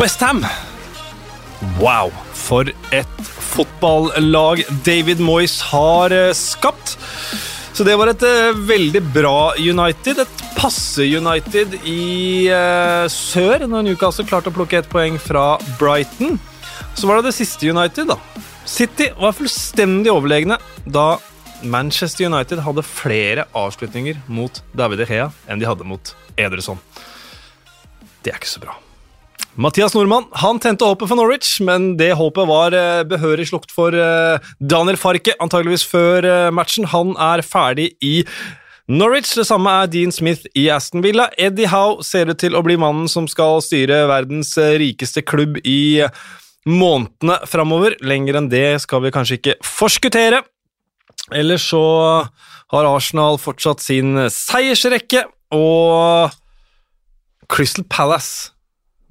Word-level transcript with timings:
Westham. 0.00 0.40
Wow, 1.76 2.08
for 2.32 2.64
et 2.96 3.18
fotballag 3.50 4.62
David 4.86 5.20
Moyes 5.20 5.58
har 5.68 6.14
eh, 6.16 6.30
skapt. 6.32 6.94
Så 7.76 7.84
det 7.84 7.98
var 8.00 8.08
et 8.08 8.24
uh, 8.24 8.56
veldig 8.56 9.02
bra 9.12 9.52
United. 9.60 10.22
Et 10.24 10.42
passe 10.56 11.04
United 11.04 11.76
i 11.84 12.48
uh, 12.48 13.04
sør, 13.12 13.66
når 13.68 13.90
Newcastle 13.90 14.24
klarte 14.24 14.48
å 14.48 14.56
plukke 14.56 14.80
ett 14.80 14.88
poeng 14.88 15.20
fra 15.20 15.60
Brighton. 15.76 16.40
Så 16.96 17.04
var 17.04 17.20
det 17.20 17.28
det 17.28 17.36
siste 17.42 17.68
United, 17.68 18.08
da. 18.08 18.16
City 18.64 19.12
var 19.20 19.36
fullstendig 19.36 20.16
overlegne 20.16 20.56
da 20.88 21.10
Manchester 21.60 22.30
United 22.32 22.64
hadde 22.64 22.88
flere 22.88 23.50
avslutninger 23.52 24.24
mot 24.32 24.64
David 24.72 25.10
Rea 25.12 25.28
enn 25.44 25.60
de 25.60 25.68
hadde 25.68 25.84
mot 25.84 26.16
Ederson. 26.40 26.80
Det 28.24 28.32
er 28.32 28.40
ikke 28.40 28.56
så 28.56 28.64
bra. 28.64 28.80
Mathias 29.58 29.94
Nordmann 29.96 30.28
han 30.38 30.60
tente 30.62 30.86
håpet 30.86 31.10
for 31.10 31.18
Norwich, 31.18 31.56
men 31.66 31.96
det 31.98 32.12
håpet 32.14 32.46
var 32.46 32.74
eh, 32.76 33.02
behørig 33.08 33.48
slukt 33.50 33.72
for 33.74 33.94
eh, 33.96 34.38
Daniel 34.62 34.98
Farke, 35.00 35.34
antageligvis 35.42 35.82
før 35.90 36.26
eh, 36.26 36.50
matchen. 36.54 36.86
Han 36.92 37.16
er 37.18 37.42
ferdig 37.42 37.90
i 37.98 38.20
Norwich. 38.86 39.32
Det 39.34 39.48
samme 39.48 39.72
er 39.82 39.90
Dean 39.90 40.14
Smith 40.14 40.46
i 40.54 40.68
Aston 40.70 41.02
Villa. 41.02 41.26
Eddie 41.34 41.70
Howe 41.72 41.98
ser 42.06 42.30
ut 42.30 42.38
til 42.38 42.54
å 42.54 42.62
bli 42.66 42.78
mannen 42.78 43.10
som 43.10 43.26
skal 43.30 43.58
styre 43.64 44.04
verdens 44.10 44.54
rikeste 44.54 45.24
klubb 45.26 45.58
i 45.66 46.06
månedene 46.70 47.40
framover. 47.50 47.98
Lenger 48.06 48.38
enn 48.38 48.52
det 48.52 48.78
skal 48.86 49.02
vi 49.02 49.12
kanskje 49.14 49.40
ikke 49.40 49.58
forskuttere. 49.66 50.44
Ellers 51.34 51.66
så 51.72 51.82
har 52.70 52.86
Arsenal 52.86 53.38
fortsatt 53.42 53.82
sin 53.82 54.14
seiersrekke, 54.30 55.26
og 55.50 56.30
Crystal 57.50 57.82
Palace 57.90 58.54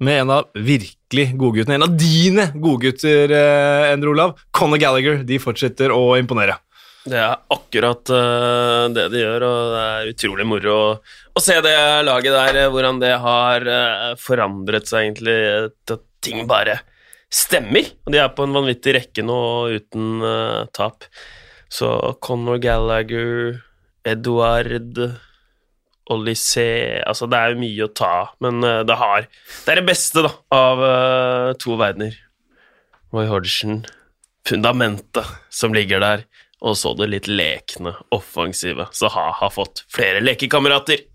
med 0.00 0.22
en 0.22 0.32
av 0.38 0.48
virkelig 0.56 1.26
godguttene, 1.38 1.76
en 1.76 1.86
av 1.86 1.94
dine 1.98 2.48
godgutter, 2.56 3.32
eh, 3.36 3.92
Endre 3.92 4.14
Olav, 4.14 4.34
Conor 4.50 4.80
Gallagher, 4.80 5.22
de 5.28 5.38
fortsetter 5.42 5.92
å 5.92 6.16
imponere. 6.20 6.56
Det 7.00 7.16
er 7.16 7.38
akkurat 7.48 8.12
uh, 8.12 8.86
det 8.92 9.06
de 9.12 9.22
gjør, 9.22 9.44
og 9.46 9.72
det 9.72 9.84
er 9.86 10.10
utrolig 10.10 10.44
moro 10.48 10.74
å, 10.76 10.88
å 11.32 11.40
se 11.40 11.56
det 11.64 11.76
laget 12.04 12.34
der, 12.36 12.58
eh, 12.60 12.70
hvordan 12.72 13.00
det 13.00 13.14
har 13.22 13.64
uh, 13.64 14.10
forandret 14.20 14.88
seg, 14.88 15.06
egentlig, 15.06 15.38
til 15.88 15.96
at 15.96 16.04
ting 16.20 16.44
bare 16.48 16.76
stemmer. 17.32 17.88
Og 18.04 18.12
de 18.12 18.20
er 18.20 18.28
på 18.36 18.44
en 18.44 18.56
vanvittig 18.56 18.96
rekke 18.98 19.24
nå 19.24 19.40
uten 19.72 20.20
uh, 20.20 20.68
tap. 20.76 21.08
Så 21.72 21.88
Conor 22.20 22.60
Gallagher, 22.60 23.62
Eduard 24.04 25.00
Odyssey 26.10 27.00
Altså, 27.06 27.28
det 27.30 27.38
er 27.38 27.52
jo 27.52 27.60
mye 27.62 27.86
å 27.86 27.92
ta, 27.94 28.14
men 28.42 28.60
uh, 28.66 28.82
det 28.86 28.98
har 29.00 29.28
Det 29.28 29.72
er 29.72 29.80
det 29.80 29.86
beste, 29.88 30.24
da, 30.26 30.32
av 30.54 30.82
uh, 30.82 31.52
to 31.60 31.76
verdener. 31.80 32.16
Roy 33.14 33.26
Hodgson, 33.30 33.82
fundamentet 34.46 35.26
som 35.50 35.74
ligger 35.74 36.02
der, 36.02 36.26
og 36.60 36.76
så 36.78 36.92
det 36.98 37.08
litt 37.10 37.30
lekne, 37.30 37.94
offensive. 38.14 38.86
Så 38.94 39.10
ha 39.14 39.30
har 39.40 39.54
fått 39.54 39.84
flere 39.90 40.22
lekekamerater. 40.22 41.06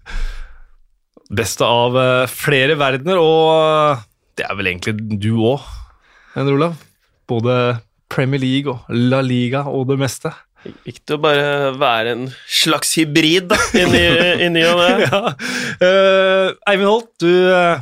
Beste 1.36 1.68
av 1.68 1.96
uh, 1.96 2.32
flere 2.32 2.78
verdener, 2.80 3.22
og 3.22 4.04
det 4.36 4.48
er 4.48 4.58
vel 4.60 4.74
egentlig 4.74 5.20
du 5.22 5.34
òg, 5.52 5.64
Henrik 6.36 6.60
Olav? 6.60 6.82
Både 7.32 7.56
Premier 8.12 8.42
League 8.42 8.72
og 8.72 8.84
La 8.92 9.22
Liga 9.26 9.64
og 9.72 9.88
det 9.90 9.98
meste. 10.02 10.32
Viktig 10.66 11.16
å 11.16 11.22
bare 11.22 11.74
være 11.78 12.16
en 12.16 12.26
slags 12.50 12.96
hybrid 12.98 13.52
da, 13.52 13.60
i 13.78 14.50
ny 14.50 14.64
og 14.70 14.82
ne. 14.82 15.10
uh, 15.86 16.48
Eivind 16.72 16.90
Holt, 16.90 17.12
du 17.22 17.30
uh, 17.52 17.82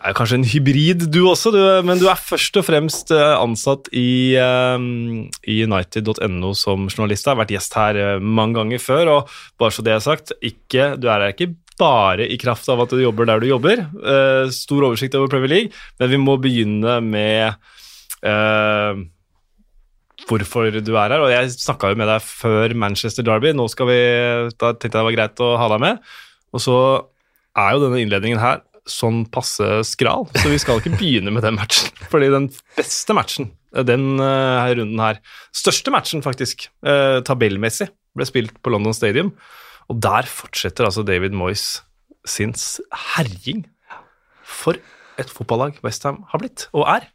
er 0.00 0.16
kanskje 0.16 0.40
en 0.40 0.46
hybrid, 0.48 1.06
du 1.12 1.20
også, 1.28 1.52
du, 1.54 1.60
men 1.86 2.00
du 2.00 2.08
er 2.10 2.18
først 2.18 2.56
og 2.58 2.66
fremst 2.66 3.12
uh, 3.14 3.36
ansatt 3.38 3.90
i, 3.94 4.34
i 4.34 5.56
United.no 5.66 6.54
som 6.58 6.88
journalist. 6.88 7.26
Jeg 7.26 7.34
har 7.34 7.42
vært 7.42 7.54
gjest 7.54 7.78
her 7.78 8.00
mange 8.22 8.58
ganger 8.58 8.82
før, 8.82 9.14
og 9.14 9.34
bare 9.60 9.76
så 9.76 9.86
det 9.86 9.94
er 9.94 10.06
sagt, 10.06 10.34
ikke, 10.40 10.94
du 10.98 11.10
er 11.10 11.26
her 11.28 11.36
ikke 11.36 11.52
bare 11.80 12.26
i 12.28 12.36
kraft 12.40 12.66
av 12.72 12.82
at 12.82 12.90
du 12.92 13.00
jobber 13.00 13.28
der 13.28 13.40
du 13.40 13.48
jobber. 13.48 13.86
stor 14.52 14.84
oversikt 14.90 15.14
over 15.16 15.30
Premier 15.32 15.52
League, 15.52 15.78
men 16.00 16.10
vi 16.12 16.18
må 16.20 16.36
begynne 16.42 16.98
med 17.04 17.54
hvorfor 20.28 20.70
du 20.72 20.92
er 20.94 21.14
her. 21.14 21.22
Og 21.22 21.32
jeg 21.32 21.52
snakka 21.56 21.92
jo 21.92 22.00
med 22.00 22.10
deg 22.10 22.24
før 22.24 22.74
Manchester 22.78 23.26
Derby, 23.26 23.52
nå 23.56 23.68
skal 23.72 23.88
vi, 23.90 24.00
da 24.56 24.72
tenkte 24.74 24.90
jeg 24.90 24.98
det 24.98 25.06
var 25.08 25.16
greit 25.18 25.44
å 25.44 25.52
ha 25.60 25.70
deg 25.74 25.84
med. 25.86 26.02
Og 26.54 26.64
så 26.64 26.76
er 27.58 27.72
jo 27.74 27.84
denne 27.84 28.02
innledningen 28.02 28.42
her 28.42 28.60
sånn 28.90 29.22
passe 29.30 29.66
skral, 29.86 30.26
så 30.34 30.50
vi 30.50 30.58
skal 30.58 30.80
ikke 30.80 30.96
begynne 30.98 31.32
med 31.34 31.44
den 31.46 31.56
matchen. 31.58 31.92
Fordi 32.10 32.30
den 32.32 32.48
beste 32.78 33.14
matchen, 33.14 33.50
den 33.86 34.18
her 34.18 34.72
runden 34.78 35.02
her, 35.02 35.20
største 35.54 35.92
matchen 35.94 36.24
faktisk, 36.24 36.66
uh, 36.86 37.20
tabellmessig, 37.26 37.90
ble 38.18 38.26
spilt 38.26 38.56
på 38.64 38.72
London 38.74 38.96
Stadium. 38.96 39.34
Og 39.90 40.00
der 40.02 40.26
fortsetter 40.30 40.86
altså 40.86 41.04
David 41.06 41.36
Moyes 41.36 41.82
sin 42.26 42.54
herjing. 43.14 43.64
For 44.46 44.78
et 45.20 45.30
fotballag 45.30 45.78
Westham 45.84 46.24
har 46.32 46.42
blitt, 46.42 46.66
og 46.74 46.88
er. 46.90 47.06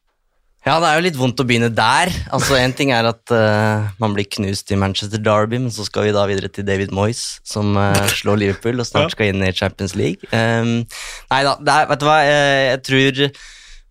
Ja, 0.66 0.80
det 0.82 0.88
er 0.90 0.98
jo 0.98 1.04
litt 1.06 1.18
vondt 1.20 1.42
å 1.42 1.46
begynne 1.46 1.68
der. 1.70 2.10
Altså, 2.34 2.56
Én 2.58 2.72
ting 2.74 2.90
er 2.90 3.06
at 3.06 3.30
uh, 3.30 3.86
man 4.02 4.16
blir 4.16 4.26
knust 4.34 4.72
i 4.74 4.78
Manchester 4.82 5.22
Derby, 5.22 5.60
men 5.62 5.70
så 5.74 5.86
skal 5.86 6.08
vi 6.08 6.14
da 6.16 6.24
videre 6.26 6.50
til 6.50 6.66
David 6.66 6.90
Moyes, 6.96 7.38
som 7.46 7.78
uh, 7.78 7.94
slår 8.10 8.40
Liverpool 8.42 8.82
og 8.82 8.88
snart 8.90 9.14
skal 9.14 9.30
inn 9.30 9.46
i 9.46 9.52
Champions 9.54 9.94
League. 9.94 10.26
Um, 10.34 10.82
nei 11.30 11.44
da, 11.46 11.54
er, 11.60 11.86
vet 11.92 12.02
du 12.02 12.08
hva, 12.10 12.18
jeg, 12.26 12.66
jeg, 12.66 12.82
tror 12.90 13.22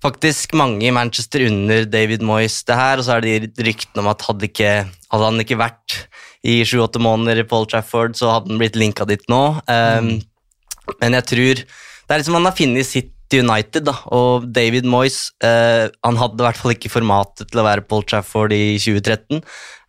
faktisk 0.09 0.59
mange 0.59 0.83
i 0.89 0.93
Manchester 0.99 1.47
under 1.47 1.87
David 1.87 2.27
Moyes 2.27 2.59
det 2.67 2.81
her, 2.81 2.99
og 2.99 3.07
så 3.07 3.21
er 3.21 3.29
det 3.29 3.65
ryktene 3.69 4.03
om 4.03 4.11
at 4.11 4.27
hadde, 4.27 4.51
ikke, 4.51 4.75
hadde 5.15 5.31
han 5.31 5.47
ikke 5.47 5.63
vært 5.63 6.01
i 6.43 6.59
sju-åtte 6.67 6.99
måneder 6.99 7.45
i 7.45 7.49
Paul 7.55 7.71
Trafford, 7.71 8.19
så 8.19 8.35
hadde 8.35 8.51
han 8.51 8.59
blitt 8.59 8.75
linka 8.83 9.07
dit 9.07 9.23
nå. 9.31 9.45
Um, 9.71 10.11
mm. 10.11 10.95
Men 10.99 11.23
jeg 11.23 11.31
tror 11.31 11.63
det 11.65 12.13
er 12.13 12.21
liksom 12.21 12.35
han 12.37 12.51
har 12.51 12.59
funnet 12.59 12.91
sitt 12.91 13.15
United, 13.43 13.85
da, 13.89 13.95
og 14.15 14.47
David 14.55 14.87
Moyes 14.89 15.29
eh, 15.45 15.91
Han 16.05 16.19
hadde 16.21 16.41
i 16.43 16.47
hvert 16.47 16.61
fall 16.61 16.75
ikke 16.75 16.93
formatet 16.93 17.51
til 17.51 17.61
å 17.61 17.67
være 17.67 17.87
Paul 17.89 18.05
Trafford 18.09 18.55
i 18.55 18.77
2013, 18.81 19.43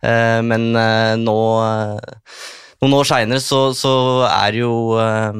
eh, 0.06 0.40
men 0.46 0.68
eh, 0.76 1.14
nå 1.20 1.38
eh, 1.62 2.26
Noen 2.84 2.92
år 2.98 3.08
seinere 3.08 3.40
så, 3.40 3.70
så, 3.72 3.92
er 4.28 4.58
jo 4.58 4.72
eh, 5.00 5.38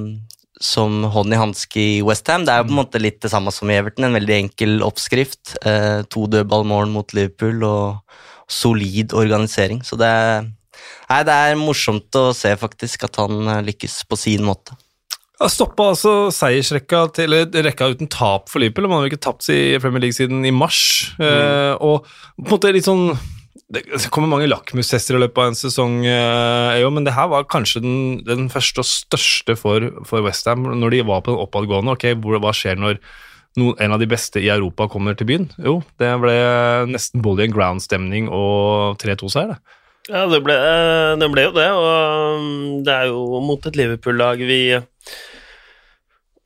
som 0.57 1.03
hånd 1.13 1.35
i 1.37 1.41
hanske 1.41 1.83
i 1.83 1.99
Westham. 2.07 2.47
Det 2.47 2.55
er 2.55 2.63
jo 2.63 2.71
på 2.71 2.73
en 2.73 2.79
måte 2.79 3.03
litt 3.03 3.19
det 3.21 3.29
samme 3.29 3.53
som 3.53 3.69
i 3.69 3.77
Everton, 3.77 4.07
en 4.09 4.17
veldig 4.17 4.37
enkel 4.39 4.79
oppskrift. 4.87 5.53
To 5.61 6.25
dødballmål 6.33 6.89
mot 6.95 7.13
Liverpool 7.13 7.61
og 7.69 8.17
solid 8.49 9.13
organisering. 9.13 9.85
Så 9.85 10.01
det 10.01 10.09
nei, 10.49 11.21
det 11.29 11.37
er 11.37 11.61
morsomt 11.61 12.17
å 12.17 12.31
se 12.33 12.55
faktisk 12.57 13.05
at 13.05 13.21
han 13.21 13.53
lykkes 13.69 14.01
på 14.09 14.17
sin 14.17 14.49
måte. 14.49 14.79
Stoppa 15.37 15.91
altså 15.93 16.13
seiersrekka 16.33 17.03
til 17.17 17.29
eller, 17.29 17.65
rekka 17.67 17.91
uten 17.93 18.09
tap 18.09 18.49
for 18.49 18.63
Liverpool. 18.63 18.89
Man 18.89 19.03
har 19.03 19.07
jo 19.07 19.13
ikke 19.13 19.25
tapt 19.27 19.49
i 19.53 19.77
Premier 19.83 20.07
League 20.07 20.17
siden 20.17 20.47
i 20.49 20.53
mars. 20.55 21.13
Mm. 21.21 21.27
Eh, 21.29 21.73
og 21.85 22.07
på 22.07 22.47
en 22.47 22.55
måte 22.55 22.73
litt 22.73 22.89
sånn 22.89 23.11
Det 23.73 23.83
kommer 24.15 24.31
mange 24.31 24.47
lakmustester 24.47 25.19
i 25.19 25.21
løpet 25.21 25.41
av 25.43 25.49
en 25.51 25.57
sesong, 25.59 25.95
eh, 26.07 26.77
jo, 26.79 26.91
men 26.95 27.03
det 27.03 27.17
her 27.17 27.27
var 27.33 27.49
kanskje 27.51 27.83
den, 27.83 27.97
den 28.23 28.47
første 28.53 28.85
og 28.85 28.87
største 28.87 29.57
for, 29.59 29.89
for 30.07 30.23
Westham 30.23 30.69
når 30.79 30.95
de 30.95 31.01
var 31.09 31.25
på 31.27 31.35
den 31.35 31.43
oppadgående. 31.43 31.97
Ok, 31.97 32.13
hvor, 32.23 32.39
Hva 32.41 32.53
skjer 32.55 32.79
når 32.79 33.01
noen, 33.59 33.75
en 33.83 33.97
av 33.97 34.01
de 34.01 34.07
beste 34.09 34.39
i 34.39 34.53
Europa 34.55 34.87
kommer 34.93 35.19
til 35.19 35.27
byen? 35.29 35.49
Jo, 35.59 35.81
det 35.99 36.13
ble 36.23 36.37
nesten 36.93 37.25
Bolly 37.25 37.49
and 37.49 37.57
Ground-stemning 37.57 38.31
og 38.31 39.03
3-2-seier, 39.03 39.57
det. 39.57 39.77
Ja, 40.07 40.27
det 40.31 40.43
ble, 40.47 40.55
det 41.19 41.29
ble, 41.33 41.49
jo 41.49 41.55
det, 41.57 41.71
og 41.75 41.87
um, 42.39 42.85
det 42.87 42.93
er 42.95 43.09
jo 43.11 43.41
mot 43.43 43.65
et 43.67 43.79
Liverpool-lag 43.79 44.43
vi 44.47 44.61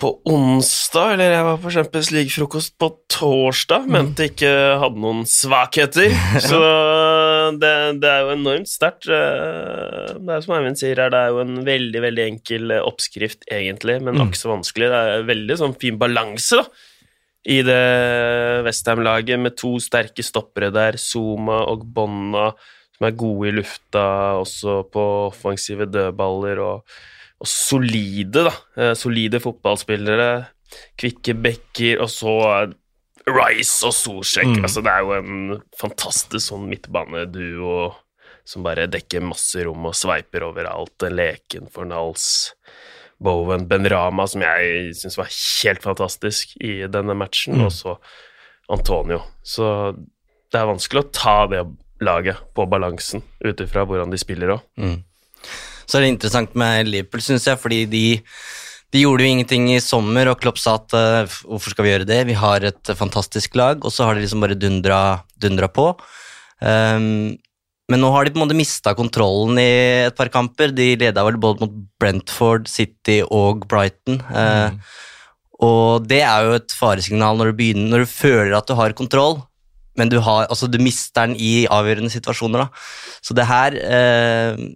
på 0.00 0.14
onsdag, 0.32 1.10
eller 1.12 1.34
jeg 1.34 1.44
var 1.44 1.58
på 1.60 1.72
Champions 1.74 2.08
League-frokost 2.14 2.72
på 2.80 2.88
torsdag, 3.12 3.84
mm. 3.84 3.90
mente 3.92 4.28
ikke 4.30 4.52
hadde 4.80 5.02
noen 5.04 5.26
svakheter. 5.28 6.14
Så 6.48 6.60
det, 7.60 7.72
det 8.00 8.08
er 8.08 8.24
jo 8.24 8.32
enormt 8.32 8.70
sterkt. 8.72 9.10
Eh, 9.12 10.14
det 10.16 10.38
er 10.38 10.46
som 10.46 10.56
Eivind 10.56 10.80
sier 10.80 11.04
her, 11.04 11.12
det 11.12 11.20
er 11.20 11.34
jo 11.34 11.42
en 11.44 11.60
veldig, 11.66 12.04
veldig 12.06 12.24
enkel 12.30 12.78
oppskrift, 12.80 13.44
egentlig, 13.52 13.98
men 14.06 14.16
nok 14.16 14.40
så 14.40 14.54
vanskelig. 14.54 14.88
Det 14.88 15.02
er 15.02 15.28
veldig 15.34 15.60
sånn 15.60 15.76
fin 15.84 16.00
balanse, 16.00 16.62
da 16.62 16.88
i 17.48 17.62
det 17.64 18.64
Westham-laget 18.66 19.40
med 19.40 19.56
to 19.56 19.78
sterke 19.80 20.24
stoppere 20.24 20.68
der, 20.74 20.98
Zuma 21.00 21.62
og 21.70 21.86
Bonna, 21.88 22.50
som 23.00 23.08
er 23.08 23.16
gode 23.16 23.48
i 23.48 23.54
lufta, 23.56 24.04
også 24.36 24.82
på 24.92 25.02
offensive 25.30 25.86
dødballer, 25.88 26.60
og, 26.60 26.98
og 27.40 27.48
solide, 27.48 28.44
da. 28.44 28.52
Eh, 28.76 28.92
solide 28.92 29.40
fotballspillere. 29.40 30.28
Kvikke 31.00 31.32
bekker, 31.40 32.04
og 32.04 32.12
så 32.12 32.36
Rice 33.24 33.88
og 33.88 33.96
Solsjek. 33.96 34.52
Mm. 34.52 34.62
Altså, 34.68 34.84
det 34.84 34.92
er 34.92 35.00
jo 35.00 35.16
en 35.16 35.58
fantastisk 35.80 36.44
sånn 36.50 36.68
midtbaneduo 36.68 37.90
som 38.44 38.64
bare 38.66 38.88
dekker 38.90 39.24
masse 39.24 39.64
rom 39.64 39.88
og 39.88 39.96
sveiper 39.96 40.44
overalt. 40.44 41.06
En 41.06 41.16
leken 41.16 41.72
for 41.72 41.88
Nals. 41.88 42.52
Bowen 43.20 43.66
Benrama, 43.68 44.24
som 44.28 44.44
jeg 44.44 44.94
syns 44.96 45.16
var 45.20 45.28
helt 45.32 45.84
fantastisk 45.84 46.52
i 46.60 46.82
denne 46.88 47.16
matchen. 47.16 47.56
Mm. 47.56 47.68
Og 47.68 47.72
så 47.76 47.96
Antonio. 48.72 49.22
Så 49.40 49.94
det 50.52 50.60
er 50.60 50.68
vanskelig 50.68 51.06
å 51.06 51.12
ta 51.14 51.38
det 51.48 51.64
laget 52.04 52.40
på 52.56 52.66
balansen 52.70 53.24
ut 53.44 53.60
ifra 53.64 53.84
hvordan 53.88 54.12
de 54.12 54.20
spiller 54.20 54.56
òg. 54.56 54.64
Mm. 54.80 54.98
Så 55.86 55.98
er 55.98 56.06
det 56.06 56.14
interessant 56.14 56.56
med 56.58 56.88
Liverpool, 56.88 57.22
syns 57.24 57.48
jeg, 57.48 57.58
fordi 57.58 57.82
de, 57.90 58.04
de 58.94 59.02
gjorde 59.02 59.26
jo 59.26 59.34
ingenting 59.34 59.68
i 59.74 59.82
sommer, 59.82 60.30
og 60.30 60.38
Klopp 60.42 60.60
sa 60.62 60.76
at 60.78 60.94
uh, 60.94 61.38
hvorfor 61.48 61.74
skal 61.74 61.86
vi 61.86 61.92
gjøre 61.92 62.08
det, 62.08 62.20
vi 62.28 62.38
har 62.38 62.66
et 62.66 62.92
fantastisk 62.98 63.58
lag, 63.58 63.82
og 63.82 63.94
så 63.94 64.06
har 64.06 64.14
de 64.14 64.24
liksom 64.24 64.44
bare 64.44 64.58
dundra, 64.58 65.00
dundra 65.42 65.70
på. 65.72 65.90
Um, 66.62 67.34
men 67.90 68.04
nå 68.04 68.10
har 68.14 68.22
de 68.22 68.30
på 68.30 68.38
en 68.38 68.44
måte 68.44 68.54
mista 68.54 68.94
kontrollen 68.94 69.58
i 69.58 69.70
et 70.06 70.14
par 70.14 70.30
kamper. 70.30 70.70
De 70.70 70.92
leda 71.00 71.24
vel 71.26 71.40
både 71.42 71.64
mot 71.64 71.72
Brentford, 71.98 72.70
City 72.70 73.18
og 73.26 73.64
Brighton. 73.70 74.20
Uh, 74.30 74.78
og 75.60 76.06
det 76.08 76.22
er 76.22 76.46
jo 76.46 76.54
et 76.60 76.72
faresignal 76.72 77.36
når 77.36 77.50
du 77.50 77.58
begynner, 77.58 77.90
når 77.90 78.04
du 78.06 78.12
føler 78.12 78.54
at 78.56 78.70
du 78.70 78.76
har 78.78 78.94
kontroll, 78.96 79.40
men 80.00 80.12
du, 80.12 80.18
har, 80.24 80.48
altså, 80.48 80.68
du 80.70 80.80
mister 80.82 81.28
den 81.28 81.36
i 81.36 81.66
avgjørende 81.70 82.12
situasjoner. 82.12 82.64
Da. 82.64 82.84
Så 83.24 83.36
det 83.36 83.48
her 83.50 83.76
eh, 83.76 84.70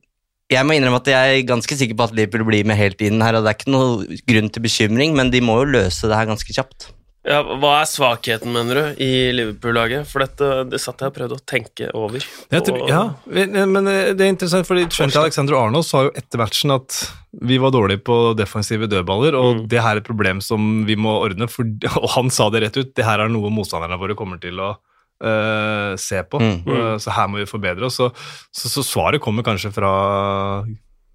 jeg 0.52 0.66
må 0.68 0.76
innrømme 0.76 1.00
at 1.00 1.08
jeg 1.08 1.38
er 1.38 1.46
ganske 1.48 1.78
sikker 1.78 1.96
på 1.96 2.08
at 2.08 2.12
Liverpool 2.16 2.44
blir 2.50 2.66
med 2.68 2.78
helt 2.78 3.00
inn 3.04 3.22
her, 3.24 3.38
og 3.38 3.46
det 3.46 3.54
er 3.54 3.58
ikke 3.58 3.72
noe 3.72 4.18
grunn 4.28 4.52
til 4.52 4.66
bekymring, 4.66 5.16
men 5.16 5.32
de 5.32 5.40
må 5.44 5.62
jo 5.62 5.72
løse 5.78 6.10
det 6.10 6.18
her 6.18 6.28
ganske 6.28 6.56
kjapt. 6.56 6.90
Ja, 7.24 7.38
Hva 7.40 7.70
er 7.80 7.86
svakheten, 7.88 8.50
mener 8.52 8.76
du, 8.76 9.00
i 9.00 9.32
Liverpool-laget? 9.32 10.04
For 10.10 10.20
dette, 10.20 10.48
det 10.68 10.80
satt 10.82 11.00
jeg 11.00 11.08
og 11.08 11.14
prøvde 11.16 11.38
å 11.38 11.44
tenke 11.48 11.88
over. 11.96 12.24
Tror, 12.52 12.82
ja, 12.84 13.00
men 13.24 13.88
eh, 13.88 14.10
det 14.12 14.26
er 14.26 14.32
interessant, 14.34 14.68
fordi 14.68 14.84
Trent 14.92 15.16
Alexander 15.16 15.56
Arnold 15.56 15.88
sa 15.88 16.04
jo 16.04 16.12
etter 16.20 16.42
matchen 16.42 16.74
at 16.76 16.98
vi 17.48 17.56
var 17.62 17.72
dårlige 17.72 18.04
på 18.04 18.18
defensive 18.36 18.90
dødballer, 18.92 19.38
og 19.40 19.62
mm. 19.62 19.64
det 19.72 19.80
her 19.80 19.96
er 19.96 20.02
et 20.02 20.10
problem 20.10 20.44
som 20.44 20.84
vi 20.84 20.98
må 21.00 21.16
ordne. 21.22 21.48
For, 21.48 21.64
og 22.02 22.10
han 22.18 22.28
sa 22.28 22.50
det 22.52 22.66
rett 22.66 22.76
ut, 22.76 22.92
det 22.92 23.08
her 23.08 23.24
er 23.24 23.32
noe 23.32 23.52
motstanderne 23.56 23.98
våre 24.04 24.18
kommer 24.18 24.42
til 24.42 24.60
å 24.60 24.74
uh, 25.22 25.94
se 26.00 26.22
på. 26.26 26.40
Mm. 26.42 26.56
Uh, 26.66 26.96
så 27.02 27.14
her 27.14 27.30
må 27.30 27.42
vi 27.42 27.50
forbedre 27.50 27.86
oss. 27.88 28.00
Så, 28.00 28.10
så, 28.54 28.70
så, 28.72 28.84
svaret 28.86 29.22
kommer 29.24 29.46
kanskje 29.46 29.72
fra, 29.74 29.92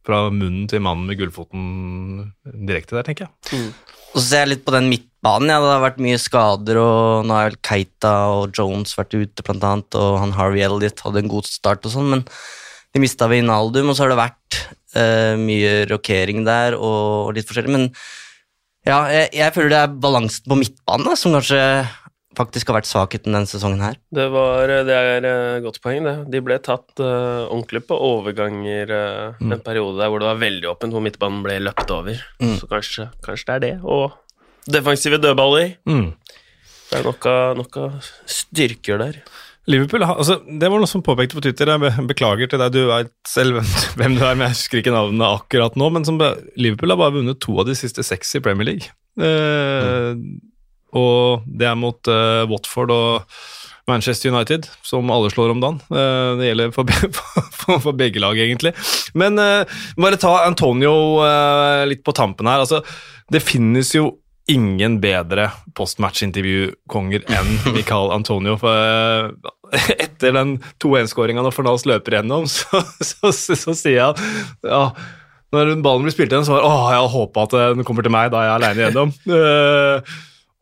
fra 0.08 0.26
munnen 0.32 0.68
til 0.72 0.84
mannen 0.86 1.10
med 1.10 1.20
gullfoten 1.20 2.30
direkte 2.46 3.00
der, 3.00 3.08
tenker 3.08 3.28
jeg. 3.28 3.60
Mm. 3.60 3.98
Og 4.10 4.18
så 4.18 4.26
ser 4.26 4.46
jeg 4.46 4.54
litt 4.56 4.66
på 4.66 4.74
den 4.74 4.90
midtbanen. 4.90 5.52
Ja, 5.52 5.60
det 5.62 5.74
har 5.76 5.84
vært 5.84 6.02
mye 6.02 6.22
skader, 6.22 6.80
og 6.82 7.28
nå 7.28 7.36
har 7.36 7.52
vel 7.52 7.60
Keita 7.66 8.14
og 8.34 8.56
Jones 8.58 8.96
vært 8.98 9.14
ute, 9.14 9.46
blant 9.46 9.68
annet, 9.68 10.00
og 10.00 10.18
han 10.24 10.34
Harvey 10.38 10.64
Elliot 10.66 11.04
hadde 11.06 11.24
en 11.24 11.32
god 11.32 11.50
start 11.50 11.86
og 11.86 11.94
sånn, 11.94 12.10
men 12.16 12.26
de 12.96 13.04
mista 13.04 13.28
Vinaldum, 13.30 13.92
og 13.92 13.98
så 13.98 14.06
har 14.06 14.14
det 14.14 14.24
vært 14.24 14.62
uh, 14.98 15.36
mye 15.38 15.84
rokering 15.92 16.42
der 16.48 16.78
og, 16.78 17.28
og, 17.28 17.36
litt 17.38 17.50
forskjellig. 17.50 17.76
Men 17.76 17.88
ja, 18.88 19.04
jeg, 19.14 19.30
jeg 19.38 19.54
føler 19.54 19.74
det 19.76 19.82
er 19.84 19.98
balansen 20.02 20.50
på 20.50 20.58
midtbanen 20.58 21.20
som 21.20 21.36
kanskje 21.38 21.62
faktisk 22.40 22.72
har 22.72 22.80
vært 22.80 22.90
svakheten 22.90 23.36
denne 23.36 23.50
sesongen 23.50 23.84
her. 23.84 24.00
Det, 24.16 24.30
var, 24.34 24.72
det 24.88 24.96
er 24.96 25.28
et 25.28 25.66
godt 25.66 25.82
poeng, 25.84 26.08
det. 26.08 26.16
De 26.32 26.42
ble 26.46 26.60
tatt 26.64 27.04
uh, 27.04 27.46
ordentlig 27.50 27.84
på 27.90 28.00
overganger 28.10 28.96
uh, 28.96 29.42
mm. 29.42 29.54
en 29.58 29.66
periode 29.66 30.00
der 30.00 30.12
hvor 30.12 30.24
det 30.24 30.32
var 30.32 30.42
veldig 30.42 30.72
åpent, 30.72 30.96
hvor 30.96 31.06
midtbanen 31.06 31.44
ble 31.46 31.60
løpt 31.68 31.94
over. 31.96 32.24
Mm. 32.42 32.56
Så 32.62 32.72
kanskje, 32.72 33.10
kanskje, 33.26 33.50
det 33.50 33.58
er 33.58 33.66
det. 33.68 33.76
Og 33.84 34.72
defensive 34.72 35.20
dødballer. 35.22 35.76
Mm. 35.90 36.10
Det 36.90 37.04
er 37.04 37.60
noe, 37.60 37.86
styrker 38.30 39.02
der. 39.02 39.22
Liverpool, 39.70 40.02
altså, 40.02 40.40
Det 40.46 40.70
var 40.72 40.82
noe 40.82 40.90
som 40.90 41.04
påpekte 41.06 41.38
på 41.38 41.44
Twitter, 41.46 41.70
jeg 41.70 42.08
beklager 42.10 42.50
til 42.50 42.62
deg, 42.62 42.74
du 42.74 42.88
vet 42.90 43.12
selv 43.30 43.60
hvem 44.00 44.16
du 44.18 44.24
er, 44.24 44.34
men 44.34 44.48
jeg 44.48 44.56
husker 44.56 44.82
ikke 44.82 44.96
navnet 44.96 45.28
akkurat 45.28 45.78
nå, 45.78 45.92
men 45.94 46.08
som, 46.08 46.18
Liverpool 46.58 46.96
har 46.96 47.02
bare 47.02 47.20
vunnet 47.20 47.42
to 47.44 47.60
av 47.62 47.70
de 47.70 47.78
siste 47.78 48.06
seks 48.06 48.34
i 48.40 48.44
Premier 48.46 48.72
League. 48.72 48.90
Uh, 49.20 50.16
mm. 50.18 50.49
Og 50.98 51.46
det 51.46 51.68
er 51.70 51.78
mot 51.80 52.10
uh, 52.10 52.46
Watford 52.50 52.94
og 52.94 53.36
Manchester 53.90 54.30
United, 54.30 54.68
som 54.86 55.10
alle 55.14 55.32
slår 55.34 55.54
om 55.54 55.62
dagen. 55.64 55.82
Uh, 55.90 56.38
det 56.40 56.52
gjelder 56.52 56.74
for, 56.78 56.90
for, 57.12 57.76
for, 57.78 57.92
begge 57.98 58.22
lag, 58.22 58.38
egentlig. 58.38 58.74
Men 59.18 59.38
uh, 59.42 59.66
bare 60.00 60.22
ta 60.22 60.40
Antonio 60.46 60.96
litt 61.90 62.04
på 62.06 62.16
tampen 62.18 62.50
her. 62.50 62.66
Altså, 62.66 62.84
det 63.30 63.46
finnes 63.46 63.94
jo 63.98 64.12
ingen 64.50 64.98
bedre 65.02 65.52
postmatch-intervjukonger 65.78 67.28
enn 67.38 67.52
Michael 67.76 68.14
Antonio. 68.16 68.58
For 68.62 69.36
etter 69.94 70.34
den 70.34 70.58
2-1-skåringa 70.82 71.44
når 71.46 71.54
Fornals 71.54 71.86
løper 71.90 72.18
gjennom, 72.18 72.50
så, 72.56 72.82
så, 72.98 73.30
så, 73.30 73.58
så 73.58 73.78
sier 73.78 74.10
han 74.10 74.66
ja, 74.66 74.84
når 75.54 75.76
ballen 75.86 76.06
blir 76.06 76.14
spilt 76.14 76.34
igjen, 76.34 76.46
så 76.46 76.56
var 76.56 76.64
det 76.64 76.70
'Å, 76.70 76.90
jeg 76.94 77.14
håpa 77.14 77.46
at 77.46 77.54
den 77.78 77.86
kommer 77.86 78.06
til 78.06 78.14
meg 78.14 78.34
da 78.34 78.44
jeg 78.46 78.52
er 78.52 78.58
aleine 78.58 78.84
gjennom. 78.86 79.14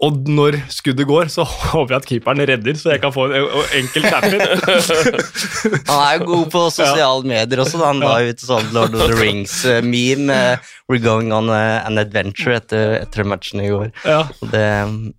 Og 0.06 0.28
når 0.30 0.60
skuddet 0.70 1.08
går, 1.10 1.30
så 1.34 1.42
håper 1.72 1.96
jeg 1.96 1.98
at 1.98 2.08
keeperen 2.12 2.42
redder, 2.46 2.76
så 2.78 2.92
jeg 2.94 3.02
kan 3.02 3.14
få 3.14 3.26
en 3.34 3.48
enkel 3.80 4.04
tap-in. 4.06 4.44
han 5.90 6.02
er 6.04 6.20
jo 6.20 6.28
god 6.28 6.52
på 6.54 6.62
sosiale 6.70 7.24
ja. 7.24 7.30
medier 7.32 7.64
også. 7.64 7.80
Da. 7.82 7.88
Han 7.90 8.04
la 8.04 8.20
ut 8.28 8.44
sånn 8.46 8.70
Lord 8.76 8.94
of 8.94 9.08
the 9.08 9.18
Rings-meme. 9.18 10.30
Uh, 10.30 10.74
We're 10.88 11.02
going 11.04 11.34
on 11.34 11.50
an 11.52 11.98
adventure 12.00 12.60
etter, 12.60 13.00
etter 13.02 13.26
matchen 13.28 13.64
i 13.64 13.72
går. 13.74 13.90
Ja. 14.06 14.20
Det, 14.54 14.68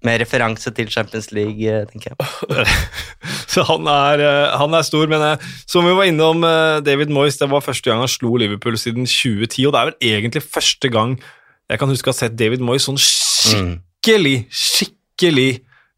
med 0.07 0.23
referanse 0.23 0.71
til 0.77 0.93
Champions 0.95 1.33
League, 1.35 1.59
uh, 1.59 1.83
tenker 1.91 2.15
jeg. 2.15 2.79
så 3.53 3.67
han 3.67 3.91
er, 3.91 4.23
han 4.63 4.79
er, 4.79 4.87
stor, 4.87 5.11
men 5.11 5.27
som 5.67 5.91
vi 5.91 5.97
var 5.99 6.07
innom, 6.07 6.47
David 6.87 7.11
Moyes, 7.11 7.41
det 7.43 7.51
var 7.51 7.67
første 7.67 7.91
gang 7.91 8.05
han 8.05 8.15
slo 8.15 8.37
Liverpool 8.39 8.79
siden 8.79 9.11
2010, 9.11 9.67
og 9.67 9.75
det 9.75 9.83
er 9.83 9.91
vel 9.91 10.15
egentlig 10.15 10.47
første 10.47 10.93
gang 10.93 11.19
jeg 11.69 11.83
kan 11.83 11.91
huske 11.91 12.09
å 12.09 12.15
ha 12.15 12.21
sett 12.23 12.39
David 12.39 12.63
Moyes 12.65 12.87
sånn 12.89 12.97
skikkelig 13.03 13.67
mm 13.67 13.77
skikkelig, 13.99 14.47
skikkelig 14.55 15.49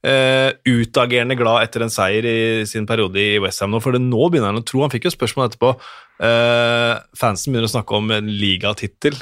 uh, 0.06 0.50
utagerende 0.66 1.36
glad 1.38 1.64
etter 1.64 1.84
en 1.84 1.92
seier 1.92 2.26
i 2.26 2.38
sin 2.66 2.86
periode 2.88 3.20
i 3.20 3.38
Westham 3.42 3.70
nå, 3.74 3.80
for 3.84 3.96
nå 4.00 4.28
begynner 4.28 4.50
han 4.50 4.62
å 4.62 4.66
tro 4.66 4.82
Han 4.84 4.92
fikk 4.92 5.08
jo 5.08 5.14
spørsmål 5.14 5.50
etterpå. 5.50 5.74
Uh, 6.20 6.96
fansen 7.16 7.52
begynner 7.52 7.68
å 7.68 7.74
snakke 7.74 7.96
om 7.96 8.10
en 8.16 8.30
ligatittel. 8.40 9.16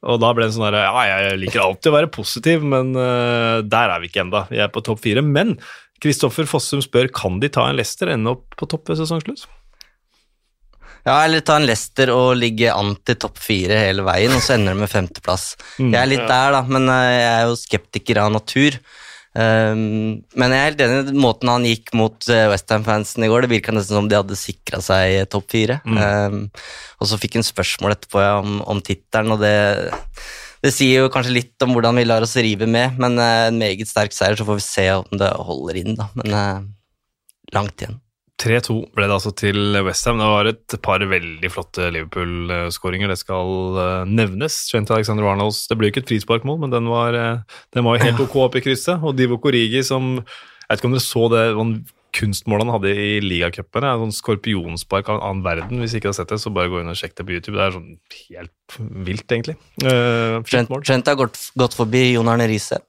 Og 0.00 0.16
da 0.22 0.30
ble 0.32 0.46
det 0.46 0.56
sånn 0.56 0.64
der 0.70 0.80
Ja, 0.80 1.04
jeg 1.04 1.40
liker 1.42 1.60
alltid 1.60 1.90
å 1.90 1.96
være 1.98 2.12
positiv, 2.14 2.64
men 2.64 2.94
uh, 2.96 3.60
der 3.66 3.92
er 3.92 4.00
vi 4.00 4.08
ikke 4.08 4.24
enda. 4.24 4.46
Vi 4.50 4.62
er 4.62 4.72
på 4.72 4.82
topp 4.84 5.02
fire. 5.04 5.24
Men 5.24 5.58
Kristoffer 6.00 6.48
Fossum 6.48 6.80
spør 6.80 7.10
kan 7.12 7.40
de 7.42 7.50
ta 7.52 7.66
en 7.68 7.76
Leicester 7.76 8.08
ende 8.08 8.32
opp 8.32 8.56
på 8.56 8.68
topp 8.70 8.88
ved 8.88 9.02
sesongslutt. 9.02 9.44
Ja, 11.06 11.18
eller 11.24 11.44
ta 11.44 11.56
en 11.56 11.68
Leicester 11.68 12.12
og 12.12 12.34
ligge 12.38 12.72
an 12.72 12.94
til 13.06 13.16
topp 13.20 13.38
fire 13.40 13.78
hele 13.86 14.04
veien, 14.06 14.34
og 14.36 14.42
så 14.44 14.56
ender 14.56 14.74
det 14.74 14.82
med 14.82 14.92
femteplass. 14.92 15.54
Mm, 15.78 15.92
jeg 15.94 16.00
er 16.00 16.10
litt 16.10 16.24
ja. 16.24 16.32
der, 16.32 16.56
da, 16.58 16.64
men 16.68 16.90
eh, 16.92 17.12
jeg 17.14 17.30
er 17.30 17.46
jo 17.48 17.60
skeptiker 17.60 18.20
av 18.24 18.34
natur. 18.34 18.76
Um, 19.30 20.24
men 20.34 20.50
jeg 20.50 20.58
er 20.58 20.64
helt 20.72 20.80
enig 20.82 21.12
i 21.12 21.20
måten 21.22 21.50
han 21.52 21.66
gikk 21.68 21.92
mot 21.94 22.16
uh, 22.26 22.48
Westham-fansen 22.50 23.22
i 23.22 23.30
går. 23.30 23.46
Det 23.46 23.52
virka 23.52 23.74
nesten 23.74 23.94
som 23.94 24.08
de 24.10 24.18
hadde 24.18 24.38
sikra 24.38 24.80
seg 24.82 25.22
topp 25.30 25.46
fire. 25.54 25.78
Mm. 25.86 26.00
Um, 26.02 26.40
og 26.98 27.10
så 27.10 27.18
fikk 27.20 27.38
han 27.38 27.46
spørsmål 27.46 27.94
etterpå 27.94 28.24
ja, 28.24 28.34
om, 28.42 28.58
om 28.66 28.82
tittelen, 28.84 29.36
og 29.36 29.44
det, 29.44 29.54
det 30.66 30.74
sier 30.74 31.04
jo 31.04 31.14
kanskje 31.14 31.36
litt 31.38 31.66
om 31.66 31.76
hvordan 31.76 32.02
vi 32.02 32.08
lar 32.08 32.26
oss 32.26 32.36
rive 32.42 32.66
med, 32.68 32.98
men 33.00 33.16
uh, 33.22 33.46
en 33.48 33.62
meget 33.62 33.88
sterk 33.88 34.16
seier, 34.16 34.34
så 34.36 34.46
får 34.48 34.58
vi 34.58 34.66
se 34.66 34.86
om 34.98 35.22
det 35.22 35.32
holder 35.48 35.82
inn, 35.84 35.94
da. 36.00 36.10
Men 36.18 36.36
uh, 36.36 37.54
langt 37.54 37.78
igjen. 37.78 38.00
3-2 38.40 38.74
ble 38.96 39.06
det 39.06 39.16
altså 39.16 39.32
til 39.36 39.76
Westham. 39.84 40.20
Det 40.20 40.28
var 40.32 40.48
et 40.48 40.76
par 40.84 41.04
veldig 41.04 41.50
flotte 41.52 41.90
Liverpool-skåringer, 41.92 43.12
det 43.12 43.18
skal 43.20 43.80
eh, 43.82 44.08
nevnes. 44.08 44.56
Trent 44.70 44.92
Alexander 44.94 45.28
Arnolds 45.28 45.66
Det 45.68 45.76
ble 45.78 45.88
jo 45.88 45.94
ikke 45.94 46.04
et 46.06 46.12
frisparkmål, 46.14 46.60
men 46.64 46.74
den 46.74 46.88
var, 46.90 47.16
eh, 47.16 47.62
den 47.76 47.86
var 47.86 48.00
helt 48.02 48.20
ok 48.24 48.36
opp 48.46 48.56
i 48.56 48.64
krysset. 48.64 49.02
Og 49.04 49.16
Divo 49.18 49.40
Korigi 49.42 49.84
som 49.86 50.16
Jeg 50.20 50.76
vet 50.76 50.80
ikke 50.80 50.88
om 50.88 50.94
dere 50.94 51.02
så 51.02 51.24
det 51.32 51.46
kunstmålet 52.14 52.66
han 52.66 52.74
hadde 52.74 52.92
i 52.94 53.10
ligacupen. 53.22 53.86
Sånn 54.02 54.14
skorpionspark 54.14 55.10
av 55.10 55.18
en 55.18 55.26
annen 55.26 55.44
verden. 55.46 55.82
Hvis 55.82 55.96
ikke 55.98 56.10
har 56.10 56.16
sett 56.18 56.32
det, 56.32 56.40
så 56.42 56.52
bare 56.54 56.70
gå 56.70 56.80
inn 56.82 56.90
og 56.90 56.98
sjekk 56.98 57.16
det 57.18 57.26
på 57.26 57.36
YouTube. 57.36 57.58
Det 57.58 57.66
er 57.66 57.76
sånn 57.76 57.92
helt 58.30 58.78
vilt, 59.10 59.26
egentlig. 59.26 59.56
Uh, 59.82 60.40
Trent, 60.46 60.72
Trent, 60.86 61.10
har 61.10 61.18
gått, 61.18 61.38
gått 61.58 61.76
forbi 61.78 62.12
Jon 62.14 62.30
Arne 62.30 62.48
Riise. 62.50 62.80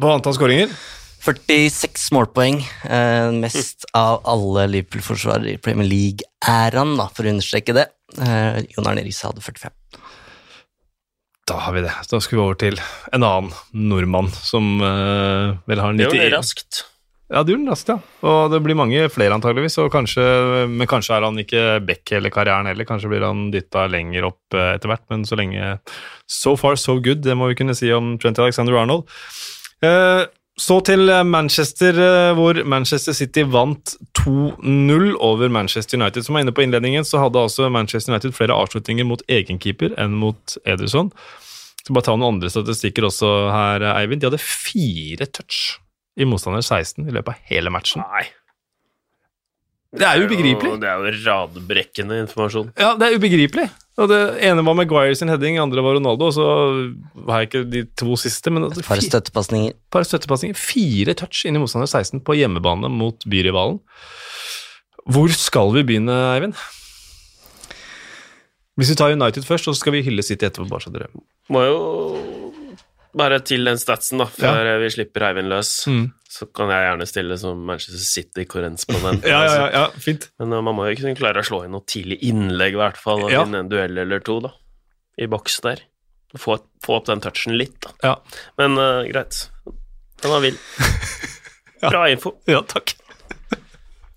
På 0.00 0.12
antall 0.12 0.36
skåringer? 0.36 0.72
46 1.24 2.10
målpoeng. 2.12 2.58
Eh, 2.84 3.30
mest 3.32 3.86
av 3.96 4.20
alle 4.28 4.66
Liverpool-forsvarere 4.68 5.54
i 5.54 5.60
Premier 5.62 5.88
League-æraen, 5.88 6.98
for 7.16 7.24
å 7.24 7.32
understreke 7.32 7.76
det. 7.76 7.86
Eh, 8.20 8.60
Jon 8.74 8.90
Arne 8.90 9.04
Riise 9.06 9.30
hadde 9.30 9.40
45. 9.40 9.72
Da 11.48 11.60
har 11.64 11.72
vi 11.76 11.84
det. 11.84 11.92
Da 12.10 12.20
skal 12.20 12.38
vi 12.38 12.42
over 12.44 12.58
til 12.60 12.76
en 13.12 13.24
annen 13.24 13.52
nordmann 13.72 14.28
som 14.36 14.76
eh, 14.84 15.56
vel 15.68 15.80
har 15.80 15.96
90 15.96 16.02
Det 16.02 16.10
gjorde 16.10 16.26
det 16.26 16.36
raskt. 16.36 16.84
Ja, 17.32 17.40
det 17.40 17.54
gjorde 17.54 17.64
den 17.64 17.72
raskt, 17.72 17.88
ja. 17.88 17.98
Og 18.28 18.52
det 18.52 18.60
blir 18.64 18.76
mange 18.76 19.08
flere, 19.08 19.32
antageligvis. 19.32 19.80
Kanskje, 19.92 20.24
men 20.68 20.88
kanskje 20.88 21.16
er 21.16 21.24
han 21.24 21.40
ikke 21.40 21.64
back 21.88 22.12
hele 22.12 22.32
karrieren 22.32 22.68
heller. 22.68 22.84
Kanskje 22.88 23.08
blir 23.12 23.24
han 23.24 23.48
dytta 23.52 23.86
lenger 23.88 24.28
opp 24.28 24.56
uh, 24.56 24.74
etter 24.76 24.92
hvert. 24.92 25.06
Men 25.08 25.24
så 25.24 25.40
lenge 25.40 25.78
So 26.28 26.52
far, 26.60 26.76
so 26.76 26.98
good. 27.00 27.24
Det 27.24 27.36
må 27.36 27.48
vi 27.48 27.56
kunne 27.58 27.76
si 27.76 27.88
om 27.96 28.14
Trent 28.20 28.38
Alexander 28.44 28.76
Arnold. 28.76 29.08
Uh, 29.80 30.28
så 30.60 30.76
til 30.86 31.08
eh, 31.10 31.24
Manchester, 31.26 31.96
eh, 31.98 32.32
hvor 32.38 32.60
Manchester 32.68 33.16
City 33.16 33.42
vant 33.50 33.96
2-0 34.20 35.14
over 35.18 35.50
Manchester 35.50 35.98
United. 35.98 36.26
Som 36.26 36.36
var 36.38 36.44
inne 36.44 36.54
på 36.54 36.62
innledningen, 36.62 37.06
så 37.06 37.22
hadde 37.24 37.42
altså 37.42 37.70
Manchester 37.72 38.14
United 38.14 38.36
flere 38.36 38.54
avslutninger 38.54 39.06
mot 39.08 39.24
egenkeeper 39.26 39.96
enn 39.98 40.14
mot 40.20 40.56
Ederson. 40.62 41.10
Så 41.84 41.92
bare 41.92 42.06
ta 42.06 42.14
noen 42.14 42.36
andre 42.36 42.52
statistikker 42.52 43.08
også 43.10 43.32
her, 43.52 43.82
Eivind. 43.96 44.22
De 44.22 44.30
hadde 44.30 44.40
fire 44.40 45.26
touch 45.26 45.80
i 46.14 46.26
motstander 46.28 46.62
16 46.62 47.02
i 47.02 47.12
løpet 47.12 47.34
av 47.34 47.50
hele 47.50 47.74
matchen. 47.74 48.06
Nei. 48.14 48.28
Det 49.94 50.06
er 50.08 50.24
ubegripelig. 50.24 50.74
Det 50.82 50.90
er 50.90 51.00
jo 51.00 51.14
radbrekkende 51.22 52.18
informasjon. 52.24 52.72
Ja, 52.78 52.94
det 52.98 53.08
er 53.08 53.18
ubegripelig. 53.18 53.68
Og 54.02 54.08
det 54.10 54.20
ene 54.42 54.64
var 54.66 54.74
Maguire 54.74 55.14
sin 55.14 55.30
heading, 55.30 55.60
andre 55.62 55.82
var 55.86 55.94
Ronaldo, 55.94 56.26
og 56.26 56.34
så 56.34 56.46
har 57.28 57.44
jeg 57.44 57.50
ikke 57.50 57.62
de 57.70 57.84
to 57.94 58.16
siste, 58.18 58.50
men 58.50 58.66
altså, 58.66 58.82
par 58.82 58.98
støttepasninger. 58.98 59.76
par 59.94 60.06
støttepasninger. 60.08 60.58
Fire 60.58 61.14
touch 61.14 61.44
inn 61.46 61.54
i 61.54 61.62
motstander 61.62 61.86
16 61.86 62.24
på 62.26 62.34
hjemmebane 62.40 62.90
mot 62.90 63.22
byrivalen. 63.30 63.78
Hvor 65.04 65.30
skal 65.30 65.70
vi 65.76 65.84
begynne, 65.86 66.16
Eivind? 66.34 66.58
Hvis 68.74 68.90
vi 68.90 68.98
tar 68.98 69.14
United 69.14 69.46
først, 69.46 69.68
så 69.68 69.76
skal 69.78 69.94
vi 69.94 70.02
hylle 70.02 70.26
City 70.26 70.48
etterpå. 70.48 70.66
bare 70.68 70.82
så 70.82 70.90
dere... 70.90 71.12
Må 71.52 71.62
jo 71.62 71.78
bare 73.16 73.38
til 73.46 73.64
den 73.68 73.78
statsen, 73.80 74.18
da, 74.22 74.26
før 74.30 74.68
vi 74.82 74.88
slipper 74.94 75.24
Eivind 75.28 75.48
løs. 75.52 75.70
Mm. 75.90 76.04
Så 76.34 76.48
kan 76.50 76.70
jeg 76.72 76.82
gjerne 76.88 77.06
stille 77.06 77.36
som 77.38 77.60
Manchester 77.68 78.02
City-korrespondent. 78.02 79.24
Ja, 79.30 79.44
ja, 79.46 79.54
ja, 79.54 79.66
ja, 79.72 79.84
fint. 80.02 80.28
Men 80.42 80.52
uh, 80.56 80.60
man 80.66 80.74
må 80.78 80.88
jo 80.90 80.96
kunne 80.98 81.14
klare 81.18 81.44
å 81.44 81.46
slå 81.46 81.62
inn 81.66 81.74
noe 81.76 81.86
tidlig 81.86 82.18
innlegg, 82.26 82.74
i 82.74 82.80
hvert 82.82 82.98
fall, 83.00 83.22
og 83.26 83.30
Ja. 83.32 83.44
vinne 83.44 83.62
en 83.64 83.70
duell 83.72 83.98
eller 84.02 84.22
to, 84.26 84.40
da. 84.44 84.50
I 85.20 85.28
boks 85.30 85.60
der. 85.66 85.84
Få, 86.34 86.56
få 86.82 86.96
opp 86.98 87.06
den 87.06 87.22
touchen 87.22 87.54
litt, 87.54 87.76
da. 87.86 87.92
Ja, 88.02 88.14
Men 88.58 88.74
uh, 88.80 89.04
greit. 89.06 89.44
Den 90.22 90.32
var 90.34 90.42
vill. 90.42 90.58
Bra 91.84 92.06
info. 92.10 92.34
ja 92.50 92.62
takk. 92.66 92.96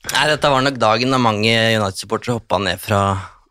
Nei, 0.07 0.27
dette 0.31 0.49
var 0.49 0.61
nok 0.63 0.77
dagen 0.79 1.11
da 1.11 1.17
mange 1.19 1.51
United-supportere 1.75 2.37
hoppa 2.39 2.57
ned 2.63 2.79
fra 2.79 3.01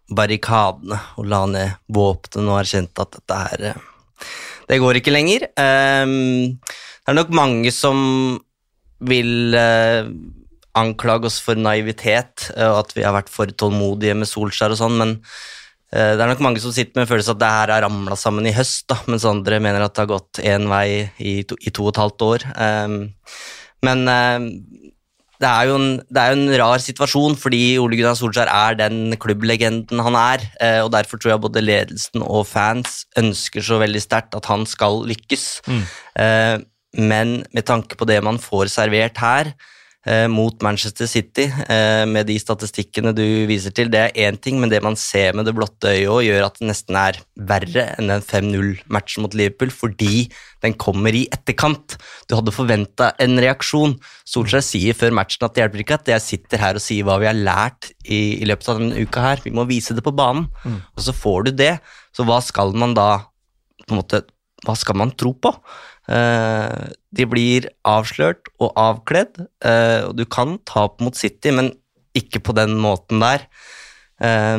barrikadene 0.08 0.96
og 1.20 1.26
la 1.28 1.42
ned 1.50 1.74
våpenet 1.92 2.48
og 2.48 2.60
erkjente 2.62 3.02
at 3.04 3.16
dette 3.18 3.38
her 3.42 3.64
eh, 3.72 3.80
Det 4.66 4.80
går 4.82 4.98
ikke 5.00 5.14
lenger. 5.14 5.46
Um, 5.54 6.56
det 6.58 7.12
er 7.12 7.18
nok 7.18 7.34
mange 7.34 7.72
som 7.74 7.98
vil 9.06 9.54
uh, 9.54 10.08
anklage 10.76 11.28
oss 11.28 11.38
for 11.44 11.56
naivitet 11.56 12.50
eh, 12.52 12.68
og 12.68 12.82
at 12.82 12.90
vi 12.96 13.04
har 13.04 13.14
vært 13.16 13.30
for 13.32 13.48
tålmodige 13.48 14.16
med 14.16 14.28
Solskjær 14.28 14.74
og 14.74 14.80
sånn, 14.80 14.96
men 15.00 15.12
uh, 15.16 16.12
det 16.16 16.20
er 16.20 16.28
nok 16.28 16.42
mange 16.44 16.60
som 16.60 16.74
sitter 16.74 16.96
med 16.98 17.06
en 17.06 17.10
følelse 17.12 17.32
at 17.36 17.40
det 17.40 17.52
her 17.52 17.72
har 17.72 17.84
ramla 17.86 18.18
sammen 18.20 18.48
i 18.48 18.54
høst, 18.56 18.84
da, 18.90 18.98
mens 19.08 19.24
andre 19.28 19.60
mener 19.62 19.84
at 19.84 19.94
det 19.96 20.04
har 20.04 20.10
gått 20.16 20.42
én 20.44 20.68
vei 20.72 20.88
i 21.16 21.38
to, 21.48 21.56
i 21.60 21.72
to 21.72 21.86
og 21.86 21.94
et 21.94 22.02
halvt 22.02 22.26
år. 22.26 22.48
Um, 22.56 22.98
men 23.84 24.08
eh, 24.08 24.46
det 25.42 25.48
er, 25.48 25.68
jo 25.68 25.76
en, 25.80 25.88
det 26.08 26.22
er 26.22 26.32
jo 26.32 26.38
en 26.40 26.54
rar 26.62 26.82
situasjon, 26.82 27.36
fordi 27.40 27.62
Ole 27.82 27.98
Gunnar 27.98 28.16
Solskjær 28.18 28.50
er 28.52 28.78
den 28.78 29.16
klubblegenden 29.20 30.00
han 30.06 30.16
er. 30.16 30.46
eh, 30.60 30.80
og 30.84 30.92
Derfor 30.94 31.20
tror 31.20 31.34
jeg 31.34 31.44
både 31.44 31.64
ledelsen 31.64 32.24
og 32.24 32.46
fans 32.48 33.04
ønsker 33.20 33.64
så 33.64 33.80
veldig 33.82 34.02
sterkt 34.02 34.36
at 34.38 34.48
han 34.48 34.66
skal 34.66 35.02
lykkes. 35.08 35.46
Mm. 35.66 35.84
men 36.96 37.32
med 37.52 37.66
tanke 37.68 37.96
på 37.98 38.06
det 38.08 38.22
man 38.24 38.38
får 38.40 38.70
servert 38.72 39.18
her 39.20 39.50
eh, 39.52 39.75
mot 40.30 40.62
Manchester 40.62 41.08
City, 41.10 41.48
eh, 41.66 42.04
med 42.06 42.28
de 42.28 42.36
statistikkene 42.38 43.10
du 43.16 43.24
viser 43.50 43.72
til, 43.74 43.88
det 43.90 44.02
er 44.04 44.28
én 44.28 44.36
ting, 44.38 44.60
men 44.62 44.70
det 44.70 44.78
man 44.84 44.94
ser 44.94 45.34
med 45.34 45.48
det 45.48 45.54
blotte 45.56 45.90
øyet 45.90 46.10
òg, 46.12 46.20
gjør 46.28 46.46
at 46.46 46.60
det 46.60 46.68
nesten 46.68 46.98
er 47.00 47.18
verre 47.50 47.86
enn 47.96 48.12
den 48.12 48.22
5-0-matchen 48.22 49.26
mot 49.26 49.34
Liverpool, 49.34 49.72
fordi 49.74 50.28
den 50.62 50.76
kommer 50.78 51.14
i 51.14 51.26
etterkant. 51.34 51.96
Du 52.30 52.36
hadde 52.38 52.54
forventa 52.54 53.10
en 53.22 53.34
reaksjon. 53.42 53.96
Solskjær 54.28 54.64
sier 54.64 54.96
før 54.98 55.16
matchen 55.18 55.46
at 55.46 55.56
det 55.56 55.64
hjelper 55.64 55.82
ikke 55.82 55.98
at 55.98 56.12
jeg 56.14 56.24
sitter 56.24 56.62
her 56.62 56.78
og 56.78 56.84
sier 56.84 57.06
hva 57.06 57.18
vi 57.22 57.28
har 57.30 57.36
lært 57.36 57.90
i, 58.04 58.38
i 58.38 58.48
løpet 58.48 58.70
av 58.72 58.80
denne 58.80 59.02
uka 59.02 59.26
her. 59.26 59.42
Vi 59.44 59.54
må 59.54 59.66
vise 59.68 59.96
det 59.96 60.06
på 60.06 60.14
banen. 60.16 60.48
Og 60.94 61.02
så 61.02 61.14
får 61.14 61.48
du 61.48 61.52
det. 61.64 61.74
Så 62.16 62.26
hva 62.26 62.40
skal 62.44 62.74
man 62.78 62.94
da 62.96 63.10
på 63.86 63.94
en 63.94 64.02
måte, 64.02 64.24
Hva 64.66 64.74
skal 64.74 64.96
man 64.98 65.12
tro 65.14 65.34
på? 65.36 65.50
Eh, 66.06 66.92
de 67.16 67.26
blir 67.26 67.66
avslørt 67.86 68.46
og 68.62 68.76
avkledd, 68.78 69.40
eh, 69.66 70.06
og 70.06 70.14
du 70.18 70.24
kan 70.30 70.56
tape 70.68 71.02
mot 71.02 71.16
City, 71.18 71.50
men 71.50 71.72
ikke 72.16 72.40
på 72.46 72.54
den 72.56 72.76
måten 72.78 73.22
der. 73.22 73.46
Eh, 74.22 74.58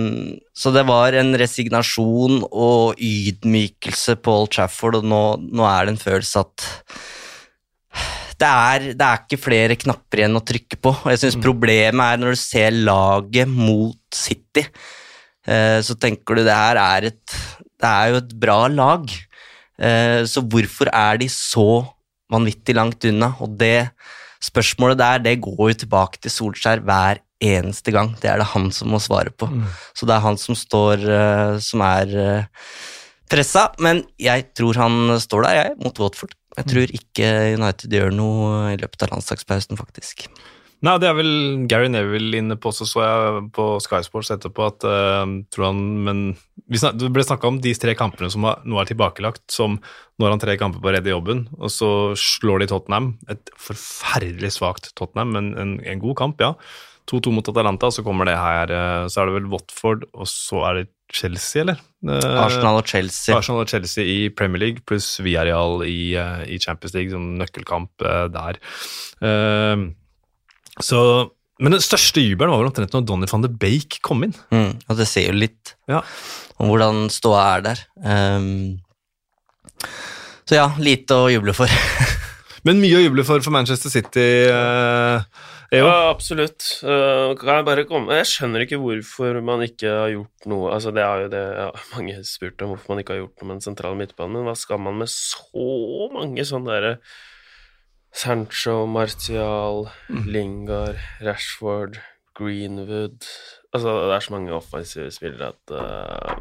så 0.53 0.73
det 0.75 0.85
var 0.89 1.15
en 1.15 1.33
resignasjon 1.39 2.43
og 2.51 2.99
ydmykelse 2.99 4.17
på 4.19 4.41
Old 4.41 4.51
Trafford, 4.57 4.99
og 4.99 5.07
nå, 5.07 5.21
nå 5.39 5.69
er 5.69 5.87
det 5.87 5.95
en 5.95 6.03
følelse 6.03 6.43
at 6.43 6.67
det 8.37 8.47
er, 8.47 8.83
det 8.93 9.01
er 9.01 9.21
ikke 9.23 9.41
flere 9.41 9.79
knapper 9.79 10.19
igjen 10.21 10.37
å 10.37 10.45
trykke 10.45 10.77
på. 10.77 10.91
Og 10.93 11.07
jeg 11.09 11.23
synes 11.23 11.39
problemet 11.41 12.03
er 12.03 12.19
når 12.21 12.35
du 12.35 12.37
ser 12.37 12.75
laget 12.75 13.49
mot 13.49 13.97
City, 14.13 14.61
så 15.47 15.95
tenker 15.97 16.37
du 16.37 16.43
det 16.43 16.53
her 16.53 16.75
er 16.75 17.07
et 17.07 17.35
Det 17.79 17.87
er 17.87 18.11
jo 18.11 18.19
et 18.19 18.35
bra 18.37 18.59
lag. 18.67 19.07
Eh, 19.77 20.23
så 20.25 20.41
hvorfor 20.41 20.89
er 20.93 21.21
de 21.21 21.29
så 21.31 21.85
vanvittig 22.33 22.75
langt 22.77 23.05
unna? 23.07 23.33
Og 23.43 23.55
det 23.59 23.89
spørsmålet 24.43 24.99
der, 24.99 25.23
det 25.23 25.39
går 25.45 25.71
jo 25.71 25.79
tilbake 25.85 26.21
til 26.21 26.33
Solskjær 26.33 26.83
hver 26.85 27.21
eneste 27.43 27.93
gang. 27.93 28.15
Det 28.17 28.29
er 28.31 28.41
det 28.41 28.51
han 28.53 28.71
som 28.73 28.89
må 28.93 29.01
svare 29.01 29.33
på. 29.33 29.49
Så 29.97 30.09
det 30.09 30.15
er 30.15 30.25
han 30.25 30.37
som 30.41 30.57
står 30.57 31.05
eh, 31.05 31.59
Som 31.61 31.83
er 31.85 32.17
eh, 32.17 32.67
pressa, 33.29 33.69
men 33.83 34.03
jeg 34.21 34.49
tror 34.57 34.79
han 34.79 35.17
står 35.19 35.43
der, 35.43 35.57
jeg, 35.61 35.77
mot 35.83 35.99
Watford. 35.99 36.33
Jeg 36.57 36.69
tror 36.71 36.93
ikke 36.95 37.31
United 37.59 37.91
gjør 37.93 38.13
noe 38.15 38.71
i 38.73 38.77
løpet 38.81 39.03
av 39.03 39.11
landslagspausen, 39.13 39.77
faktisk. 39.77 40.25
Nei, 40.85 40.93
det 41.01 41.07
er 41.09 41.15
vel 41.17 41.31
Gary 41.69 41.87
Neville 41.89 42.37
inne 42.37 42.57
på, 42.61 42.69
så 42.75 42.85
så 42.85 43.01
jeg 43.01 43.45
på 43.55 43.65
Sky 43.81 44.03
Sports 44.05 44.29
etterpå 44.35 44.67
at 44.69 44.85
uh, 44.85 45.23
tror 45.53 45.69
han, 45.71 45.79
men 46.05 46.19
vi 46.69 46.81
snak, 46.81 46.99
Det 47.01 47.09
ble 47.15 47.25
snakka 47.25 47.49
om 47.49 47.57
de 47.63 47.73
tre 47.73 47.95
kampene 47.97 48.29
som 48.29 48.45
nå 48.45 48.77
er 48.81 48.89
tilbakelagt, 48.89 49.45
som 49.53 49.79
nå 49.79 50.27
har 50.27 50.35
han 50.35 50.43
tre 50.43 50.57
kamper 50.59 50.83
på 50.83 50.91
å 50.91 50.93
redde 50.93 51.13
jobben, 51.13 51.47
og 51.57 51.73
så 51.73 51.89
slår 52.19 52.61
de 52.61 52.69
Tottenham. 52.73 53.15
Et 53.31 53.53
forferdelig 53.57 54.53
svakt 54.59 54.91
Tottenham, 54.99 55.33
men 55.33 55.49
en, 55.57 55.73
en 55.81 56.03
god 56.03 56.17
kamp, 56.21 56.45
ja. 56.45 56.53
2-2 57.07 57.31
mot 57.31 57.49
Atalanta, 57.49 57.89
så 57.93 58.03
kommer 58.03 58.27
det 58.27 58.35
her 58.35 58.71
eh, 58.73 59.05
Så 59.07 59.21
er 59.21 59.29
det 59.29 59.37
vel 59.37 59.51
Watford, 59.51 60.07
og 60.11 60.27
så 60.27 60.63
er 60.67 60.81
det 60.81 60.87
Chelsea, 61.15 61.63
eller? 61.63 61.79
Eh, 62.03 62.33
Arsenal 62.41 62.81
og 62.81 62.89
Chelsea. 62.89 63.35
Arsenal 63.35 63.63
og 63.63 63.71
Chelsea 63.71 64.03
i 64.03 64.17
Premier 64.29 64.65
League, 64.65 64.83
pluss 64.85 65.13
Villarreal 65.23 65.85
i, 65.87 66.11
i 66.51 66.59
Champions 66.59 66.97
League, 66.97 67.13
sånn 67.13 67.37
nøkkelkamp 67.39 68.03
der. 68.33 68.59
Eh, 69.23 69.87
så, 70.83 70.99
men 71.59 71.73
den 71.73 71.81
største 71.83 72.21
jubelen 72.21 72.51
var 72.53 72.61
vel 72.61 72.69
omtrent 72.71 72.93
når 72.93 73.05
Donny 73.09 73.29
van 73.31 73.45
de 73.45 73.49
Bake 73.49 74.01
kom 74.05 74.23
inn. 74.27 74.35
Mm, 74.53 74.75
og 74.87 74.97
det 74.99 75.07
ser 75.09 75.29
jo 75.31 75.37
litt 75.39 75.75
Ja. 75.89 76.03
om 76.59 76.69
hvordan 76.71 77.07
ståa 77.13 77.43
er 77.57 77.65
der. 77.69 77.81
Um, 78.03 78.77
så 80.47 80.55
ja, 80.61 80.67
lite 80.79 81.17
å 81.17 81.27
juble 81.31 81.53
for. 81.57 81.67
Men 82.67 82.79
mye 82.81 82.97
å 82.99 83.03
juble 83.03 83.23
for 83.27 83.43
for 83.45 83.53
Manchester 83.55 83.91
City. 83.93 84.23
eh, 84.51 85.21
Ja, 85.75 85.91
absolutt. 86.09 86.63
Uh, 86.83 87.33
kan 87.39 87.57
jeg 87.59 87.65
bare 87.67 87.83
komme 87.89 88.15
Jeg 88.15 88.27
skjønner 88.31 88.63
ikke 88.63 88.79
hvorfor 88.79 89.41
man 89.43 89.65
ikke 89.65 89.89
har 89.91 90.13
gjort 90.13 90.45
noe 90.47 90.69
Altså, 90.71 90.93
det 90.95 91.03
er 91.03 91.25
jo 91.25 91.31
det 91.33 91.41
ja, 91.59 91.65
mange 91.95 92.15
spurte 92.23 92.29
spurt 92.31 92.63
om, 92.63 92.71
hvorfor 92.71 92.93
man 92.93 93.01
ikke 93.03 93.13
har 93.17 93.21
gjort 93.25 93.41
noe 93.41 93.47
med 93.49 93.57
den 93.59 93.65
sentrale 93.67 93.99
midtbanen, 93.99 94.37
men 94.39 94.47
hva 94.47 94.55
skal 94.55 94.79
man 94.79 94.95
med 95.01 95.11
så 95.11 96.07
mange 96.15 96.45
sånne 96.47 96.71
derre 96.71 96.93
Sancho, 98.13 98.85
Martial, 98.89 99.87
Lingard, 100.09 100.97
Rashford, 101.21 101.99
Greenwood. 102.37 103.25
Altså, 103.73 103.93
det 104.07 104.15
er 104.15 104.25
så 104.25 104.33
mange 104.33 104.53
offensive 104.55 105.11
spillere 105.13 105.51
at 105.53 105.73
uh, 105.73 106.37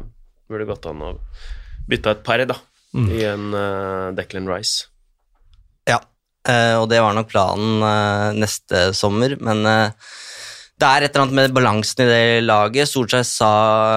burde 0.49 0.67
gått 0.69 0.87
an 0.89 1.03
å 1.05 1.15
bytte 1.89 2.13
et 2.15 2.23
par, 2.25 2.43
da, 2.49 2.57
i 2.97 3.23
en 3.27 3.49
uh, 3.53 4.13
Declan 4.17 4.49
Rice. 4.49 4.87
Ja, 5.87 5.99
uh, 6.49 6.75
og 6.81 6.87
det 6.91 7.01
var 7.03 7.15
nok 7.17 7.29
planen 7.31 7.83
uh, 7.83 8.33
neste 8.37 8.89
sommer, 8.97 9.37
men 9.43 9.65
eh, 9.69 10.13
det 10.77 10.85
er 10.85 11.03
et 11.03 11.15
eller 11.15 11.23
annet 11.25 11.37
med 11.39 11.53
balansen 11.57 12.03
i 12.03 12.05
det 12.05 12.43
laget. 12.45 12.89
Solskjær 12.91 13.23
sa 13.25 13.51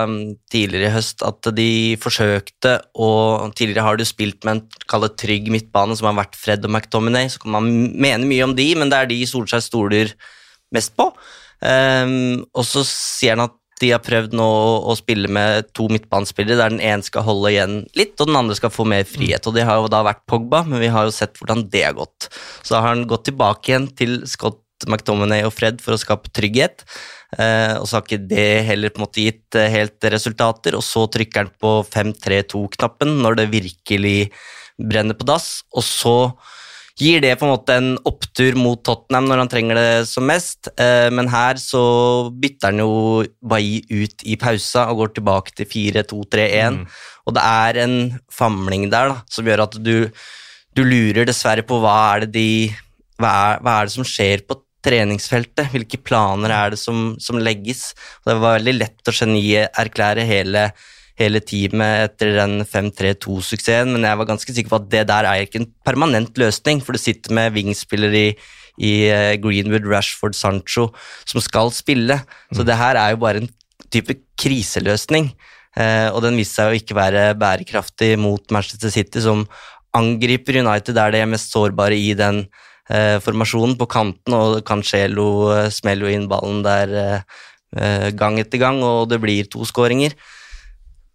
mm, 0.09 0.21
tidligere 0.53 0.89
i 0.89 0.95
høst 0.95 1.21
at 1.27 1.51
de 1.53 1.73
forsøkte, 2.01 2.73
og 2.97 3.53
tidligere 3.59 3.85
har 3.85 4.01
de 4.01 4.07
spilt 4.09 4.47
med 4.49 4.55
en 4.55 4.85
kallet 4.89 5.19
trygg 5.21 5.51
midtbane 5.53 5.97
som 5.99 6.09
har 6.09 6.17
vært 6.23 6.39
Fred 6.41 6.65
og 6.65 6.73
McTominay, 6.73 7.29
så 7.29 7.43
kan 7.43 7.59
man 7.59 7.69
mene 8.01 8.25
mye 8.31 8.47
om 8.49 8.57
de, 8.57 8.71
men 8.81 8.93
det 8.93 8.97
er 8.97 9.11
de 9.11 9.21
Solskjær 9.29 9.65
stoler 9.67 10.15
mest 10.73 10.97
på. 10.97 11.11
Um, 11.61 12.47
og 12.57 12.65
så 12.65 12.87
sier 12.89 13.37
han 13.37 13.51
at 13.51 13.57
de 13.81 13.93
har 13.93 14.01
prøvd 14.05 14.33
nå 14.37 14.45
å, 14.45 14.73
å 14.93 14.97
spille 14.97 15.29
med 15.33 15.69
to 15.77 15.91
midtbanespillere, 15.93 16.57
der 16.63 16.73
den 16.73 16.83
ene 16.85 17.05
skal 17.05 17.25
holde 17.29 17.53
igjen 17.53 17.77
litt, 17.97 18.17
og 18.17 18.29
den 18.29 18.41
andre 18.41 18.57
skal 18.57 18.73
få 18.73 18.89
mer 18.89 19.05
frihet. 19.09 19.45
Og 19.49 19.57
det 19.57 19.69
har 19.69 19.81
jo 19.81 19.93
da 19.93 20.01
vært 20.09 20.25
Pogba, 20.29 20.65
men 20.69 20.81
vi 20.81 20.89
har 20.93 21.09
jo 21.09 21.15
sett 21.17 21.37
hvordan 21.41 21.67
det 21.73 21.85
har 21.91 21.97
gått. 22.01 22.29
Så 22.65 22.73
da 22.73 22.83
har 22.85 22.95
han 22.95 23.09
gått 23.09 23.29
tilbake 23.29 23.73
igjen 23.73 23.93
til 23.97 24.21
Scott 24.29 24.63
McTominay 24.89 25.45
og 25.47 25.55
Fred 25.57 25.81
for 25.85 25.97
å 25.97 26.01
skape 26.01 26.33
trygghet. 26.37 26.85
Eh, 27.39 27.77
og 27.79 27.87
så 27.87 27.99
har 27.99 28.07
ikke 28.07 28.25
det 28.31 28.49
heller 28.67 28.91
på 28.91 29.01
en 29.01 29.07
måte 29.07 29.27
gitt 29.27 29.59
eh, 29.59 29.71
helt 29.71 30.09
resultater, 30.13 30.75
og 30.79 30.83
så 30.83 31.05
trykker 31.13 31.45
han 31.45 31.53
på 31.63 31.75
5-3-2-knappen 31.87 33.21
når 33.23 33.39
det 33.39 33.53
virkelig 33.53 34.17
brenner 34.81 35.15
på 35.15 35.29
dass, 35.29 35.61
og 35.77 35.85
så 35.87 36.17
gir 37.01 37.23
det 37.23 37.33
på 37.39 37.47
en 37.47 37.53
måte 37.55 37.77
en 37.79 37.93
opptur 38.09 38.57
mot 38.59 38.81
Tottenham 38.85 39.29
når 39.31 39.43
han 39.45 39.51
trenger 39.53 39.79
det 39.79 39.93
som 40.11 40.27
mest, 40.29 40.73
eh, 40.75 41.09
men 41.15 41.31
her 41.33 41.61
så 41.61 41.83
bytter 42.35 42.73
han 42.73 42.83
jo 42.83 42.91
Bailly 43.41 44.03
ut 44.03 44.27
i 44.27 44.37
pausa 44.41 44.89
og 44.91 45.05
går 45.05 45.15
tilbake 45.21 45.55
til 45.61 45.71
4-2-3-1, 45.71 46.83
og 47.29 47.37
det 47.37 47.47
er 47.47 47.83
en 47.85 47.97
famling 48.33 48.89
der 48.93 49.15
da, 49.15 49.21
som 49.31 49.49
gjør 49.49 49.65
at 49.69 49.79
du, 49.81 50.11
du 50.77 50.83
lurer 50.83 51.29
dessverre 51.29 51.65
på 51.67 51.79
hva 51.81 51.97
er 52.17 52.27
det 52.27 52.35
de 52.37 52.51
hva 53.21 53.31
er, 53.31 53.63
hva 53.65 53.79
er 53.79 53.89
det 53.89 53.95
som 53.95 54.07
skjer 54.07 54.45
på 54.49 54.59
treningsfeltet? 54.85 55.71
Hvilke 55.73 56.01
planer 56.03 56.53
er 56.55 56.73
det 56.75 56.81
som, 56.81 57.15
som 57.23 57.41
legges? 57.41 57.91
Det 58.25 58.37
var 58.37 58.59
veldig 58.59 58.77
lett 58.79 59.11
å 59.11 59.15
genierklære 59.17 60.25
hele, 60.29 60.69
hele 61.21 61.43
teamet 61.45 62.07
etter 62.09 62.35
den 62.39 62.65
5-3-2-suksessen, 62.65 63.93
men 63.95 64.09
jeg 64.09 64.21
var 64.21 64.31
ganske 64.31 64.57
sikker 64.57 64.73
på 64.73 64.81
at 64.81 64.91
det 64.93 65.05
der 65.11 65.29
er 65.29 65.45
ikke 65.45 65.63
en 65.63 65.71
permanent 65.87 66.41
løsning, 66.41 66.83
for 66.85 66.97
du 66.97 67.03
sitter 67.03 67.37
med 67.37 67.55
wingspillere 67.57 68.25
i, 68.31 68.35
i 68.81 68.93
eh, 69.13 69.37
Greenwood, 69.43 69.89
Rashford, 69.91 70.37
Sancho 70.39 70.91
som 71.29 71.45
skal 71.45 71.73
spille. 71.77 72.23
Så 72.55 72.67
det 72.67 72.79
her 72.81 72.99
er 73.01 73.15
jo 73.15 73.25
bare 73.25 73.45
en 73.45 73.51
type 73.91 74.17
kriseløsning. 74.41 75.33
Eh, 75.79 76.09
og 76.11 76.23
den 76.25 76.39
viste 76.39 76.59
seg 76.59 76.71
å 76.71 76.79
ikke 76.81 76.97
være 76.99 77.29
bærekraftig 77.39 78.15
mot 78.19 78.43
Manchester 78.55 78.91
City, 78.91 79.23
som 79.23 79.45
angriper 79.97 80.61
United 80.61 80.97
der 80.97 81.15
de 81.15 81.23
er 81.23 81.31
mest 81.31 81.53
sårbare 81.55 81.99
i 81.99 82.13
den 82.19 82.45
eh, 82.91 83.17
formasjonen 83.23 83.79
på 83.81 83.89
kanten, 83.91 84.37
og 84.37 84.61
Cancelo 84.67 85.31
eh, 85.55 85.71
smeller 85.73 86.09
jo 86.09 86.19
inn 86.19 86.29
ballen 86.31 86.61
der 86.67 86.95
eh, 87.05 87.41
eh, 87.79 88.11
gang 88.19 88.41
etter 88.43 88.63
gang, 88.63 88.83
og 88.85 89.09
det 89.13 89.21
blir 89.23 89.49
to 89.51 89.65
skåringer. 89.69 90.17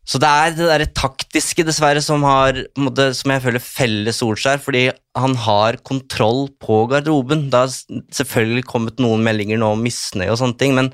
Så 0.05 0.20
det 0.22 0.29
er 0.29 0.51
det 0.53 0.67
derre 0.70 0.88
taktiske, 0.94 1.65
dessverre, 1.65 2.01
som, 2.05 2.22
har, 2.27 2.60
som 2.77 3.32
jeg 3.34 3.41
føler 3.41 3.63
feller 3.63 4.13
Solskjær, 4.13 4.62
fordi 4.62 4.84
han 5.17 5.34
har 5.48 5.79
kontroll 5.82 6.46
på 6.62 6.84
garderoben. 6.91 7.48
Det 7.50 7.62
har 7.63 8.01
selvfølgelig 8.13 8.67
kommet 8.70 9.01
noen 9.01 9.25
meldinger 9.25 9.58
nå 9.58 9.72
om 9.74 9.82
misnøye 9.82 10.29
og 10.29 10.38
sånne 10.44 10.60
ting, 10.62 10.75
men 10.77 10.91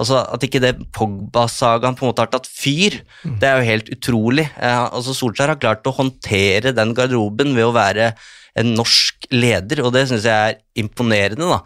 altså, 0.00 0.22
at 0.32 0.46
ikke 0.48 0.62
det 0.64 0.72
Pogba-sagaen 0.96 1.98
på 1.98 2.06
en 2.06 2.12
måte 2.14 2.24
har 2.24 2.32
tatt 2.32 2.48
fyr, 2.48 3.02
det 3.24 3.50
er 3.50 3.60
jo 3.60 3.68
helt 3.68 3.92
utrolig. 3.98 4.48
Eh, 4.56 4.80
altså, 4.86 5.12
Solskjær 5.12 5.52
har 5.52 5.60
klart 5.60 5.84
å 5.90 5.96
håndtere 5.98 6.72
den 6.72 6.96
garderoben 6.96 7.52
ved 7.58 7.68
å 7.68 7.76
være 7.76 8.14
en 8.60 8.74
norsk 8.76 9.26
leder, 9.34 9.82
og 9.82 9.92
det 9.94 10.04
syns 10.10 10.26
jeg 10.28 10.52
er 10.52 10.60
imponerende. 10.78 11.48
da. 11.50 11.60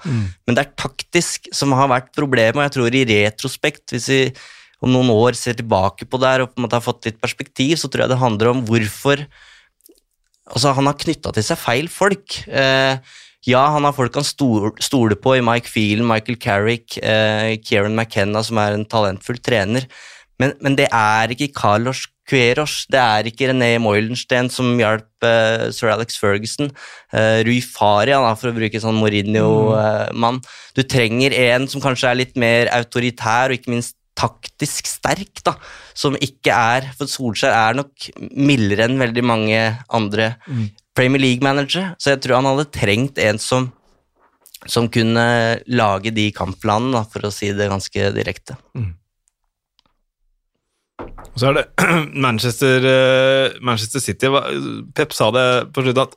Men 0.47 0.57
det 0.57 0.65
er 0.65 0.79
taktisk 0.81 1.51
som 1.55 1.75
har 1.77 1.91
vært 1.93 2.15
problemet, 2.17 2.57
og 2.57 2.65
jeg 2.65 2.77
tror 2.77 2.97
i 2.97 3.05
retrospekt, 3.11 3.85
hvis 3.93 4.09
vi 4.09 4.23
om 4.85 4.93
noen 4.95 5.11
år 5.11 5.37
ser 5.37 5.59
tilbake 5.59 6.07
på 6.07 6.21
det 6.23 6.33
her 6.33 6.45
og 6.45 6.53
på 6.53 6.61
en 6.61 6.67
måte 6.67 6.79
har 6.79 6.85
fått 6.85 7.09
litt 7.09 7.21
perspektiv, 7.21 7.77
så 7.81 7.91
tror 7.91 8.05
jeg 8.05 8.13
det 8.15 8.25
handler 8.25 8.55
om 8.55 8.67
hvorfor 8.69 9.27
Altså, 10.49 10.71
han 10.73 10.89
har 10.89 10.95
knytta 10.97 11.29
til 11.37 11.45
seg 11.45 11.59
feil 11.61 11.91
folk. 11.93 12.39
Eh, 12.49 12.97
ja, 13.45 13.63
han 13.75 13.85
har 13.85 13.93
folk 13.93 14.15
han 14.17 14.25
stol, 14.25 14.71
stoler 14.81 15.19
på 15.21 15.35
i 15.37 15.43
Mike 15.45 15.69
Phelan, 15.69 16.07
Michael 16.09 16.39
Carrick, 16.41 16.97
eh, 17.03 17.59
Kieran 17.61 17.93
McKenna, 17.93 18.41
som 18.41 18.57
er 18.57 18.73
en 18.73 18.87
talentfull 18.89 19.37
trener, 19.45 19.85
men, 20.39 20.55
men 20.63 20.79
det 20.79 20.87
er 20.95 21.35
ikke 21.35 21.51
Carlos 21.57 22.05
Cueros, 22.29 22.83
det 22.93 23.01
er 23.01 23.29
ikke 23.31 23.49
René 23.51 23.71
Moilenstein 23.81 24.51
som 24.53 24.75
hjalp 24.79 25.25
uh, 25.25 25.69
sir 25.75 25.91
Alex 25.93 26.19
Ferguson. 26.21 26.71
Uh, 27.15 27.41
Rui 27.47 27.61
Faria, 27.65 28.21
da, 28.23 28.35
for 28.39 28.51
å 28.51 28.57
bruke 28.57 28.83
sånn 28.83 28.99
Mourinho-mann. 29.01 30.43
du 30.77 30.83
trenger 30.85 31.35
en 31.49 31.69
som 31.71 31.83
kanskje 31.83 32.11
er 32.11 32.21
litt 32.21 32.37
mer 32.37 32.71
autoritær 32.77 33.49
og 33.49 33.59
ikke 33.59 33.73
minst 33.73 33.97
taktisk 34.19 34.89
sterk, 34.91 35.41
da, 35.47 35.55
som 35.95 36.17
ikke 36.19 36.51
er 36.51 36.89
For 36.99 37.11
Solskjær 37.11 37.55
er 37.55 37.77
nok 37.79 38.09
mildere 38.35 38.89
enn 38.89 38.99
veldig 38.99 39.23
mange 39.23 39.61
andre 39.95 40.33
Premier 40.99 41.23
League-managere, 41.23 41.95
så 42.03 42.17
jeg 42.17 42.25
tror 42.25 42.41
han 42.41 42.51
hadde 42.51 42.71
trengt 42.75 43.23
en 43.23 43.39
som 43.43 43.73
som 44.67 44.89
kunne 44.91 45.23
lage 45.71 46.11
de 46.11 46.25
kampplanene, 46.35 47.05
for 47.13 47.29
å 47.29 47.31
si 47.31 47.53
det 47.55 47.69
ganske 47.71 48.09
direkte. 48.17 48.57
Og 51.39 51.43
så 51.45 51.53
er 51.53 51.61
det 51.61 51.69
Manchester, 52.27 52.83
eh, 52.83 53.59
Manchester 53.63 54.03
City. 54.03 54.27
Pep 54.99 55.13
sa 55.15 55.29
det 55.31 55.71
på 55.71 55.85
slutten 55.85 56.09
at 56.09 56.17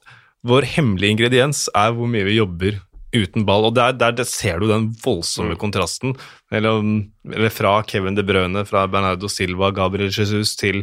vår 0.49 0.65
hemmelige 0.73 1.13
ingrediens 1.13 1.67
er 1.77 1.91
hvor 1.93 2.09
mye 2.09 2.25
vi 2.25 2.39
jobber 2.39 2.79
uten 3.13 3.45
ball. 3.45 3.67
Og 3.69 3.75
der, 3.77 3.93
der, 3.93 4.15
der 4.17 4.25
ser 4.25 4.57
du 4.57 4.65
den 4.71 4.87
voldsomme 5.03 5.59
kontrasten 5.61 6.15
eller, 6.49 6.81
eller 7.29 7.53
fra 7.53 7.75
Kevin 7.85 8.17
De 8.17 8.25
Bruyne, 8.25 8.65
fra 8.65 8.87
Bernardo 8.89 9.29
Silva, 9.29 9.69
Gabriel 9.69 10.09
Jesus 10.09 10.55
til 10.57 10.81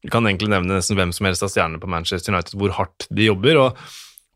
Du 0.00 0.08
kan 0.12 0.24
egentlig 0.24 0.48
nevne 0.54 0.78
nesten 0.78 0.96
hvem 0.96 1.12
som 1.12 1.28
helst 1.28 1.44
av 1.44 1.52
stjernene 1.52 1.82
på 1.82 1.88
Manchester 1.90 2.32
United, 2.32 2.56
hvor 2.56 2.72
hardt 2.78 3.08
de 3.12 3.28
jobber. 3.28 3.60
og 3.60 3.76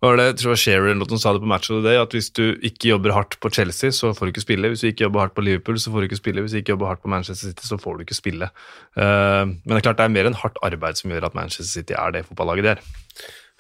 var 0.01 0.17
det, 0.17 0.27
jeg 0.31 0.37
tror 0.41 0.55
var 0.55 0.61
Shearer 0.63 0.91
eller 0.91 1.09
noe 1.13 1.21
sa 1.21 1.33
det 1.37 1.43
på 1.43 1.49
Match 1.51 1.69
of 1.69 1.81
the 1.81 1.85
Day, 1.85 1.99
at 2.01 2.15
hvis 2.17 2.31
du 2.33 2.45
ikke 2.65 2.89
jobber 2.89 3.13
hardt 3.13 3.37
på 3.43 3.51
Chelsea, 3.53 3.93
så 3.93 4.15
får 4.17 4.27
du 4.27 4.33
ikke 4.33 4.45
spille. 4.47 4.71
Hvis 4.73 4.81
du 4.85 4.89
ikke 4.89 5.05
jobber 5.05 5.21
hardt 5.25 5.35
på 5.37 5.45
Liverpool, 5.45 5.77
så 5.81 5.93
får 5.93 6.01
du 6.01 6.09
ikke 6.09 6.21
spille. 6.21 6.45
Hvis 6.45 6.57
du 6.57 6.61
ikke 6.63 6.73
jobber 6.73 6.89
hardt 6.89 7.03
på 7.05 7.13
Manchester 7.13 7.51
City, 7.51 7.67
så 7.69 7.77
får 7.81 7.99
du 7.99 8.07
ikke 8.07 8.17
spille. 8.17 8.49
Uh, 8.97 9.45
men 9.53 9.75
det 9.75 9.83
er 9.83 9.87
klart 9.91 10.01
det 10.01 10.09
er 10.09 10.17
mer 10.17 10.31
enn 10.31 10.41
hardt 10.41 10.57
arbeid 10.65 11.01
som 11.01 11.13
gjør 11.13 11.29
at 11.29 11.37
Manchester 11.37 11.69
City 11.69 11.99
er 11.99 12.17
det 12.17 12.25
fotballaget 12.31 12.65
de 12.65 12.73
er. 12.73 12.85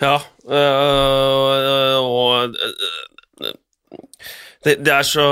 Ja, 0.00 0.16
øh, 0.48 1.98
og 2.00 2.44
øh, 2.44 3.52
det, 4.64 4.78
det 4.84 4.92
er 4.92 5.02
så 5.02 5.24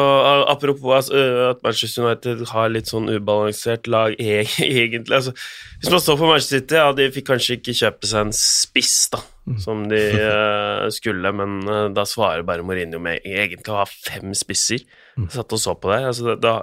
Apropos 0.49 0.94
altså, 0.97 1.14
at 1.51 1.57
Manchester 1.64 2.05
United 2.05 2.44
har 2.53 2.68
litt 2.73 2.88
sånn 2.88 3.09
ubalansert 3.09 3.88
lag 3.88 4.16
egentlig. 4.21 5.14
Altså, 5.14 5.33
hvis 5.81 5.92
man 5.92 6.05
står 6.05 6.21
på 6.21 6.29
Manchester 6.29 6.61
City, 6.61 6.77
ja, 6.81 6.92
de 6.92 7.09
fikk 7.16 7.31
kanskje 7.33 7.59
ikke 7.59 7.77
kjøpe 7.81 8.11
seg 8.11 8.27
en 8.27 8.37
spiss, 8.37 9.09
da, 9.12 9.23
som 9.63 9.87
de 9.91 9.99
øh, 10.19 10.87
skulle, 10.99 11.33
men 11.33 11.59
øh, 11.65 11.89
da 11.97 12.05
svarer 12.09 12.45
bare 12.47 12.67
Mourinho 12.67 13.01
med 13.03 13.25
egentlig 13.25 13.73
å 13.73 13.81
ha 13.81 13.89
fem 13.89 14.35
spisser. 14.37 14.85
Jeg 15.17 15.35
satt 15.35 15.57
og 15.57 15.63
så 15.63 15.75
på 15.79 15.91
det. 15.93 16.01
Altså, 16.11 16.37
da, 16.39 16.55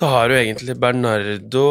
da 0.00 0.12
har 0.12 0.30
du 0.30 0.36
egentlig 0.38 0.76
Bernardo 0.80 1.66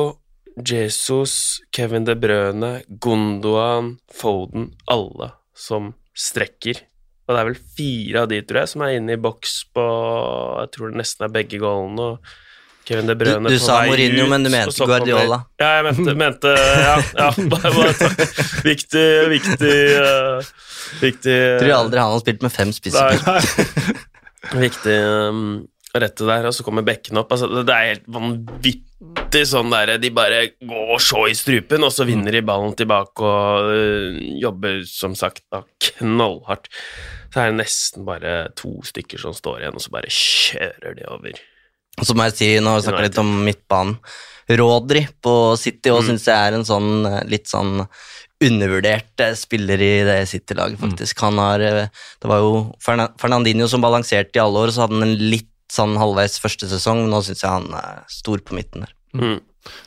Jesus, 0.58 1.62
Kevin 1.74 2.06
De 2.06 2.16
Brøne, 2.20 2.84
Gondoan, 3.02 3.98
Foden, 4.14 4.72
alle 4.92 5.32
som 5.58 5.94
strekker. 6.14 6.84
Og 7.24 7.34
det 7.34 7.40
er 7.40 7.48
vel 7.48 7.62
fire 7.78 8.24
av 8.24 8.32
de, 8.32 8.42
tror 8.44 8.62
jeg, 8.62 8.72
som 8.74 8.84
er 8.84 8.98
inne 8.98 9.16
i 9.16 9.22
boks 9.22 9.54
på 9.74 9.84
Jeg 10.62 10.74
tror 10.76 10.92
det 10.92 11.00
nesten 11.00 11.26
er 11.26 11.36
begge 11.38 11.62
goalene. 11.62 12.14
og 12.14 12.34
Kevin 12.88 13.08
De 13.08 13.16
Brøne 13.16 13.50
Du- 13.50 13.56
du 13.56 13.60
sa 13.64 13.82
Mourinho, 13.88 14.26
ut, 14.26 14.30
men 14.34 14.44
du 14.44 14.50
mente 14.52 14.76
så 14.76 14.88
Guardiola. 14.90 15.42
Ja, 15.62 15.70
jeg 15.80 15.86
mente, 15.90 16.16
mente 16.20 16.54
Ja, 16.58 16.96
ja 17.18 17.30
bare, 17.54 17.72
bare, 17.78 18.28
viktig, 18.66 19.06
viktig 19.32 19.76
uh, 20.00 20.50
Viktig 21.02 21.36
uh, 21.38 21.60
tror 21.62 21.76
aldri 21.78 22.02
han 22.04 22.12
har 22.14 22.24
spilt 22.24 22.44
med 22.44 22.52
fem 22.54 22.74
spisser. 22.76 23.22
Viktig 24.66 24.98
um, 25.32 25.46
rette 25.96 26.26
der, 26.28 26.48
og 26.50 26.54
så 26.56 26.66
kommer 26.66 26.84
bekken 26.86 27.18
opp. 27.22 27.32
Altså, 27.32 27.48
det 27.64 27.74
er 27.74 27.88
helt 27.94 28.08
vanvittig 28.12 29.44
sånn 29.48 29.72
der 29.74 29.96
De 30.02 30.10
bare 30.14 30.42
går 30.60 31.00
så 31.02 31.24
i 31.32 31.36
strupen, 31.38 31.86
og 31.88 31.94
så 31.96 32.06
vinner 32.10 32.36
de 32.36 32.44
ballen 32.46 32.76
tilbake 32.78 33.24
og 33.24 33.72
uh, 33.72 34.20
jobber 34.44 34.82
som 34.90 35.16
sagt 35.18 35.46
da 35.54 35.64
knallhardt. 35.88 36.68
Så 37.34 37.42
er 37.42 37.50
det 37.50 37.62
nesten 37.64 38.06
bare 38.06 38.36
to 38.60 38.76
stykker 38.86 39.18
som 39.24 39.34
står 39.34 39.64
igjen, 39.64 39.80
og 39.80 39.82
så 39.82 39.96
bare 39.96 40.12
kjører 40.14 41.00
de 41.00 41.08
over. 41.10 41.40
Og 42.00 42.06
så 42.10 42.16
må 42.18 42.26
jeg 42.30 42.38
si, 42.40 42.48
nå 42.60 42.74
har 42.74 42.80
vi 42.82 42.88
snakka 42.88 43.06
litt 43.08 43.20
om 43.22 43.32
midtbanen. 43.46 43.98
Rodri 44.60 45.06
på 45.24 45.56
City 45.58 45.90
Mm. 45.90 45.96
og 45.96 46.04
synes 46.04 46.26
jeg 46.28 46.36
er 46.36 46.54
en 46.58 46.66
sånn 46.68 47.06
eh, 47.08 47.24
litt 47.32 47.48
sånn 47.48 47.88
undervurdert 48.44 49.22
eh, 49.24 49.36
spiller 49.40 49.80
i 49.80 49.94
det 50.04 50.18
City-laget, 50.28 50.80
Mm. 50.80 50.90
faktisk. 50.92 51.22
Han 51.22 51.38
har 51.38 51.60
eh, 51.62 51.88
Det 52.20 52.28
var 52.28 52.40
jo 52.40 52.76
Fernandinho 52.84 53.68
som 53.70 53.82
balanserte 53.82 54.36
i 54.36 54.40
alle 54.44 54.60
år, 54.60 54.68
og 54.68 54.74
så 54.74 54.82
hadde 54.88 55.00
han 55.00 55.04
en 55.08 55.30
litt 55.32 55.48
sånn 55.72 55.96
halvveis 55.98 56.40
første 56.40 56.68
sesong, 56.70 57.08
nå 57.10 57.24
syns 57.24 57.42
jeg 57.42 57.50
han 57.50 57.72
er 57.74 58.04
stor 58.10 58.38
på 58.40 58.54
midten 58.54 58.82
der. 58.86 58.94
Mm. 59.16 59.40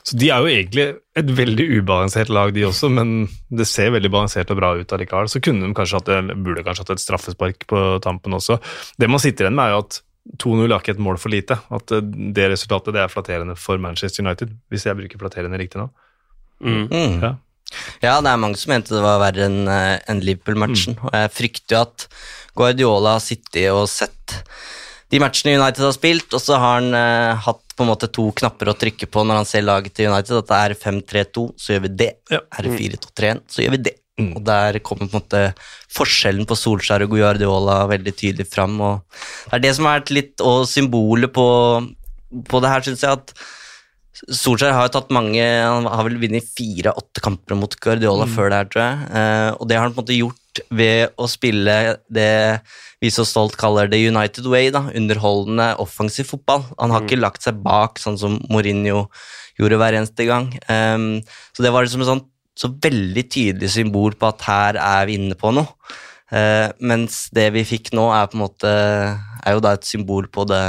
Så 0.03 0.17
de 0.17 0.29
er 0.33 0.41
jo 0.41 0.49
egentlig 0.49 0.85
et 1.15 1.25
veldig 1.37 1.67
ubalansert 1.83 2.29
lag, 2.33 2.51
de 2.51 2.63
også, 2.65 2.89
men 2.89 3.27
det 3.53 3.67
ser 3.67 3.91
veldig 3.93 4.09
balansert 4.09 4.49
og 4.49 4.57
bra 4.57 4.73
ut 4.75 4.89
allikevel. 4.89 5.29
Så 5.29 5.39
kunne 5.39 5.67
de 5.67 5.73
kanskje 5.77 5.99
hatt, 6.01 6.33
burde 6.43 6.63
kanskje 6.65 6.81
hatt 6.81 6.95
et 6.95 7.03
straffespark 7.03 7.67
på 7.69 8.01
tampen 8.01 8.33
også. 8.33 8.57
Det 8.97 9.07
man 9.07 9.19
sitter 9.21 9.45
igjen 9.45 9.55
med, 9.55 9.65
er 9.69 9.75
jo 9.77 9.83
at 9.85 10.01
2-0 10.41 10.65
er 10.67 10.77
ikke 10.77 10.95
et 10.97 11.03
mål 11.03 11.19
for 11.21 11.33
lite. 11.33 11.59
At 11.73 11.93
eh, 11.95 12.05
det 12.35 12.49
resultatet 12.53 12.95
det 12.95 13.03
er 13.03 13.11
flatterende 13.11 13.57
for 13.59 13.81
Manchester 13.81 14.25
United, 14.25 14.55
hvis 14.71 14.87
jeg 14.87 14.99
bruker 14.99 15.21
flatterende 15.21 15.59
riktig 15.61 15.81
nå. 15.81 15.89
Mm. 16.63 16.87
Mm. 16.87 17.19
Ja. 17.23 17.35
Ja, 17.99 18.13
det 18.23 18.31
er 18.31 18.39
mange 18.39 18.55
som 18.55 18.71
mente 18.71 18.93
det 18.95 19.03
var 19.03 19.19
verre 19.19 19.43
enn 19.49 19.67
en 19.67 20.21
Liverpool-matchen. 20.23 20.95
Og 21.03 21.11
jeg 21.11 21.33
frykter 21.35 21.75
jo 21.75 21.81
at 21.83 22.05
Guardiola 22.57 23.17
har 23.17 23.23
sittet 23.25 23.67
og 23.73 23.89
sett 23.91 24.37
de 25.11 25.19
matchene 25.23 25.55
United 25.55 25.85
har 25.85 25.95
spilt, 25.95 26.33
og 26.35 26.43
så 26.43 26.57
har 26.59 26.81
han 26.81 26.95
eh, 26.97 27.45
hatt 27.45 27.63
på 27.77 27.85
en 27.85 27.91
måte 27.91 28.09
to 28.11 28.25
knapper 28.35 28.71
å 28.71 28.75
trykke 28.79 29.07
på 29.11 29.23
når 29.23 29.41
han 29.41 29.47
ser 29.47 29.63
laget 29.63 29.95
til 29.95 30.09
United. 30.11 30.41
At 30.41 30.49
det 30.49 30.59
er 30.59 30.75
5-3-2, 30.81 31.45
så 31.55 31.75
gjør 31.75 31.85
vi 31.85 31.93
det. 32.01 32.11
Ja. 32.33 32.41
Er 32.57 32.67
det 32.67 32.75
4-2-3-1, 32.75 33.43
så 33.53 33.63
gjør 33.63 33.75
vi 33.77 33.83
det. 33.87 33.95
Mm. 34.17 34.31
Og 34.33 34.41
der 34.45 34.79
kommer 34.85 35.05
på 35.05 35.17
en 35.17 35.21
måte 35.21 35.43
forskjellen 35.93 36.47
på 36.49 36.57
Solskjær 36.57 37.05
og 37.05 37.13
Guardiola 37.13 37.83
veldig 37.91 38.15
tydelig 38.17 38.47
fram. 38.49 38.79
Og 38.81 39.21
det 39.51 39.59
er 39.59 39.65
det 39.67 39.75
som 39.77 39.89
vært 39.89 40.13
litt 40.13 40.41
og 40.41 40.65
symbolet 40.69 41.33
på, 41.33 41.47
på 42.49 42.63
det 42.63 42.73
her, 42.73 42.87
syns 42.87 43.05
jeg. 43.05 43.19
at 43.19 43.35
Solskjær 44.17 44.73
har 44.73 44.87
jo 44.87 44.93
tatt 44.95 45.11
mange 45.13 45.43
Han 45.45 45.85
har 45.85 46.07
vel 46.07 46.17
vunnet 46.17 46.45
fire-åtte 46.57 47.21
kamper 47.21 47.57
mot 47.59 47.75
Guardiola 47.83 48.25
før 48.31 48.49
det 48.49 48.61
her, 48.61 48.69
tror 48.73 48.83
jeg. 48.83 49.07
Eh, 49.21 49.49
og 49.53 49.69
det 49.69 49.77
har 49.77 49.85
han 49.85 49.93
på 49.93 50.01
en 50.01 50.05
måte 50.07 50.17
gjort 50.17 50.63
ved 50.73 51.13
å 51.21 51.27
spille 51.29 51.75
det 52.09 52.31
vi 52.97 53.11
så 53.13 53.21
stolt 53.29 53.53
kaller 53.61 53.89
det 53.91 53.99
United 54.01 54.47
Way, 54.49 54.71
da, 54.73 54.87
underholdende 54.97 55.67
offensiv 55.83 56.31
fotball. 56.31 56.63
Han 56.79 56.93
har 56.95 57.05
ikke 57.05 57.19
lagt 57.19 57.45
seg 57.45 57.59
bak, 57.61 58.01
sånn 58.01 58.17
som 58.17 58.39
Mourinho 58.49 59.03
gjorde 59.61 59.77
hver 59.77 59.99
eneste 59.99 60.25
gang. 60.25 60.49
Um, 60.65 61.19
så 61.53 61.65
det 61.65 61.73
var 61.75 61.85
liksom 61.85 62.01
en 62.01 62.09
sånt 62.09 62.27
så 62.57 62.71
veldig 62.83 63.23
tydelig 63.29 63.69
symbol 63.75 64.15
på 64.17 64.31
at 64.31 64.45
her 64.47 64.79
er 64.81 65.09
vi 65.09 65.17
inne 65.19 65.37
på 65.37 65.53
noe. 65.53 65.69
Eh, 66.33 66.67
mens 66.83 67.27
det 67.35 67.51
vi 67.55 67.63
fikk 67.67 67.93
nå, 67.95 68.09
er 68.11 68.27
på 68.31 68.39
en 68.39 68.43
måte 68.43 68.71
er 68.71 69.55
jo 69.55 69.63
da 69.63 69.75
et 69.77 69.87
symbol 69.87 70.27
på 70.31 70.47
det, 70.49 70.63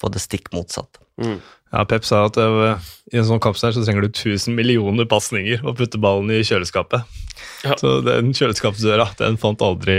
på 0.00 0.12
det 0.12 0.22
stikk 0.22 0.52
motsatte. 0.54 1.02
Mm. 1.20 1.40
Ja, 1.72 1.84
Pep 1.88 2.04
sa 2.04 2.26
at 2.28 2.36
øh, 2.40 2.76
i 3.12 3.18
en 3.20 3.26
sånn 3.28 3.40
kamp 3.42 3.56
så 3.56 3.72
trenger 3.72 4.04
du 4.04 4.10
1000 4.10 4.56
millioner 4.56 5.08
pasninger 5.08 5.64
å 5.64 5.74
putte 5.76 6.00
ballen 6.00 6.32
i 6.32 6.42
kjøleskapet. 6.44 7.04
Ja. 7.64 7.76
Så 7.78 8.00
den 8.04 8.32
kjøleskapsdøra 8.34 9.04
den 9.20 9.36
fant 9.38 9.60
aldri 9.62 9.94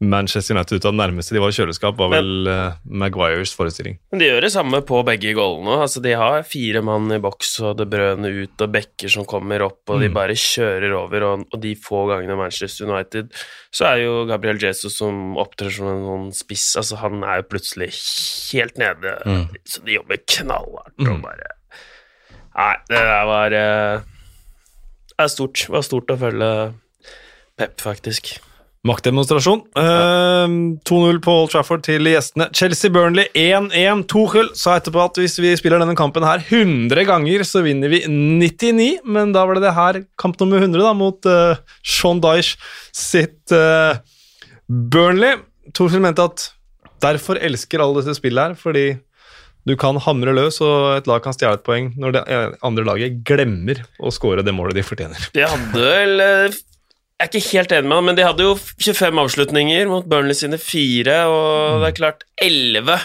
Manchester 0.00 0.54
United 0.56 0.78
ut 0.78 0.86
av. 0.88 0.92
Det 0.94 1.00
nærmeste 1.02 1.34
de 1.36 1.42
var 1.42 1.52
kjøleskap, 1.52 1.98
var 2.00 2.10
vel 2.14 2.48
øh, 2.48 2.78
Maguires 3.02 3.52
forestilling. 3.56 3.98
Men 4.12 4.22
de 4.22 4.30
gjør 4.30 4.46
det 4.46 4.52
samme 4.54 4.80
på 4.88 5.02
begge 5.06 5.34
goalene. 5.36 5.76
Altså, 5.84 6.00
de 6.04 6.14
har 6.16 6.42
fire 6.48 6.80
mann 6.86 7.10
i 7.12 7.20
boks 7.22 7.52
og 7.66 7.76
det 7.80 7.88
brødene 7.92 8.30
ut 8.44 8.64
og 8.64 8.72
bekker 8.72 9.12
som 9.12 9.26
kommer 9.28 9.64
opp, 9.66 9.82
og 9.92 10.00
de 10.00 10.08
Mm. 10.08 10.14
bare 10.16 10.36
kjører 10.38 10.92
over. 10.96 11.22
Og, 11.26 11.46
og 11.52 11.60
de 11.60 11.74
få 11.76 12.06
gangene 12.08 12.36
Manchester 12.38 12.86
United 12.88 13.32
Så 13.76 13.84
er 13.90 13.96
jo 14.04 14.24
Gabriel 14.28 14.56
Jesus 14.62 14.96
som 14.96 15.36
opptrer 15.36 15.70
som 15.74 15.86
en 15.90 16.04
sånn 16.06 16.28
spiss 16.32 16.76
Altså, 16.80 16.96
han 17.02 17.20
er 17.24 17.42
jo 17.42 17.48
plutselig 17.50 17.90
helt 18.54 18.78
nede, 18.80 19.16
Mm. 19.26 19.48
så 19.66 19.84
de 19.84 19.96
jobber 19.98 20.16
knallhardt 20.26 20.94
og 21.00 21.16
Mm. 21.18 21.22
bare 21.22 21.52
Nei, 22.56 22.74
det 22.88 22.96
der 23.04 23.24
var 23.28 23.52
eh, 23.52 24.00
er 25.20 25.32
stort. 25.32 25.64
Det 25.66 25.72
var 25.74 25.86
stort 25.86 26.12
å 26.12 26.18
følge 26.20 26.50
Pep, 27.56 27.80
faktisk. 27.80 28.36
Maktdemonstrasjon. 28.86 29.62
Eh, 29.80 30.52
2-0 30.86 31.18
på 31.24 31.34
Old 31.40 31.50
Trafford 31.50 31.82
til 31.86 32.06
gjestene. 32.06 32.48
Chelsea-Burnley 32.54 33.30
1-1. 33.34 34.04
Tuchel 34.10 34.52
sa 34.58 34.76
etterpå 34.78 35.00
at 35.02 35.18
hvis 35.20 35.38
vi 35.42 35.54
spiller 35.58 35.82
denne 35.82 35.96
kampen 35.98 36.26
her 36.26 36.44
100 36.44 37.06
ganger, 37.08 37.42
så 37.48 37.64
vinner 37.66 37.90
vi 37.92 38.02
99, 38.06 39.00
men 39.08 39.32
da 39.34 39.46
var 39.46 39.58
det 39.58 39.66
det 39.66 39.74
her 39.78 40.02
kamp 40.20 40.38
nummer 40.42 40.62
100 40.62 40.84
da, 40.84 40.92
mot 40.94 41.30
uh, 41.30 41.56
Sean 41.82 42.20
Dyche 42.22 42.60
sitt 42.94 43.56
uh, 43.56 43.98
Burnley. 44.68 45.40
Tuchel 45.74 46.04
mente 46.04 46.28
at 46.28 46.50
derfor 47.02 47.40
elsker 47.42 47.82
alle 47.82 48.04
dette 48.04 48.20
spillet 48.20 48.52
her, 48.52 48.60
fordi 48.60 48.86
du 49.66 49.74
kan 49.78 49.98
hamre 50.02 50.34
løs, 50.36 50.60
og 50.64 50.94
et 50.94 51.10
lag 51.10 51.24
kan 51.24 51.34
stjele 51.34 51.58
et 51.58 51.66
poeng 51.66 51.90
når 51.98 52.16
det 52.16 52.22
eh, 52.30 52.54
andre 52.66 52.86
laget 52.86 53.20
glemmer 53.26 53.82
å 53.98 54.12
score 54.14 54.44
det 54.46 54.54
målet 54.54 54.78
de 54.78 54.86
fortjener. 54.86 55.28
De 55.34 55.42
hadde 55.46 55.82
vel 55.82 56.22
eh, 56.22 56.56
Jeg 57.16 57.26
er 57.26 57.32
ikke 57.32 57.56
helt 57.56 57.74
enig 57.74 57.90
med 57.90 57.98
han, 57.98 58.08
men 58.10 58.18
de 58.18 58.26
hadde 58.26 58.46
jo 58.46 58.54
25 58.56 59.22
avslutninger 59.24 59.90
mot 59.90 60.06
Burnley 60.06 60.38
sine 60.38 60.60
fire, 60.62 61.24
og 61.32 61.82
det 61.82 61.90
er 61.90 62.00
klart 62.02 62.26
11 62.42 62.98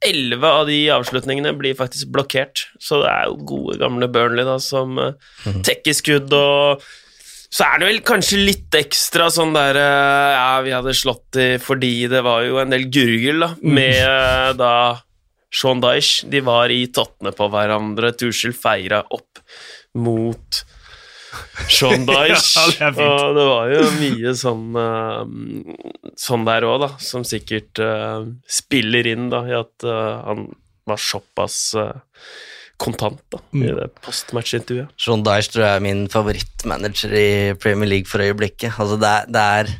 11 0.00 0.46
av 0.48 0.62
de 0.64 0.78
avslutningene 0.94 1.52
blir 1.58 1.76
faktisk 1.76 2.08
blokkert, 2.14 2.62
så 2.80 3.02
det 3.02 3.10
er 3.12 3.26
jo 3.28 3.34
gode, 3.50 3.76
gamle 3.82 4.08
Burnley 4.08 4.46
da, 4.48 4.56
som 4.64 4.96
uh, 4.96 5.12
tekker 5.66 5.92
skudd 5.98 6.32
og 6.32 6.86
så 7.50 7.66
er 7.66 7.80
det 7.80 7.88
vel 7.88 8.00
kanskje 8.06 8.38
litt 8.38 8.76
ekstra 8.78 9.26
sånn 9.34 9.56
der 9.56 9.74
eh, 9.74 10.32
Ja, 10.36 10.60
vi 10.62 10.70
hadde 10.70 10.94
slått 10.94 11.32
de 11.34 11.46
fordi 11.58 12.06
det 12.10 12.22
var 12.22 12.44
jo 12.46 12.60
en 12.62 12.70
del 12.70 12.86
gurgel, 12.94 13.42
da, 13.42 13.48
med 13.58 13.98
eh, 14.06 14.52
da 14.58 14.74
Sean 15.50 15.82
Dyche. 15.82 16.28
De 16.30 16.42
var 16.46 16.70
i 16.70 16.84
tottene 16.94 17.32
på 17.36 17.48
hverandre. 17.52 18.12
Tuschel 18.18 18.54
feira 18.56 19.02
opp 19.10 19.42
mot 19.98 20.62
Sean 21.68 22.06
Dyche. 22.08 22.38
Ja, 22.80 22.90
det 22.94 23.06
og 23.06 23.36
det 23.36 23.46
var 23.48 23.72
jo 23.74 23.82
mye 23.98 24.34
sånn 24.38 24.78
uh, 24.78 25.24
Sånn 26.20 26.46
der 26.48 26.66
òg, 26.68 26.80
da, 26.82 26.90
som 27.02 27.26
sikkert 27.26 27.80
uh, 27.82 28.24
spiller 28.50 29.06
inn 29.10 29.28
da, 29.32 29.44
i 29.48 29.54
at 29.58 29.86
uh, 29.86 30.22
han 30.26 30.48
var 30.88 30.98
såpass 31.00 31.74
kontant 32.80 33.20
da, 33.32 33.38
i 33.52 33.60
Mm. 33.60 33.76
det 33.76 33.88
postmatch-intervjuet. 34.06 34.88
Sean 34.96 35.22
Dyche 35.26 35.52
tror 35.52 35.64
jeg 35.66 35.76
er 35.76 35.84
min 35.84 36.02
favorittmanager 36.08 37.12
i 37.12 37.28
Premier 37.60 37.88
League 37.90 38.08
for 38.08 38.24
øyeblikket. 38.24 38.72
Altså 38.80 38.96
det 39.00 39.10
er, 39.10 39.26
det 39.28 39.44
er, 39.60 39.72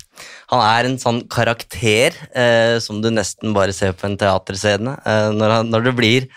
han 0.53 0.61
er 0.67 0.89
en 0.91 0.99
sånn 1.01 1.23
karakter 1.33 2.13
eh, 2.37 2.77
som 2.85 3.01
du 3.01 3.09
nesten 3.11 3.55
bare 3.57 3.73
ser 3.73 3.93
på 3.97 4.05
en 4.11 4.19
teaterscene. 4.21 4.99
Eh, 5.07 5.31
når, 5.33 5.57
han, 5.57 5.71
når 5.73 5.89
det 5.89 5.97
blir 5.97 6.29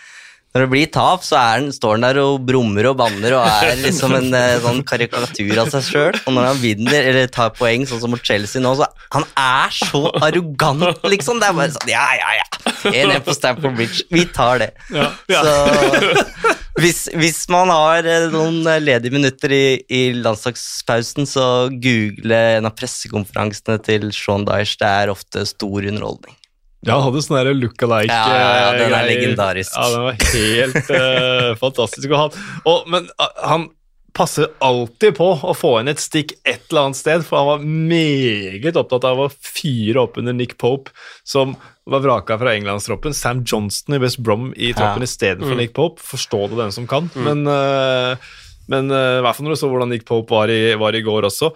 når 0.54 0.62
det 0.62 0.70
blir 0.70 0.90
tap, 0.94 1.24
så 1.26 1.34
er 1.34 1.56
han, 1.56 1.64
står 1.74 1.96
han 1.96 2.04
der 2.06 2.18
og 2.22 2.44
brummer 2.46 2.86
og 2.92 2.98
banner 3.00 3.34
og 3.40 3.42
er 3.42 3.72
liksom 3.82 4.12
en 4.14 4.28
eh, 4.38 4.60
sånn 4.62 4.84
karikatur 4.86 5.58
av 5.58 5.72
seg 5.72 5.88
sjøl. 5.88 6.18
Og 6.28 6.36
når 6.36 6.46
han 6.46 6.60
vinner 6.60 7.08
eller 7.10 7.32
tar 7.34 7.50
poeng, 7.56 7.82
sånn 7.90 7.98
som 8.04 8.14
mot 8.14 8.22
Chelsea 8.22 8.62
nå, 8.62 8.76
så 8.78 8.86
han 9.16 9.26
er 9.34 9.74
så 9.74 10.04
arrogant, 10.22 11.02
liksom. 11.10 11.42
Det 11.42 11.48
er 11.48 11.56
bare 11.58 11.74
sånn 11.74 11.90
Ja, 11.90 12.04
ja, 12.20 12.36
ja. 12.38 12.46
1-1 12.92 13.24
på 13.26 13.34
Stamford 13.34 13.74
Bridge. 13.80 14.06
Vi 14.14 14.22
tar 14.30 14.62
det. 14.62 14.70
Ja, 14.94 15.08
ja. 15.32 15.42
Så 15.42 16.54
hvis, 16.84 17.02
hvis 17.18 17.42
man 17.50 17.74
har 17.74 18.06
eh, 18.06 18.28
noen 18.30 18.62
ledige 18.84 19.14
minutter 19.14 19.56
i, 19.58 19.66
i 19.90 20.04
landslagspausen, 20.14 21.26
så 21.34 21.66
google 21.82 22.40
en 22.60 22.70
av 22.70 22.78
pressekonferansene 22.78 23.82
til 23.90 24.06
Sean 24.14 24.46
Dyche. 24.46 24.78
Det 24.78 24.94
er 25.02 25.14
ofte 25.18 25.42
stor 25.50 25.82
underholdning. 25.82 26.38
Ja, 26.86 26.98
han 26.98 27.06
hadde 27.08 27.22
sånn 27.24 27.38
der 27.40 27.54
look-alike 27.56 28.12
Ja, 28.12 28.34
ja, 28.34 28.50
ja, 28.60 28.72
den 28.82 28.92
er 28.98 29.08
legendarisk. 29.08 29.72
Ja, 29.76 29.86
den 29.94 30.04
var 30.04 30.18
helt 30.34 30.90
uh, 30.90 31.54
fantastisk. 31.64 32.10
Og 32.12 32.18
han, 32.20 32.44
og, 32.68 32.84
men 32.92 33.08
uh, 33.20 33.30
han 33.48 33.68
passer 34.14 34.46
alltid 34.62 35.16
på 35.18 35.26
å 35.42 35.52
få 35.58 35.72
inn 35.80 35.90
et 35.90 35.98
stikk 35.98 36.36
et 36.46 36.68
eller 36.70 36.84
annet 36.84 36.98
sted, 37.00 37.24
for 37.26 37.40
han 37.40 37.48
var 37.48 37.64
meget 37.90 38.76
opptatt 38.78 39.06
av 39.08 39.24
å 39.24 39.30
fyre 39.34 40.04
opp 40.04 40.20
under 40.20 40.36
Nick 40.36 40.54
Pope, 40.62 40.92
som 41.26 41.56
var 41.90 42.04
vraka 42.04 42.36
fra 42.38 42.52
englandstroppen. 42.54 43.12
Sam 43.16 43.42
Johnston 43.42 43.96
i 43.98 44.00
West 44.04 44.20
Brom 44.22 44.52
i 44.54 44.70
troppen 44.72 45.02
Ja. 45.02 45.08
istedenfor 45.08 45.56
Mm. 45.56 45.58
Nick 45.64 45.74
Pope. 45.74 46.00
Forstå 46.00 46.44
det, 46.52 46.60
den 46.62 46.72
som 46.72 46.86
kan. 46.86 47.10
Men, 47.16 47.42
uh, 47.48 48.14
men 48.70 48.88
eh, 48.90 49.18
i 49.18 49.24
hvert 49.26 49.36
fall 49.36 49.44
når 49.44 49.58
du 49.58 49.60
så 49.60 49.68
hvordan 49.68 49.90
Nick 49.92 50.06
Pope 50.08 50.30
var 50.32 50.48
i, 50.48 50.74
var 50.80 50.94
i 50.96 51.02
går 51.04 51.26
også. 51.28 51.50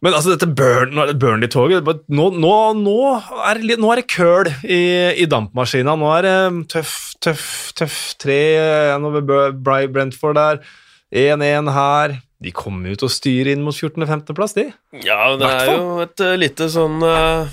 Men 0.00 0.14
altså, 0.16 0.32
dette 0.32 0.48
Burn, 0.56 0.96
Burnley-toget 1.20 1.84
bare- 1.84 2.00
nå, 2.08 2.30
nå, 2.40 2.52
nå, 2.80 2.96
er 3.44 3.60
det 3.60 3.76
nå 3.80 3.90
er 3.92 4.00
det 4.00 4.06
køl 4.08 4.48
i, 4.64 4.80
i 5.20 5.26
dampmaskina. 5.28 5.92
Nå 6.00 6.08
er 6.16 6.24
det 6.24 6.36
tøff, 6.72 6.94
tøff, 7.20 7.44
tøff. 7.76 7.98
Tre 8.20 8.38
over 8.96 9.52
Bry 9.52 9.84
Brentford 9.92 10.40
der. 10.40 10.62
1-1 11.12 11.68
her. 11.74 12.16
De 12.40 12.52
kommer 12.56 12.94
jo 12.94 13.02
til 13.02 13.10
å 13.10 13.12
styre 13.12 13.52
inn 13.52 13.64
mot 13.66 13.76
14.-15.-plass, 13.76 14.54
de. 14.56 14.70
Ja, 15.04 15.18
det 15.36 15.48
er 15.50 15.72
jo 15.74 15.98
et 16.00 16.22
uh, 16.24 16.36
lite 16.40 16.70
sånn 16.72 17.02
uh, 17.04 17.50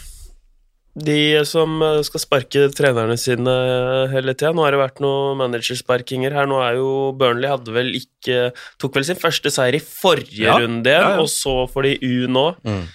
De 0.97 1.45
som 1.45 1.77
uh, 1.83 1.99
skal 2.05 2.23
sparke 2.23 2.63
trenerne 2.73 3.17
sine 3.21 3.45
uh, 3.45 4.07
hele 4.09 4.33
tida. 4.33 4.53
Nå 4.55 4.65
har 4.65 4.73
det 4.73 4.81
vært 4.81 5.01
noen 5.03 5.37
managersparkinger 5.43 6.33
her. 6.33 6.49
Nå 6.49 6.57
er 6.65 6.79
jo 6.79 6.89
Burnley 7.17 7.51
hadde 7.51 7.73
vel 7.75 7.93
ikke 7.99 8.51
Tok 8.81 8.97
vel 8.97 9.05
sin 9.07 9.19
første 9.19 9.51
seier 9.53 9.77
i 9.77 9.83
forrige 9.83 10.47
Ja, 10.47 10.57
runde, 10.61 10.91
ja, 10.91 11.13
ja. 11.13 11.21
og 11.21 11.29
så 11.31 11.65
får 11.71 11.89
de 11.89 11.95
U 12.01 12.27
nå. 12.33 12.47
Mm. 12.65 12.85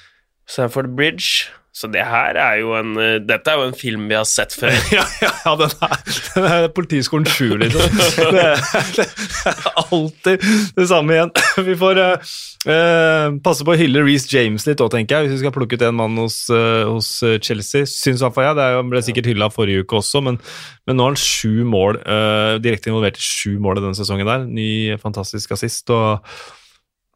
Sanford 0.50 0.90
Bridge. 0.98 1.50
Så 1.72 1.88
det 1.88 2.02
her 2.04 2.36
er 2.36 2.58
jo 2.60 2.74
en 2.76 2.92
uh, 2.98 3.16
Dette 3.24 3.48
er 3.48 3.60
jo 3.60 3.70
en 3.70 3.76
film 3.76 4.04
vi 4.10 4.18
har 4.18 4.26
sett 4.28 4.52
før. 4.52 4.74
Ja, 4.92 5.06
ja, 5.22 5.54
den, 5.56 5.72
er, 5.86 5.96
den 6.34 6.48
er 6.50 6.68
Politiskolen 6.76 7.26
7, 7.26 7.56
liksom. 7.62 7.96
Det 8.36 8.44
det 8.92 9.06
er 9.54 9.70
alltid 9.86 10.44
det 10.76 10.88
samme 10.90 11.16
igjen. 11.16 11.32
Vi 11.68 11.74
får 11.78 12.00
eh, 12.02 13.26
passe 13.44 13.66
på 13.66 13.74
å 13.74 13.78
hylle 13.78 14.04
Reece 14.06 14.30
James 14.32 14.64
litt 14.68 14.80
òg, 14.80 14.92
tenker 14.94 15.18
jeg, 15.18 15.28
hvis 15.28 15.36
vi 15.36 15.42
skal 15.42 15.54
plukke 15.54 15.76
ut 15.76 15.84
en 15.86 15.98
mann 15.98 16.16
hos, 16.20 16.38
uh, 16.52 16.88
hos 16.88 17.10
Chelsea. 17.44 17.88
Syns 17.88 18.22
i 18.22 18.24
hvert 18.24 18.36
fall 18.36 18.48
jeg. 18.48 18.58
Det 18.58 18.70
er 18.70 18.88
ble 18.88 19.04
sikkert 19.04 19.30
hylla 19.32 19.50
forrige 19.52 19.84
uke 19.84 20.00
også, 20.00 20.24
men, 20.24 20.40
men 20.88 20.98
nå 20.98 21.06
har 21.06 21.14
han 21.14 21.22
sju 21.22 21.62
mål. 21.68 22.00
Uh, 22.06 22.56
direkte 22.62 22.92
involvert 22.92 23.20
i 23.20 23.26
sju 23.26 23.58
mål 23.62 23.80
i 23.80 23.86
denne 23.86 23.98
sesongen 23.98 24.28
der. 24.28 24.48
Ny 24.48 24.98
fantastisk 25.02 25.54
assist. 25.56 25.90
og 25.92 26.24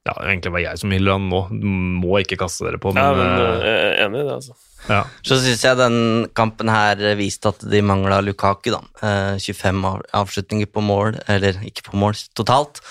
ja, 0.07 0.15
Egentlig 0.23 0.53
var 0.55 0.63
jeg 0.63 0.81
som 0.83 0.95
hyller 0.95 1.17
han 1.17 1.29
nå. 1.33 1.43
Må 2.03 2.21
ikke 2.23 2.39
kaste 2.41 2.67
dere 2.69 2.81
på, 2.83 2.95
men, 2.95 3.03
Ja, 3.03 3.17
men 3.17 3.27
uh, 3.27 3.67
jeg 3.67 3.77
er 3.83 4.01
enig 4.07 4.23
i 4.23 4.27
det, 4.29 4.39
altså. 4.39 4.57
ja. 4.93 5.03
Så 5.27 5.41
syns 5.43 5.65
jeg 5.67 5.81
den 5.81 6.01
kampen 6.37 6.71
her 6.71 7.03
viste 7.19 7.51
at 7.51 7.65
de 7.67 7.83
mangla 7.83 8.21
Lukaku, 8.25 8.71
da. 8.75 8.83
Eh, 9.03 9.43
25 9.43 9.87
avslutninger 10.15 10.71
på 10.71 10.85
mål, 10.85 11.19
eller 11.33 11.59
ikke 11.67 11.89
på 11.91 11.99
mål 11.99 12.19
totalt. 12.39 12.83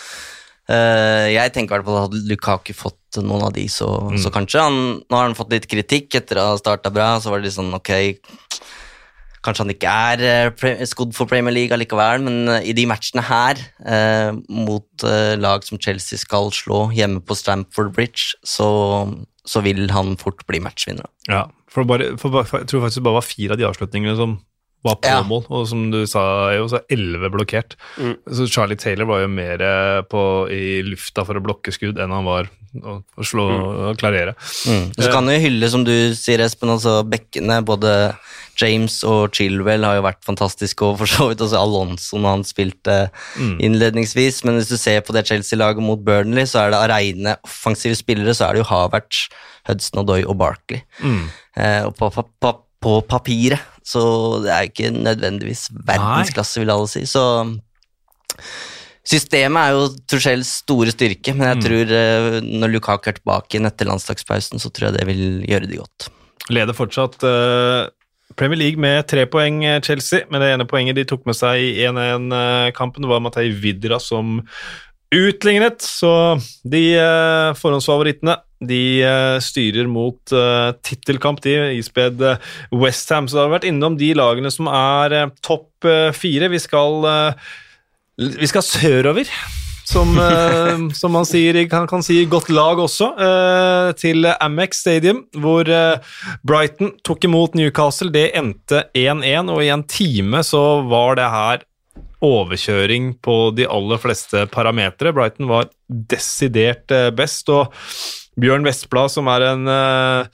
Eh, 0.65 1.27
jeg 1.35 1.53
tenker 1.53 1.75
i 1.75 1.77
hvert 1.77 1.85
fall 1.85 1.99
at 1.99 2.07
hadde 2.07 2.25
Lukaku 2.25 2.71
fått 2.73 3.19
noen 3.21 3.43
av 3.45 3.53
de, 3.53 3.67
så, 3.69 3.87
så 4.17 4.31
kanskje 4.33 4.63
han 4.65 4.77
Nå 4.97 5.13
har 5.13 5.27
han 5.27 5.37
fått 5.37 5.53
litt 5.53 5.67
kritikk 5.69 6.17
etter 6.17 6.41
å 6.41 6.47
ha 6.49 6.55
starta 6.57 6.89
bra, 6.93 7.13
så 7.21 7.29
var 7.29 7.39
det 7.39 7.51
litt 7.51 7.57
sånn 7.57 7.75
ok 7.77 7.91
Kanskje 9.45 9.61
han 9.61 9.73
ikke 9.75 9.93
er 10.09 10.23
eh, 10.25 10.81
skodd 10.89 11.13
for 11.13 11.29
Premier 11.29 11.53
League 11.53 11.75
allikevel, 11.75 12.23
men 12.25 12.49
eh, 12.49 12.71
i 12.71 12.73
de 12.73 12.87
matchene 12.89 13.21
her, 13.27 13.61
eh, 13.85 14.31
mot 14.49 15.05
eh, 15.05 15.35
lag 15.37 15.61
som 15.67 15.77
Chelsea 15.77 16.17
skal 16.17 16.49
slå 16.55 16.87
hjemme 16.97 17.21
på 17.21 17.37
Stamford 17.37 17.93
Bridge, 17.93 18.33
så, 18.41 18.67
så 19.45 19.61
vil 19.61 19.85
han 19.93 20.15
fort 20.17 20.41
bli 20.49 20.63
matchvinner. 20.65 21.05
Ja, 21.29 21.43
for, 21.69 21.85
bare, 21.85 22.15
for, 22.17 22.33
for 22.41 22.63
jeg 22.63 22.71
tror 22.71 22.87
faktisk 22.87 23.03
det 23.03 23.07
bare 23.11 23.19
var 23.19 23.29
fire 23.29 23.53
av 23.53 23.61
de 23.61 23.69
avslutningene 23.69 24.17
som 24.17 24.39
var 24.85 24.99
på 25.01 25.09
Ja. 25.09 25.21
mål, 25.25 25.47
og 25.49 25.63
som 25.67 25.87
du 25.91 26.03
sa, 26.07 26.23
jo, 26.55 26.67
så 26.69 26.83
elleve 26.93 27.31
blokkert. 27.33 27.73
Mm. 27.97 28.15
Så 28.37 28.45
Charlie 28.53 28.77
Taylor 28.77 29.09
var 29.09 29.23
jo 29.25 29.31
mer 29.33 29.61
eh, 29.65 30.01
på, 30.05 30.21
i 30.53 30.81
lufta 30.85 31.25
for 31.25 31.35
å 31.39 31.43
blokke 31.43 31.73
skudd 31.73 31.97
enn 31.99 32.13
han 32.13 32.27
var 32.27 32.47
å, 32.75 32.99
å 33.01 33.23
slå 33.25 33.45
og 33.89 33.97
klarere. 34.01 34.33
Mm. 34.69 34.89
Så 34.99 35.11
kan 35.11 35.25
vi 35.31 35.39
hylle, 35.41 35.69
som 35.71 35.85
du 35.87 35.93
sier, 36.17 36.43
Espen, 36.45 36.69
altså 36.75 36.99
bekkene. 37.07 37.61
Både 37.65 37.93
James 38.59 38.97
og 39.07 39.33
Chilwell 39.35 39.83
har 39.87 39.97
jo 39.97 40.03
vært 40.05 40.21
fantastiske, 40.27 40.83
og 40.87 40.99
for 41.01 41.09
så 41.11 41.29
vidt 41.31 41.41
også 41.43 41.59
Alonso 41.59 42.19
når 42.19 42.35
han 42.37 42.45
spilte 42.47 42.97
Mm. 43.39 43.57
innledningsvis. 43.67 44.43
Men 44.45 44.59
hvis 44.59 44.69
du 44.71 44.77
ser 44.79 45.01
på 45.07 45.15
det 45.15 45.25
Chelsea-laget 45.27 45.81
mot 45.83 45.99
Burnley, 46.03 46.45
så 46.47 46.65
er 46.65 46.71
det 46.71 46.79
av 46.83 46.89
reine 46.93 47.35
offensive 47.43 47.95
spillere, 47.99 48.35
så 48.35 48.47
er 48.49 48.53
det 48.55 48.63
jo 48.63 48.69
Havertz, 48.69 49.25
Hudson 49.67 50.03
Odoi 50.03 50.21
og 50.23 50.37
Barkley. 50.39 50.83
Mm. 51.03 51.23
Eh, 51.57 51.81
og 51.87 51.95
på, 51.97 52.11
på, 52.13 52.23
på, 52.43 52.53
på 52.85 52.95
papiret, 53.09 53.59
så 53.85 54.05
det 54.43 54.53
er 54.53 54.69
ikke 54.69 54.93
nødvendigvis 54.95 55.67
verdensklasse, 55.85 56.61
vil 56.63 56.73
alle 56.73 56.89
si. 56.89 57.03
Så 57.05 57.23
systemet 59.05 59.61
er 59.61 59.75
jo 59.75 59.89
Tuchels 60.09 60.55
store 60.63 60.93
styrke, 60.93 61.35
men 61.37 61.51
jeg 61.51 61.65
tror 61.67 61.97
eh, 61.99 62.39
når 62.45 62.73
Lukaku 62.73 63.11
er 63.11 63.19
tilbake 63.19 63.53
igjen 63.53 63.69
etter 63.69 63.89
landslagspausen, 63.91 64.61
så 64.61 64.73
tror 64.73 64.89
jeg 64.89 64.97
det 64.97 65.09
vil 65.11 65.27
gjøre 65.45 65.69
de 65.69 65.83
godt. 65.83 66.09
Leder 66.53 66.77
fortsatt 66.77 67.21
eh, 67.25 67.85
Premier 68.37 68.59
League 68.59 68.81
med 68.81 69.05
tre 69.07 69.25
poeng, 69.29 69.63
eh, 69.65 69.81
Chelsea. 69.81 70.25
Men 70.29 70.41
det 70.41 70.51
ene 70.53 70.67
poenget 70.69 70.97
de 70.97 71.05
tok 71.07 71.25
med 71.29 71.37
seg 71.37 71.61
i 71.61 71.85
1-1-kampen, 71.87 73.07
var 73.09 73.23
Matei 73.23 73.49
Vidra 73.53 73.99
som 74.01 74.41
utlignet. 75.13 75.85
Så 75.85 76.11
de 76.65 76.83
eh, 76.97 77.53
forhåndsfavorittene 77.59 78.37
de 78.63 79.03
eh, 79.03 79.37
styrer 79.43 79.89
mot 79.91 80.31
uh, 80.31 80.71
tittelkamp, 80.85 81.41
de, 81.43 81.55
ispedd 81.75 82.21
uh, 82.23 82.39
Westham. 82.71 83.27
Så 83.27 83.37
det 83.37 83.43
har 83.43 83.53
vært 83.57 83.67
innom 83.67 83.97
de 83.99 84.13
lagene 84.15 84.51
som 84.53 84.69
er 84.71 85.19
uh, 85.25 85.27
topp 85.45 85.67
fire. 86.17 86.47
Vi 86.49 86.57
skal, 86.57 87.03
vi 88.17 88.47
skal 88.49 88.63
sørover. 88.65 89.29
Som, 89.85 90.15
som 90.97 91.13
man 91.13 91.27
sier, 91.29 91.59
kan, 91.69 91.85
kan 91.85 92.01
si 92.01 92.23
godt 92.25 92.47
lag 92.49 92.79
også, 92.81 93.11
til 94.01 94.25
Amex 94.33 94.79
Stadium, 94.81 95.19
hvor 95.37 95.69
Brighton 96.41 96.95
tok 97.05 97.27
imot 97.29 97.53
Newcastle. 97.53 98.09
Det 98.09 98.31
endte 98.33 98.87
1-1, 98.97 99.53
og 99.53 99.61
i 99.61 99.69
en 99.75 99.85
time 99.85 100.41
så 100.47 100.63
var 100.89 101.19
det 101.21 101.29
her 101.35 101.67
overkjøring 102.25 103.13
på 103.21 103.37
de 103.53 103.69
aller 103.69 104.01
fleste 104.01 104.47
parametere. 104.49 105.13
Brighton 105.13 105.53
var 105.53 105.69
desidert 105.85 106.89
best. 107.13 107.53
og 107.53 107.69
Bjørn 108.39 108.65
Vestblad, 108.67 109.11
som 109.13 109.29
er 109.31 109.45
en 109.47 109.69
uh, 109.69 110.27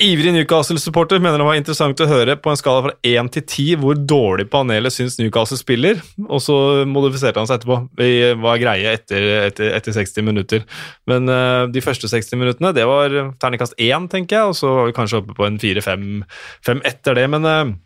ivrig 0.00 0.32
Newcastle-supporter, 0.32 1.20
mener 1.20 1.40
det 1.40 1.46
var 1.46 1.58
interessant 1.58 2.00
å 2.00 2.08
høre 2.08 2.36
på 2.40 2.52
en 2.52 2.58
skala 2.58 2.86
fra 2.86 2.94
1 3.04 3.28
til 3.34 3.44
10 3.44 3.82
hvor 3.82 3.98
dårlig 3.98 4.46
panelet 4.52 4.94
syns 4.94 5.18
Newcastle 5.20 5.58
spiller, 5.60 6.00
og 6.24 6.40
så 6.44 6.56
modifiserte 6.88 7.42
han 7.42 7.50
seg 7.50 7.60
etterpå. 7.60 7.78
Vi 8.00 8.10
var 8.40 8.62
greie 8.62 8.94
etter, 8.96 9.28
etter, 9.50 9.74
etter 9.76 9.96
60 9.98 10.28
minutter. 10.30 10.64
Men 11.10 11.28
uh, 11.28 11.68
de 11.72 11.84
første 11.84 12.08
60 12.08 12.40
minuttene, 12.40 12.72
det 12.76 12.88
var 12.88 13.18
terningkast 13.42 13.76
1, 13.76 14.08
tenker 14.14 14.40
jeg, 14.40 14.54
og 14.54 14.56
så 14.56 14.72
var 14.78 14.88
vi 14.88 14.96
kanskje 14.96 15.20
oppe 15.20 15.36
på 15.36 15.48
en 15.48 15.60
4-5 15.60 16.82
etter 16.88 17.20
det. 17.20 17.28
Men 17.36 17.50
uh, 17.52 17.76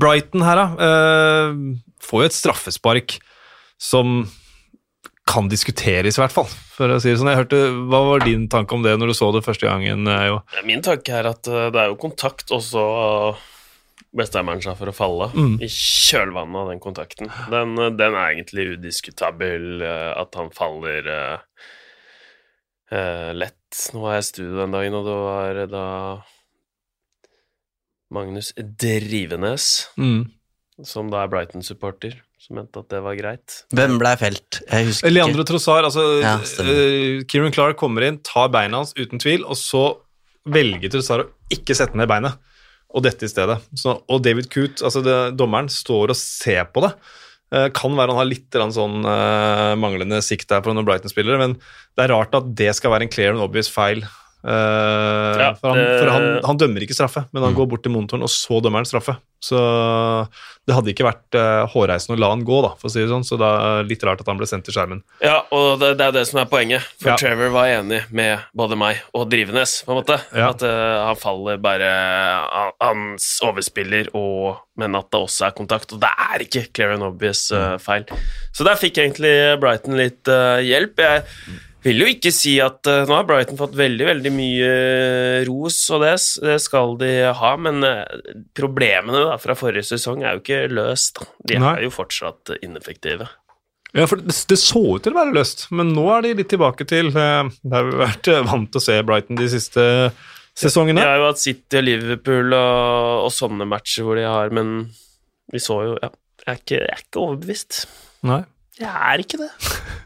Brighton 0.00 0.46
her, 0.46 0.64
da, 0.64 0.96
får 2.06 2.22
jo 2.22 2.30
et 2.30 2.36
straffespark 2.36 3.18
som 3.82 4.22
kan 5.26 5.48
diskuteres, 5.50 6.18
i 6.18 6.22
hvert 6.22 6.34
fall. 6.34 6.48
for 6.76 6.92
å 6.92 7.00
si 7.02 7.10
det 7.10 7.18
sånn. 7.18 7.30
Jeg 7.32 7.42
hørte, 7.42 7.60
Hva 7.90 8.00
var 8.10 8.24
din 8.24 8.46
tanke 8.52 8.76
om 8.76 8.84
det 8.84 8.94
når 9.00 9.08
du 9.10 9.14
så 9.18 9.26
det 9.34 9.46
første 9.46 9.66
gangen? 9.66 10.06
Eh, 10.06 10.26
jo? 10.30 10.36
Min 10.68 10.84
tanke 10.86 11.10
er 11.18 11.26
at 11.32 11.42
eh, 11.50 11.70
det 11.74 11.80
er 11.82 11.88
jo 11.90 11.98
kontakt, 12.00 12.46
og 12.54 12.62
så 12.64 12.84
bestemmer 14.16 14.54
han 14.54 14.62
seg 14.64 14.78
for 14.78 14.88
å 14.88 14.96
falle 14.96 15.26
mm. 15.34 15.56
i 15.64 15.68
kjølvannet 15.72 16.60
av 16.60 16.66
den 16.70 16.84
kontakten. 16.84 17.26
Den, 17.52 17.68
eh, 17.80 17.94
den, 17.98 18.14
er 18.14 18.36
egentlig 18.36 18.68
udiskutabel, 18.76 19.62
at 20.14 20.30
han 20.38 20.48
faller 20.54 21.10
uh, 21.10 21.38
lett. 23.34 23.66
Nå 23.92 24.04
var 24.04 24.16
jeg 24.16 24.26
i 24.26 24.30
studio 24.30 24.62
den 24.62 24.78
dagen, 24.78 24.98
og 25.00 25.10
det 25.10 25.18
var 25.24 25.52
da 25.72 25.86
Magnus 28.14 28.48
Drivenes, 28.54 29.64
mm. 29.98 30.22
som 30.86 31.10
da 31.10 31.24
er 31.24 31.34
Brighton-supporter 31.34 32.14
som 32.46 32.60
mente 32.60 32.78
at 32.78 32.90
det 32.92 33.02
var 33.02 33.16
greit. 33.18 33.60
Hvem 33.74 33.96
ble 34.00 34.12
felt? 34.20 34.60
Jeg 34.70 34.88
husker 34.90 35.12
Leandro 35.12 35.44
Trossard. 35.46 35.88
Altså, 35.88 36.04
ja, 36.22 36.36
uh, 36.38 37.22
Kieran 37.26 37.54
Clark 37.54 37.78
kommer 37.80 38.06
inn, 38.06 38.20
tar 38.26 38.52
beina 38.54 38.82
hans 38.82 38.94
uten 38.98 39.22
tvil, 39.22 39.44
og 39.44 39.58
så 39.58 39.84
velger 40.54 40.92
Trossard 40.92 41.26
å 41.26 41.56
ikke 41.56 41.74
sette 41.74 41.98
ned 41.98 42.10
beinet 42.10 42.38
og 42.96 43.02
dette 43.04 43.26
i 43.26 43.30
stedet. 43.30 43.58
Så, 43.76 43.96
og 43.98 44.22
David 44.24 44.48
Coot, 44.52 44.80
altså 44.86 45.02
det, 45.04 45.16
dommeren, 45.38 45.68
står 45.72 46.14
og 46.14 46.20
ser 46.20 46.68
på 46.70 46.86
det. 46.86 46.92
Uh, 47.54 47.66
kan 47.74 47.94
være 47.98 48.14
han 48.14 48.22
har 48.22 48.30
litt 48.30 48.60
sånn 48.74 49.02
uh, 49.06 49.74
manglende 49.78 50.22
sikt 50.24 50.48
der 50.52 50.62
på 50.62 50.74
noen 50.74 50.86
Brighton-spillere, 50.86 51.42
men 51.42 51.58
det 51.58 52.06
er 52.06 52.14
rart 52.14 52.34
at 52.38 52.54
det 52.58 52.70
skal 52.78 52.94
være 52.94 53.08
en 53.08 53.12
clear 53.12 53.34
and 53.34 53.42
obvious 53.42 53.70
feil 53.72 54.06
ja, 54.46 55.52
for, 55.58 55.72
han, 55.72 55.80
for 55.98 56.10
han, 56.12 56.26
han, 56.46 56.58
dømmer 56.60 56.84
ikke 56.86 56.94
straffe, 56.96 57.24
men 57.32 57.42
han 57.42 57.54
mm. 57.54 57.58
går 57.58 57.70
bort 57.72 57.82
til 57.86 57.94
monitoren, 57.94 58.26
og 58.26 58.30
så 58.30 58.60
dømmer 58.62 58.84
han 58.84 58.88
straffe. 58.88 59.16
Så 59.42 59.58
det 60.66 60.74
hadde 60.74 60.90
ikke 60.90 61.06
vært 61.06 61.36
uh, 61.38 61.66
hårreisende 61.70 62.16
å 62.16 62.20
la 62.20 62.30
han 62.32 62.42
gå, 62.46 62.56
da, 62.64 62.72
for 62.80 62.88
å 62.88 62.92
si 62.92 63.02
det 63.02 63.10
sånn. 63.10 63.26
Så 63.26 63.38
det 63.38 63.46
er 63.46 63.86
litt 63.86 64.04
rart 64.06 64.22
at 64.22 64.30
han 64.30 64.38
ble 64.40 64.48
sendt 64.48 64.66
til 64.66 64.74
skjermen. 64.74 65.02
Ja, 65.22 65.38
og 65.54 65.82
det, 65.82 65.92
det 66.00 66.08
er 66.08 66.16
det 66.16 66.24
som 66.30 66.40
er 66.42 66.48
poenget. 66.50 66.86
For 67.02 67.12
ja. 67.12 67.18
Trevor 67.20 67.52
var 67.54 67.70
enig 67.70 68.00
med 68.16 68.46
både 68.56 68.78
meg 68.80 69.02
og 69.16 69.28
Drivenes, 69.30 69.78
på 69.86 69.94
en 69.94 70.00
måte. 70.00 70.18
Ja. 70.32 70.50
At 70.50 70.64
uh, 70.66 71.10
han 71.10 71.20
faller 71.20 71.60
bare 71.62 71.90
Hans 72.82 73.28
overspiller, 73.46 74.10
og, 74.18 74.64
men 74.80 74.98
at 74.98 75.10
det 75.12 75.22
også 75.22 75.50
er 75.50 75.56
kontakt. 75.58 75.94
Og 75.94 76.02
det 76.02 76.10
er 76.30 76.46
ikke 76.46 76.66
clear 76.72 76.96
and 76.96 77.06
obvious 77.06 77.46
mm. 77.52 77.78
feil. 77.82 78.08
Så 78.56 78.66
der 78.66 78.80
fikk 78.80 78.98
egentlig 79.02 79.36
Brighton 79.62 79.98
litt 80.00 80.26
hjelp. 80.66 81.02
Jeg 81.02 81.62
vil 81.86 82.02
jo 82.02 82.08
ikke 82.10 82.32
si 82.34 82.56
at 82.62 82.86
uh, 82.90 83.04
Nå 83.06 83.14
har 83.14 83.26
Brighton 83.28 83.58
fått 83.58 83.76
veldig 83.78 84.08
veldig 84.08 84.32
mye 84.34 84.68
eh, 84.68 85.46
ros, 85.48 85.78
og 85.94 86.04
det, 86.04 86.14
det 86.44 86.58
skal 86.62 86.96
de 87.00 87.10
ha, 87.38 87.54
men 87.62 87.86
uh, 87.86 88.04
problemene 88.56 89.24
da, 89.30 89.38
fra 89.40 89.56
forrige 89.58 89.86
sesong 89.92 90.24
er 90.24 90.36
jo 90.36 90.44
ikke 90.44 90.62
løst. 90.74 91.22
De 91.46 91.60
Nei. 91.62 91.74
er 91.76 91.86
jo 91.86 91.92
fortsatt 91.94 92.56
ineffektive. 92.60 93.28
Ja, 93.96 94.04
for 94.10 94.20
det, 94.20 94.34
det, 94.50 94.58
så 94.60 94.82
ut 94.96 95.06
til 95.06 95.14
å 95.14 95.20
være 95.20 95.36
løst, 95.36 95.68
men 95.74 95.94
nå 95.96 96.04
er 96.16 96.26
de 96.26 96.34
litt 96.42 96.50
tilbake 96.52 96.84
til 96.88 97.12
det 97.14 97.28
Der 97.62 97.86
vi 97.86 97.94
har 97.94 98.02
vært 98.02 98.28
vant 98.50 98.68
til 98.72 98.82
å 98.82 98.84
se 98.84 98.96
Brighton 99.06 99.38
de 99.38 99.48
siste 99.52 99.86
sesongene. 100.56 101.00
De 101.00 101.08
har 101.08 101.20
jo 101.22 101.28
hatt 101.30 101.40
City 101.40 101.80
og 101.80 101.86
Liverpool 101.86 102.50
og, 102.50 103.26
og, 103.26 103.30
sånne 103.32 103.68
matcher 103.68 104.06
hvor 104.06 104.18
de 104.18 104.26
har 104.26 104.52
Men 104.54 104.90
vi 105.52 105.62
så 105.62 105.80
jo 105.84 105.94
Ja, 106.02 106.10
jeg 106.46 106.50
er 106.52 106.60
ikke, 106.60 106.80
jeg 106.80 106.92
er 106.92 107.06
ikke 107.06 107.22
overbevist. 107.22 107.78
Nei. 108.26 108.42
Jeg 108.78 108.92
er 108.92 109.22
ikke 109.22 109.40
det. 109.40 109.52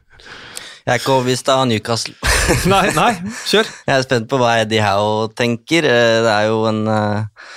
Jeg 0.86 0.94
er 0.94 1.00
ikke 1.00 1.12
overbevist 1.12 1.50
av 1.52 1.66
Newcastle. 1.68 2.14
nei, 2.72 2.86
nei, 2.96 3.12
kjør. 3.50 3.68
Jeg 3.86 3.94
er 3.94 4.06
spent 4.06 4.28
på 4.30 4.38
hva 4.40 4.54
Eddie 4.62 4.84
Howe 4.84 5.28
tenker. 5.36 5.86
Eh, 5.86 6.20
det 6.24 6.32
er 6.32 6.48
jo 6.48 6.62
en, 6.70 6.80
eh, 6.88 7.50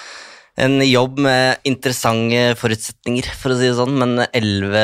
en 0.65 0.75
jobb 0.83 1.21
med 1.23 1.63
interessante 1.69 2.43
forutsetninger, 2.59 3.29
for 3.39 3.53
å 3.53 3.57
si 3.59 3.69
det 3.69 3.77
sånn, 3.79 3.95
men 4.01 4.25
elleve 4.27 4.83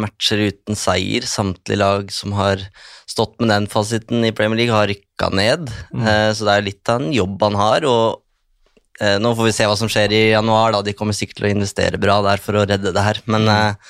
matcher 0.00 0.46
uten 0.46 0.80
seier. 0.80 1.28
Samtlige 1.28 1.82
lag 1.82 2.10
som 2.14 2.34
har 2.38 2.64
stått 3.10 3.36
med 3.42 3.52
den 3.52 3.68
fasiten 3.70 4.24
i 4.24 4.32
Premier 4.34 4.62
League, 4.62 4.74
har 4.74 4.88
rykka 4.90 5.28
ned. 5.36 5.68
Mm. 5.92 6.08
Eh, 6.08 6.30
så 6.32 6.48
det 6.48 6.56
er 6.56 6.68
litt 6.70 6.94
av 6.94 7.04
en 7.04 7.14
jobb 7.14 7.48
han 7.50 7.60
har. 7.60 7.88
og 7.90 8.20
nå 8.94 9.32
får 9.34 9.48
vi 9.48 9.52
se 9.56 9.64
hva 9.66 9.74
som 9.74 9.88
skjer 9.90 10.12
i 10.14 10.20
januar. 10.30 10.70
da, 10.70 10.80
De 10.86 10.92
kommer 10.94 11.16
sikkert 11.18 11.40
til 11.40 11.48
å 11.48 11.50
investere 11.50 11.98
bra 11.98 12.20
der 12.22 12.38
for 12.38 12.54
å 12.54 12.62
redde 12.62 12.92
det 12.94 13.02
her. 13.02 13.18
Men 13.26 13.42
mm. 13.42 13.80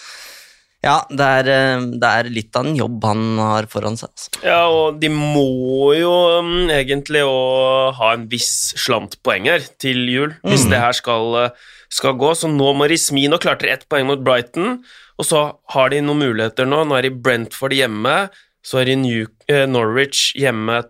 Ja, 0.85 0.99
det 1.09 1.27
er, 1.41 1.49
eh, 1.49 1.85
det 1.97 2.11
er, 2.11 2.29
litt 2.33 2.57
av 2.59 2.67
en 2.69 2.77
jobb 2.77 3.05
han 3.09 3.23
har 3.41 3.69
foran 3.73 3.97
seg. 3.97 4.11
Altså. 4.13 4.43
Ja, 4.45 4.61
og 4.69 5.01
de 5.01 5.11
må 5.13 5.95
jo 5.97 6.13
um, 6.41 6.71
egentlig 6.73 7.25
ha 7.25 8.11
en 8.13 8.27
viss 8.31 8.75
slant 8.81 9.17
poeng 9.25 9.49
her 9.49 9.65
til 9.81 10.05
jul, 10.11 10.35
mm. 10.37 10.51
hvis 10.51 10.67
det 10.71 10.83
her 10.83 10.97
skal, 10.97 11.39
eh, 11.41 11.69
skal, 11.89 12.19
gå. 12.21 12.35
Så 12.37 12.53
nå 12.53 12.75
må 12.77 12.89
Rismino 12.91 13.41
klarte 13.41 13.71
ett 13.73 13.89
poeng 13.89 14.11
mot 14.11 14.25
Brighton, 14.25 14.83
og 15.17 15.29
så 15.29 15.45
har 15.73 15.95
de 15.95 16.03
noen 16.05 16.27
muligheter 16.27 16.69
nå. 16.69 16.83
Nå 16.85 16.99
er 16.99 17.09
de 17.09 17.15
Brentford 17.17 17.77
hjemme, 17.77 18.17
så 18.65 18.83
er 18.83 18.93
de 18.93 18.99
New, 19.01 19.29
eh, 19.49 19.65
Norwich 19.71 20.35
hjemme 20.37 20.83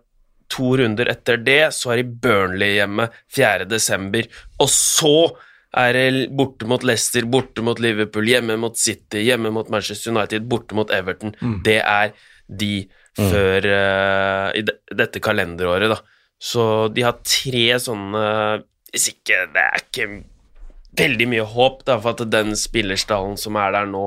to 0.53 0.75
runder 0.79 1.09
etter 1.11 1.39
det, 1.41 1.73
så 1.75 1.95
er 1.95 2.03
de 2.03 2.19
Burnley 2.25 2.79
hjemme 2.79 3.09
4. 3.35 3.67
desember, 3.71 4.27
og 4.61 4.71
så 4.71 5.17
er 5.81 5.99
borte 6.35 6.69
mot 6.71 6.85
Leicester, 6.87 7.27
borte 7.31 7.65
mot 7.65 7.81
Liverpool, 7.83 8.29
hjemme 8.31 8.57
mot 8.61 8.77
City, 8.79 9.25
hjemme 9.27 9.53
mot 9.55 9.71
Manchester 9.73 10.15
United, 10.15 10.47
borte 10.51 10.77
mot 10.79 10.91
Everton. 10.95 11.35
Mm. 11.41 11.57
Det 11.67 11.81
er 11.81 12.13
de 12.47 12.73
mm. 12.85 13.31
før 13.31 13.69
uh, 13.71 14.49
i 14.55 14.63
de, 14.67 14.77
dette 14.95 15.23
kalenderåret, 15.25 15.95
da. 15.95 16.01
Så 16.45 16.89
de 16.93 17.05
har 17.07 17.21
tre 17.25 17.63
sånne 17.81 18.21
Hvis 18.91 19.05
ikke 19.13 19.37
Det 19.55 19.63
er 19.63 19.79
ikke 19.79 20.07
veldig 20.99 21.29
mye 21.31 21.45
håp 21.49 21.85
da, 21.87 21.97
for 22.03 22.13
at 22.13 22.31
den 22.31 22.53
spillerstallen 22.59 23.39
som 23.41 23.57
er 23.59 23.73
der 23.75 23.89
nå, 23.91 24.03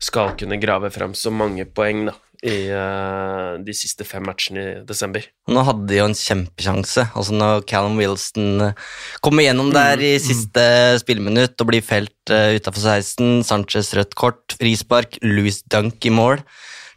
skal 0.00 0.34
kunne 0.40 0.58
grave 0.60 0.90
frem 0.92 1.14
så 1.16 1.30
mange 1.32 1.66
poeng, 1.68 2.06
da 2.08 2.16
i 2.40 2.70
uh, 2.72 3.58
de 3.60 3.72
siste 3.76 4.04
fem 4.08 4.24
matchene 4.24 4.62
i 4.62 4.68
desember. 4.88 5.26
Nå 5.50 5.64
hadde 5.66 5.84
de 5.90 5.98
jo 5.98 6.06
en 6.08 6.16
kjempesjanse. 6.16 7.04
Altså 7.12 7.36
Når 7.36 7.66
Callum 7.68 7.98
Wilson 8.00 8.64
eh, 8.64 8.86
kommer 9.24 9.44
gjennom 9.44 9.68
der 9.74 10.00
i 10.00 10.14
mm, 10.14 10.22
mm. 10.22 10.24
siste 10.24 10.64
mm. 10.64 11.00
spilleminutt 11.02 11.60
og 11.60 11.68
blir 11.68 11.84
felt 11.84 12.32
uh, 12.32 12.56
utafor 12.56 12.86
16, 12.96 13.44
Sanchez 13.48 13.92
rødt 13.98 14.16
kort, 14.16 14.56
frispark, 14.56 15.20
Louis 15.26 15.60
Dunk 15.68 16.08
i 16.08 16.14
mål. 16.14 16.40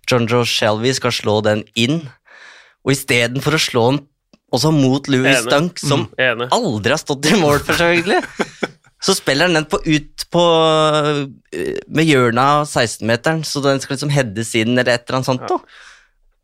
John 0.10 0.30
Joe 0.32 0.48
Shelby 0.48 0.96
skal 0.96 1.16
slå 1.16 1.38
den 1.44 1.64
inn, 1.80 2.02
og 2.84 2.96
istedenfor 2.96 3.56
å 3.56 3.62
slå 3.62 3.86
den 3.92 4.02
også 4.54 4.72
mot 4.76 5.08
Louis 5.10 5.48
Dunk, 5.50 5.80
som 5.82 6.06
mm, 6.14 6.48
aldri 6.54 6.94
har 6.94 7.02
stått 7.02 7.32
i 7.32 7.40
mål, 7.40 7.64
selvfølgelig 7.68 8.22
Så 9.04 9.16
spiller 9.18 9.50
han 9.50 9.58
den 9.58 9.66
på 9.68 9.82
ut 9.84 10.24
på 10.32 10.44
med 11.92 12.08
hjørnet 12.08 12.40
av 12.44 12.62
16-meteren, 12.70 13.42
så 13.48 13.60
den 13.66 13.82
skal 13.84 13.98
liksom 13.98 14.14
heades 14.14 14.54
inn 14.60 14.78
eller 14.78 14.94
et 14.96 15.04
eller 15.10 15.20
annet 15.20 15.28
sånt. 15.28 15.50
Ja. 15.52 15.58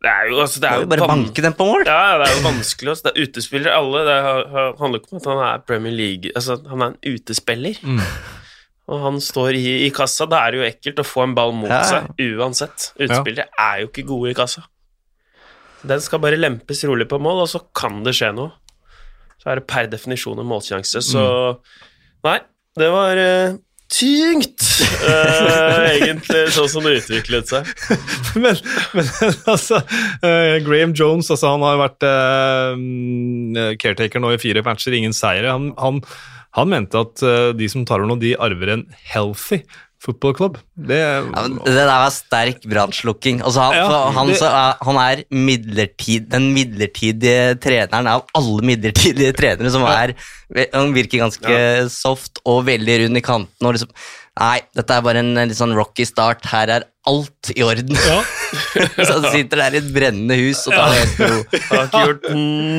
Det 0.00 0.08
er 0.08 0.28
jo, 0.30 0.36
altså, 0.40 0.60
det 0.62 0.68
er 0.70 0.80
jo 0.80 0.88
bare 0.88 1.06
banke 1.10 1.42
den 1.44 1.54
på 1.56 1.64
mål. 1.68 1.82
Ja, 1.84 2.16
det 2.20 2.28
er 2.30 2.36
jo 2.38 2.44
vanskelig. 2.46 2.92
Også. 2.94 3.04
Det 3.04 3.10
er 3.12 3.26
utespillere, 3.28 3.74
alle. 3.76 4.00
Det 4.08 4.14
handler 4.80 5.00
ikke 5.02 5.12
om 5.12 5.18
at 5.20 5.26
han 5.28 5.40
er 5.44 5.64
Premier 5.68 5.92
League 5.92 6.30
Altså, 6.36 6.56
han 6.70 6.84
er 6.86 6.94
en 6.94 7.16
utespiller. 7.16 7.80
Mm. 7.84 8.00
Og 8.90 9.02
han 9.04 9.18
står 9.20 9.58
i, 9.58 9.64
i 9.84 9.90
kassa. 9.94 10.24
Da 10.28 10.40
er 10.46 10.54
det 10.54 10.60
jo 10.62 10.68
ekkelt 10.70 11.02
å 11.02 11.06
få 11.06 11.26
en 11.26 11.34
ball 11.36 11.52
mot 11.56 11.68
Ja, 11.68 11.82
ja. 11.84 12.00
seg, 12.08 12.24
uansett. 12.40 12.88
Utespillere 12.96 13.48
er 13.60 13.82
jo 13.84 13.90
ikke 13.90 14.06
gode 14.08 14.32
i 14.32 14.38
kassa. 14.40 14.64
Den 15.84 16.00
skal 16.04 16.20
bare 16.24 16.40
lempes 16.40 16.80
rolig 16.88 17.06
på 17.08 17.20
mål, 17.20 17.44
og 17.44 17.52
så 17.52 17.60
kan 17.76 18.00
det 18.04 18.16
skje 18.16 18.32
noe. 18.36 18.56
Så 19.40 19.52
er 19.52 19.60
det 19.60 19.68
per 19.68 19.86
definisjon 19.92 20.40
en 20.40 20.48
målsjanse, 20.48 21.00
så 21.12 21.24
Mm. 21.24 21.76
Nei, 22.24 22.38
det 22.78 22.88
var 22.92 23.18
uh, 23.18 23.58
tyngt, 23.90 24.62
uh, 25.02 25.86
egentlig, 25.96 26.44
sånn 26.54 26.70
som 26.70 26.86
det 26.86 27.00
utviklet 27.00 27.50
seg. 27.50 27.70
men, 28.42 28.58
men 28.94 29.08
altså 29.50 29.80
uh, 29.82 30.56
Graham 30.66 30.94
Jones 30.94 31.30
altså, 31.32 31.54
han 31.56 31.64
har 31.66 31.80
vært 31.80 32.06
eh, 32.06 33.74
caretaker 33.80 34.22
nå 34.22 34.34
i 34.34 34.42
fire 34.42 34.62
matcher, 34.66 34.94
ingen 34.96 35.16
seire. 35.16 35.50
Han, 35.50 35.72
han, 35.80 36.02
han 36.58 36.70
mente 36.70 36.98
at 37.02 37.22
eh, 37.26 37.50
de 37.56 37.68
som 37.70 37.86
tar 37.86 38.02
over 38.02 38.14
nå, 38.14 38.20
de 38.22 38.36
arver 38.38 38.74
en 38.74 38.86
healthy 39.12 39.62
football 40.00 40.34
club. 40.36 40.58
Det, 40.74 40.98
Ja, 40.98 41.42
det 41.48 41.74
der 41.76 41.90
var 41.90 42.12
sterk 42.14 42.62
brannslukking. 42.64 43.42
Altså, 43.44 43.60
han, 43.60 43.76
Ja, 43.76 44.10
han, 44.16 44.32
han 44.80 45.00
er 45.02 45.24
midlertid, 45.30 46.30
den 46.32 46.50
midlertidige 46.56 47.58
treneren 47.60 48.08
av 48.08 48.24
alle 48.34 48.64
midlertidige 48.64 49.34
trenere 49.36 49.72
som 49.72 49.84
er 49.84 50.14
Han 50.74 50.94
virker 50.96 51.20
ganske 51.22 51.58
soft 51.92 52.40
og 52.48 52.64
veldig 52.66 53.04
rund 53.04 53.20
i 53.20 53.22
kanten. 53.22 53.66
Og 53.66 53.76
liksom, 53.76 53.92
nei, 54.40 54.58
dette 54.76 54.96
er 54.96 55.04
bare 55.04 55.22
en 55.22 55.36
litt 55.38 55.58
sånn 55.58 55.74
rocky 55.76 56.06
start. 56.08 56.48
Her 56.50 56.72
er 56.78 56.86
alt 57.08 57.50
i 57.54 57.64
orden. 57.64 57.96
ja. 57.96 58.20
så 59.06 59.18
han 59.18 59.26
sitter 59.30 59.62
der 59.62 59.76
i 59.76 59.80
et 59.80 59.90
brennende 59.94 60.36
hus 60.40 60.64
og 60.66 60.74
tar 60.74 60.94
ja. 60.94 60.98
helt 60.98 61.20
ro. 61.22 61.60
Har 61.68 61.84
ikke 61.86 62.02
gjort 62.08 62.26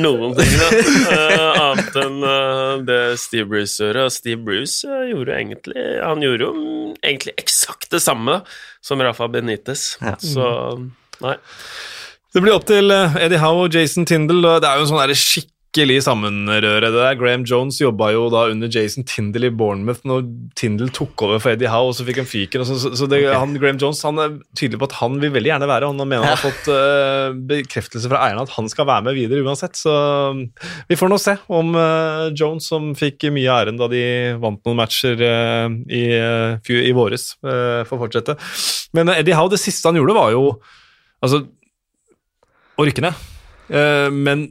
noen 0.04 0.36
ting, 0.36 0.52
da. 0.60 0.68
Uh, 0.72 1.62
annet 1.62 1.98
enn 2.02 2.18
uh, 2.26 2.82
det 2.88 3.00
Steve 3.22 3.48
Bruce 3.50 3.78
gjorde. 3.80 4.06
Og 4.08 4.14
Steve 4.14 4.42
Bruce 4.44 4.88
uh, 4.88 5.06
gjorde 5.08 5.38
egentlig 5.38 5.86
Han 6.02 6.24
gjorde 6.24 6.48
jo 6.48 6.52
mm, 6.58 6.92
egentlig 7.00 7.36
eksakt 7.40 7.90
det 7.94 8.02
samme 8.04 8.42
som 8.84 9.02
Rafa 9.02 9.30
Benitez. 9.32 9.94
Ja. 10.02 10.18
Så 10.20 10.52
nei. 11.22 11.38
Det 12.32 12.40
blir 12.40 12.54
opp 12.56 12.64
til 12.68 12.88
eh, 12.88 13.16
Eddie 13.20 13.40
Howe 13.42 13.66
og 13.66 13.74
Jason 13.76 14.06
Tindle, 14.08 14.40
og 14.54 14.62
Det 14.64 14.68
er 14.68 14.78
jo 14.78 14.86
en 14.86 14.88
sånn 14.88 15.02
der 15.02 15.12
skikkelig 15.72 16.02
sammenrøre. 16.04 16.80
det 16.84 16.92
der. 16.92 17.14
Graham 17.16 17.44
Jones 17.48 17.80
jobba 17.80 18.10
jo 18.12 18.28
da 18.28 18.50
under 18.50 18.68
Jason 18.68 19.04
Tindle 19.04 19.46
i 19.46 19.50
Bournemouth 19.50 20.04
når 20.04 20.26
Tindle 20.54 20.90
tok 20.92 21.22
over 21.22 21.40
for 21.40 21.52
Eddie 21.52 21.70
Howe, 21.70 21.88
og 21.88 21.96
så 21.96 22.04
fikk 22.04 22.20
han 22.20 22.28
fyken. 22.28 22.64
Så, 22.64 22.76
så, 22.92 23.06
det, 23.08 23.22
okay. 23.24 23.38
han, 23.38 23.56
Graham 23.56 23.80
Jones 23.80 24.02
han 24.04 24.20
er 24.20 24.36
tydelig 24.54 24.78
på 24.82 24.90
at 24.90 24.98
han 25.00 25.16
vil 25.22 25.32
veldig 25.32 25.48
gjerne 25.48 25.70
være, 25.70 25.88
han 25.88 26.04
mener 26.04 26.26
han 26.26 26.36
har 26.36 26.42
fått 26.42 26.68
uh, 26.68 27.32
bekreftelse 27.48 28.10
fra 28.12 28.20
eierne 28.26 28.44
at 28.44 28.52
han 28.52 28.68
skal 28.68 28.88
være 28.90 29.08
med 29.08 29.16
videre 29.16 29.46
uansett. 29.46 29.78
Så 29.80 29.96
um, 30.32 30.44
vi 30.90 30.98
får 31.00 31.12
nå 31.12 31.20
se 31.22 31.38
om 31.48 31.72
uh, 31.78 32.28
Jones, 32.36 32.68
som 32.68 32.92
fikk 32.98 33.30
mye 33.32 33.48
av 33.48 33.64
æren 33.64 33.80
da 33.80 33.88
de 33.88 34.04
vant 34.42 34.60
noen 34.68 34.80
matcher 34.82 35.16
uh, 35.24 35.72
i, 35.88 36.04
i 36.82 36.92
våres, 36.96 37.32
får 37.40 37.98
fortsette. 37.98 38.36
Men 38.96 39.08
Eddie 39.16 39.36
Howe, 39.36 39.50
det 39.52 39.60
siste 39.62 39.88
han 39.88 39.96
gjorde, 39.96 40.16
var 40.16 40.32
jo 40.34 40.48
altså 41.24 41.46
å 42.76 42.84
rykke 42.84 43.04
ned. 43.04 43.28
Men 44.12 44.50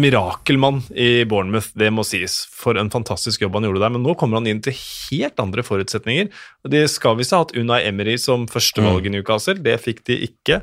mirakelmann 0.00 0.80
i 0.90 1.24
Bournemouth, 1.28 1.70
det 1.78 1.90
må 1.94 2.02
sies. 2.06 2.40
For 2.50 2.78
en 2.80 2.90
fantastisk 2.90 3.44
jobb 3.44 3.58
han 3.58 3.68
gjorde 3.68 3.82
der. 3.84 3.92
Men 3.94 4.02
nå 4.06 4.16
kommer 4.18 4.40
han 4.40 4.48
inn 4.50 4.62
til 4.64 4.74
helt 4.76 5.38
andre 5.42 5.62
forutsetninger. 5.66 6.30
Og 6.64 6.74
De 6.74 6.82
skal 6.90 7.18
visst 7.20 7.34
ha 7.36 7.44
hatt 7.44 7.54
Unai 7.54 7.84
Emery 7.86 8.16
som 8.20 8.48
førstevalg 8.50 9.06
i 9.06 9.14
Newcastle. 9.14 9.60
Det 9.62 9.76
fikk 9.84 10.02
de 10.10 10.18
ikke. 10.26 10.62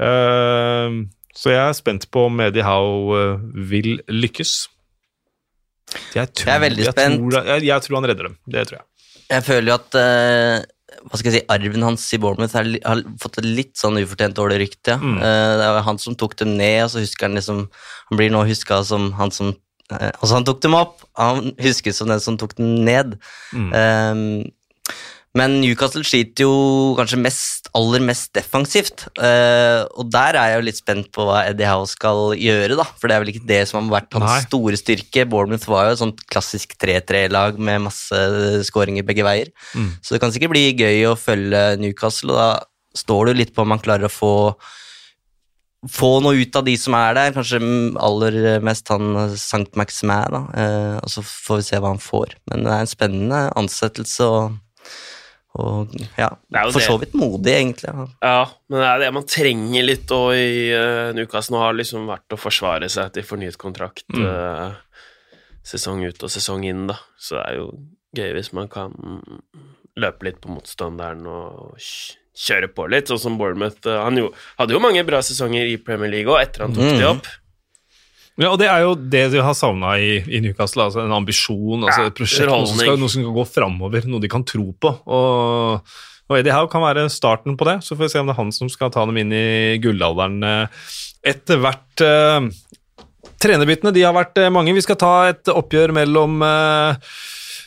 Uh, 0.00 1.04
så 1.34 1.50
jeg 1.50 1.60
er 1.60 1.76
spent 1.76 2.06
på 2.14 2.28
om 2.28 2.40
Eddie 2.44 2.62
Howe 2.62 3.18
eh, 3.18 3.46
vil 3.70 3.96
lykkes. 4.06 4.52
Jeg, 6.14 6.30
tror, 6.30 6.46
Jeg 6.46 6.54
er 6.54 6.62
veldig 6.62 6.84
spent. 6.86 7.24
tror, 7.24 7.48
jeg, 7.50 7.64
jeg 7.66 7.84
tror 7.84 7.98
han 7.98 8.06
redder 8.10 8.28
dem. 8.28 8.36
Det 8.54 8.62
tror 8.68 8.78
jeg. 8.78 8.86
Jeg 9.34 9.44
føler 9.48 9.72
jo 9.72 9.74
at 9.74 9.98
eh, 9.98 10.56
hva 11.02 11.18
skal 11.18 11.30
jeg 11.30 11.40
si, 11.40 11.44
arven 11.52 11.84
hans 11.86 12.06
i 12.16 12.20
Bournemouth 12.22 12.56
har, 12.56 12.68
har 12.84 13.02
fått 13.22 13.40
et 13.40 13.48
litt 13.48 13.74
sånn 13.80 14.00
ufortjent 14.02 14.36
dårlig 14.36 14.60
rykte. 14.64 14.96
Ja. 14.96 15.00
Mm. 15.02 15.18
Eh, 15.18 15.52
det 15.60 15.68
var 15.76 15.86
han 15.88 16.00
som 16.02 16.16
tok 16.18 16.36
dem 16.40 16.56
ned, 16.58 16.80
og 16.86 16.92
så 16.94 17.04
husker 17.04 17.28
han 17.28 17.38
liksom 17.38 17.66
Han 18.10 18.20
blir 18.20 18.32
nå 18.32 18.42
huska 18.48 18.82
som 18.84 19.12
han 19.18 19.32
som 19.34 19.54
eh, 19.90 20.10
Altså, 20.10 20.34
han 20.36 20.46
tok 20.48 20.60
dem 20.64 20.76
opp, 20.78 21.04
han 21.18 21.54
huskes 21.62 22.00
som 22.00 22.10
den 22.12 22.22
som 22.22 22.38
tok 22.40 22.56
dem 22.58 22.84
ned. 22.86 23.16
Mm. 23.56 23.70
Eh, 23.80 24.94
men 25.34 25.56
Newcastle 25.58 26.04
sliter 26.06 26.44
jo 26.46 26.94
kanskje 26.98 27.18
mest, 27.18 27.70
aller 27.74 28.02
mest 28.06 28.30
defensivt. 28.36 29.06
eh, 29.18 29.82
og 29.98 30.06
der 30.14 30.38
er 30.38 30.52
jeg 30.52 30.60
jo 30.60 30.66
litt 30.68 30.78
spent 30.78 31.08
på 31.14 31.24
hva 31.26 31.40
Eddie 31.48 31.66
Howe 31.66 31.88
skal 31.90 32.36
gjøre, 32.38 32.76
da. 32.78 32.86
For 33.00 33.10
det 33.10 33.16
er 33.16 33.24
vel 33.24 33.32
ikke 33.32 33.48
det 33.48 33.62
som 33.66 33.80
har 33.82 33.96
vært 34.00 34.14
hans 34.14 34.30
Nei. 34.30 34.44
store 34.46 34.78
styrke. 34.78 35.26
Bournemouth 35.26 35.66
var 35.66 35.88
jo 35.88 35.96
et 35.96 36.02
sånt 36.04 36.22
klassisk 36.30 36.76
3-3-lag 36.78 37.58
med 37.58 37.82
masse 37.88 38.22
skåringer 38.70 39.02
begge 39.06 39.26
veier. 39.26 39.50
Mm. 39.74 39.90
Så 40.00 40.14
det 40.14 40.22
kan 40.22 40.30
sikkert 40.34 40.54
bli 40.54 40.68
gøy 40.78 41.02
å 41.10 41.18
følge 41.18 41.64
Newcastle, 41.82 42.30
og 42.30 42.38
da 42.38 42.48
står 42.94 43.26
det 43.26 43.34
jo 43.34 43.40
litt 43.42 43.54
på 43.56 43.66
om 43.66 43.74
han 43.74 43.82
klarer 43.82 44.06
å 44.06 44.14
få 44.14 44.32
få 45.90 46.14
noe 46.24 46.38
ut 46.40 46.56
av 46.56 46.64
de 46.64 46.72
som 46.80 46.94
er 46.96 47.10
der, 47.12 47.32
kanskje 47.36 47.58
aller 48.00 48.38
mest 48.64 48.88
han 48.88 49.34
Sankt 49.36 49.74
Maximin, 49.76 50.32
da. 50.32 50.40
Eh, 50.56 50.94
og 51.02 51.10
så 51.12 51.20
får 51.26 51.60
vi 51.60 51.66
se 51.66 51.80
hva 51.82 51.90
han 51.92 52.00
får. 52.00 52.38
Men 52.48 52.64
det 52.64 52.72
er 52.72 52.84
en 52.86 52.88
spennende 52.94 53.40
ansettelse, 53.60 54.24
og, 54.24 54.54
og 55.54 55.92
ja, 56.18 56.30
for 56.72 56.80
så 56.82 56.96
vidt 56.98 57.12
modig, 57.14 57.52
egentlig. 57.54 57.90
Ja. 57.92 58.06
Ja, 58.26 58.40
men 58.68 58.80
det 58.80 58.86
er 58.88 58.98
det 59.04 59.10
man 59.14 59.26
trenger 59.30 59.84
litt 59.86 60.10
òg 60.10 60.32
i 60.34 60.72
uh, 60.74 61.12
Newcastle. 61.14 61.54
Nå 61.54 61.60
har 61.62 61.76
liksom 61.78 62.08
vært 62.10 62.34
å 62.34 62.38
forsvare 62.40 62.88
seg 62.90 63.12
til 63.14 63.22
fornyet 63.28 63.56
kontrakt 63.60 64.02
Mm. 64.10 64.24
uh, 64.26 64.74
sesong 65.64 66.02
ut 66.04 66.22
og 66.26 66.30
sesong 66.34 66.64
inn, 66.68 66.86
da. 66.90 66.96
Så 67.16 67.38
det 67.38 67.44
er 67.46 67.60
jo 67.60 67.68
gøy 68.18 68.32
hvis 68.36 68.52
man 68.52 68.68
kan 68.68 68.92
løpe 69.96 70.26
litt 70.26 70.40
på 70.42 70.50
motstanderen 70.50 71.22
og 71.30 71.78
kjøre 72.34 72.68
på 72.74 72.88
litt, 72.90 73.06
sånn 73.08 73.22
som 73.22 73.38
Bournemouth. 73.38 73.78
Uh, 73.86 74.02
han 74.04 74.18
jo, 74.18 74.32
hadde 74.58 74.74
jo 74.74 74.82
mange 74.82 75.04
bra 75.06 75.22
sesonger 75.22 75.70
i 75.70 75.78
Premier 75.78 76.10
League 76.10 76.30
òg, 76.34 76.42
etter 76.48 76.66
han 76.66 76.74
tok 76.74 76.90
Mm. 76.90 76.98
de 76.98 77.08
opp. 77.14 77.30
Ja, 78.40 78.50
og 78.50 78.58
Det 78.58 78.66
er 78.66 78.82
jo 78.82 78.94
det 78.98 79.28
de 79.30 79.42
har 79.44 79.54
savna 79.54 79.94
i, 80.02 80.16
i 80.26 80.40
Newcastle. 80.42 80.88
altså 80.88 81.04
En 81.04 81.14
ambisjon, 81.14 81.84
altså 81.86 82.08
et 82.08 82.16
prosjekt 82.18 82.50
noe 82.50 82.66
som, 82.66 82.80
skal, 82.82 82.98
noe 82.98 83.12
som 83.12 83.22
kan 83.26 83.36
gå 83.36 83.46
framover, 83.46 84.08
noe 84.10 84.22
de 84.24 84.30
kan 84.32 84.42
tro 84.48 84.72
på. 84.74 84.90
Og, 85.06 85.94
og 86.26 86.38
Eddie 86.38 86.56
Howe 86.56 86.70
kan 86.72 86.82
være 86.82 87.06
starten 87.14 87.54
på 87.60 87.68
det. 87.68 87.78
Så 87.86 87.94
får 87.94 88.08
vi 88.08 88.12
se 88.16 88.22
om 88.24 88.30
det 88.30 88.34
er 88.34 88.40
han 88.42 88.50
som 88.56 88.72
skal 88.72 88.90
ta 88.94 89.06
dem 89.06 89.22
inn 89.22 89.34
i 89.34 89.78
gullalderen 89.84 90.42
etter 91.24 91.62
hvert. 91.62 92.02
eh, 92.04 92.50
Trenerbyttene 93.44 93.92
de 93.94 94.02
har 94.04 94.16
vært 94.16 94.38
eh, 94.40 94.50
mange. 94.52 94.74
Vi 94.76 94.82
skal 94.84 94.98
ta 95.00 95.14
et 95.30 95.54
oppgjør 95.54 95.94
mellom 95.96 96.42
eh, 96.44 97.14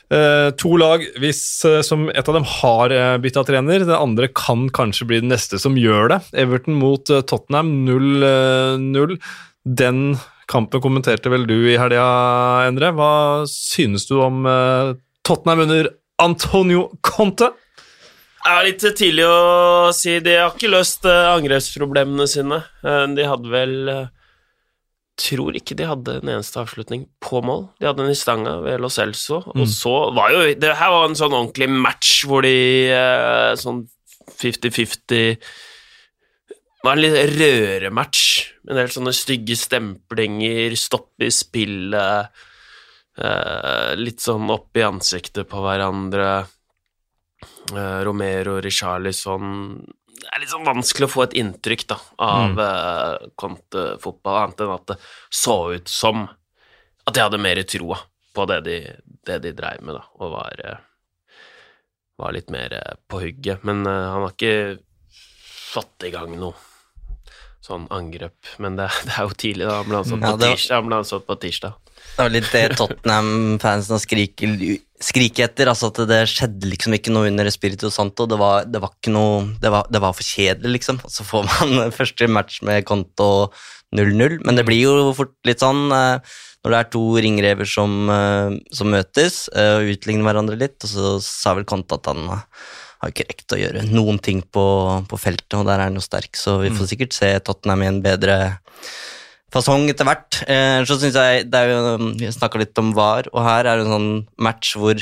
Uh, 0.07 0.53
to 0.55 0.69
lag 0.79 1.01
hvis, 1.19 1.41
uh, 1.67 1.81
som 1.83 2.05
et 2.07 2.29
av 2.31 2.37
dem 2.37 2.45
har 2.47 2.93
uh, 2.95 3.17
bytta 3.19 3.41
trener. 3.43 3.83
Det 3.83 3.91
andre 3.91 4.29
kan 4.31 4.69
kanskje 4.71 5.03
bli 5.09 5.17
den 5.19 5.33
neste 5.33 5.59
som 5.59 5.75
gjør 5.75 6.13
det. 6.13 6.19
Everton 6.45 6.77
mot 6.79 7.11
uh, 7.11 7.19
Tottenham 7.27 7.73
0-0. 7.83 9.17
Den 9.67 9.99
kampen 10.47 10.81
kommenterte 10.83 11.31
vel 11.31 11.45
du 11.49 11.55
i 11.69 11.77
helga, 11.79 12.07
Endre. 12.67 12.91
Hva 12.95 13.11
synes 13.51 14.07
du 14.09 14.17
om 14.23 14.45
eh, 14.47 14.93
Tottenham 15.27 15.65
under 15.67 15.89
Antonio 16.23 16.87
Conte? 17.05 17.51
Det 18.47 18.53
er 18.53 18.67
litt 18.69 18.83
tidlig 18.95 19.25
å 19.27 19.89
si. 19.95 20.13
De 20.23 20.37
har 20.39 20.53
ikke 20.55 20.71
løst 20.71 21.03
eh, 21.09 21.25
angrepsproblemene 21.33 22.27
sine. 22.31 22.61
Eh, 22.83 23.03
De 23.17 23.27
hadde 23.27 23.51
vel 23.53 23.75
Tror 25.17 25.55
ikke 25.57 25.73
de 25.73 25.87
hadde 25.89 26.13
en 26.19 26.29
eneste 26.29 26.59
avslutning 26.61 27.07
på 27.25 27.39
mål. 27.41 27.63
De 27.81 27.87
hadde 27.89 28.03
en 28.05 28.11
i 28.13 28.17
stanga 28.19 28.51
ved 28.61 28.77
Lo 28.83 28.89
Celso, 28.93 29.39
og 29.49 29.63
så 29.65 29.95
var 30.13 30.29
jo 30.35 30.43
Det 30.61 30.75
her 30.77 30.91
var 30.93 31.07
en 31.07 31.17
sånn 31.17 31.33
ordentlig 31.33 31.67
match 31.73 32.19
hvor 32.29 32.45
de 32.45 32.53
Sånn 33.57 33.79
50-50 34.37 35.01
Det 35.09 35.23
var 36.87 36.97
en 36.97 37.03
litt 37.03 37.37
rørematch. 37.37 38.23
En 38.69 38.79
del 38.79 38.91
sånne 38.91 39.13
stygge 39.15 39.55
stemplinger, 39.59 40.75
stopp 40.79 41.23
i 41.23 41.29
spillet, 41.33 42.29
eh, 43.19 43.91
litt 43.99 44.23
sånn 44.23 44.49
opp 44.53 44.77
i 44.77 44.85
ansiktet 44.87 45.49
på 45.51 45.61
hverandre. 45.63 46.47
Eh, 47.73 47.99
Romero, 48.07 48.57
Richarlison 48.63 49.85
Det 50.17 50.31
er 50.33 50.39
litt 50.41 50.49
sånn 50.49 50.65
vanskelig 50.65 51.05
å 51.05 51.11
få 51.13 51.23
et 51.27 51.35
inntrykk 51.37 51.83
da, 51.91 51.97
av 52.19 52.55
Mm. 52.55 52.59
eh, 52.59 53.27
Conte-fotball, 53.37 54.37
annet 54.43 54.61
enn 54.65 54.73
at 54.73 54.85
det 54.87 54.97
så 55.29 55.75
ut 55.75 55.87
som 55.87 56.23
at 57.05 57.13
de 57.13 57.21
hadde 57.21 57.37
mer 57.39 57.61
troa 57.63 57.99
på 58.33 58.45
det 58.47 58.57
de, 58.65 58.77
det 59.25 59.37
de 59.43 59.51
dreiv 59.53 59.81
med, 59.83 59.95
da, 59.95 60.03
og 60.19 60.31
var, 60.33 60.55
eh, 60.65 60.77
var 62.17 62.33
litt 62.33 62.49
mer 62.49 62.73
eh, 62.73 62.95
på 63.07 63.21
hugget. 63.21 63.63
Men 63.63 63.85
eh, 63.85 64.09
han 64.11 64.25
har 64.25 64.33
ikke 64.33 64.79
fått 65.73 66.03
i 66.07 66.11
gang 66.11 66.33
noe 66.39 66.55
sånn 67.65 67.87
angrep. 67.93 68.37
Men 68.63 68.77
det, 68.79 68.89
det 69.07 69.17
er 69.17 69.27
jo 69.27 69.35
tidlig, 69.37 69.67
da. 69.67 69.81
Han 69.81 69.91
ble 69.91 70.01
ansatt 70.01 70.23
Ja, 70.23 70.31
på 70.33 70.41
tirsdag. 70.45 70.89
Han 70.89 71.27
på 71.27 71.39
tirsdag. 71.43 71.83
Det 72.17 72.23
var 72.23 72.33
litt 72.33 72.49
det 72.53 72.63
Tottenham-fansen 72.77 74.01
skriker, 74.01 74.53
skriker 75.01 75.47
etter. 75.47 75.69
altså 75.69 75.89
At 75.91 76.01
det 76.09 76.19
skjedde 76.31 76.69
liksom 76.71 76.95
ikke 76.97 77.13
noe 77.13 77.29
under 77.29 77.49
Espirito 77.49 77.91
Santo. 77.93 78.25
Det 78.29 78.39
var, 78.41 78.65
det 78.69 78.81
var 78.81 78.93
ikke 78.95 79.13
noe 79.13 79.43
det 79.61 79.71
var, 79.73 79.89
det 79.93 80.01
var 80.01 80.15
for 80.17 80.25
kjedelig, 80.25 80.79
liksom. 80.79 81.01
Og 81.05 81.13
så 81.13 81.25
får 81.27 81.47
man 81.49 81.91
første 81.99 82.29
match 82.31 82.61
med 82.65 82.85
konto 82.89 83.51
0-0. 83.95 84.41
Men 84.45 84.57
det 84.59 84.65
blir 84.67 84.81
jo 84.81 85.13
fort 85.17 85.35
litt 85.47 85.61
sånn 85.63 85.87
eh, 85.93 86.35
når 86.65 86.73
det 86.73 86.79
er 86.79 86.89
to 86.91 87.03
ringrever 87.23 87.69
som, 87.69 87.93
eh, 88.11 88.57
som 88.75 88.91
møtes 88.91 89.45
eh, 89.53 89.77
og 89.77 89.93
utligner 89.93 90.27
hverandre 90.27 90.57
litt. 90.59 90.77
Og 90.83 90.91
så 90.91 91.15
sa 91.23 91.53
vel 91.57 91.67
Konto 91.69 91.99
at 92.01 92.09
han 92.11 92.25
har 93.01 93.11
ikke 93.13 93.27
rekt 93.29 93.53
å 93.53 93.59
gjøre 93.59 93.83
noen 93.91 94.17
ting 94.23 94.41
på, 94.41 94.63
på 95.09 95.19
feltet, 95.21 95.53
og 95.59 95.67
der 95.67 95.77
er 95.79 95.89
han 95.89 95.99
jo 95.99 96.03
sterk, 96.03 96.37
så 96.39 96.57
vi 96.63 96.71
får 96.73 96.89
sikkert 96.91 97.17
se 97.17 97.29
Tottenham 97.45 97.83
i 97.85 97.89
en 97.91 98.01
bedre 98.05 98.37
fasong 99.53 99.85
etter 99.91 100.07
hvert. 100.07 100.39
Eh, 100.49 100.81
så 100.87 100.97
synes 100.99 101.17
jeg 101.17 101.45
det 101.51 101.59
er 101.61 101.73
jo, 101.73 102.11
Vi 102.19 102.31
snakka 102.33 102.61
litt 102.61 102.81
om 102.81 102.93
VAR, 102.97 103.29
og 103.33 103.43
her 103.45 103.65
er 103.69 103.79
det 103.79 103.85
en 103.87 103.93
sånn 103.95 104.09
match 104.43 104.73
hvor 104.79 105.01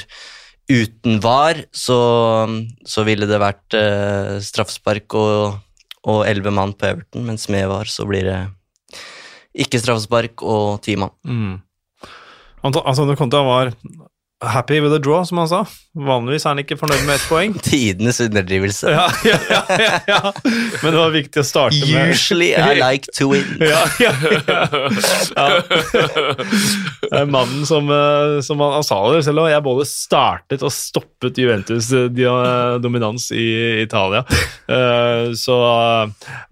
uten 0.69 1.19
VAR 1.21 1.63
så, 1.75 1.99
så 2.85 3.05
ville 3.07 3.27
det 3.29 3.39
vært 3.41 3.77
eh, 3.77 4.35
straffespark 4.43 5.15
og, 5.19 5.61
elleve 6.05 6.51
11 6.51 6.53
mann 6.53 6.73
på 6.77 6.85
Everton, 6.91 7.23
mens 7.25 7.47
med 7.49 7.65
VAR 7.71 7.89
så 7.89 8.05
blir 8.05 8.27
det 8.27 8.41
ikke 9.65 9.79
straffespark 9.81 10.43
og 10.45 10.81
10 10.83 10.99
mann. 11.01 11.13
Mm. 11.25 11.55
Anto- 12.65 12.83
Antonio 12.85 13.15
Conte 13.17 13.39
var 13.45 13.71
happy 14.43 14.79
with 14.81 14.93
a 14.93 14.99
draw, 14.99 15.23
som 15.25 15.37
han 15.37 15.47
sa. 15.47 15.61
Vanligvis 15.95 16.43
er 16.45 16.49
han 16.51 16.59
ikke 16.59 16.75
fornøyd 16.77 17.05
med 17.07 17.15
ett 17.15 17.27
poeng. 17.29 17.53
Tidenes 17.63 18.19
underdrivelse. 18.19 18.91
Ja, 18.91 19.05
ja, 19.23 19.37
ja, 19.49 19.99
ja. 20.09 20.31
Men 20.83 20.91
det 20.91 20.99
var 20.99 21.13
viktig 21.13 21.39
å 21.39 21.45
starte 21.47 21.79
med 21.87 22.11
Usually 22.11 22.49
I 22.53 22.73
like 22.83 23.07
to 23.15 23.29
win. 23.31 23.45
ja, 23.63 23.85
ja, 24.03 24.11
ja. 24.27 24.65
ja. 25.37 25.47
Det 27.05 27.19
er 27.21 27.29
mannen 27.31 27.63
som, 27.67 27.87
eh, 27.95 28.39
som 28.45 28.59
han, 28.63 28.75
han 28.79 28.85
sa 28.85 28.97
det 29.13 29.21
selv 29.27 29.43
om 29.45 29.49
jeg 29.49 29.63
både 29.65 29.85
startet 29.87 30.65
og 30.67 30.73
stoppet 30.75 31.39
Juventus' 31.39 31.91
eh, 31.95 32.75
dominans 32.83 33.29
i 33.35 33.47
Italia. 33.85 34.25
Eh, 34.67 35.31
Så, 35.35 35.55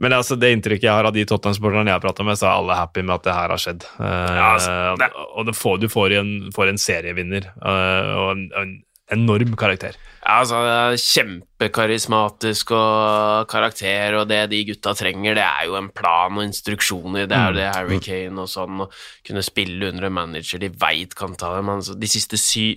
men 0.01 0.13
altså, 0.15 0.35
det 0.39 0.53
inntrykket 0.55 0.87
jeg 0.87 0.93
har 0.95 1.07
av 1.09 1.13
de 1.15 1.23
Tottenham-sporterne 1.29 1.91
jeg 1.91 1.97
har 1.99 2.03
pratet 2.03 2.25
med, 2.27 2.39
så 2.39 2.47
er 2.49 2.55
alle 2.61 2.79
happy 2.79 3.03
med 3.05 3.15
at 3.19 3.27
det 3.27 3.35
her 3.37 3.53
har 3.53 3.61
skjedd. 3.61 3.85
Eh, 3.99 4.31
Ja, 4.39 4.47
altså, 4.55 4.73
det- 5.03 5.11
Og 5.35 5.45
det 5.51 5.55
får, 5.57 5.77
du 5.83 5.87
får 5.91 6.13
en, 6.19 6.31
får 6.55 6.69
en 6.71 6.77
serievinner 6.81 7.47
eh, 7.51 7.71
og 7.73 8.33
en, 8.33 8.49
en 8.59 8.73
enorm 9.13 9.55
karakter. 9.59 9.97
Ja, 10.23 10.39
altså, 10.39 10.59
Kjempekarismatisk 10.99 12.71
og 12.77 13.47
karakter, 13.51 14.15
og 14.19 14.29
det 14.31 14.45
de 14.53 14.61
gutta 14.69 14.93
trenger, 14.97 15.35
det 15.37 15.43
er 15.43 15.67
jo 15.67 15.77
en 15.79 15.89
plan 15.93 16.37
og 16.37 16.45
instruksjoner. 16.45 17.27
Det 17.27 17.37
er 17.37 17.49
jo 17.49 17.57
det 17.59 17.71
Harry 17.75 17.99
Kane 18.03 18.45
og 18.45 18.51
sånn, 18.51 18.85
å 18.85 18.89
kunne 19.27 19.43
spille 19.45 19.91
under 19.91 20.07
en 20.07 20.15
manager 20.15 20.63
de 20.63 20.71
veit 20.79 21.15
kan 21.19 21.35
ta 21.39 21.55
dem. 21.57 21.73
Altså, 21.75 21.97
de 21.99 22.09
siste 22.09 22.39
sy 22.39 22.67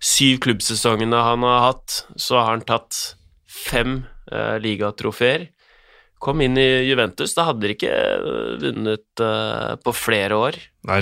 syv 0.00 0.38
klubbsesongene 0.44 1.24
han 1.24 1.44
har 1.44 1.64
hatt, 1.70 2.02
så 2.16 2.40
har 2.40 2.54
han 2.54 2.66
tatt 2.68 3.16
fem 3.50 4.02
uh, 4.32 4.56
ligatrofeer. 4.60 5.50
Kom 6.20 6.40
inn 6.44 6.56
i 6.60 6.84
Juventus, 6.84 7.32
da 7.36 7.46
hadde 7.48 7.64
de 7.64 7.72
ikke 7.72 7.92
eh, 7.96 8.56
vunnet 8.60 9.22
uh, 9.24 9.76
på 9.80 9.94
flere 9.96 10.36
år. 10.36 10.58
Nei, 10.88 11.00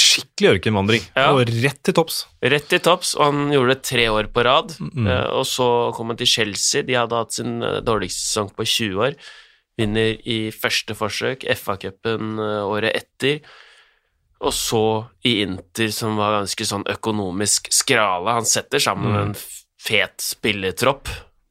skikkelig 0.00 0.54
ørkenvandring, 0.54 1.02
Ja. 1.14 1.26
og 1.34 1.42
rett 1.44 1.82
til 1.84 1.92
topps. 1.94 2.22
Rett 2.42 2.68
til 2.70 2.80
topps, 2.80 3.14
og 3.18 3.24
han 3.32 3.50
gjorde 3.52 3.74
det 3.74 3.82
tre 3.84 4.06
år 4.08 4.28
på 4.32 4.44
rad. 4.46 4.72
Mm. 4.80 5.06
Eh, 5.06 5.26
og 5.36 5.44
så 5.44 5.92
kom 5.94 6.08
han 6.08 6.16
til 6.16 6.26
Chelsea, 6.26 6.82
de 6.82 6.94
hadde 6.96 7.12
hatt 7.18 7.32
sin 7.36 7.62
eh, 7.62 7.80
dårligste 7.84 8.24
sesong 8.24 8.50
på 8.56 8.64
20 8.64 8.96
år. 9.10 9.14
Vinner 9.78 10.16
i 10.24 10.50
første 10.50 10.96
forsøk, 10.96 11.44
FA-cupen 11.52 12.38
eh, 12.40 12.64
året 12.64 12.96
etter. 12.96 13.40
Og 14.40 14.54
så 14.56 14.82
i 15.28 15.42
Inter, 15.44 15.90
som 15.92 16.16
var 16.16 16.38
ganske 16.40 16.64
sånn 16.64 16.86
økonomisk 16.88 17.68
skrale. 17.76 18.32
Han 18.38 18.48
setter 18.48 18.80
sammen 18.80 19.14
en 19.20 19.34
fet 19.80 20.16
spillertropp 20.24 21.08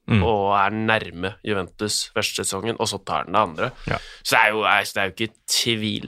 Mm. 0.10 0.24
og 0.26 0.56
er 0.58 0.72
nærme 0.74 1.36
Juventus 1.46 2.10
første 2.16 2.42
sesongen, 2.42 2.76
og 2.80 2.88
så 2.90 2.98
tar 3.06 3.26
han 3.28 3.32
det 3.36 3.42
andre. 3.44 3.68
Ja. 3.86 4.00
Så 4.26 4.34
det 4.34 4.40
er 4.42 4.50
jo, 4.56 4.64
det 4.64 4.98
er 4.98 5.06
jo 5.06 5.14
ikke 5.14 5.34
tvil 5.46 6.08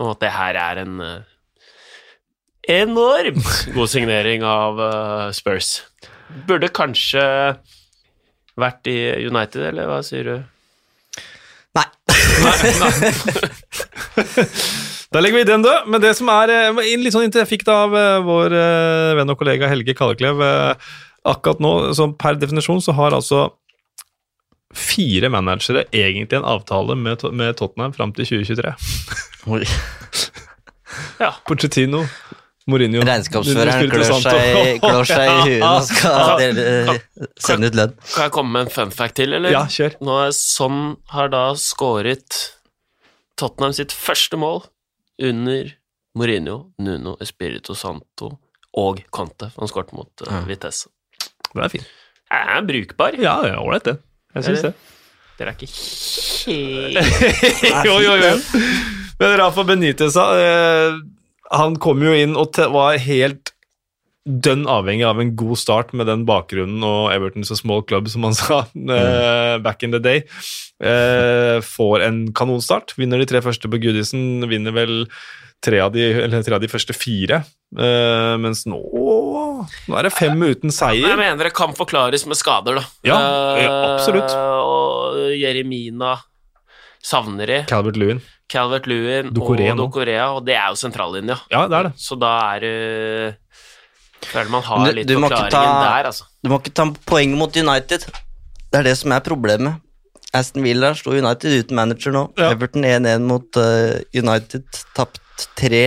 om 0.00 0.10
at 0.12 0.22
det 0.22 0.32
her 0.34 0.58
er 0.58 0.80
en 0.82 1.00
eh, 1.04 1.22
enormt 2.80 3.50
god 3.74 3.90
signering 3.92 4.44
av 4.46 4.80
eh, 4.80 5.28
Spurs. 5.36 5.76
Burde 6.48 6.72
kanskje 6.74 7.22
vært 8.58 8.90
i 8.90 8.98
United, 9.26 9.62
eller 9.70 9.90
hva 9.90 10.00
sier 10.06 10.30
du? 10.30 10.36
Nei. 11.74 11.88
Da 15.14 15.20
legger 15.22 15.38
vi 15.38 15.46
den 15.46 15.62
død. 15.62 15.86
Men 15.90 16.02
det 16.02 16.14
som 16.18 16.30
er 16.32 16.50
eh, 16.50 16.84
litt 16.98 17.14
sånn 17.14 17.28
inntil 17.28 17.44
jeg 17.44 17.52
fikk 17.52 17.66
det 17.68 17.74
av 17.74 17.94
vår 18.26 18.56
venn 19.20 19.30
og 19.30 19.38
kollega 19.38 19.70
Helge 19.70 19.94
Kalleklev 19.94 20.42
Akkurat 21.24 21.60
nå, 21.62 21.70
så 21.96 22.10
per 22.20 22.36
definisjon, 22.36 22.82
så 22.84 22.92
har 22.98 23.14
altså 23.16 23.46
fire 24.78 25.30
managere 25.32 25.86
egentlig 25.92 26.38
en 26.38 26.46
avtale 26.48 26.96
med, 26.98 27.24
med 27.32 27.56
Tottenham 27.60 27.94
fram 27.96 28.14
til 28.16 28.28
2023. 28.32 28.74
Oi. 29.54 29.64
Ja. 31.18 31.32
Pochettino, 31.46 32.04
Mourinho 32.70 33.00
Regnskapsføreren 33.04 33.88
klør 33.90 34.12
seg, 34.22 34.78
klør 34.82 35.08
seg 35.08 35.24
i 35.26 35.40
huet 35.48 35.64
og 35.66 35.88
skal 35.88 36.38
dele, 36.40 36.94
sende 37.40 37.70
ut 37.70 37.78
lønn. 37.78 37.96
Kan 38.12 38.28
jeg 38.28 38.34
komme 38.36 38.54
med 38.54 38.66
en 38.68 38.72
fun 38.72 38.94
fact 38.94 39.18
til, 39.18 39.34
eller? 39.36 39.52
Ja, 39.52 39.64
kjør. 39.70 39.96
Nå 40.04 40.20
er 40.22 40.32
Son 40.36 40.78
har 41.12 41.32
da 41.34 41.42
skåret 41.58 42.38
Tottenham 43.40 43.74
sitt 43.76 43.94
første 43.94 44.38
mål 44.40 44.62
under 45.22 45.74
Mourinho, 46.14 46.60
Nuno 46.78 47.16
Espirito 47.24 47.74
Santo 47.78 48.36
og 48.78 49.02
Conte. 49.14 49.50
Han 49.58 49.70
skåret 49.70 49.92
mot 49.96 50.26
uh, 50.26 50.40
Vitesse. 50.48 50.90
Det 51.50 51.62
er 51.62 51.72
fint. 51.74 51.90
Jeg 52.30 52.50
er 52.56 52.66
brukbar. 52.66 53.18
Ja, 53.20 53.36
det 53.44 53.52
er 53.54 53.60
ålreit, 53.62 53.90
det. 53.90 53.98
Jeg 54.34 54.42
syns 54.48 54.64
det. 54.66 54.74
Dere 55.38 55.48
er 55.50 55.54
ikke 55.58 55.72
helt 55.72 55.86
jo, 57.88 57.94
jo, 58.04 58.12
jo. 58.20 58.32
Men 59.18 59.28
Rafa 59.40 59.62
Benitez 59.66 60.14
eh, 60.20 60.92
han 61.54 61.76
kom 61.82 61.98
jo 62.02 62.12
inn 62.14 62.36
og 62.38 62.58
var 62.74 62.98
helt 63.02 63.54
dønn 64.24 64.64
avhengig 64.70 65.04
av 65.04 65.18
en 65.20 65.34
god 65.36 65.58
start 65.60 65.92
med 65.92 66.08
den 66.08 66.22
bakgrunnen 66.28 66.84
og 66.86 67.12
Everton 67.12 67.44
is 67.44 67.52
small 67.58 67.82
club, 67.84 68.08
som 68.08 68.24
han 68.24 68.36
sa 68.38 68.62
eh, 68.72 69.56
back 69.64 69.82
in 69.84 69.92
the 69.92 70.00
day. 70.02 70.24
Eh, 70.80 71.60
får 71.64 72.06
en 72.06 72.32
kanonstart. 72.36 72.96
Vinner 72.98 73.18
de 73.20 73.28
tre 73.28 73.42
første 73.44 73.68
på 73.70 73.80
Goodison, 73.82 74.48
vinner 74.50 74.72
vel 74.76 74.94
tre 75.64 75.80
av 75.80 75.92
de, 75.94 76.02
eller 76.26 76.44
tre 76.44 76.56
av 76.58 76.62
de 76.62 76.68
første 76.70 76.94
fire. 76.96 77.40
Uh, 77.74 78.34
mens 78.42 78.62
nå, 78.70 78.78
nå 79.88 79.96
er 79.98 80.06
det 80.06 80.12
fem 80.14 80.36
uten 80.44 80.72
seier. 80.74 81.08
Jeg 81.08 81.18
mener 81.18 81.48
det 81.48 81.54
kan 81.56 81.72
forklares 81.76 82.26
med 82.30 82.38
skader, 82.38 82.78
da. 82.78 82.84
Ja, 83.08 83.18
ja, 83.58 83.72
absolutt. 83.94 84.30
Uh, 84.30 84.60
og 84.60 85.20
Jeremina 85.40 86.18
savner 87.04 87.50
de. 87.50 87.60
Calvert 87.70 87.98
Lewin. 88.00 88.20
Calvert 88.50 88.86
Lewin 88.90 89.30
Doucouré 89.32 89.70
og 89.72 89.78
Do 89.78 89.86
Dokorea, 89.86 90.26
og 90.36 90.44
det 90.46 90.56
er 90.58 90.68
jo 90.72 90.76
sentrallinja. 90.80 91.38
Ja, 91.52 91.64
det 91.70 91.78
er 91.78 91.88
det. 91.88 91.94
Så 92.00 92.18
da 92.20 92.34
er 92.54 92.64
det 92.64 92.74
Føler 94.24 94.48
man 94.52 94.62
har 94.64 94.86
Du- 94.86 94.92
litt 94.96 95.06
du 95.08 95.14
ikke 95.18 95.28
forklaringen 95.28 95.50
ta- 95.50 95.88
der, 96.00 96.06
altså. 96.08 96.24
Du 96.42 96.48
må 96.48 96.58
ikke 96.60 96.72
ta 96.72 96.86
poeng 97.08 97.34
mot 97.36 97.56
United. 97.56 98.06
Det 98.72 98.78
er 98.80 98.82
det 98.82 98.96
som 98.96 99.12
er 99.12 99.20
problemet. 99.20 99.80
Aston 100.32 100.62
Villa 100.64 100.94
slo 100.94 101.12
United 101.12 101.52
uten 101.64 101.76
manager 101.76 102.10
nå. 102.12 102.22
Ja. 102.38 102.50
Everton 102.54 102.82
1-1 102.88 103.20
mot 103.28 103.44
uh, 103.60 104.00
United, 104.16 104.64
tapt 104.96 105.20
3. 105.60 105.84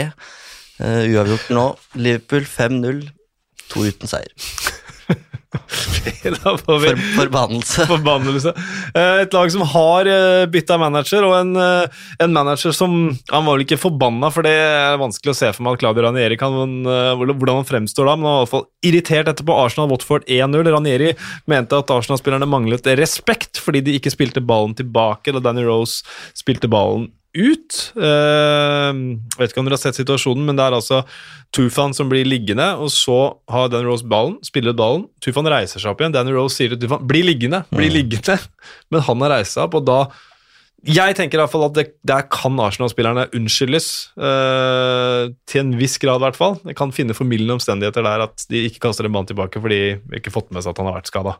Uh, 0.78 1.04
uavgjort 1.10 1.54
nå. 1.56 1.68
Liverpool 1.98 2.46
5-0, 2.46 3.08
to 3.72 3.88
uten 3.88 4.10
seier. 4.10 4.34
For, 6.28 6.98
forbannelse. 7.16 7.86
Forbannelse. 7.92 8.52
Eh, 8.92 9.22
Et 9.24 9.34
lag 9.34 9.52
som 9.52 9.64
har 9.72 10.10
eh, 10.12 10.44
bytta 10.52 10.76
manager, 10.78 11.24
og 11.24 11.36
en, 11.38 11.54
en 11.56 12.34
manager 12.36 12.76
som 12.76 12.94
Han 13.32 13.46
var 13.48 13.56
vel 13.56 13.64
ikke 13.64 13.80
forbanna, 13.80 14.30
for 14.34 14.46
det 14.46 14.52
er 14.54 15.00
vanskelig 15.00 15.34
å 15.34 15.38
se 15.40 15.52
for 15.56 15.66
meg 15.66 15.78
at 15.78 15.86
Claudio 15.86 16.06
Ranieri 16.06 16.38
kan 16.40 16.54
hvordan 16.84 17.62
han 17.62 17.70
fremstår 17.70 18.10
da, 18.10 18.18
men 18.18 18.28
han 18.28 18.36
var 18.36 18.42
i 18.42 18.46
hvert 18.46 18.54
fall 18.54 18.68
irritert 18.92 19.32
etterpå 19.32 19.56
Arsenal-Watford 19.64 20.28
1-0. 20.28 20.72
Ranieri 20.76 21.14
mente 21.50 21.80
at 21.80 21.96
Arsenal-spillerne 21.96 22.50
manglet 22.50 22.92
respekt 23.00 23.62
fordi 23.64 23.86
de 23.88 23.96
ikke 23.98 24.14
spilte 24.14 24.44
ballen 24.44 24.76
tilbake 24.78 25.34
da 25.34 25.44
Danny 25.48 25.64
Rose 25.68 26.04
spilte 26.38 26.70
ballen 26.72 27.08
ut. 27.38 27.80
Eh, 27.96 28.92
jeg 28.92 29.40
vet 29.40 29.52
ikke 29.54 29.62
om 29.62 29.70
dere 29.70 29.78
har 29.78 29.84
sett 29.84 30.00
situasjonen, 30.00 30.46
men 30.48 30.58
det 30.60 30.66
er 30.66 30.78
altså 30.78 31.02
Tufan 31.56 31.96
som 31.96 32.10
blir 32.12 32.28
liggende, 32.28 32.68
og 32.82 32.92
så 32.92 33.18
har 33.52 33.70
Danny 33.72 33.88
Rose 33.88 34.08
ballen, 34.08 34.36
spiller 34.46 34.76
ut 34.76 34.80
ballen. 34.80 35.06
Tufan 35.24 35.48
reiser 35.52 35.82
seg 35.84 35.94
opp 35.94 36.04
igjen. 36.04 36.16
Danny 36.16 36.36
Rose 36.36 36.58
sier 36.58 36.74
til 36.74 36.82
Tufan 36.84 37.06
'bli 37.08 37.24
liggende', 37.30 37.64
bli 37.74 37.90
liggende. 37.94 38.40
Men 38.92 39.06
han 39.08 39.24
har 39.26 39.38
reist 39.38 39.58
seg 39.58 39.68
opp, 39.68 39.80
og 39.80 39.88
da 39.88 40.00
Jeg 40.86 41.16
tenker 41.18 41.40
i 41.40 41.42
hvert 41.42 41.52
fall 41.52 41.66
at 41.66 41.74
det, 41.74 41.86
der 42.06 42.28
kan 42.30 42.60
Arsenal-spillerne 42.62 43.26
unnskyldes. 43.36 43.88
eh, 44.14 45.34
til 45.50 45.64
en 45.64 45.72
viss 45.80 45.98
grad, 45.98 46.22
i 46.22 46.26
hvert 46.28 46.38
fall. 46.38 46.60
Jeg 46.70 46.78
kan 46.78 46.94
finne 46.94 47.18
formildende 47.18 47.58
omstendigheter 47.58 48.06
der 48.06 48.28
at 48.28 48.46
de 48.52 48.68
ikke 48.70 48.84
kaster 48.86 49.06
en 49.06 49.16
mann 49.16 49.26
tilbake 49.26 49.58
fordi 49.64 49.98
de 49.98 50.20
ikke 50.22 50.32
fått 50.32 50.52
med 50.54 50.62
seg 50.62 50.76
at 50.76 50.78
han 50.78 50.92
har 50.92 51.00
vært 51.00 51.10
skada. 51.10 51.34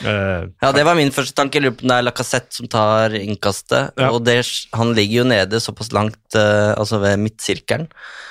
Ja, 0.00 0.70
det 0.72 0.84
var 0.86 0.96
min 0.96 1.12
første 1.12 1.36
tanke. 1.36 1.60
Lurer 1.60 1.76
på 1.76 1.84
om 1.84 1.92
det 1.92 1.98
er 1.98 2.06
Lacassette 2.06 2.56
som 2.56 2.70
tar 2.70 3.14
innkastet. 3.18 3.92
Ja. 4.00 4.10
Og 4.14 4.24
det, 4.24 4.38
han 4.72 4.94
ligger 4.96 5.24
jo 5.24 5.28
nede 5.28 5.60
såpass 5.60 5.92
langt, 5.92 6.20
uh, 6.38 6.72
altså 6.78 7.02
ved 7.02 7.20
midtsirkelen. 7.20 7.88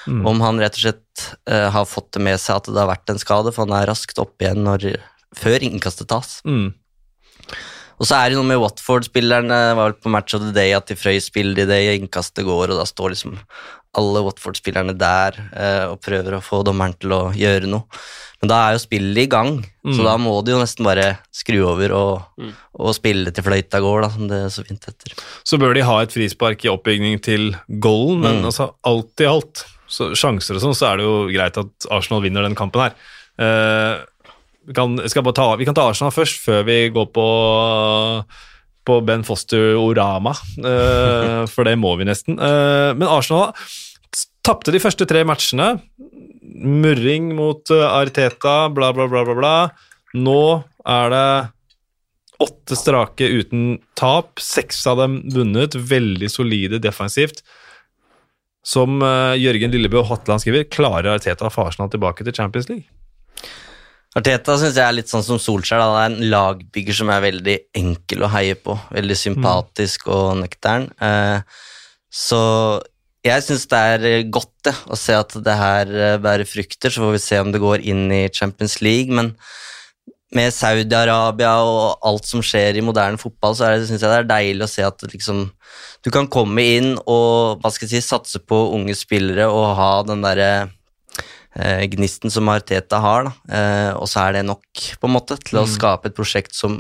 Mm. 0.08 0.24
Om 0.34 0.46
han 0.46 0.62
rett 0.64 0.80
og 0.80 0.86
slett 0.88 1.26
uh, 1.52 1.68
har 1.76 1.90
fått 1.90 2.14
det 2.16 2.24
med 2.26 2.40
seg 2.42 2.62
at 2.62 2.72
det 2.72 2.80
har 2.80 2.90
vært 2.90 3.12
en 3.12 3.22
skade, 3.22 3.54
for 3.54 3.68
han 3.68 3.76
er 3.76 3.92
raskt 3.92 4.22
opp 4.24 4.40
igjen 4.42 4.64
når, 4.66 4.96
før 5.38 5.68
innkastet 5.68 6.10
tas. 6.10 6.40
mm. 6.48 6.72
Og 8.00 8.08
så 8.08 8.16
er 8.16 8.30
det 8.32 8.38
noe 8.40 8.48
med 8.48 8.62
Watford-spillerne, 8.62 9.76
var 9.76 9.90
vel 9.92 9.98
på 10.00 10.10
Match 10.14 10.34
of 10.38 10.42
the 10.46 10.54
Day 10.56 10.72
at 10.78 10.88
de 10.88 10.96
frøy 10.96 11.20
spillet 11.20 11.68
det 11.68 11.82
innkastet 12.00 12.46
går, 12.48 12.72
og 12.72 12.80
da 12.80 12.86
står 12.88 13.12
liksom 13.12 13.38
alle 14.00 14.22
Watford-spillerne 14.24 14.94
der 14.98 15.36
eh, 15.52 15.86
og 15.90 16.00
prøver 16.06 16.38
å 16.38 16.44
få 16.46 16.62
dommeren 16.64 16.94
til 17.02 17.12
å 17.16 17.22
gjøre 17.36 17.68
noe. 17.68 17.84
Men 18.40 18.52
da 18.54 18.60
er 18.70 18.76
jo 18.78 18.84
spillet 18.86 19.18
i 19.26 19.28
gang, 19.28 19.58
så 19.84 19.98
Mm. 20.00 20.04
da 20.06 20.14
må 20.22 20.34
de 20.46 20.52
jo 20.54 20.60
nesten 20.62 20.86
bare 20.86 21.18
skru 21.36 21.58
over 21.68 21.92
og, 21.92 22.22
Mm. 22.40 22.54
og 22.80 22.94
spille 22.96 23.34
til 23.34 23.44
fløyta 23.44 23.82
går, 23.84 24.02
da, 24.04 24.10
som 24.10 24.28
det 24.30 24.38
er 24.46 24.48
så 24.54 24.64
fint 24.66 24.86
heter. 24.86 25.12
Så 25.44 25.60
bør 25.60 25.74
de 25.74 25.82
ha 25.84 26.00
et 26.02 26.14
frispark 26.14 26.64
i 26.64 26.70
oppbygning 26.72 27.20
til 27.22 27.52
goalen, 27.68 28.22
men 28.22 28.40
Mm. 28.42 28.46
altså 28.46 28.74
alt 28.86 29.20
i 29.20 29.26
alt, 29.26 29.66
så 29.90 30.12
sjanser 30.16 30.56
og 30.56 30.62
sånn, 30.62 30.76
så 30.78 30.94
er 30.94 30.98
det 30.98 31.04
jo 31.06 31.28
greit 31.28 31.58
at 31.58 31.90
Arsenal 31.92 32.22
vinner 32.22 32.44
den 32.44 32.56
kampen 32.56 32.80
her. 32.80 32.94
Eh, 33.40 34.06
vi, 34.70 34.78
kan, 34.78 34.96
ta, 35.34 35.50
vi 35.58 35.68
kan 35.68 35.78
ta 35.78 35.90
Arsenal 35.90 36.14
først, 36.14 36.40
før 36.46 36.64
vi 36.70 36.80
går 36.94 37.10
på 37.16 37.28
på 38.90 39.02
Ben 39.06 39.26
Foster-orama, 39.28 40.34
Uh, 40.60 41.46
for 41.52 41.68
det 41.68 41.76
må 41.80 41.94
vi 42.00 42.08
nesten. 42.08 42.40
Uh, 42.40 42.92
men 42.98 43.08
Arsenal 43.08 43.54
tapte 44.46 44.74
de 44.74 44.82
første 44.82 45.06
tre 45.10 45.22
matchene. 45.28 45.76
Murring 46.60 47.30
mot 47.38 47.70
eh, 47.72 47.86
Arteta, 47.86 48.72
bla, 48.74 48.90
bla, 48.96 49.06
bla, 49.08 49.22
bla, 49.28 49.36
bla. 49.38 49.54
Nå 50.18 50.42
er 50.90 51.12
det 51.14 51.28
åtte 52.42 52.76
strake 52.80 53.28
uten 53.30 53.78
tap, 54.00 54.42
seks 54.42 54.82
av 54.90 55.00
dem 55.04 55.20
vunnet, 55.32 55.78
veldig 55.78 56.32
solide 56.34 56.82
defensivt. 56.82 57.44
Som 58.66 59.04
uh, 59.06 59.38
Jørgen 59.40 59.72
Lillebø 59.76 60.02
Hatland 60.10 60.44
skriver, 60.44 60.66
klarer 60.72 61.14
Arteta 61.14 61.48
og 61.48 61.54
få 61.56 61.70
tilbake 61.70 62.26
til 62.26 62.36
Champions 62.36 62.72
League? 62.72 62.90
Arteta 64.18 64.56
synes 64.58 64.78
jeg 64.78 64.86
er 64.88 64.96
litt 64.98 65.12
sånn 65.12 65.26
som 65.26 65.38
Solskjær. 65.42 65.84
Han 65.84 65.98
er 66.00 66.08
en 66.10 66.32
lagbygger 66.32 66.98
som 66.98 67.12
er 67.14 67.26
veldig 67.28 67.58
enkel 67.78 68.26
å 68.26 68.32
heie 68.34 68.56
på. 68.58 68.74
Veldig 68.96 69.18
sympatisk 69.18 70.08
og 70.10 70.40
nøktern. 70.40 70.88
Eh, 70.98 71.44
så 72.10 72.42
jeg 73.26 73.46
syns 73.46 73.68
det 73.70 73.80
er 73.94 74.30
godt 74.34 74.56
det, 74.66 74.74
å 74.90 74.98
se 74.98 75.14
at 75.14 75.36
det 75.46 75.56
her 75.60 75.94
eh, 75.94 76.18
bærer 76.22 76.50
frukter. 76.50 76.90
Så 76.90 77.04
får 77.04 77.14
vi 77.20 77.22
se 77.22 77.42
om 77.44 77.54
det 77.54 77.62
går 77.62 77.86
inn 77.86 78.08
i 78.16 78.24
Champions 78.34 78.80
League. 78.82 79.14
Men 79.14 79.36
med 80.34 80.54
Saudi-Arabia 80.54 81.54
og 81.66 82.02
alt 82.06 82.26
som 82.30 82.42
skjer 82.46 82.78
i 82.78 82.86
moderne 82.86 83.22
fotball, 83.22 83.54
så 83.58 83.70
syns 83.78 84.02
jeg 84.02 84.10
det 84.10 84.18
er 84.24 84.30
deilig 84.30 84.66
å 84.66 84.72
se 84.74 84.86
at 84.86 85.06
liksom, 85.06 85.46
du 86.06 86.10
kan 86.14 86.30
komme 86.30 86.66
inn 86.78 86.92
og 87.06 87.62
hva 87.62 87.72
skal 87.74 87.90
jeg 87.90 88.02
si, 88.02 88.10
satse 88.10 88.42
på 88.42 88.60
unge 88.74 88.98
spillere 88.98 89.50
og 89.50 89.74
ha 89.78 89.94
den 90.06 90.26
derre 90.26 90.52
gnisten 91.92 92.32
som 92.34 92.50
Arteta 92.52 93.00
har, 93.04 93.30
da. 93.30 93.56
Eh, 93.56 93.90
og 93.98 94.08
så 94.10 94.26
er 94.26 94.38
det 94.38 94.46
nok 94.48 94.84
på 95.00 95.10
en 95.10 95.16
måte 95.16 95.40
til 95.42 95.62
å 95.62 95.68
skape 95.70 96.10
et 96.10 96.18
prosjekt 96.18 96.56
som 96.58 96.80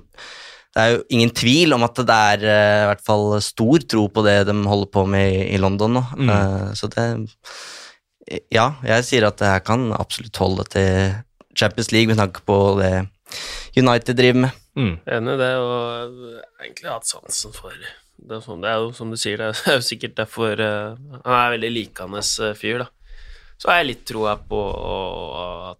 Det 0.69 0.83
er 0.83 0.91
jo 0.93 0.99
ingen 1.09 1.31
tvil 1.33 1.73
om 1.73 1.83
at 1.83 1.97
det 2.05 2.17
er 2.33 2.43
eh, 2.45 2.81
i 2.83 2.89
hvert 2.91 3.05
fall 3.05 3.25
stor 3.41 3.85
tro 3.89 4.05
på 4.13 4.23
det 4.27 4.43
de 4.47 4.53
holder 4.53 4.91
på 4.93 5.05
med 5.09 5.39
i, 5.49 5.57
London 5.57 5.97
nå. 5.97 6.03
Mm. 6.15 6.29
Eh, 6.35 6.67
så 6.77 6.91
det 6.93 7.07
Ja, 8.53 8.75
jeg 8.85 9.07
sier 9.07 9.25
at 9.25 9.39
det 9.41 9.49
her 9.49 9.63
kan 9.65 9.89
absolutt 9.97 10.37
holde 10.37 10.67
til 10.69 11.15
Champions 11.57 11.91
League 11.91 12.07
med 12.07 12.21
tanke 12.21 12.45
på 12.45 12.77
det 12.79 13.07
United 13.77 14.15
driver 14.15 14.45
med. 14.45 14.61
Mm. 14.77 14.93
Enig 15.05 15.33
i 15.33 15.41
det, 15.41 15.55
og 15.57 16.13
jeg 16.13 16.69
egentlig 16.69 16.93
hatt 16.93 17.09
sansen 17.09 17.53
for 17.55 17.73
det 18.19 18.35
er, 18.35 18.43
sånn, 18.43 18.63
det 18.63 18.69
er 18.69 18.81
jo 18.83 18.91
som 18.95 19.11
du 19.11 19.17
sier, 19.19 19.39
det 19.39 19.69
er 19.69 19.79
jo 19.79 19.85
sikkert 19.85 20.17
derfor 20.19 20.59
eh, 20.59 20.95
Han 21.23 21.35
er 21.35 21.53
veldig 21.55 21.71
likende 21.71 22.23
eh, 22.23 22.55
fyr, 22.57 22.83
da. 22.83 22.89
Så 23.59 23.69
har 23.69 23.81
jeg 23.81 23.89
litt 23.91 24.05
troa 24.07 24.37
på 24.39 24.59
at 25.73 25.79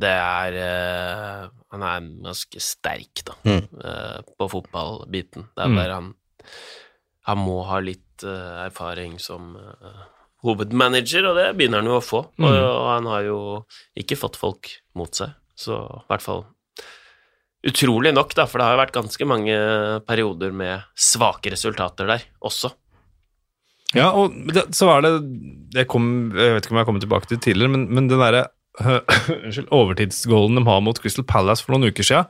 det 0.00 0.10
er 0.16 0.54
uh, 0.56 1.50
Han 1.74 1.82
er 1.84 2.06
ganske 2.24 2.60
sterk, 2.62 3.20
da, 3.28 3.34
Mm. 3.44 3.66
uh, 3.84 4.20
på 4.38 4.48
fotballbiten. 4.48 5.48
Det 5.54 5.64
er 5.66 5.68
Mm. 5.68 5.76
bare 5.76 5.94
han 5.98 6.14
Han 7.26 7.38
må 7.44 7.62
ha 7.68 7.78
litt 7.80 8.24
uh, 8.24 8.64
erfaring 8.66 9.18
som 9.20 9.54
hovedmanager, 10.44 11.24
og 11.30 11.36
det 11.38 11.46
begynner 11.56 11.80
han 11.80 11.88
jo 11.88 11.96
å 11.98 12.04
få. 12.04 12.20
Mm. 12.38 12.44
Og, 12.44 12.56
og 12.64 12.88
han 12.92 13.06
har 13.08 13.22
jo 13.24 13.38
ikke 13.96 14.18
fått 14.20 14.36
folk 14.36 14.68
mot 14.94 15.08
seg, 15.16 15.32
så 15.56 15.78
i 16.02 16.08
hvert 16.10 16.22
fall 16.24 16.44
Utrolig 17.64 18.10
nok, 18.12 18.34
da, 18.36 18.44
for 18.44 18.60
det 18.60 18.64
har 18.66 18.74
jo 18.74 18.80
vært 18.82 18.92
ganske 18.92 19.24
mange 19.24 19.54
perioder 20.04 20.50
med 20.52 20.82
svake 21.00 21.48
resultater 21.54 22.04
der 22.10 22.26
også. 22.44 22.74
Ja, 23.94 24.10
og 24.12 24.34
det, 24.52 24.66
så 24.76 24.88
er 24.96 25.04
det 25.06 25.12
jeg, 25.78 25.86
kom, 25.90 26.32
jeg 26.36 26.56
vet 26.56 26.66
ikke 26.66 26.74
om 26.74 26.78
jeg 26.80 26.84
har 26.84 26.90
kommet 26.90 27.04
tilbake 27.06 27.28
til 27.30 27.38
det 27.38 27.44
tidligere, 27.46 27.72
men, 27.76 27.86
men 27.94 28.10
den 28.10 28.22
derre 28.22 28.44
unnskyld, 29.44 29.68
overtidsgoalen 29.74 30.58
de 30.58 30.64
har 30.66 30.82
mot 30.84 30.98
Crystal 31.02 31.26
Palace 31.26 31.62
for 31.64 31.76
noen 31.76 31.92
uker 31.94 32.06
siden, 32.06 32.26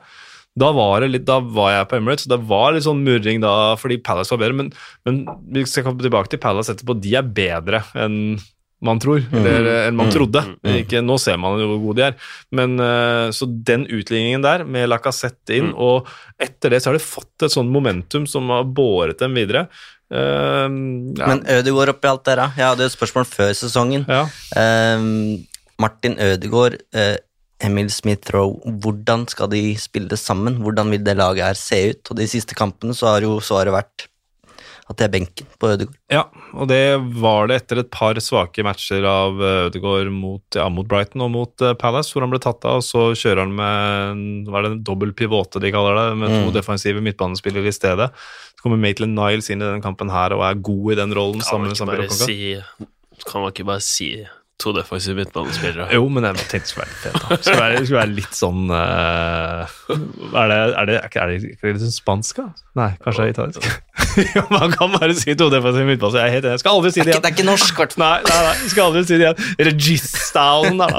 da 0.55 0.69
var, 0.71 1.01
det 1.03 1.09
litt, 1.11 1.25
da 1.27 1.41
var 1.43 1.73
jeg 1.73 1.87
på 1.91 1.97
Emirates, 1.97 2.27
og 2.29 2.31
det 2.31 2.41
var 2.47 2.71
litt 2.71 2.85
sånn 2.85 3.01
murring 3.03 3.41
da 3.43 3.53
fordi 3.75 3.97
Palace 4.05 4.31
var 4.31 4.39
bedre, 4.45 4.55
men, 4.61 4.69
men 5.03 5.23
vi 5.51 5.65
skal 5.67 5.83
komme 5.89 5.99
tilbake 6.05 6.31
til 6.31 6.39
Palace 6.39 6.71
etterpå. 6.71 6.95
De 7.03 7.11
er 7.19 7.27
bedre 7.27 7.81
enn 7.99 8.37
man 8.85 8.99
tror, 9.01 9.23
eller 9.33 9.65
eh, 9.71 9.81
enn 9.89 9.95
man 9.97 10.07
Mm. 10.11 10.13
trodde. 10.13 10.41
Mm. 10.61 10.73
Ikke, 10.83 10.99
nå 11.01 11.15
ser 11.19 11.37
man 11.41 11.57
jo 11.59 11.67
hvor 11.71 11.79
gode 11.87 11.97
de 11.97 12.03
er. 12.09 12.15
Men, 12.55 12.75
eh, 12.83 13.31
så 13.33 13.47
den 13.67 13.83
utligningen 13.87 14.43
der, 14.45 14.63
med 14.67 14.87
Lacassette 14.91 15.55
inn, 15.57 15.71
Mm. 15.71 15.79
og 15.81 16.07
etter 16.39 16.69
det 16.75 16.81
så 16.83 16.91
har 16.91 16.99
de 16.99 17.03
fått 17.03 17.47
et 17.47 17.55
sånn 17.55 17.71
momentum 17.73 18.27
som 18.29 18.47
har 18.53 18.63
båret 18.67 19.17
dem 19.23 19.33
videre. 19.33 19.65
Eh, 20.11 20.67
ja, 21.17 21.27
Men 21.27 21.43
Ødegaard 21.49 21.95
oppi 21.95 22.07
alt 22.07 22.25
det 22.25 22.37
der? 22.37 22.53
Jeg 22.57 22.67
hadde 22.67 22.85
et 22.85 22.95
spørsmål 22.95 23.25
før 23.25 23.53
sesongen. 23.53 24.05
ja. 24.07 24.25
Ehm, 24.57 25.45
Martin 25.79 26.15
Ødegaard, 26.19 26.77
uh, 26.95 27.17
Emil 27.59 27.89
Smith-Roe, 27.91 28.59
hvordan 28.79 29.27
skal 29.27 29.49
de 29.51 29.75
spille 29.79 30.17
sammen? 30.17 30.61
Hvordan 30.63 30.91
vil 30.91 31.03
det 31.03 31.17
laget 31.17 31.43
her 31.43 31.53
se 31.59 31.89
ut? 31.89 32.11
Og 32.11 32.17
de 32.17 32.27
siste 32.27 32.55
kampene 32.55 32.95
så 32.95 33.07
har 33.11 33.25
jo 33.25 33.39
svaret 33.43 33.73
vært 33.73 34.07
at 34.85 34.99
det 34.99 35.05
er 35.07 35.11
benken 35.15 35.47
på 35.57 35.69
Ødegaard. 35.73 35.95
Ja, 36.13 36.23
og 36.53 36.67
det 36.69 36.81
var 37.17 37.47
det 37.49 37.55
etter 37.63 37.79
et 37.81 37.89
par 37.89 38.13
svake 38.21 38.61
matcher 38.67 39.01
av 39.09 39.39
eh, 39.41 39.63
Ødegaard 39.71 40.11
mot, 40.13 40.43
ja, 40.53 40.67
mot 40.69 40.85
Brighton 40.87 41.23
og 41.25 41.31
mot 41.33 41.63
eh, 41.65 41.73
Palace, 41.81 42.13
hvor 42.13 42.21
han 42.21 42.29
ble 42.29 42.37
tatt 42.43 42.67
av, 42.69 42.83
og 42.83 42.85
så 42.85 43.07
kjører 43.17 43.41
han 43.47 43.55
med 43.57 44.45
hva 44.51 44.59
er 44.61 44.67
det, 44.67 44.71
en 44.75 44.83
dobbel 44.85 45.15
pivote 45.17 45.57
de 45.63 45.71
kaller 45.73 45.97
det, 45.97 46.07
med 46.21 46.29
to 46.35 46.43
Mm. 46.51 46.53
defensive 46.53 47.01
midtbanespillere 47.01 47.67
i 47.71 47.73
stedet. 47.73 48.11
Så 48.53 48.61
kommer 48.61 48.77
Maitland 48.77 49.17
Niles 49.17 49.49
inn 49.49 49.61
i 49.61 49.65
den 49.71 49.81
kampen 49.81 50.09
her 50.13 50.33
og 50.37 50.45
er 50.45 50.61
god 50.61 50.93
i 50.93 50.99
den 51.01 51.13
rollen 51.17 51.41
Kan 51.41 51.49
sammen 51.49 51.73
man 51.73 51.97
med 51.97 52.05
ikke 52.05 52.13
bare 52.13 52.29
si 52.29 53.25
Kan 53.25 53.41
man 53.41 53.51
ikke 53.55 53.65
bare 53.65 53.81
si 53.81 54.09
to 54.61 54.71
defensive 54.75 55.15
midtbanespillere? 55.19 55.87
Jo, 55.93 56.05
men 56.09 56.27
jeg 56.29 56.47
tenkte 56.47 56.65
det 56.65 56.71
skulle 56.71 56.85
være 56.85 56.91
litt 56.91 57.01
fett. 57.03 57.41
skulle 57.43 57.61
være, 57.61 57.81
skulle 57.85 58.01
være 58.01 58.15
litt 58.15 58.37
sånn 58.37 58.69
uh, 58.71 59.73
Er 59.91 60.51
det, 60.51 60.59
er 60.59 60.89
det, 60.89 60.99
er 60.99 61.09
det, 61.11 61.17
er 61.19 61.33
det, 61.33 61.73
litt 61.73 61.83
sånn 61.83 61.97
spansk, 61.97 62.39
da? 62.39 62.47
Nei, 62.75 62.91
kanskje 63.03 63.25
er 63.25 63.33
italiensk? 63.35 63.67
ja, 64.35 64.43
man 64.51 64.73
kan 64.75 64.91
bare 64.91 65.15
si 65.15 65.35
to 65.39 65.47
defensive 65.51 65.87
midtbanespillere. 65.87 66.31
Jeg. 66.35 66.43
Jeg 66.55 66.61
skal 66.61 66.77
aldri 66.77 66.91
si 66.91 66.99
Det 66.99 67.05
det 67.05 67.13
er 67.13 67.15
ikke, 67.15 67.15
igjen. 67.15 67.23
det 67.23 67.29
er 67.29 67.35
ikke 67.35 67.47
norsk, 67.47 67.79
hvert. 67.79 67.95
Nei, 67.99 68.11
nei, 68.25 68.39
nei, 68.45 68.53
jeg 68.61 68.71
skal 68.73 68.89
aldri 68.89 69.03
si 69.05 69.19
det 69.19 69.25
igjen. 69.25 69.53
Registaen, 69.69 70.81
da. 70.81 70.89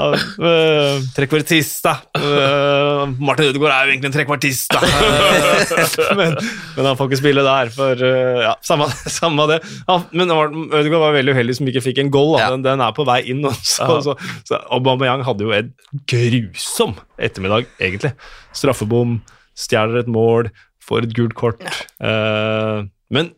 Uh, 0.41 1.05
trekvartista. 1.17 1.93
Uh, 2.17 3.03
Martin 3.21 3.51
Ødegaard 3.51 3.75
er 3.75 3.89
jo 3.89 3.95
egentlig 3.95 4.11
en 4.11 4.17
trekvartist, 4.17 4.73
da. 4.73 4.81
Eh, 4.85 6.15
men, 6.19 6.37
men 6.77 6.89
han 6.89 6.97
får 6.97 7.11
ikke 7.11 7.21
spille 7.21 7.45
der, 7.45 7.73
for 7.73 8.05
uh, 8.05 8.41
Ja, 8.47 8.55
samme, 8.65 8.89
samme 9.19 9.49
det. 9.53 9.61
Ja, 9.85 9.99
men 10.17 10.33
Ødegaard 10.33 11.03
var 11.07 11.17
veldig 11.17 11.37
uheldig 11.37 11.57
som 11.59 11.69
ikke 11.69 11.85
fikk 11.89 12.03
en 12.05 12.13
goal. 12.13 12.35
Da. 12.37 12.47
Ja. 12.47 12.53
Den, 12.55 12.65
den 12.65 12.85
er 12.85 12.97
på 12.97 13.05
vei 13.07 13.21
inn. 13.33 13.45
Og 13.47 13.55
Så, 13.73 13.87
Ja. 13.87 13.97
så, 14.05 14.15
så 14.47 14.59
Aubameyang 14.77 15.23
hadde 15.27 15.47
jo 15.47 15.53
en 15.55 15.73
grusom 16.11 16.95
ettermiddag, 17.17 17.67
egentlig. 17.79 18.13
Straffebom, 18.55 19.19
stjeler 19.57 20.03
et 20.03 20.11
mål, 20.11 20.51
får 20.87 21.07
et 21.09 21.15
gult 21.17 21.33
kort. 21.39 21.63
Eh, 21.99 22.83
men 23.11 23.33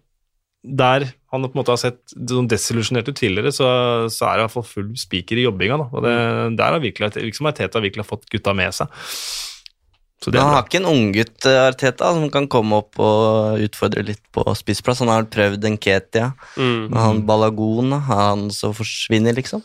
der 0.64 1.06
han 1.32 1.44
på 1.46 1.54
en 1.54 1.60
måte 1.62 1.72
har 1.72 1.80
sett 1.80 2.02
sånn 2.28 2.48
desillusjonert 2.50 3.08
ut 3.12 3.16
tidligere, 3.20 3.52
så, 3.56 3.68
så 4.12 4.26
er 4.28 4.34
det 4.34 4.42
i 4.42 4.46
hvert 4.48 4.56
fall 4.58 4.66
full 4.68 4.90
spiker 5.00 5.40
i 5.40 5.46
jobbinga. 5.46 5.78
Da. 5.80 5.86
Og 5.94 6.04
det, 6.06 6.16
der 6.60 6.74
har 6.76 6.82
virkelig, 6.84 7.14
liksom 7.16 7.46
som 7.46 7.50
Arteta 7.54 7.82
virkelig 7.84 8.04
har 8.04 8.10
fått 8.10 8.26
gutta 8.34 8.54
med 8.58 8.74
seg. 8.76 8.90
Så 10.20 10.34
det 10.36 10.42
han 10.42 10.52
har 10.52 10.66
ikke 10.66 10.82
en 10.82 10.90
unggutt, 10.90 11.46
eh, 11.48 11.62
Arteta, 11.70 12.10
som 12.18 12.26
kan 12.34 12.50
komme 12.52 12.82
opp 12.82 12.98
og 13.00 13.62
utfordre 13.64 14.04
litt 14.10 14.20
på 14.36 14.44
spissplass. 14.60 15.00
Han 15.00 15.14
har 15.14 15.30
prøvd 15.32 15.64
en 15.70 15.78
Ketia, 15.80 16.34
Mm. 16.58 16.90
men 16.90 17.00
han 17.00 17.22
Balagon, 17.30 17.94
han 18.10 18.50
så 18.52 18.74
forsvinner, 18.76 19.38
liksom. 19.38 19.64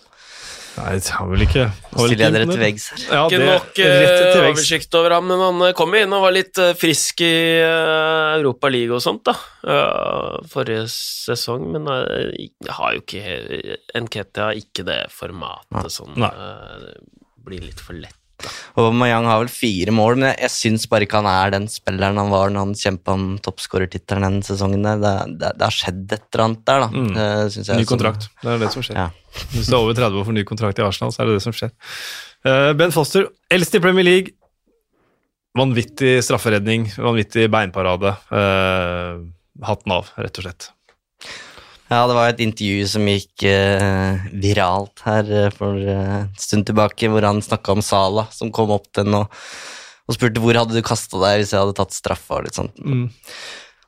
Nei, 0.74 0.94
det 0.98 1.12
har 1.14 1.28
vel 1.30 1.44
ikke 1.44 1.64
Stiller 1.70 2.08
jeg 2.08 2.16
ikke 2.18 2.30
dere 2.34 2.46
til 2.50 2.62
veggs 2.64 2.86
her. 2.90 3.02
Ja, 3.06 3.18
Ikke 3.28 3.38
det, 3.38 3.46
nok 3.46 3.68
til 3.76 3.86
eh, 3.86 4.06
veggs. 4.18 4.38
oversikt 4.42 4.96
over 4.98 5.14
ham, 5.14 5.28
men 5.30 5.42
han 5.44 5.62
eh, 5.68 5.74
kom 5.78 5.94
inn 5.94 6.16
og 6.16 6.24
var 6.26 6.34
litt 6.34 6.58
eh, 6.58 6.72
frisk 6.78 7.22
i 7.22 7.30
uh, 7.62 8.34
Europa 8.40 8.70
League 8.74 8.96
og 8.96 9.02
sånt, 9.04 9.22
da. 9.30 9.36
Forrige 10.50 10.88
sesong, 10.90 11.68
men 11.76 11.86
uh, 11.86 12.02
jeg 12.34 12.50
har 12.74 12.96
jo 12.96 13.04
ikke 13.04 13.22
Nketia 14.02 14.50
har 14.50 14.58
ikke 14.58 14.84
det 14.88 14.98
formatet 15.14 15.94
sånn 15.94 16.18
Nei. 16.18 16.30
eh, 16.34 16.90
Det 16.90 17.46
blir 17.46 17.64
litt 17.70 17.80
for 17.84 17.94
lett. 17.94 18.18
Og 18.80 18.90
Mayang 18.98 19.26
har 19.30 19.40
vel 19.44 19.50
fire 19.52 19.92
mål, 19.94 20.16
men 20.18 20.28
jeg, 20.32 20.38
jeg 20.44 20.52
syns 20.54 20.86
bare 20.90 21.06
ikke 21.06 21.20
han 21.22 21.28
er 21.30 21.52
den 21.54 21.68
spilleren 21.70 22.18
han 22.18 22.32
var 22.32 22.50
når 22.52 22.66
han 22.66 22.74
kjempa 22.78 23.14
om 23.14 23.26
toppskårertittelen 23.44 24.26
den 24.26 24.40
sesongen. 24.46 24.84
Det, 24.84 25.12
det, 25.40 25.52
det 25.60 25.64
har 25.68 25.76
skjedd 25.76 26.02
et 26.16 26.26
eller 26.32 26.44
annet 26.48 26.64
der, 26.66 26.84
da. 26.84 26.88
Mm. 26.90 27.10
eh, 27.14 27.42
jeg, 27.46 27.64
Ny 27.64 27.86
som- 27.86 27.90
kontrakt. 27.94 28.28
Det 28.42 28.54
er 28.56 28.62
det 28.64 28.70
som 28.74 28.86
skjer. 28.86 28.98
Ja. 28.98 29.08
Hvis 29.54 29.70
du 29.70 29.74
er 29.74 29.80
over 29.80 29.98
30 29.98 30.20
år 30.20 30.28
for 30.28 30.36
ny 30.36 30.44
kontrakt 30.48 30.82
i 30.82 30.86
Arsenal, 30.86 31.14
så 31.14 31.22
er 31.22 31.30
det 31.30 31.38
det 31.38 31.44
som 31.46 31.54
skjer. 31.56 31.72
Uh, 32.44 32.72
ben 32.76 32.92
Foster, 32.94 33.30
eldst 33.54 33.78
i 33.78 33.82
Premier 33.82 34.04
League. 34.06 34.34
Vanvittig 35.54 36.16
strafferedning, 36.26 36.88
vanvittig 36.98 37.46
beinparade. 37.54 38.16
Uh, 38.34 39.22
hatten 39.64 39.94
av, 39.94 40.10
rett 40.18 40.40
og 40.42 40.48
slett. 40.48 40.68
Ja, 41.94 42.02
det 42.10 42.14
var 42.16 42.30
et 42.32 42.40
intervju 42.42 42.86
som 42.90 43.06
gikk 43.06 43.44
eh, 43.46 44.24
viralt 44.42 45.02
her 45.06 45.28
eh, 45.30 45.50
for 45.54 45.78
eh, 45.78 46.14
en 46.24 46.30
stund 46.40 46.66
tilbake, 46.66 47.06
hvor 47.12 47.22
han 47.26 47.38
snakka 47.44 47.76
om 47.76 47.82
Sala, 47.86 48.26
som 48.34 48.50
kom 48.54 48.72
opp 48.74 48.88
til 48.90 49.04
henne 49.06 49.20
og, 49.24 49.42
og 50.10 50.16
spurte 50.18 50.42
hvor 50.42 50.58
hadde 50.58 50.74
du 50.74 50.82
kasta 50.84 51.20
deg 51.22 51.42
hvis 51.44 51.54
jeg 51.54 51.62
hadde 51.62 51.76
tatt 51.78 51.94
straffa. 51.94 52.40
og 52.40 52.48
litt 52.48 52.58
sånt. 52.58 52.74
Mm. 52.82 53.06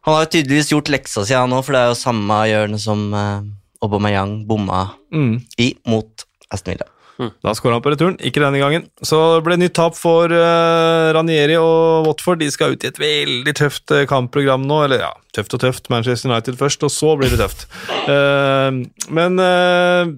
Han 0.07 0.15
har 0.15 0.23
jo 0.27 0.33
tydeligvis 0.37 0.71
gjort 0.71 0.93
leksa 0.95 1.25
si, 1.27 1.35
han 1.35 1.51
òg, 1.57 1.65
for 1.67 1.75
det 1.75 1.83
er 1.83 1.91
jo 1.91 1.99
samme 1.99 2.41
hjørne 2.47 2.79
som 2.79 3.07
eh, 3.11 3.49
Aubameyang 3.83 4.39
bomma 4.49 4.87
Mm. 5.15 5.41
i 5.63 5.71
mot 5.89 6.25
Aston 6.53 6.75
Villa. 6.75 6.87
Da 7.17 7.55
skåra 7.57 7.79
han 7.79 7.85
på 7.85 7.93
returen, 7.95 8.19
ikke 8.21 8.43
denne 8.43 8.61
gangen. 8.61 8.87
Så 9.05 9.19
det 9.37 9.45
ble 9.47 9.59
nytt 9.61 9.77
tap 9.79 9.97
for 9.99 10.33
uh, 10.33 11.12
Ranieri 11.17 11.57
og 11.61 12.09
Watford. 12.09 12.43
De 12.43 12.51
skal 12.53 12.77
ut 12.77 12.85
i 12.85 12.91
et 12.91 13.01
veldig 13.01 13.57
tøft 13.57 13.95
eh, 13.95 14.07
kampprogram 14.11 14.67
nå. 14.69 14.83
Eller 14.87 15.05
ja, 15.07 15.12
tøft 15.37 15.57
og 15.57 15.64
tøft. 15.64 15.91
Manchester 15.93 16.33
United 16.33 16.59
først, 16.61 16.85
og 16.85 16.93
så 16.93 17.17
blir 17.19 17.33
det 17.33 17.41
tøft. 17.41 17.67
Uh, 18.05 18.85
men 19.19 19.41
uh, 19.41 20.12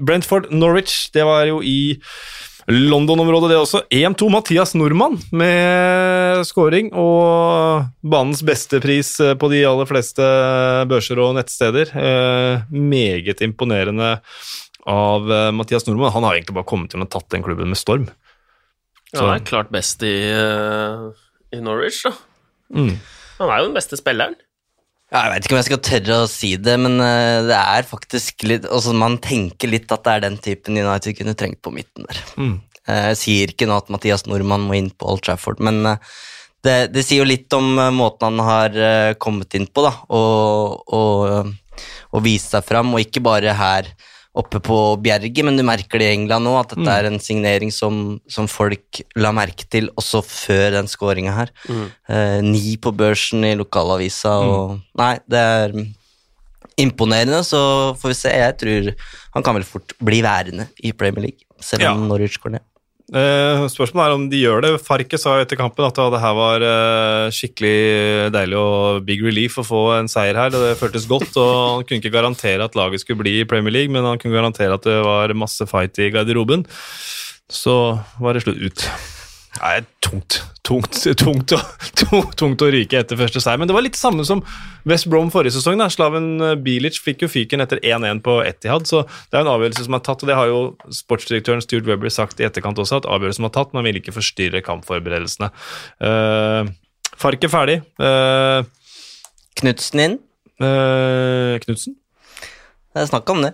Brentford 0.00 0.48
Norwich, 0.54 1.10
det 1.14 1.28
var 1.28 1.44
jo 1.50 1.60
i 1.60 1.98
London-området, 2.70 3.50
det 3.50 3.58
også. 3.58 3.82
EM2 3.90 4.28
Mathias 4.30 4.74
Nordmann 4.78 5.16
med 5.34 6.44
scoring 6.46 6.92
og 6.94 7.88
banens 8.00 8.44
beste 8.46 8.78
pris 8.82 9.16
på 9.18 9.50
de 9.50 9.64
aller 9.66 9.88
fleste 9.90 10.26
børser 10.90 11.20
og 11.22 11.34
nettsteder. 11.38 11.90
Eh, 11.90 12.68
meget 12.70 13.42
imponerende 13.42 14.18
av 14.88 15.30
eh, 15.32 15.50
Mathias 15.52 15.86
Nordmann. 15.86 16.12
Han 16.14 16.24
har 16.26 16.36
egentlig 16.38 16.56
bare 16.56 16.68
kommet 16.68 16.94
inn 16.94 17.04
og 17.04 17.10
tatt 17.12 17.28
den 17.34 17.44
klubben 17.44 17.68
med 17.72 17.78
storm. 17.80 18.08
Ja, 19.10 19.24
han 19.24 19.34
er 19.40 19.46
klart 19.46 19.72
best 19.74 20.02
i, 20.06 20.14
eh, 20.30 21.08
i 21.56 21.60
Norwich, 21.64 22.04
da. 22.06 22.12
Mm. 22.70 22.94
Han 23.40 23.50
er 23.50 23.60
jo 23.60 23.68
den 23.70 23.76
beste 23.76 23.98
spilleren. 23.98 24.36
Ja, 25.10 25.24
Jeg 25.24 25.32
vet 25.32 25.46
ikke 25.46 25.56
om 25.56 25.58
jeg 25.58 25.66
skal 25.66 25.82
tørre 25.88 26.18
å 26.22 26.28
si 26.30 26.50
det, 26.62 26.76
men 26.78 27.00
eh, 27.02 27.42
det 27.48 27.56
er 27.58 27.86
faktisk 27.88 28.44
litt 28.46 28.68
altså 28.70 28.92
Man 28.94 29.16
tenker 29.18 29.72
litt 29.72 29.90
at 29.90 30.04
det 30.06 30.12
er 30.12 30.22
den 30.28 30.36
typen 30.38 30.78
United 30.78 31.16
kunne 31.18 31.34
trengt 31.34 31.58
på 31.66 31.72
midten 31.74 32.06
der. 32.06 32.20
Mm. 32.38 32.60
Eh, 32.86 33.08
Jeg 33.10 33.18
sier 33.18 33.50
ikke 33.50 33.66
nå 33.66 33.80
at 33.80 33.90
Mathias 33.90 34.22
Nordmann 34.30 34.68
må 34.68 34.78
inn 34.78 34.92
på 34.94 35.10
Old 35.10 35.24
Trafford, 35.26 35.58
men 35.58 35.82
det, 36.62 36.92
det 36.94 37.02
sier 37.02 37.24
jo 37.24 37.26
litt 37.26 37.50
om 37.56 37.72
måten 37.96 38.28
han 38.28 38.44
har 38.44 39.14
kommet 39.18 39.54
inn 39.56 39.64
på, 39.66 39.82
da, 39.82 39.94
og, 40.12 40.82
og, 40.92 41.50
og 42.12 42.22
vist 42.22 42.52
seg 42.52 42.66
fram, 42.68 42.92
og 42.92 43.00
ikke 43.00 43.22
bare 43.24 43.54
her 43.56 43.88
oppe 44.34 44.60
på 44.62 44.76
Bjerget, 45.02 45.40
men 45.44 45.56
du 45.58 45.64
merker 45.66 45.98
det 45.98 46.06
i 46.10 46.14
England 46.14 46.46
nå, 46.46 46.52
at 46.60 46.70
dette 46.76 46.86
er 47.00 47.08
en 47.08 47.18
signering 47.18 47.72
som, 47.74 48.20
som 48.30 48.46
folk 48.46 49.00
la 49.18 49.32
merke 49.34 49.66
til 49.66 49.88
også 49.98 50.20
før 50.22 50.76
den 50.76 50.86
skåringa 50.90 51.32
her. 51.34 51.50
Eh, 52.08 52.38
ni 52.46 52.76
på 52.78 52.92
børsen 52.94 53.42
i 53.48 53.56
lokalavisa, 53.58 54.36
og 54.46 54.78
Nei, 55.00 55.16
det 55.26 55.42
er 55.42 55.74
imponerende, 56.80 57.42
så 57.44 57.60
får 58.00 58.12
vi 58.14 58.18
se. 58.20 58.30
Jeg 58.38 58.56
tror 58.62 58.90
han 59.34 59.44
kan 59.46 59.58
vel 59.58 59.66
fort 59.66 59.92
bli 60.00 60.22
værende 60.24 60.68
i 60.86 60.92
Premier 60.96 61.26
League, 61.28 61.44
selv 61.60 61.82
om 61.90 62.02
Ja. 62.04 62.08
Norwich 62.14 62.38
går 62.40 62.54
ned. 62.56 62.66
Eh, 63.10 63.64
spørsmålet 63.66 64.06
er 64.06 64.14
om 64.14 64.26
de 64.30 64.38
gjør 64.38 64.62
det. 64.62 64.72
Farke 64.86 65.18
sa 65.18 65.34
etter 65.42 65.58
kampen 65.58 65.82
at 65.82 65.98
det 65.98 66.20
her 66.22 66.34
var 66.38 66.62
uh, 66.62 67.26
skikkelig 67.34 68.30
deilig 68.30 68.58
og 68.60 69.00
big 69.08 69.24
relief 69.26 69.58
å 69.58 69.66
få 69.66 69.82
en 69.96 70.10
seier 70.10 70.38
her. 70.38 70.54
Det 70.54 70.78
føltes 70.78 71.08
godt. 71.10 71.34
og 71.34 71.54
Han 71.58 71.86
kunne 71.88 71.98
ikke 71.98 72.14
garantere 72.14 72.70
at 72.70 72.78
laget 72.78 73.02
skulle 73.02 73.24
bli 73.24 73.40
i 73.40 73.48
Premier 73.50 73.74
League, 73.74 73.90
men 73.90 74.06
han 74.06 74.20
kunne 74.22 74.38
garantere 74.38 74.78
at 74.78 74.86
det 74.86 75.00
var 75.06 75.34
masse 75.34 75.66
fight 75.70 75.98
i 75.98 76.12
garderoben. 76.14 76.66
Så 77.50 77.98
var 78.22 78.38
det 78.38 78.46
slutt 78.46 78.62
ut. 78.62 78.86
Nei, 79.58 79.80
tungt. 80.04 80.38
Tungt, 80.70 80.94
tungt, 81.18 81.52
å, 81.56 81.58
tungt, 82.38 82.62
å 82.62 82.68
ryke 82.70 83.00
etter 83.00 83.18
første 83.18 83.40
seier. 83.42 83.58
Men 83.58 83.66
det 83.66 83.74
var 83.74 83.82
litt 83.82 83.98
samme 83.98 84.22
som 84.28 84.44
West 84.88 85.08
Brom 85.10 85.32
forrige 85.34 85.56
sesong. 85.56 85.80
da. 85.80 85.88
Slaven 85.90 86.28
Bilic 86.62 87.00
fikk 87.02 87.24
jo 87.26 87.30
fyken 87.32 87.64
etter 87.64 87.80
1-1 87.82 88.22
på 88.22 88.36
Etihad, 88.46 88.86
så 88.86 89.02
det 89.32 89.40
er 89.40 89.42
en 89.42 89.50
avgjørelse 89.56 89.88
som 89.88 89.96
er 89.98 90.04
tatt. 90.06 90.22
og 90.22 90.30
Det 90.30 90.36
har 90.38 90.50
jo 90.52 90.60
sportsdirektøren 90.94 91.64
Stuart 91.64 91.88
Webber 91.90 92.14
sagt 92.14 92.38
i 92.38 92.46
etterkant 92.46 92.78
også, 92.78 93.00
at 93.02 93.10
avgjørelsen 93.10 93.48
var 93.48 93.54
tatt. 93.58 93.74
Man 93.74 93.88
vil 93.88 93.98
ikke 93.98 94.14
forstyrre 94.14 94.62
kampforberedelsene. 94.66 95.50
Uh, 95.98 96.70
Fark 97.20 97.42
er 97.44 97.52
ferdig. 97.52 97.80
Uh, 98.00 98.62
Knutsen 99.60 100.04
inn. 100.06 100.18
uh, 100.62 101.58
Knutsen? 101.66 101.98
Det 102.94 103.02
er 103.02 103.10
snakk 103.10 103.28
om 103.34 103.42
det. 103.44 103.52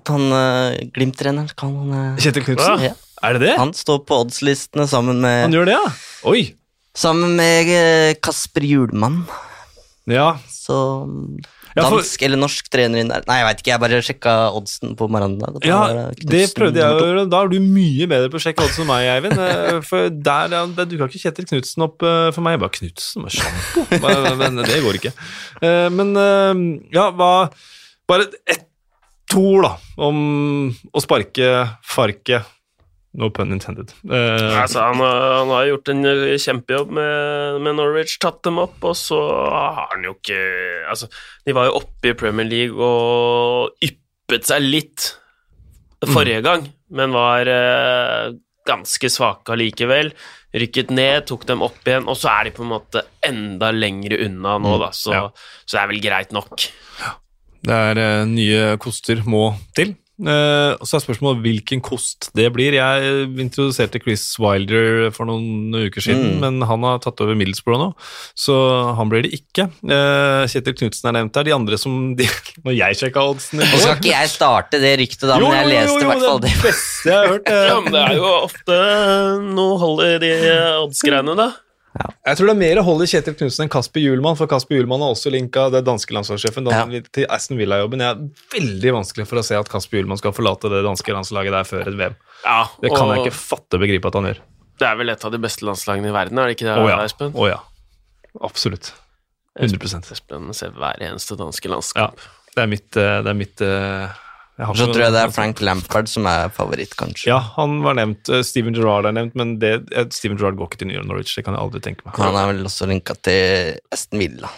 At 0.00 0.10
han 0.16 0.24
uh, 0.32 0.80
Glimt-treneren 0.96 1.52
kan 1.56 1.76
han 1.76 1.92
eh, 2.00 2.22
Kjetil 2.24 2.48
Knutsen? 2.48 2.88
ja. 2.88 2.96
Er 3.24 3.38
det 3.38 3.46
det? 3.48 3.54
Han 3.60 3.72
står 3.76 4.02
på 4.08 4.20
oddslistene 4.24 4.86
sammen 4.90 5.22
med, 5.24 5.46
Han 5.48 5.56
gjør 5.56 5.70
det, 5.70 5.78
ja? 5.78 5.96
Oi! 6.30 6.44
sammen 6.94 7.32
med 7.34 7.66
eh, 7.74 8.12
Kasper 8.22 8.62
Hjulmann. 8.62 9.24
Ja. 10.06 10.36
Så 10.52 10.76
Ja, 11.74 11.88
for- 11.88 11.98
dansk 11.98 12.22
eller 12.22 12.38
norsk 12.38 12.68
trener 12.70 13.00
inn 13.02 13.08
der. 13.10 13.24
Nei, 13.26 13.40
jeg 13.40 13.46
veit 13.48 13.62
ikke, 13.64 13.70
jeg 13.72 13.82
bare 13.82 13.98
sjekka 14.06 14.34
oddsen 14.54 14.92
på 14.94 15.08
Marandag. 15.10 15.56
Ja, 15.66 15.80
det 16.14 16.44
prøvde 16.54 16.78
jeg 16.78 16.86
å 16.86 17.00
gjøre. 17.02 17.24
Da 17.32 17.40
er 17.42 17.50
du 17.50 17.56
mye 17.64 18.06
bedre 18.12 18.30
på 18.30 18.38
å 18.38 18.44
sjekke 18.44 18.62
odds 18.62 18.78
enn 18.78 18.86
meg, 18.86 19.08
Eivind. 19.16 19.42
Eh, 19.42 19.80
For 19.88 20.06
der, 20.14 20.54
der 20.76 20.86
dukka 20.86 21.08
ikke 21.10 21.24
Kjetil 21.24 21.48
Knutsen 21.50 21.82
opp 21.88 22.06
eh, 22.06 22.28
for 22.36 22.46
meg. 22.46 22.54
Jeg 22.54 22.62
bare 22.62 22.76
Knutsen 22.78 23.26
med 23.26 23.34
sjampo? 23.34 24.38
Men 24.44 24.62
det 24.62 24.78
går 24.86 25.00
ikke. 25.00 25.14
Men 25.98 26.14
ja, 26.94 27.08
hva 27.10 27.32
Bare 28.06 28.28
ett 28.46 28.68
to 29.32 29.40
ord, 29.56 29.64
da, 29.66 29.74
om 30.04 30.18
å 30.94 31.00
sparke 31.02 31.48
Farke. 31.82 32.44
No 33.14 33.28
pun 33.30 33.54
intended. 33.54 33.92
Uh, 34.02 34.58
Altså, 34.58 34.82
han, 34.82 34.98
han 34.98 35.50
har 35.54 35.68
gjort 35.68 35.90
en 35.92 36.06
eh, 36.10 36.34
kjempejobb 36.42 36.94
med, 36.98 37.60
med 37.62 37.76
Norwich, 37.78 38.16
tatt 38.22 38.40
dem 38.46 38.58
opp, 38.62 38.80
og 38.82 38.96
så 38.98 39.20
har 39.54 39.92
han 39.92 40.06
jo 40.06 40.16
ikke 40.16 40.40
Altså, 40.90 41.08
de 41.46 41.54
var 41.54 41.68
jo 41.68 41.76
oppe 41.78 42.10
i 42.10 42.16
Premier 42.18 42.48
League 42.48 42.74
og 42.74 43.84
yppet 43.84 44.50
seg 44.50 44.66
litt 44.66 45.12
forrige 46.04 46.42
gang, 46.44 46.66
men 46.92 47.14
var 47.14 47.48
uh, 47.48 48.34
ganske 48.68 49.08
svake 49.08 49.54
allikevel. 49.54 50.10
Rykket 50.54 50.92
ned, 50.94 51.24
tok 51.30 51.46
dem 51.48 51.64
opp 51.64 51.86
igjen, 51.86 52.06
og 52.10 52.18
så 52.18 52.30
er 52.34 52.48
de 52.48 52.54
på 52.54 52.64
en 52.66 52.72
måte 52.74 53.06
enda 53.24 53.70
lengre 53.74 54.18
unna 54.26 54.58
nå, 54.62 54.76
da, 54.82 54.90
så, 54.94 55.14
ja. 55.16 55.24
så 55.64 55.78
det 55.78 55.82
er 55.82 55.92
vel 55.94 56.02
greit 56.04 56.34
nok. 56.36 56.66
Det 57.64 57.78
er 57.90 58.02
uh, 58.02 58.26
nye 58.28 58.74
koster 58.82 59.22
må 59.26 59.48
til. 59.76 59.94
Eh, 60.22 60.72
og 60.78 60.86
så 60.86 60.94
er 61.00 61.02
spørsmålet 61.02 61.40
hvilken 61.42 61.80
kost 61.82 62.28
det 62.38 62.44
blir. 62.54 62.76
Jeg 62.76 63.24
introduserte 63.42 63.98
Chris 63.98 64.22
Wilder 64.38 65.08
for 65.10 65.26
noen 65.26 65.74
uker 65.74 66.00
siden, 66.04 66.36
Mm. 66.36 66.40
men 66.40 66.60
han 66.68 66.82
har 66.86 67.00
tatt 67.02 67.18
over 67.24 67.34
Middlesbrough 67.34 67.80
nå, 67.82 67.88
så 68.38 68.54
han 68.94 69.10
blir 69.10 69.22
det 69.26 69.32
ikke. 69.34 69.66
Eh, 69.82 70.46
Kjetil 70.46 70.76
Knutsen 70.78 71.08
er 71.10 71.16
nevnt 71.18 71.34
her. 71.34 71.42
De 71.48 71.54
andre 71.56 71.76
som 71.76 72.14
de, 72.18 72.28
Når 72.64 72.76
jeg 72.78 73.00
sjekka 73.00 73.24
oddsen 73.32 73.58
i 73.58 73.66
Nå 73.66 73.80
skal 73.82 73.96
ikke 73.98 74.12
jeg 74.14 74.30
starte 74.30 74.78
det 74.80 74.94
ryktet, 75.02 75.26
da, 75.26 75.40
Jo, 75.42 75.48
men 75.50 75.58
jeg 75.64 75.72
leste 75.74 75.98
i 75.98 76.04
jo, 76.04 76.08
hvert 76.12 76.24
fall 76.28 76.40
det. 76.46 76.52
Det 76.54 76.62
beste 76.62 77.10
jeg 77.10 77.18
har 77.18 77.28
hørt. 77.34 77.48
eh, 77.50 77.66
Ja, 77.72 77.80
men 77.80 77.92
det 77.98 78.04
er 78.06 78.14
jo 78.20 78.30
ofte 78.38 78.78
noe 79.50 79.78
hold 79.82 80.04
i 80.06 80.18
de 80.22 80.32
oddsgreiene, 80.84 81.34
da. 81.42 81.50
Jeg 81.94 82.36
tror 82.38 82.48
det 82.48 82.54
er 82.54 82.58
mer 82.58 82.80
hold 82.82 83.02
i 83.04 83.06
Kjetil 83.06 83.36
Knutsen 83.38 83.64
enn 83.66 83.70
Kasper 83.70 84.02
Hjulmann, 84.02 84.34
for 84.38 84.50
Kasper 84.50 84.74
Hjulmann 84.78 85.02
har 85.04 85.12
også 85.14 85.30
linka 85.30 85.68
det 85.70 85.84
danske 85.86 86.10
landslagssjefen 86.16 86.66
Ja. 86.72 86.82
til 87.14 87.26
Aston 87.30 87.56
Villa-jobben. 87.60 88.00
Jeg 88.02 88.10
er 88.10 88.58
veldig 88.58 88.92
vanskelig 88.96 89.26
for 89.30 89.38
å 89.38 89.44
se 89.46 89.54
at 89.54 89.68
Kasper 89.70 90.00
Hjulmann 90.00 90.18
skal 90.18 90.32
forlate 90.34 90.70
det 90.72 90.82
danske 90.82 91.14
landslaget 91.14 91.52
der 91.54 91.68
før 91.68 91.86
et 91.86 91.94
VM. 92.00 92.16
Ja, 92.44 92.66
Det 92.82 92.90
kan 92.90 93.08
jeg 93.14 93.26
ikke 93.26 93.36
fatte 93.38 93.78
og 93.78 93.80
begripe 93.86 94.06
at 94.10 94.14
han 94.18 94.24
gjør. 94.24 94.38
det 94.78 94.88
er 94.88 94.96
vel 94.96 95.08
et 95.10 95.24
av 95.24 95.30
de 95.30 95.38
beste 95.38 95.62
landslagene 95.62 96.08
i 96.10 96.12
verden, 96.12 96.38
er 96.38 96.46
det 96.50 96.56
ikke 96.58 96.66
det, 96.66 96.82
Å 96.82 96.88
ja. 96.90 96.98
Espen? 97.04 97.32
Å 97.32 97.48
ja. 97.48 97.60
Absolutt. 98.42 98.92
100% 99.60 100.10
Espen 100.10 100.52
ser 100.52 100.70
hver 100.74 100.98
eneste 100.98 101.36
danske 101.38 101.70
Ja. 101.94 102.10
Det 102.54 102.62
er 102.62 102.66
mitt, 102.66 102.96
eh, 102.96 103.22
det 103.22 103.30
er 103.30 103.34
mitt 103.34 103.60
eh, 103.60 104.08
Så 104.54 104.86
tror 104.86 105.00
jeg 105.02 105.10
det 105.12 105.20
er 105.24 105.30
Frank 105.34 105.58
Lampard 105.66 106.06
som 106.08 106.26
er 106.30 106.48
favoritt, 106.54 106.92
kanskje. 106.94 107.26
Ja, 107.26 107.40
han 107.56 107.80
var 107.82 107.94
nevnt. 107.98 108.28
eh, 108.30 108.42
Steven 108.46 108.72
Gerrard 108.76 109.04
er 109.08 109.12
nevnt, 109.16 109.34
men 109.34 109.58
det, 109.58 109.72
eh, 109.92 110.04
Steven 110.14 110.38
Gerrard 110.38 110.54
går 110.60 110.68
ikke 110.70 110.78
til 110.78 110.86
New 110.92 110.96
York 110.96 111.08
Norwich. 111.10 111.34
Det 111.34 111.44
kan 111.44 111.54
jeg 111.56 111.62
aldri 111.64 111.80
tenke 111.82 112.06
meg. 112.06 112.14
Han 112.22 112.36
er 112.38 112.52
vel 112.52 112.62
også 112.64 112.86
linka 112.86 113.16
til 113.20 113.80
Aston 113.90 114.20
Villa. 114.22 114.48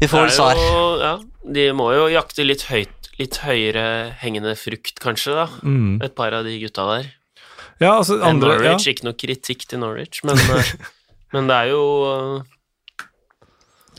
Vi 0.00 0.06
får 0.08 0.22
vel 0.24 0.30
svar. 0.30 0.54
jo- 0.56 0.98
Ja, 1.02 1.18
de 1.52 1.66
må 1.72 1.92
jo 1.92 2.06
jakte 2.08 2.46
litt 2.46 2.62
høyt, 2.70 3.10
litt 3.18 3.36
høyere 3.44 4.14
hengende 4.22 4.56
frukt, 4.56 4.94
kanskje, 5.00 5.34
da. 5.34 5.46
Mm. 5.62 6.02
Et 6.02 6.14
par 6.16 6.32
av 6.32 6.44
de 6.44 6.58
gutta 6.58 6.86
der. 6.96 7.10
Ja, 7.80 7.98
altså 7.98 8.22
andre, 8.22 8.54
andre 8.54 8.64
ja. 8.64 8.72
Norwich, 8.72 8.86
ikke 8.88 9.04
noe 9.04 9.12
kritikk 9.20 9.66
til 9.68 9.80
Norwich, 9.80 10.22
men, 10.24 10.38
eh, 10.38 10.72
men 11.34 11.46
det 11.46 11.54
er 11.56 11.68
jo 11.74 12.42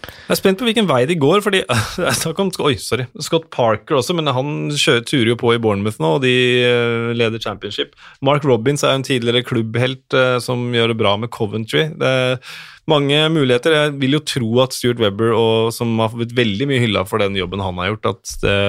Jeg 0.04 0.36
er 0.36 0.40
spent 0.40 0.60
på 0.60 0.68
hvilken 0.68 0.88
vei 0.90 1.02
de 1.08 1.16
går, 1.20 1.42
fordi 1.46 1.62
om, 2.44 2.52
Oi, 2.68 2.74
sorry. 2.82 3.06
Scott 3.24 3.50
Parker 3.54 4.00
også, 4.00 4.16
men 4.18 4.32
han 4.32 4.72
kjører, 4.72 5.06
turer 5.08 5.32
jo 5.34 5.40
på 5.40 5.54
i 5.56 5.62
Bournemouth 5.64 6.02
nå, 6.04 6.18
og 6.18 6.26
de 6.26 6.34
eh, 6.64 7.14
leder 7.16 7.42
championship. 7.44 7.96
Mark 8.26 8.48
Robins 8.48 8.84
er 8.84 8.94
jo 8.94 9.02
en 9.02 9.08
tidligere 9.08 9.46
klubbhelt 9.48 10.18
eh, 10.18 10.38
som 10.44 10.70
gjør 10.76 10.94
det 10.94 11.00
bra 11.00 11.16
med 11.20 11.32
Coventry. 11.36 11.88
Det 12.00 12.14
er 12.20 12.54
mange 12.92 13.20
muligheter. 13.32 13.78
Jeg 13.78 13.96
vil 14.02 14.18
jo 14.18 14.24
tro 14.28 14.52
at 14.66 14.76
Stuart 14.76 15.00
Webber, 15.04 15.32
og, 15.38 15.72
som 15.76 15.96
har 16.04 16.12
blitt 16.16 16.36
veldig 16.36 16.70
mye 16.72 16.84
hylla 16.84 17.06
for 17.08 17.24
den 17.24 17.40
jobben 17.40 17.64
han 17.64 17.80
har 17.80 17.94
gjort, 17.94 18.14
at 18.16 18.38
det 18.44 18.60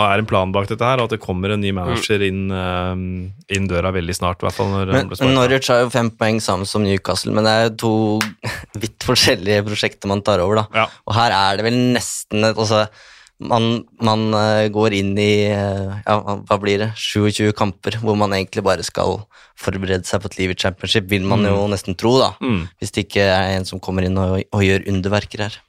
er 0.00 0.22
en 0.22 0.28
plan 0.28 0.52
bak 0.54 0.68
dette 0.70 0.86
her, 0.86 1.00
og 1.00 1.10
at 1.10 1.14
det 1.16 1.22
kommer 1.22 1.52
en 1.52 1.60
ny 1.60 1.72
manager 1.76 2.22
inn, 2.24 2.46
eh, 2.48 3.56
inn 3.56 3.68
døra 3.68 3.92
veldig 3.92 4.16
snart. 4.16 4.40
i 4.40 4.46
hvert 4.46 4.56
fall 4.56 4.70
når 4.72 4.92
Men. 4.92 5.34
Norwich 5.36 5.68
har 5.68 5.82
jo 5.84 5.90
fem 5.92 6.10
poeng 6.10 6.40
sammen 6.40 6.68
som 6.68 6.84
Newcastle, 6.84 7.32
men 7.32 7.44
det 7.44 7.52
er 7.52 7.64
jo 7.66 7.74
to 7.84 7.94
vidt 8.82 9.04
forskjellige 9.04 9.66
prosjekter 9.68 10.08
man 10.08 10.24
tar 10.24 10.40
over, 10.40 10.62
da. 10.62 10.66
Ja. 10.82 10.86
Og 11.06 11.16
her 11.18 11.36
er 11.36 11.58
det 11.58 11.66
vel 11.68 11.80
nesten 11.96 12.48
et 12.48 12.56
altså, 12.56 12.86
man, 13.42 13.82
man 14.00 14.30
eh, 14.38 14.70
går 14.72 14.96
inn 14.96 15.12
i 15.18 15.32
eh, 15.50 15.92
ja, 16.06 16.16
hva 16.48 16.58
blir 16.62 16.80
det, 16.84 16.92
27 16.96 17.52
kamper 17.58 17.98
hvor 18.00 18.16
man 18.18 18.32
egentlig 18.36 18.64
bare 18.64 18.86
skal 18.86 19.24
forberede 19.58 20.06
seg 20.08 20.22
på 20.22 20.30
et 20.30 20.38
liv 20.40 20.54
i 20.54 20.58
championship, 20.58 21.10
vil 21.10 21.26
man 21.28 21.44
jo 21.46 21.66
nesten 21.70 21.98
tro, 21.98 22.14
da. 22.22 22.32
Mm. 22.40 22.64
Hvis 22.80 22.94
det 22.94 23.06
ikke 23.08 23.26
er 23.28 23.58
en 23.58 23.68
som 23.68 23.82
kommer 23.82 24.06
inn 24.06 24.16
og, 24.16 24.38
og 24.40 24.64
gjør 24.64 24.88
underverker 24.90 25.46
her. 25.46 25.60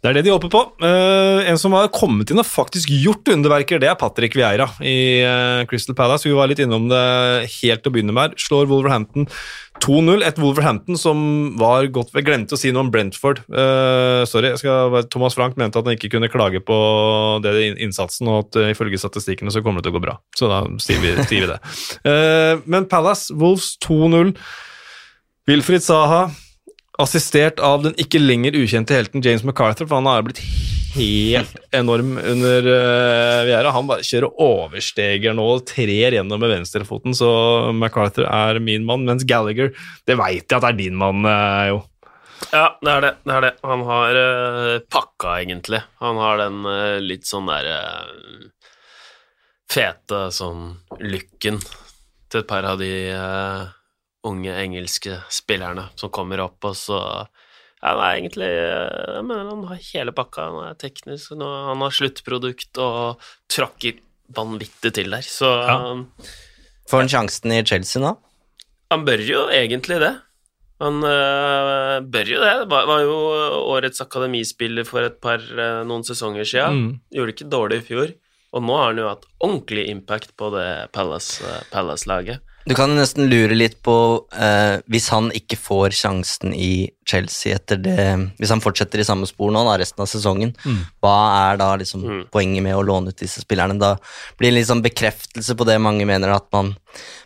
Det 0.00 0.10
er 0.10 0.18
det 0.18 0.26
de 0.26 0.32
håper 0.34 0.50
på. 0.52 0.60
Uh, 0.82 1.42
en 1.48 1.58
som 1.60 1.74
har 1.76 1.88
kommet 1.94 2.30
inn 2.30 2.40
og 2.40 2.46
faktisk 2.46 2.92
gjort 3.02 3.26
underverker, 3.32 3.80
det 3.82 3.88
er 3.90 3.98
Patrick 3.98 4.36
Vieira 4.38 4.68
i 4.84 5.24
uh, 5.26 5.64
Crystal 5.70 5.96
Palace. 5.98 6.28
Vi 6.28 6.36
var 6.36 6.50
litt 6.50 6.62
innom 6.62 6.86
det 6.90 7.00
helt 7.58 7.82
til 7.82 7.90
å 7.90 7.94
begynne 7.94 8.14
med. 8.16 8.36
Slår 8.40 8.68
Wolverhampton 8.70 9.26
2-0. 9.82 10.22
Et 10.28 10.38
Wolverhampton 10.40 11.00
som 11.00 11.18
var 11.60 11.88
godt 11.92 12.14
Jeg 12.16 12.28
glemte 12.28 12.56
å 12.56 12.60
si 12.60 12.70
noe 12.72 12.86
om 12.86 12.92
Brentford. 12.94 13.42
Uh, 13.50 14.22
sorry. 14.28 14.54
Skal, 14.60 15.00
Thomas 15.12 15.36
Frank 15.36 15.58
mente 15.60 15.80
at 15.80 15.88
han 15.88 15.98
ikke 15.98 16.14
kunne 16.14 16.30
klage 16.32 16.62
på 16.64 16.78
det 17.44 17.56
innsatsen, 17.74 18.30
og 18.30 18.46
at 18.46 18.62
ifølge 18.76 19.00
statistikkene 19.00 19.52
så 19.52 19.64
kommer 19.64 19.82
det 19.82 19.88
til 19.90 19.96
å 19.96 19.98
gå 19.98 20.06
bra. 20.06 20.18
Så 20.38 20.52
da 20.52 20.62
sier 20.82 21.02
vi, 21.02 21.16
sier 21.26 21.46
vi 21.46 21.52
det. 21.52 21.60
Men 22.64 22.88
Palace, 22.88 23.34
Wolves 23.34 23.74
2-0. 23.84 24.36
Wilfried 25.46 25.84
Saha 25.84 26.26
assistert 27.02 27.60
av 27.62 27.84
den 27.84 27.96
ikke 28.00 28.20
lenger 28.22 28.56
ukjente 28.58 28.96
helten 28.96 29.24
James 29.24 29.44
MacArthur, 29.46 29.88
for 29.88 29.98
han 29.98 30.08
har 30.08 30.24
blitt 30.26 30.40
helt 30.96 31.58
enorm 31.76 32.14
under 32.16 32.68
uh, 32.70 33.42
Vieira. 33.44 33.72
Han 33.74 33.88
bare 33.90 34.06
kjører 34.06 34.40
oversteger 34.46 35.36
nå 35.36 35.44
og 35.58 35.66
trer 35.68 36.16
gjennom 36.16 36.40
med 36.40 36.54
venstrefoten, 36.54 37.16
så 37.16 37.28
MacArthur 37.76 38.28
er 38.30 38.62
min 38.64 38.86
mann, 38.88 39.04
mens 39.08 39.26
Gallagher, 39.28 39.74
det 40.08 40.16
veit 40.18 40.46
jeg 40.46 40.56
at 40.56 40.70
er 40.70 40.80
din 40.80 40.96
mann, 40.96 41.26
uh, 41.28 41.66
jo. 41.74 41.84
Ja, 42.52 42.66
det 42.84 42.92
er 42.92 43.04
det. 43.04 43.14
det 43.24 43.32
er 43.32 43.44
det. 43.46 43.54
Han 43.64 43.82
har 43.88 44.18
uh, 44.20 44.74
pakka, 44.92 45.38
egentlig. 45.40 45.80
Han 46.04 46.20
har 46.20 46.40
den 46.40 46.60
uh, 46.68 46.98
litt 47.02 47.28
sånn 47.28 47.48
derre 47.48 47.80
fete 49.72 50.28
sånn 50.34 50.76
looken 51.02 51.58
til 52.30 52.42
et 52.42 52.48
par 52.48 52.66
av 52.66 52.78
de 52.80 52.90
eh, 53.12 53.66
unge 54.26 54.52
engelske 54.62 55.20
spillerne 55.32 55.88
som 55.98 56.10
kommer 56.14 56.42
opp, 56.44 56.58
og 56.66 56.74
så 56.78 56.98
ja, 57.02 57.92
han 57.92 58.00
er 58.02 58.16
egentlig 58.18 58.48
eh, 58.50 59.14
Jeg 59.18 59.24
mener 59.28 59.50
han 59.52 59.64
har 59.68 59.80
hele 59.92 60.12
pakka. 60.16 60.46
Han 60.50 60.70
er 60.70 60.78
teknisk, 60.80 61.34
og 61.36 61.42
han 61.70 61.82
har 61.84 61.94
sluttprodukt 61.94 62.80
og 62.82 63.20
tråkker 63.52 63.98
vanvittig 64.34 64.94
til 64.96 65.12
der. 65.14 65.22
Så 65.22 65.50
Ja. 65.66 65.76
Får 66.90 67.02
han 67.04 67.10
sjansen 67.10 67.52
i 67.52 67.62
Chelsea 67.66 68.02
nå? 68.02 68.16
han 68.90 69.02
bør 69.04 69.18
jo 69.26 69.40
egentlig 69.50 69.96
det. 69.98 70.12
Han 70.78 71.00
øh, 71.02 72.04
bør 72.06 72.28
jo 72.30 72.38
det. 72.42 72.52
Det 72.60 72.68
var, 72.70 72.84
var 72.86 73.00
jo 73.02 73.16
årets 73.74 74.00
akademispiller 74.04 74.84
for 74.86 75.02
et 75.02 75.16
par 75.20 75.42
øh, 75.42 75.80
noen 75.88 76.04
sesonger 76.06 76.44
siden. 76.46 76.76
Mm. 76.78 76.92
Gjorde 77.16 77.32
det 77.32 77.34
ikke 77.34 77.50
dårlig 77.50 77.78
i 77.80 77.86
fjor. 77.88 78.12
Og 78.54 78.62
nå 78.62 78.76
har 78.78 78.92
han 78.92 79.00
jo 79.02 79.08
hatt 79.10 79.24
ordentlig 79.42 79.88
impact 79.90 80.36
på 80.38 80.52
det 80.54 80.68
Palace- 80.94 81.42
øh, 81.42 81.64
Palace-laget. 81.72 82.44
Du 82.66 82.74
kan 82.74 82.90
nesten 82.98 83.28
lure 83.30 83.54
litt 83.54 83.76
på 83.86 83.92
eh, 84.34 84.80
Hvis 84.90 85.04
han 85.14 85.28
ikke 85.30 85.54
får 85.60 85.94
sjansen 85.94 86.50
i 86.50 86.88
Chelsea 87.06 87.54
etter 87.54 87.78
det 87.78 87.94
Hvis 88.40 88.50
han 88.50 88.62
fortsetter 88.64 88.98
i 88.98 89.06
samme 89.06 89.28
spor 89.30 89.52
nå 89.54 89.62
da, 89.68 89.76
resten 89.78 90.02
av 90.02 90.08
sesongen, 90.10 90.50
hva 91.04 91.14
er 91.52 91.60
da 91.62 91.68
liksom 91.78 92.02
Mm. 92.06 92.24
poenget 92.34 92.62
med 92.66 92.74
å 92.74 92.82
låne 92.82 93.14
ut 93.14 93.18
disse 93.22 93.40
spillerne? 93.44 93.78
Da 93.78 93.92
blir 94.38 94.50
det 94.50 94.58
liksom 94.60 94.82
bekreftelse 94.82 95.54
på 95.56 95.66
det 95.68 95.78
mange 95.80 96.04
mener, 96.06 96.34
at 96.34 96.46
man, 96.52 96.74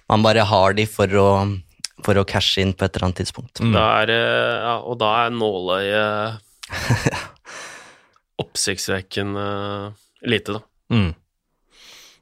man 0.09 0.23
bare 0.23 0.45
har 0.45 0.77
de 0.77 0.85
for 0.87 1.09
å, 1.21 1.29
for 2.05 2.21
å 2.21 2.25
cashe 2.29 2.61
inn 2.63 2.73
på 2.77 2.85
et 2.85 2.95
eller 2.97 3.09
annet 3.09 3.23
tidspunkt. 3.25 3.61
Mm. 3.65 3.73
Da 3.77 3.87
er, 4.03 4.13
ja, 4.15 4.77
og 4.85 4.99
da 5.01 5.11
er 5.25 5.35
nåløyet 5.37 6.41
oppsiktsvekkende 8.45 9.47
lite, 10.29 10.59
da. 10.59 10.63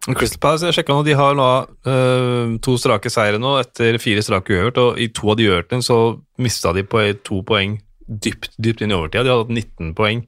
Mm. 0.07 0.15
Crystal 0.17 0.41
Palace, 0.41 0.69
jeg 0.69 0.79
sjekka 0.79 0.95
nå, 0.95 1.03
de 1.05 1.17
har 1.19 1.35
nå 1.37 1.49
uh, 1.89 2.55
to 2.65 2.77
strake 2.81 3.11
seire 3.13 3.41
nå 3.43 3.57
etter 3.61 3.99
fire 4.01 4.23
strake 4.25 4.55
uavgjort, 4.55 4.79
og 4.85 5.01
i 5.03 5.09
to 5.13 5.33
av 5.33 5.39
de 5.41 5.49
uavgjortene 5.49 5.85
så 5.85 5.99
mista 6.41 6.73
de 6.77 6.85
på 6.87 7.03
to 7.27 7.43
poeng 7.49 7.77
dypt, 8.09 8.55
dypt 8.57 8.85
inn 8.85 8.95
i 8.95 8.97
overtida. 8.97 9.27
De 9.27 9.35
hadde 9.35 9.45
hatt 9.45 9.53
19 9.53 9.93
poeng. 9.99 10.23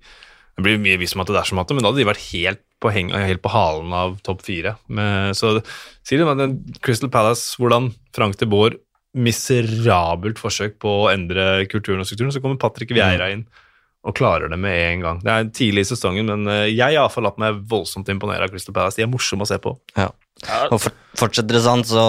Det 0.56 0.66
blir 0.66 0.82
mye 0.82 0.98
visst 1.00 1.16
om 1.16 1.22
at 1.22 1.30
det 1.30 1.36
er 1.36 1.40
dersom 1.40 1.60
matte, 1.60 1.76
men 1.76 1.84
da 1.84 1.92
hadde 1.92 2.02
de 2.02 2.10
vært 2.10 2.26
helt 2.26 2.60
på, 2.80 2.92
heng, 2.92 3.12
helt 3.14 3.42
på 3.44 3.52
halen 3.52 3.94
av 3.96 4.18
topp 4.26 4.42
fire. 4.44 4.74
Men, 4.92 5.32
så 5.36 5.58
sier 6.04 6.20
de 6.20 6.28
at 6.28 6.80
Crystal 6.84 7.12
Palace, 7.12 7.54
hvordan 7.60 7.90
Frank 8.16 8.36
de 8.40 8.48
Boer 8.50 8.76
miserabelt 9.16 10.38
forsøk 10.38 10.76
på 10.82 10.92
å 11.04 11.08
endre 11.10 11.64
kulturen 11.70 12.02
og 12.02 12.08
strukturen, 12.08 12.34
så 12.34 12.42
kommer 12.42 12.60
Patrick 12.60 12.92
Vieira 12.94 13.30
inn 13.32 13.46
og 14.04 14.14
klarer 14.16 14.48
det 14.48 14.56
med 14.58 14.76
en 14.94 15.00
gang. 15.04 15.18
Det 15.24 15.30
er 15.32 15.48
tidlig 15.52 15.82
i 15.84 15.90
sesongen, 15.90 16.26
men 16.32 16.46
eh, 16.48 16.68
jeg 16.70 16.80
har 16.86 16.94
iallfall 16.96 17.26
latt 17.28 17.38
meg 17.42 17.58
voldsomt 17.68 18.08
imponere 18.08 18.46
av 18.46 18.52
Crystal 18.54 18.72
Palace. 18.76 18.96
De 18.96 19.04
er 19.04 19.10
morsomme 19.12 19.44
å 19.44 19.50
se 19.50 19.58
på. 19.60 19.74
Ja. 19.98 20.06
Og 20.70 20.78
for, 20.80 20.94
fortsetter 21.20 21.58
det 21.58 21.64
sånn, 21.66 21.84
så 21.84 22.04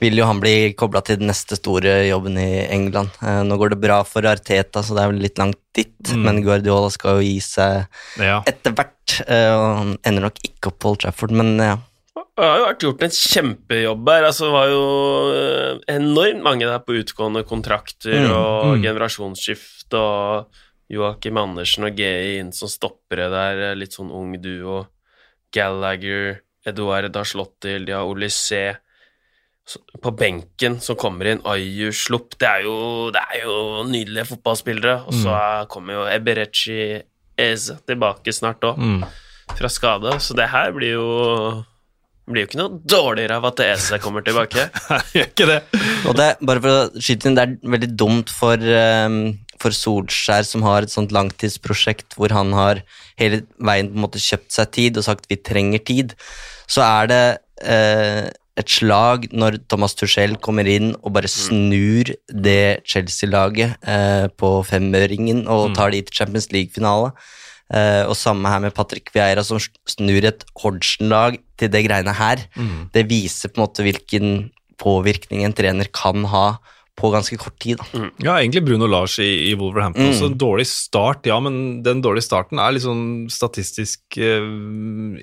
vil 0.00 0.16
jo 0.16 0.24
han 0.24 0.38
bli 0.40 0.72
kobla 0.80 1.02
til 1.04 1.18
den 1.20 1.28
neste 1.28 1.58
store 1.58 1.98
jobben 2.08 2.38
i 2.40 2.62
England. 2.72 3.12
Eh, 3.20 3.42
nå 3.44 3.58
går 3.60 3.74
det 3.74 3.80
bra 3.82 3.98
for 4.08 4.24
Arteta, 4.24 4.80
så 4.80 4.96
det 4.96 5.02
er 5.04 5.10
vel 5.12 5.20
litt 5.26 5.36
langt 5.42 5.60
dit, 5.76 5.92
Mm. 6.08 6.22
men 6.24 6.38
Guardiola 6.42 6.88
skal 6.90 7.18
jo 7.20 7.26
gi 7.28 7.38
seg 7.44 7.84
Ja. 8.18 8.40
etter 8.48 8.72
hvert. 8.72 8.96
eh, 9.28 9.52
og 9.52 9.76
han 9.76 9.98
ender 10.06 10.22
nok 10.22 10.38
ikke 10.46 10.68
opp 10.72 10.78
på 10.80 10.88
Old 10.94 11.00
Trafford, 11.04 11.30
men 11.36 11.58
ja. 11.58 11.76
Det 12.16 12.46
har 12.48 12.56
jo 12.56 12.64
vært 12.64 12.84
gjort 12.86 13.02
en 13.04 13.10
kjempejobb 13.10 14.08
her. 14.08 14.24
Altså, 14.24 14.46
det 14.46 14.52
var 14.54 14.68
jo 14.70 14.84
øh, 15.34 15.78
enormt 15.92 16.42
mange 16.42 16.64
der 16.64 16.78
på 16.80 16.96
utgående 16.96 17.42
kontrakter 17.44 18.16
Mm, 18.16 18.30
og 18.32 18.78
mm. 18.78 18.82
generasjonsskifte, 18.86 19.98
og 20.00 20.46
Joakim 20.90 21.36
Andersen 21.38 21.86
og 21.86 21.96
GI 21.96 22.38
inn 22.40 22.52
som 22.56 22.68
stoppere 22.68 23.28
der, 23.30 23.60
eh, 23.70 23.74
litt 23.78 23.94
sånn 23.94 24.10
ung 24.10 24.32
duo. 24.42 24.86
Gallagher, 25.54 26.40
Eduard 26.66 27.16
Aslotti, 27.16 27.78
de 27.84 27.92
har 27.92 28.06
Olysée 28.06 28.76
på 30.02 30.10
benken 30.18 30.80
som 30.82 30.96
kommer 30.98 31.28
inn, 31.30 31.40
Ayu 31.46 31.92
Slupp 31.94 32.34
Det 32.40 32.48
er 32.48 32.62
jo, 32.66 33.10
det 33.14 33.20
er 33.22 33.44
jo 33.44 33.84
nydelige 33.86 34.26
fotballspillere. 34.32 34.96
Og 35.06 35.14
så 35.14 35.34
kommer 35.70 35.94
jo 35.94 36.06
Eberechi 36.10 37.02
Eze 37.38 37.78
tilbake 37.86 38.32
snart 38.34 38.60
òg 38.66 38.76
Mm. 38.78 39.04
fra 39.56 39.68
skade, 39.68 40.12
så 40.20 40.34
det 40.36 40.48
her 40.50 40.72
blir 40.72 40.92
jo 40.94 41.64
blir 42.30 42.44
jo 42.44 42.46
ikke 42.46 42.58
noe 42.60 42.80
dårligere 42.86 43.36
av 43.40 43.44
at 43.46 43.60
Eze 43.60 43.98
kommer 43.98 44.22
tilbake. 44.22 44.68
Gjør 45.14 45.26
ikke 45.26 45.46
det. 45.48 45.62
Og 46.06 46.14
det, 46.14 46.28
bare 46.46 46.60
for 46.62 46.70
å 46.70 47.00
skyte 47.02 47.26
inn, 47.26 47.34
det 47.34 47.42
er 47.42 47.56
veldig 47.72 47.96
dumt 47.98 48.30
for, 48.30 48.54
eh, 48.54 49.08
for 49.60 49.76
Solskjær, 49.76 50.46
som 50.46 50.64
har 50.66 50.84
et 50.84 50.92
sånt 50.92 51.12
langtidsprosjekt 51.14 52.16
hvor 52.18 52.32
han 52.34 52.54
har 52.56 52.82
hele 53.20 53.42
veien 53.60 53.90
på 53.90 53.98
en 53.98 54.04
måte 54.06 54.22
kjøpt 54.22 54.54
seg 54.56 54.74
tid 54.76 55.00
og 55.00 55.06
sagt 55.06 55.28
vi 55.30 55.40
trenger 55.40 55.82
tid. 55.84 56.14
Så 56.70 56.84
er 56.86 57.10
det 57.10 57.24
eh, 57.66 58.30
et 58.60 58.72
slag 58.72 59.28
når 59.32 59.60
Thomas 59.70 59.96
Tuchel 59.96 60.36
kommer 60.42 60.68
inn 60.68 60.92
og 61.00 61.14
bare 61.16 61.30
snur 61.30 62.12
det 62.28 62.82
Chelsea-laget 62.88 63.76
eh, 63.88 64.26
på 64.40 64.54
femøringen 64.68 65.46
og 65.50 65.74
tar 65.76 65.94
de 65.94 66.02
til 66.04 66.22
Champions 66.22 66.50
League-finale. 66.54 67.12
Eh, 67.70 68.02
og 68.08 68.16
samme 68.18 68.50
her 68.50 68.62
med 68.64 68.74
Patrick 68.74 69.12
Vieira, 69.14 69.44
som 69.46 69.60
snur 69.60 70.26
et 70.26 70.42
Hodgson-lag 70.58 71.38
til 71.60 71.70
det 71.70 71.84
greiene 71.86 72.16
her. 72.18 72.42
Det 72.94 73.06
viser 73.10 73.52
på 73.52 73.60
en 73.60 73.66
måte 73.68 73.86
hvilken 73.86 74.50
påvirkning 74.80 75.44
en 75.44 75.54
trener 75.54 75.88
kan 75.92 76.24
ha 76.32 76.46
på 76.98 77.10
ganske 77.12 77.36
kort 77.40 77.56
tid. 77.62 77.78
Da. 77.80 78.08
Ja, 78.20 78.34
egentlig 78.40 78.62
Bruno 78.66 78.88
Lars 78.90 79.16
i, 79.22 79.28
i 79.50 79.54
Wolverhampton. 79.58 80.04
Mm. 80.04 80.10
Også 80.12 80.28
en 80.28 80.36
dårlig 80.40 80.66
start, 80.68 81.24
ja, 81.28 81.38
men 81.40 81.80
den 81.86 82.02
dårlige 82.04 82.26
starten 82.26 82.60
er 82.60 82.74
litt 82.74 82.84
sånn 82.84 83.04
statistisk 83.32 84.18
eh, 84.20 84.44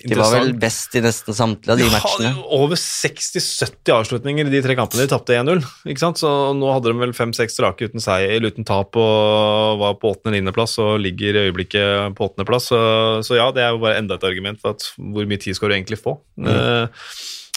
De 0.01 0.17
var 0.17 0.33
vel 0.33 0.53
best 0.57 0.95
i 0.97 1.03
nesten 1.05 1.37
samtlige 1.37 1.75
av 1.75 1.81
de 1.81 1.87
ja, 1.87 1.93
matchene. 1.93 2.33
over 2.57 2.79
60-70 2.81 3.93
avslutninger 3.93 4.49
i 4.49 4.55
de 4.55 4.63
tre 4.65 4.77
kampene 4.79 5.05
de 5.05 5.11
tapte 5.11 5.37
1-0. 5.37 5.61
ikke 5.91 6.03
sant? 6.03 6.21
Så 6.21 6.31
nå 6.57 6.71
hadde 6.73 6.91
de 6.91 7.01
vel 7.03 7.15
fem-seks 7.17 7.59
strake 7.59 7.91
uten 7.91 8.03
seier, 8.03 8.37
eller 8.37 8.55
uten 8.55 8.67
tap 8.67 8.97
og 8.97 9.81
var 9.83 9.97
på 10.01 10.15
åttende-niendeplass 10.15 10.79
og 10.83 10.97
ligger 11.03 11.37
i 11.37 11.47
øyeblikket 11.47 12.17
på 12.17 12.29
åttendeplass. 12.29 12.71
Så, 12.73 12.79
så 13.27 13.37
ja, 13.37 13.51
det 13.53 13.65
er 13.65 13.75
jo 13.75 13.83
bare 13.83 14.01
enda 14.01 14.17
et 14.17 14.27
argument 14.27 14.61
for 14.63 14.77
at 14.77 14.89
hvor 14.97 15.29
mye 15.29 15.41
tid 15.41 15.57
skal 15.57 15.69
du 15.69 15.77
egentlig 15.77 16.01
få. 16.01 16.17
Eh, 16.41 17.05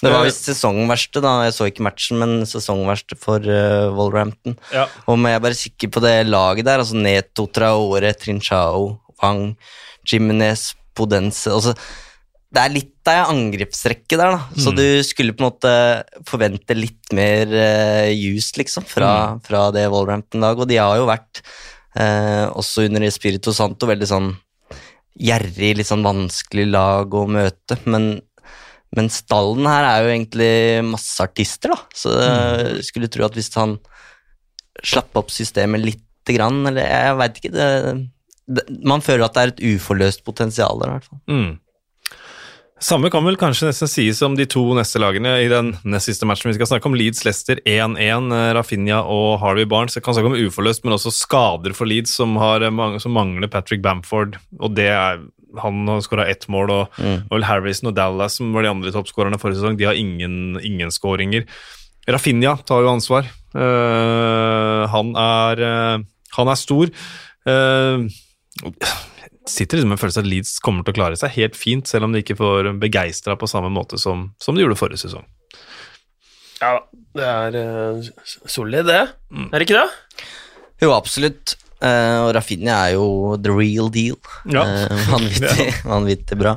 Det 0.00 0.10
var 0.12 0.24
visst 0.24 0.46
sesongverste, 0.48 1.20
da. 1.20 1.32
Jeg 1.44 1.54
så 1.56 1.68
ikke 1.68 1.84
matchen, 1.84 2.20
men 2.22 2.46
sesongverste 2.48 3.18
for 3.20 3.44
uh, 3.44 3.92
Wolverhampton. 3.96 4.56
ja. 4.72 4.86
Og 5.06 5.18
men 5.20 5.34
jeg 5.34 5.40
er 5.40 5.46
bare 5.46 5.58
sikker 5.58 5.92
på 5.92 6.02
det 6.04 6.14
laget 6.28 6.68
der, 6.68 6.82
altså 6.82 6.96
Neto, 6.96 7.46
Traore, 7.52 8.12
Trinchao, 8.16 8.94
Wang, 9.20 9.50
Jimenez, 10.08 10.70
Podense 10.96 11.52
altså, 11.52 11.74
Det 12.50 12.62
er 12.62 12.72
litt 12.72 13.10
av 13.10 13.18
en 13.20 13.36
angrepsrekke 13.36 14.16
der, 14.16 14.34
da. 14.34 14.58
Så 14.58 14.72
du 14.74 14.84
skulle 15.06 15.36
på 15.36 15.44
en 15.44 15.50
måte 15.50 15.74
forvente 16.26 16.74
litt 16.74 17.12
mer 17.16 17.52
uh, 17.52 18.08
juice, 18.10 18.56
liksom, 18.58 18.88
fra, 18.88 19.36
fra 19.44 19.68
det 19.76 19.84
Wolverhampton-laget. 19.92 20.64
Og 20.64 20.70
de 20.72 20.80
har 20.80 20.96
jo 20.98 21.10
vært, 21.10 21.44
uh, 21.94 22.48
også 22.56 22.88
under 22.88 23.04
Espirito 23.06 23.54
Santo, 23.54 23.86
veldig 23.90 24.08
sånn 24.10 24.32
gjerrig, 25.20 25.74
litt 25.76 25.88
sånn 25.88 26.06
vanskelig 26.06 26.66
lag 26.70 27.14
å 27.14 27.26
møte, 27.28 27.76
men 27.90 28.14
men 28.96 29.10
stallen 29.12 29.68
her 29.70 29.86
er 29.86 30.02
jo 30.02 30.12
egentlig 30.12 30.52
masse 30.88 31.22
artister, 31.22 31.74
da. 31.74 31.78
Så 31.94 32.14
jeg 32.18 32.86
skulle 32.88 33.10
tro 33.12 33.26
at 33.28 33.36
hvis 33.38 33.52
han 33.54 33.76
slapp 34.82 35.14
opp 35.20 35.30
systemet 35.30 35.84
lite 35.84 36.34
grann, 36.34 36.64
eller 36.66 36.88
jeg 36.88 37.18
veit 37.20 37.40
ikke 37.40 37.54
det, 37.54 37.70
det, 38.50 38.64
Man 38.82 39.02
føler 39.04 39.26
at 39.26 39.36
det 39.36 39.42
er 39.42 39.52
et 39.54 39.66
uforløst 39.76 40.24
potensial 40.26 40.82
der, 40.82 40.90
i 40.90 40.98
hvert 40.98 41.10
fall. 41.10 41.20
Mm. 41.30 41.58
Samme 42.80 43.10
kan 43.12 43.26
vel 43.26 43.36
kanskje 43.36 43.68
nesten 43.68 43.90
sies 43.92 44.22
om 44.24 44.34
de 44.38 44.46
to 44.48 44.62
neste 44.74 44.98
lagene 45.02 45.34
i 45.44 45.50
den 45.52 45.74
nest 45.84 46.08
siste 46.08 46.24
matchen 46.24 46.48
vi 46.48 46.56
skal 46.56 46.70
snakke 46.70 46.88
om. 46.88 46.94
Leeds-Lester 46.96 47.60
1-1, 47.68 48.30
eh, 48.32 48.52
Rafinha 48.56 49.02
og 49.04 49.34
Harvey 49.42 49.68
Barnes. 49.68 49.98
Jeg 49.98 50.06
kan 50.06 50.16
snakke 50.16 50.32
om 50.32 50.38
uforløst, 50.48 50.86
men 50.86 50.96
også 50.96 51.12
skader 51.12 51.76
for 51.76 51.90
Leeds, 51.90 52.14
som, 52.16 52.38
har, 52.40 52.64
eh, 52.64 52.96
som 53.04 53.12
mangler 53.12 53.52
Patrick 53.52 53.84
Bamford. 53.84 54.40
Og 54.58 54.72
det 54.78 54.88
er 54.94 55.20
Han 55.58 55.88
har 55.90 56.00
skåra 56.04 56.28
ett 56.30 56.46
mål, 56.52 56.70
og, 56.70 57.00
og 57.00 57.34
vel 57.34 57.46
Harrison 57.48 57.90
og 57.90 57.96
Dallas, 57.98 58.38
som 58.38 58.54
var 58.54 58.66
de 58.66 58.70
andre 58.72 58.92
toppskårerne 58.94 59.40
forrige 59.42 59.60
sesong, 59.60 59.78
de 59.80 59.88
har 59.88 59.98
ingen, 59.98 60.60
ingen 60.62 60.94
skåringer. 60.94 61.46
Rafinha 62.10 62.56
tar 62.66 62.84
jo 62.84 62.92
ansvar. 62.92 63.28
Uh, 63.54 64.86
han, 64.90 65.12
er, 65.18 65.62
uh, 65.62 66.26
han 66.36 66.50
er 66.52 66.58
stor. 66.58 66.92
Uh, 67.48 68.06
sitter 69.50 69.80
liksom 69.80 69.90
med 69.90 69.98
en 69.98 70.02
følelse 70.02 70.22
av 70.22 70.26
at 70.26 70.30
Leeds 70.30 70.54
kommer 70.62 70.86
til 70.86 70.94
å 70.94 70.98
klare 71.00 71.18
seg 71.18 71.34
helt 71.36 71.58
fint, 71.58 71.90
selv 71.90 72.06
om 72.06 72.14
de 72.14 72.22
ikke 72.22 72.38
får 72.38 72.72
begeistra 72.82 73.36
på 73.40 73.48
samme 73.50 73.72
måte 73.74 73.98
som, 73.98 74.30
som 74.42 74.56
de 74.56 74.64
gjorde 74.64 74.78
forrige 74.78 75.02
sesong. 75.04 75.26
Ja, 76.60 76.76
det 77.16 77.26
er 77.26 77.58
uh, 77.58 78.10
solid, 78.44 78.86
det. 78.90 79.02
Er 79.50 79.56
det 79.56 79.66
ikke 79.66 79.80
det? 79.80 80.28
Jo, 80.84 80.94
absolutt. 80.96 81.56
Eh, 81.80 82.16
og 82.26 82.34
Rafinha 82.36 82.76
er 82.86 82.94
jo 82.98 83.36
the 83.40 83.52
real 83.54 83.90
deal. 83.92 84.18
Ja. 84.44 84.64
Uh, 84.64 85.04
vanvittig, 85.14 85.68
vanvittig 85.88 86.40
bra. 86.40 86.56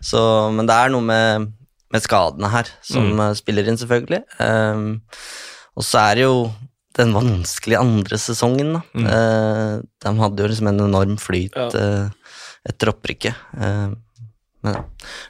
Så, 0.00 0.22
men 0.54 0.68
det 0.70 0.76
er 0.76 0.92
noe 0.94 1.04
med, 1.04 1.50
med 1.90 2.04
skadene 2.04 2.50
her 2.52 2.70
som 2.86 3.12
mm. 3.18 3.24
spiller 3.40 3.70
inn, 3.70 3.80
selvfølgelig. 3.80 4.24
Eh, 4.46 5.30
og 5.78 5.86
så 5.86 6.04
er 6.10 6.20
det 6.20 6.28
jo 6.28 6.36
den 6.98 7.14
vanskelige 7.14 7.80
andre 7.80 8.18
sesongen, 8.18 8.76
da. 8.76 8.82
Eh, 9.14 9.74
de 10.04 10.14
hadde 10.20 10.42
jo 10.42 10.50
liksom 10.50 10.70
en 10.72 10.86
enorm 10.88 11.18
flyt 11.20 11.56
Ja. 11.56 11.68
eh, 11.70 12.38
etter 12.68 12.92
opprykket. 12.92 13.34
Eh, 13.56 13.90
men 14.60 14.74
ja. 14.76 14.82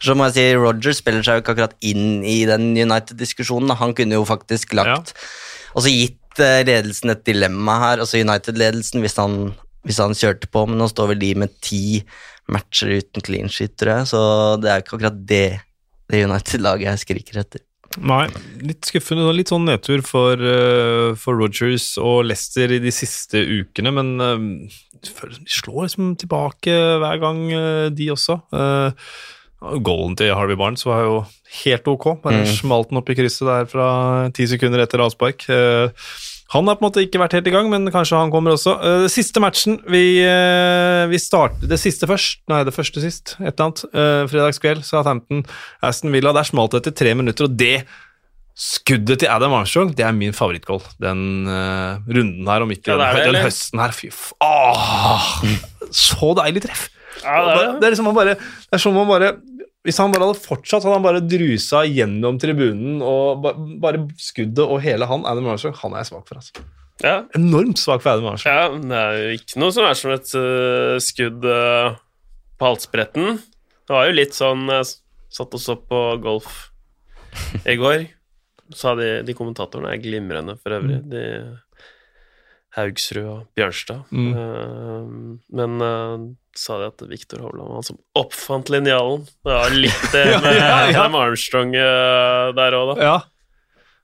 så 0.02 0.16
må 0.18 0.26
jeg 0.26 0.34
si 0.34 0.46
Roger 0.58 0.96
spiller 0.96 1.22
seg 1.22 1.38
jo 1.38 1.42
ikke 1.44 1.52
akkurat 1.54 1.76
inn 1.86 2.24
i 2.26 2.40
den 2.48 2.72
United-diskusjonen. 2.74 3.76
Han 3.78 3.94
kunne 3.94 4.18
jo 4.18 4.24
faktisk 4.26 4.74
lagt 4.74 5.14
Og 5.70 5.84
så 5.84 5.92
gitt 5.92 6.16
eh, 6.38 6.60
ledelsen 6.66 7.14
et 7.14 7.24
dilemma 7.26 7.78
her, 7.82 8.02
altså 8.04 8.20
United-ledelsen, 8.20 9.02
hvis, 9.02 9.16
hvis 9.86 10.02
han 10.02 10.14
kjørte 10.16 10.50
på, 10.52 10.66
men 10.68 10.78
nå 10.80 10.90
står 10.90 11.12
vel 11.12 11.22
de 11.22 11.32
med 11.42 11.56
ti 11.64 12.02
matcher 12.50 12.92
uten 13.00 13.24
clean 13.26 13.50
sheet, 13.50 13.74
tror 13.78 14.00
jeg, 14.00 14.10
så 14.12 14.20
det 14.62 14.70
er 14.70 14.84
ikke 14.84 14.96
akkurat 14.98 15.18
det, 15.32 15.44
det 16.10 16.22
United-laget 16.28 16.88
jeg 16.88 17.04
skriker 17.06 17.42
etter. 17.42 17.64
Nei, 18.06 18.28
litt 18.62 18.86
skuffende. 18.86 19.32
Litt 19.34 19.50
sånn 19.50 19.64
nedtur 19.66 20.04
for, 20.06 20.38
eh, 20.38 21.10
for 21.18 21.34
Rogers 21.34 21.96
og 21.98 22.28
Leicester 22.28 22.70
i 22.70 22.78
de 22.78 22.92
siste 22.94 23.42
ukene, 23.42 23.90
men 23.96 24.12
som 25.02 25.32
de 25.32 25.42
slår 25.50 25.88
liksom 25.88 26.14
tilbake 26.20 26.70
hver 27.02 27.18
gang, 27.18 27.42
de 27.96 28.08
også. 28.14 28.36
Uh, 28.54 28.92
Goalen 29.60 30.16
til 30.16 30.32
Harvey 30.32 30.56
Barnes 30.56 30.86
var 30.88 31.04
jo 31.04 31.14
helt 31.60 31.88
ok, 31.90 32.06
bare 32.24 32.46
smalt 32.48 32.90
den 32.90 33.00
opp 33.00 33.10
i 33.12 33.16
krysset 33.18 33.44
der 33.48 33.66
fra 33.68 33.86
ti 34.36 34.46
sekunder 34.48 34.82
etter 34.84 35.02
avspark. 35.04 35.44
Eh, 35.52 36.10
han 36.50 36.66
har 36.66 36.78
på 36.78 36.82
en 36.82 36.88
måte 36.88 37.04
ikke 37.04 37.20
vært 37.20 37.36
helt 37.36 37.46
i 37.46 37.52
gang, 37.54 37.68
men 37.70 37.92
kanskje 37.94 38.18
han 38.18 38.32
kommer 38.32 38.56
også. 38.56 38.74
Det 39.04 39.10
siste 39.12 39.42
matchen 39.42 39.78
vi, 39.86 40.18
eh, 40.24 41.04
vi 41.12 41.20
starter 41.22 41.68
Det 41.70 41.78
siste 41.78 42.08
først. 42.10 42.40
Nei, 42.50 42.64
det 42.66 42.74
første 42.74 43.04
sist. 43.04 43.36
Et 43.38 43.52
eller 43.52 43.68
annet. 43.68 44.30
Fredagskveld, 44.32 44.82
Southampton, 44.88 45.44
Aston 45.82 46.10
Villa. 46.10 46.32
Der 46.34 46.48
smalt 46.48 46.74
det 46.74 46.82
etter 46.82 46.96
tre 47.04 47.14
minutter, 47.14 47.46
og 47.46 47.56
det 47.60 47.84
skuddet 48.60 49.22
til 49.22 49.30
Adam 49.32 49.54
Armstrong, 49.56 49.92
det 49.96 50.04
er 50.04 50.12
min 50.16 50.34
favorittgoal. 50.36 50.82
Den 51.00 51.48
eh, 51.48 52.00
runden 52.10 52.48
her, 52.48 52.64
om 52.64 52.72
ikke 52.74 52.92
Ja, 52.92 52.98
det 52.98 53.08
er 53.08 53.20
det, 53.24 53.34
den, 53.34 53.44
høsten 53.46 53.80
her. 53.80 53.94
Fy 53.96 54.10
faen. 54.12 54.36
Åh, 54.44 55.28
så 55.94 56.34
deilig 56.42 56.66
treff! 56.66 56.88
Ja, 57.24 57.38
det 57.44 57.52
er 57.52 57.58
det, 57.60 57.70
det. 57.80 57.86
er 57.86 57.94
liksom 57.94 58.10
han 58.10 58.16
bare 58.16 58.34
Det 58.38 58.76
er 58.76 58.82
som 58.82 58.96
om 58.96 59.02
han 59.02 59.10
bare 59.10 59.30
Hvis 59.86 60.00
han 60.00 60.12
bare 60.12 60.28
hadde 60.28 60.42
fortsatt, 60.44 60.84
hadde 60.84 60.98
han 60.98 61.06
bare 61.06 61.22
drusa 61.24 61.82
gjennom 61.88 62.36
tribunen, 62.40 62.98
og 63.00 63.40
ba, 63.44 63.54
bare 63.80 64.02
skuddet 64.20 64.60
og 64.66 64.82
hele 64.84 65.08
han, 65.08 65.24
Adam 65.28 65.48
Armstrong, 65.48 65.76
han 65.80 65.94
er 65.96 66.02
jeg 66.02 66.10
svak 66.10 66.26
for, 66.28 66.40
altså. 66.42 66.66
Ja. 67.00 67.14
Enormt 67.38 67.80
svak 67.80 68.02
for 68.04 68.12
Adam 68.12 68.28
Armstrong. 68.34 68.58
ja, 68.58 68.66
det 68.92 68.98
er 68.98 69.20
jo 69.22 69.38
ikke 69.38 69.62
noe 69.62 69.72
som 69.72 69.88
er 69.88 69.96
som 69.96 70.12
et 70.12 70.34
uh, 70.36 70.98
skudd 71.00 71.48
uh, 71.48 71.96
på 72.60 72.68
halsbretten. 72.68 73.40
Det 73.88 73.96
var 73.96 74.10
jo 74.10 74.18
litt 74.18 74.36
sånn 74.36 74.68
Jeg 74.68 74.90
satt 75.32 75.56
og 75.56 75.62
så 75.64 75.78
på 75.80 76.02
golf 76.22 76.68
i 77.64 77.78
går. 77.80 78.04
Sa 78.76 78.92
de, 78.98 79.08
de 79.26 79.34
kommentatorene 79.34 79.96
er 79.96 80.02
glimrende 80.04 80.58
for 80.60 80.76
øvrig. 80.76 81.00
De 81.08 81.24
Haugsrud 82.76 83.24
og 83.26 83.40
Bjørnstad. 83.58 84.04
Mm. 84.14 84.30
Eh, 84.38 85.08
men 85.58 85.80
uh, 85.82 86.28
sa 86.56 86.76
de 86.78 86.86
at 86.92 87.02
Viktor 87.10 87.42
Hovland 87.42 87.66
var 87.70 87.80
han 87.80 87.86
som 87.88 87.98
oppfant 88.18 88.70
linjalen. 88.70 89.24
Det 89.42 89.56
var 89.58 89.74
litt 89.74 90.06
det 90.14 90.24
med 90.44 90.54
ja, 90.54 90.68
ja. 90.68 90.78
Adam 90.92 91.18
Armstrong 91.18 91.74
eh, 91.74 92.46
der 92.58 92.78
òg, 92.78 92.92
da. 92.94 93.10
Ja. 93.10 93.18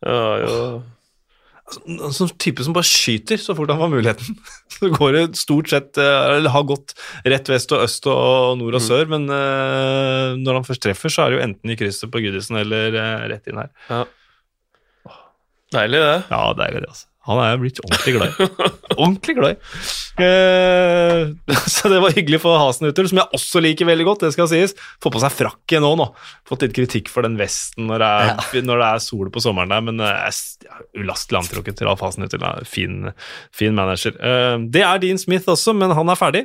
Det 0.06 0.12
var 0.20 0.42
jo 0.44 0.58
En 1.90 2.12
sånn 2.14 2.28
type 2.38 2.62
som 2.62 2.74
bare 2.76 2.86
skyter 2.86 3.40
så 3.42 3.54
fort 3.58 3.70
han 3.72 3.80
får 3.80 3.88
muligheten. 3.90 4.36
Så 4.76 4.90
går 4.92 5.14
det 5.16 5.22
stort 5.40 5.70
sett 5.72 5.98
eh, 5.98 6.36
Eller 6.36 6.52
har 6.54 6.62
gått 6.68 6.92
rett 7.26 7.48
vest 7.50 7.72
og 7.74 7.80
øst 7.86 8.06
og 8.12 8.58
nord 8.60 8.76
og 8.76 8.82
Mm. 8.82 8.86
sør, 8.86 9.08
men 9.10 9.24
uh, 9.30 10.36
når 10.38 10.58
han 10.60 10.66
først 10.68 10.82
treffer, 10.84 11.10
så 11.10 11.24
er 11.24 11.32
det 11.32 11.38
jo 11.40 11.44
enten 11.48 11.72
i 11.72 11.76
krysset 11.80 12.10
på 12.12 12.20
Gudisen 12.22 12.58
eller 12.60 12.94
uh, 12.94 13.24
rett 13.32 13.46
inn 13.50 13.58
her. 13.62 13.70
ja. 13.90 14.04
Deilig, 15.74 15.98
det. 15.98 16.18
Ja, 16.30 16.42
deilig 16.54 16.84
det, 16.84 16.90
altså. 16.92 17.08
Han 17.27 17.41
er 17.43 17.57
blitt 17.59 17.81
ordentlig 17.83 18.12
glad 18.16 18.37
ordentlig 18.97 19.35
glad. 19.37 19.62
Eh, 20.22 21.22
så 21.74 21.91
det 21.93 21.99
var 22.03 22.14
hyggelig 22.16 22.39
for 22.43 22.57
Hasenhutter, 22.61 23.09
som 23.11 23.18
jeg 23.20 23.35
også 23.37 23.61
liker 23.64 23.89
veldig 23.89 24.07
godt, 24.09 24.22
det 24.27 24.31
skal 24.37 24.49
sies. 24.51 24.74
Få 25.03 25.11
på 25.12 25.20
seg 25.22 25.35
frakken 25.35 25.85
nå, 25.85 25.91
nå. 26.01 26.07
Fått 26.49 26.64
litt 26.64 26.74
kritikk 26.77 27.11
for 27.12 27.27
den 27.27 27.37
vesten 27.41 27.89
når 27.91 28.03
det 28.05 28.09
er, 28.31 28.62
når 28.66 28.83
det 28.83 28.89
er 28.95 29.05
sol 29.05 29.31
på 29.35 29.43
sommeren 29.45 29.74
der, 29.74 29.85
men 29.89 30.01
s- 30.31 30.57
ulastelig 30.97 31.43
antrukket 31.43 31.79
til 31.81 31.91
Alf 31.93 32.05
Hasenhutter. 32.07 32.41
da. 32.43 32.55
Fin, 32.68 33.11
fin 33.55 33.77
manager. 33.77 34.16
Eh, 34.16 34.57
det 34.72 34.85
er 34.87 35.03
Dean 35.03 35.20
Smith 35.20 35.51
også, 35.53 35.74
men 35.77 35.93
han 35.99 36.09
er 36.14 36.20
ferdig. 36.20 36.45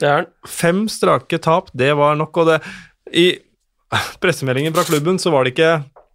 Det 0.00 0.08
er 0.08 0.20
han. 0.22 0.30
Fem 0.48 0.84
strake 0.92 1.38
tap, 1.44 1.68
det 1.76 1.92
var 1.98 2.16
nok, 2.20 2.36
og 2.42 2.52
det 2.54 2.60
I 3.12 3.26
pressemeldingen 4.22 4.72
fra 4.72 4.86
klubben 4.88 5.18
så 5.20 5.28
var 5.34 5.44
det 5.44 5.52
ikke 5.56 5.72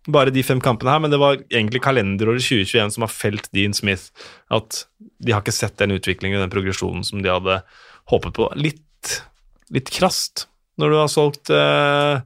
bare 0.08 0.32
de 0.32 0.43
fem 0.45 0.60
kampene 0.64 0.93
her, 0.93 1.01
men 1.03 1.12
det 1.14 1.20
var 1.20 1.39
egentlig 1.51 1.82
kalenderåret 1.84 2.43
2021 2.45 2.93
som 2.95 3.03
har 3.05 3.12
felt 3.14 3.49
Dean 3.55 3.74
Smith. 3.76 4.10
At 4.53 4.86
de 5.20 5.34
har 5.36 5.43
ikke 5.43 5.55
sett 5.55 5.78
den 5.82 5.95
utviklingen, 5.97 6.39
den 6.41 6.53
progresjonen 6.53 7.03
som 7.08 7.24
de 7.24 7.32
hadde 7.34 7.60
håpet 8.12 8.36
på. 8.38 8.47
Litt, 8.55 9.18
litt 9.74 9.91
krast 9.91 10.47
når 10.80 10.93
du 10.93 10.97
har 11.01 11.10
solgt 11.12 11.49
eh, 11.51 12.22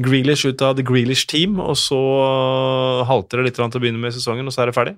Grealish 0.00 0.46
ut 0.48 0.62
av 0.64 0.78
The 0.78 0.84
Grealish 0.86 1.26
Team, 1.30 1.58
og 1.60 1.76
så 1.78 1.98
halter 3.08 3.40
det 3.40 3.50
litt 3.50 3.58
til 3.60 3.66
å 3.68 3.82
begynne 3.82 4.00
med 4.00 4.14
sesongen, 4.16 4.48
og 4.48 4.54
så 4.54 4.64
er 4.64 4.70
det 4.70 4.76
ferdig. 4.78 4.94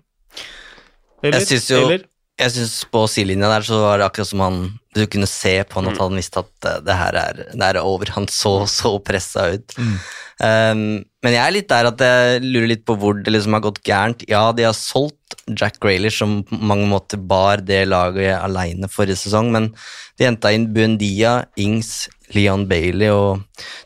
Eller? 1.23 1.39
Jeg 1.41 1.49
synes 1.51 1.69
jo- 1.71 1.81
Eller? 1.87 2.05
Jeg 2.41 2.55
synes 2.55 2.85
På 2.91 3.05
sidelinja 3.11 3.51
der 3.53 3.65
så 3.67 3.81
var 3.83 4.01
det 4.01 4.07
akkurat 4.09 4.31
som 4.31 4.41
han 4.41 4.63
du 4.93 5.07
kunne 5.09 5.25
se 5.29 5.55
på 5.65 5.79
han 5.81 5.89
at 5.89 5.97
Mm. 5.97 6.01
han 6.03 6.17
visste 6.21 6.41
at 6.43 6.67
eh, 6.69 6.81
det 6.85 6.95
her 6.99 7.15
er, 7.17 7.33
det 7.55 7.63
her 7.63 7.77
er 7.77 7.87
over. 7.87 8.11
Han 8.13 8.27
så 8.29 8.67
så 8.69 8.99
pressa 9.01 9.55
ut. 9.55 9.73
Mm. 9.79 9.95
Um, 10.43 11.05
men 11.23 11.33
jeg 11.33 11.41
er 11.47 11.55
litt 11.55 11.69
der 11.71 11.87
at 11.89 12.03
jeg 12.05 12.43
lurer 12.43 12.69
litt 12.69 12.85
på 12.85 12.97
hvor 12.99 13.15
det 13.17 13.33
liksom 13.33 13.55
har 13.57 13.63
gått 13.65 13.81
gærent. 13.89 14.25
Ja, 14.29 14.53
de 14.53 14.67
har 14.67 14.75
solgt 14.77 15.37
Jack 15.49 15.79
Graylish, 15.81 16.19
som 16.19 16.43
på 16.45 16.59
mange 16.61 16.85
måter 16.91 17.17
bar 17.17 17.63
det 17.65 17.87
laget 17.89 18.37
aleine 18.37 18.91
forrige 18.91 19.17
sesong, 19.23 19.49
men 19.55 19.71
de 20.19 20.29
henta 20.29 20.53
inn 20.53 20.69
Buendia, 20.75 21.47
Ings, 21.57 22.09
Leon 22.35 22.67
Bailey 22.69 23.09
og 23.09 23.41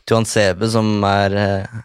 Tuan 0.05 0.25
Sebe, 0.27 0.67
som 0.67 0.91
er 1.07 1.37
eh, 1.39 1.79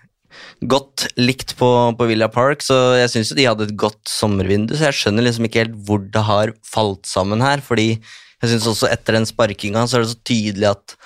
godt 0.62 1.08
likt 1.18 1.56
på, 1.58 1.68
på 1.98 2.08
Villa 2.10 2.28
Park, 2.32 2.62
så 2.64 2.94
jeg 3.00 3.10
syns 3.12 3.32
jo 3.32 3.38
de 3.38 3.48
hadde 3.48 3.68
et 3.68 3.78
godt 3.78 4.00
sommervindu, 4.10 4.74
så 4.76 4.90
jeg 4.90 4.98
skjønner 5.00 5.26
liksom 5.26 5.48
ikke 5.48 5.64
helt 5.64 5.78
hvor 5.86 6.02
det 6.02 6.24
har 6.28 6.54
falt 6.66 7.08
sammen 7.08 7.42
her, 7.44 7.62
fordi 7.64 7.96
jeg 7.96 8.50
syns 8.50 8.68
også 8.70 8.90
etter 8.90 9.18
den 9.18 9.28
sparkinga 9.28 9.86
så 9.86 9.98
er 9.98 10.04
det 10.04 10.12
så 10.12 10.22
tydelig 10.26 10.70
at 10.72 10.96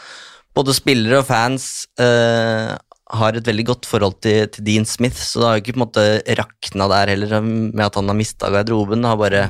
både 0.57 0.74
spillere 0.76 1.20
og 1.20 1.28
fans 1.28 1.87
eh, 2.01 2.72
har 3.16 3.37
et 3.37 3.47
veldig 3.47 3.66
godt 3.68 3.89
forhold 3.89 4.16
til, 4.24 4.47
til 4.51 4.66
Dean 4.66 4.87
Smith, 4.89 5.18
så 5.20 5.41
det 5.41 5.49
har 5.49 5.57
jo 5.57 5.64
ikke 5.64 5.74
på 5.76 5.80
en 5.80 5.84
måte 5.84 6.07
rakna 6.41 6.89
der 6.91 7.12
heller 7.12 7.34
med 7.45 7.84
at 7.87 7.99
han 8.01 8.09
har 8.11 8.18
mista 8.18 8.51
garderoben. 8.51 9.05
Det 9.05 9.12
har 9.12 9.20
bare 9.20 9.45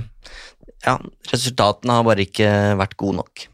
Ja, 0.86 0.98
resultatene 1.32 1.94
har 1.96 2.04
bare 2.06 2.26
ikke 2.26 2.48
vært 2.78 2.98
gode 3.00 3.16
nok. 3.22 3.46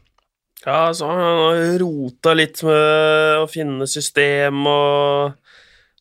Ja, 0.65 0.93
så 0.95 1.07
han 1.09 1.21
har 1.21 1.79
rota 1.81 2.33
litt 2.35 2.61
med 2.63 3.43
å 3.43 3.47
finne 3.51 3.87
system 3.89 4.61
og 4.69 5.39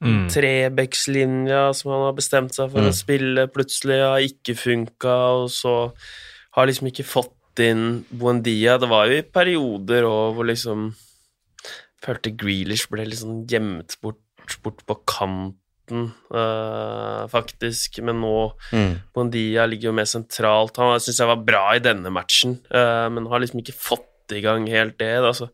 Mm. 0.02 0.24
Trebekslinja 0.34 1.72
som 1.78 1.92
han 1.92 2.00
har 2.08 2.16
bestemt 2.16 2.52
seg 2.56 2.70
for 2.72 2.80
Mm. 2.82 2.88
å 2.90 2.92
spille, 2.96 3.46
plutselig 3.54 4.00
har 4.02 4.18
ikke 4.26 4.56
funka, 4.58 5.14
og 5.44 5.48
så 5.50 5.92
har 6.56 6.66
liksom 6.66 6.88
ikke 6.90 7.04
fått 7.06 7.60
inn 7.62 8.04
Buendia. 8.10 8.78
Det 8.80 8.88
var 8.88 9.06
jo 9.06 9.18
i 9.18 9.22
perioder 9.22 10.02
òg 10.08 10.34
hvor 10.34 10.46
liksom 10.48 10.94
Følte 12.02 12.32
Grealish 12.36 12.88
ble 12.90 13.04
liksom 13.06 13.46
gjemt 13.46 13.94
bort, 14.02 14.18
bort 14.64 14.80
på 14.88 14.96
kanten, 15.06 16.08
øh, 16.34 17.28
faktisk, 17.30 18.00
men 18.02 18.20
nå 18.20 18.52
Mm. 18.72 18.96
Buendia 19.14 19.66
ligger 19.68 19.90
jo 19.90 19.92
mer 19.92 20.08
sentralt. 20.10 20.76
Han 20.78 20.98
syns 20.98 21.18
jeg 21.20 21.28
var 21.28 21.44
bra 21.44 21.74
i 21.76 21.78
denne 21.78 22.10
matchen, 22.10 22.58
øh, 22.74 23.08
men 23.12 23.26
har 23.26 23.38
liksom 23.38 23.60
ikke 23.62 23.78
fått 23.78 24.32
i 24.32 24.40
gang 24.40 24.66
helt 24.66 24.98
det. 24.98 25.22
Da. 25.22 25.30
Så 25.30 25.48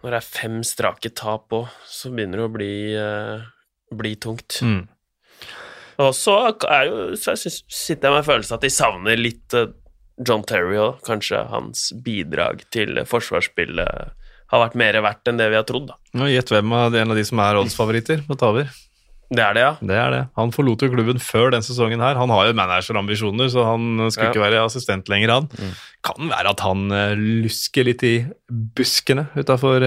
når 0.00 0.14
det 0.14 0.20
er 0.20 0.28
fem 0.28 0.60
strake 0.66 1.12
tap 1.16 1.52
òg, 1.54 1.68
så 1.88 2.12
begynner 2.12 2.40
det 2.40 2.46
å 2.46 2.54
bli, 2.54 2.72
eh, 2.96 3.44
bli 3.96 4.14
tungt. 4.16 4.60
Mm. 4.64 4.86
Og 6.00 6.14
så 6.16 6.36
er 6.64 6.88
jo 6.88 7.02
så 7.20 7.36
sitter 7.36 8.08
jeg 8.08 8.14
med 8.14 8.28
følelsen 8.28 8.56
at 8.56 8.64
de 8.64 8.72
savner 8.72 9.20
litt 9.20 9.56
eh, 9.56 9.72
John 10.26 10.44
Terry 10.46 10.78
òg. 10.80 11.02
Kanskje 11.06 11.44
hans 11.52 11.90
bidrag 12.04 12.64
til 12.72 13.02
forsvarsspillet 13.08 14.16
har 14.50 14.64
vært 14.64 14.78
mer 14.78 14.98
verdt 15.04 15.30
enn 15.30 15.38
det 15.38 15.50
vi 15.52 15.58
har 15.60 15.66
trodd, 15.68 15.92
da. 15.92 16.26
Gjett 16.26 16.50
hvem 16.50 16.72
av 16.74 16.96
en 16.96 17.12
av 17.12 17.18
de 17.18 17.26
som 17.26 17.42
er 17.44 17.60
oddsfavoritter 17.60 18.24
på 18.26 18.36
Taver. 18.40 18.72
Det 19.30 19.42
er 19.44 19.54
det, 19.54 19.62
ja. 19.62 19.74
Det 19.78 19.94
er 19.94 20.10
det. 20.10 20.20
Han 20.34 20.50
forlot 20.50 20.82
jo 20.82 20.88
klubben 20.90 21.20
før 21.22 21.52
den 21.54 21.62
sesongen 21.62 22.02
her. 22.02 22.18
Han 22.18 22.32
har 22.34 22.48
jo 22.48 22.56
managerambisjoner, 22.58 23.46
så 23.52 23.62
han 23.68 24.10
skulle 24.10 24.26
Ja. 24.26 24.32
ikke 24.34 24.42
være 24.42 24.64
assistent 24.64 25.08
lenger, 25.12 25.30
han. 25.36 25.48
Kan 26.02 26.32
være 26.32 26.50
at 26.50 26.64
han 26.66 26.90
eh, 26.90 27.14
lusker 27.44 27.86
litt 27.86 28.02
i 28.02 28.14
buskene 28.50 29.28
utafor 29.38 29.86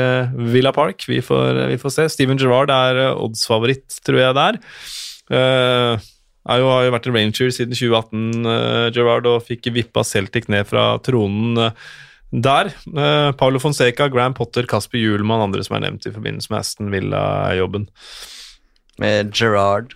Villa 0.54 0.72
Park. 0.72 1.04
Vi 1.12 1.20
får, 1.20 1.68
vi 1.74 1.78
får 1.82 1.96
se. 1.98 2.08
Steven 2.16 2.40
Gerrard 2.40 2.72
er 2.72 3.02
eh, 3.10 3.20
oddsfavoritt, 3.20 4.00
tror 4.08 4.22
jeg 4.22 4.38
det 4.40 4.48
er. 4.54 4.62
Uh, 5.34 6.00
er 6.52 6.60
jo, 6.60 6.68
har 6.68 6.84
jo 6.88 6.92
vært 6.92 7.06
en 7.08 7.16
Ranger 7.16 7.52
siden 7.56 7.76
2018, 7.76 8.48
uh, 8.48 8.88
Gerrard, 8.96 9.28
og 9.32 9.44
fikk 9.48 9.70
vippa 9.76 10.04
Celtic 10.08 10.48
ned 10.52 10.68
fra 10.68 10.94
tronen 11.04 11.60
Uh, 11.68 11.72
der. 12.34 12.72
Eh, 12.98 13.32
Paulo 13.38 13.60
Fonseca, 13.62 14.08
Graham 14.10 14.34
Potter, 14.34 14.66
Kasper 14.66 14.98
Juelmann, 14.98 15.44
andre 15.46 15.64
som 15.64 15.78
er 15.78 15.84
nevnt 15.86 16.08
i 16.10 16.14
forbindelse 16.16 16.50
med 16.50 16.60
Aston 16.64 16.90
Villa-jobben. 16.90 17.86
Med 19.02 19.34
Gerard 19.34 19.96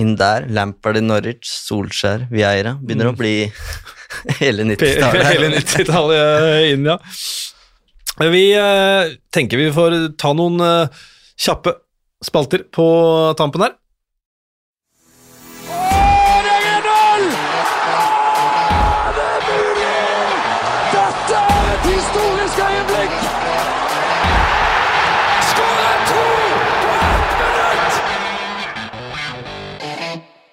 inn 0.00 0.14
der, 0.16 0.46
Lampard 0.48 0.96
i 1.00 1.02
Norwich, 1.04 1.48
Solskjær, 1.50 2.28
Vieira. 2.30 2.76
Begynner 2.80 3.10
å 3.10 3.16
bli 3.16 3.34
hele 4.40 4.66
90-tallet. 4.68 5.26
Hele 5.28 5.50
90-tallet 5.56 6.70
inn, 6.74 6.88
ja. 6.88 6.98
Vi 8.30 8.44
eh, 8.52 9.12
tenker 9.32 9.60
vi 9.60 9.70
får 9.72 9.96
ta 10.20 10.32
noen 10.36 10.60
eh, 10.64 11.04
kjappe 11.40 11.74
spalter 12.24 12.66
på 12.72 12.86
tampen 13.38 13.64
her. 13.64 13.76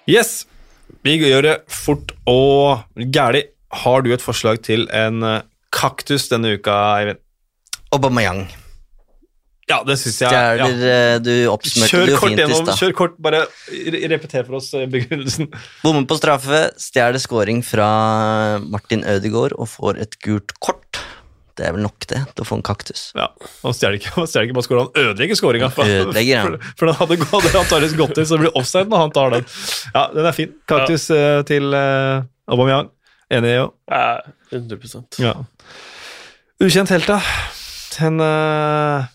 Yes, 0.08 0.46
vi 1.04 1.18
gjør 1.20 1.42
det 1.44 1.56
fort 1.72 2.14
og 2.28 2.84
gæli. 2.96 3.44
Har 3.84 4.00
du 4.06 4.12
et 4.14 4.24
forslag 4.24 4.62
til 4.64 4.86
en 4.96 5.20
eh, 5.28 5.42
kaktus 5.74 6.30
denne 6.32 6.54
uka, 6.56 6.72
Eivind? 7.02 7.20
Aubameyang. 7.92 8.46
Ja, 9.68 9.82
det 9.84 9.98
syns 10.00 10.16
jeg. 10.22 10.30
Stjeler 10.32 10.62
Ja. 10.64 10.68
eh, 10.88 11.18
Du 11.20 11.32
oppsummerte 11.52 11.92
Kjør 11.92 12.06
det 12.08 12.12
jo 12.14 12.20
kort 12.22 12.30
fint 12.30 12.38
i 12.40 12.42
gjennom. 12.46 12.64
stad. 12.64 12.78
Kjør 12.80 12.94
kort, 12.96 13.18
bare 13.20 13.42
re- 13.68 14.08
repeter 14.14 14.46
for 14.48 14.56
oss 14.62 14.70
eh, 14.72 14.86
begrunnelsen. 14.88 15.50
Bommer 15.84 16.06
på 16.08 16.16
straffe, 16.16 16.62
stjeler 16.80 17.20
scoring 17.20 17.60
fra 17.68 17.90
Martin 18.64 19.04
Ødegaard 19.04 19.52
og 19.60 19.68
får 19.68 20.00
et 20.06 20.16
gult 20.24 20.56
kort. 20.64 20.87
Det 21.58 21.66
er 21.66 21.74
vel 21.74 21.82
nok 21.82 22.06
det 22.06 22.20
til 22.36 22.44
å 22.44 22.46
få 22.46 22.58
en 22.60 22.64
kaktus. 22.66 23.08
Ja, 23.18 23.26
Han 23.64 23.74
stjeler 23.74 23.98
ikke, 23.98 24.12
ikke 24.46 24.54
bare 24.54 24.66
skåringa, 24.68 24.84
han 24.94 25.08
ødelegger 25.10 25.40
skåringa. 25.40 25.70
For, 25.74 25.90
Ødelegger, 25.90 26.30
ja. 26.36 26.44
for, 26.46 26.68
for 26.78 26.90
den 26.90 26.98
hadde, 27.00 27.18
gå- 27.18 27.30
hadde 27.32 27.52
antakeligvis 27.64 27.96
gått 27.98 28.20
inn, 28.22 28.28
så 28.30 28.38
det 28.38 28.44
blir 28.46 28.58
offside 28.60 28.86
når 28.92 29.02
han 29.04 29.14
tar 29.16 29.34
den. 29.34 29.48
Ja, 29.96 30.04
den 30.14 30.30
er 30.30 30.36
fin. 30.36 30.54
Kaktus 30.70 31.08
ja. 31.10 31.42
til 31.48 31.74
uh, 31.74 32.22
Aubameyang. 32.46 32.92
Enig, 33.34 33.56
jo. 33.58 33.66
Ja, 33.90 34.20
100% 34.54 35.18
Ja. 35.20 35.34
Ukjent 36.64 36.90
helt, 36.94 37.10
da. 37.10 37.18
Den 37.98 38.22
uh, 38.22 39.10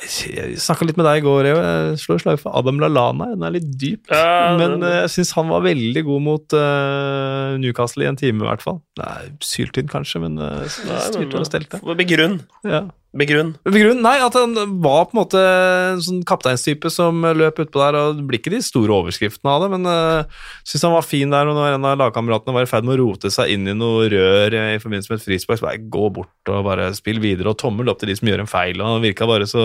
Jeg 0.00 0.56
snakka 0.62 0.86
litt 0.88 0.98
med 0.98 1.04
deg 1.04 1.20
i 1.20 1.24
går, 1.26 1.48
Jeg 1.50 1.98
slår 2.00 2.22
slag 2.22 2.38
for 2.40 2.56
Adam 2.56 2.78
Lallana. 2.80 3.30
Den 3.34 3.44
er 3.44 3.54
litt 3.58 3.68
dyp, 3.80 4.08
Ja, 4.08 4.56
men 4.56 4.80
eh, 4.86 5.02
jeg 5.02 5.12
syns 5.16 5.34
han 5.36 5.50
var 5.52 5.64
veldig 5.66 6.04
god 6.06 6.24
mot 6.24 6.56
uh, 6.56 7.58
Newcastle 7.60 8.06
i 8.06 8.08
en 8.08 8.18
time, 8.20 8.40
i 8.40 8.48
hvert 8.48 8.64
fall. 8.64 8.80
Er 9.00 9.28
syltynn, 9.44 9.90
kanskje, 9.92 10.22
men 10.24 10.40
uh, 10.40 10.64
styrte 10.70 11.42
og 11.42 11.48
stelte. 11.48 11.82
Begrunn. 12.00 12.40
Ja. 12.64 12.86
Begrunn. 13.10 13.56
Begrunn, 13.66 14.04
nei, 14.04 14.20
at 14.22 14.36
han 14.38 14.52
var 14.84 15.08
på 15.08 15.16
en 15.16 15.18
måte 15.18 15.40
en 15.42 16.02
sånn 16.04 16.20
kapteinstype 16.26 16.92
som 16.94 17.24
løp 17.34 17.58
utpå 17.64 17.80
der, 17.80 17.98
og 17.98 18.20
det 18.20 18.26
blir 18.28 18.38
ikke 18.38 18.52
de 18.54 18.60
store 18.62 18.94
overskriftene 19.00 19.50
av 19.50 19.64
det, 19.64 19.70
men 19.72 19.88
uh, 19.90 20.44
syns 20.62 20.86
han 20.86 20.94
var 20.94 21.06
fin 21.06 21.34
der, 21.34 21.50
og 21.50 21.58
når 21.58 21.74
en 21.74 21.88
av 21.90 21.98
lagkameratene 22.04 22.54
var 22.54 22.68
i 22.68 22.70
ferd 22.70 22.86
med 22.86 22.94
å 22.94 23.00
rote 23.02 23.32
seg 23.34 23.50
inn 23.56 23.66
i 23.66 23.74
noe 23.74 24.06
rør 24.12 24.54
i 24.54 24.78
forbindelse 24.78 25.10
med 25.10 25.18
et 25.18 25.26
frispark, 25.26 25.90
gå 25.90 26.06
bort 26.20 26.54
og 26.54 26.62
bare 26.68 26.92
spill 26.94 27.18
videre, 27.24 27.50
og 27.50 27.58
tommel 27.58 27.90
opp 27.90 27.98
til 27.98 28.12
de 28.12 28.18
som 28.20 28.30
gjør 28.30 28.44
en 28.44 28.52
feil, 28.54 28.78
og 28.78 28.94
han 28.94 29.02
virka 29.02 29.26
bare 29.26 29.50
så, 29.50 29.64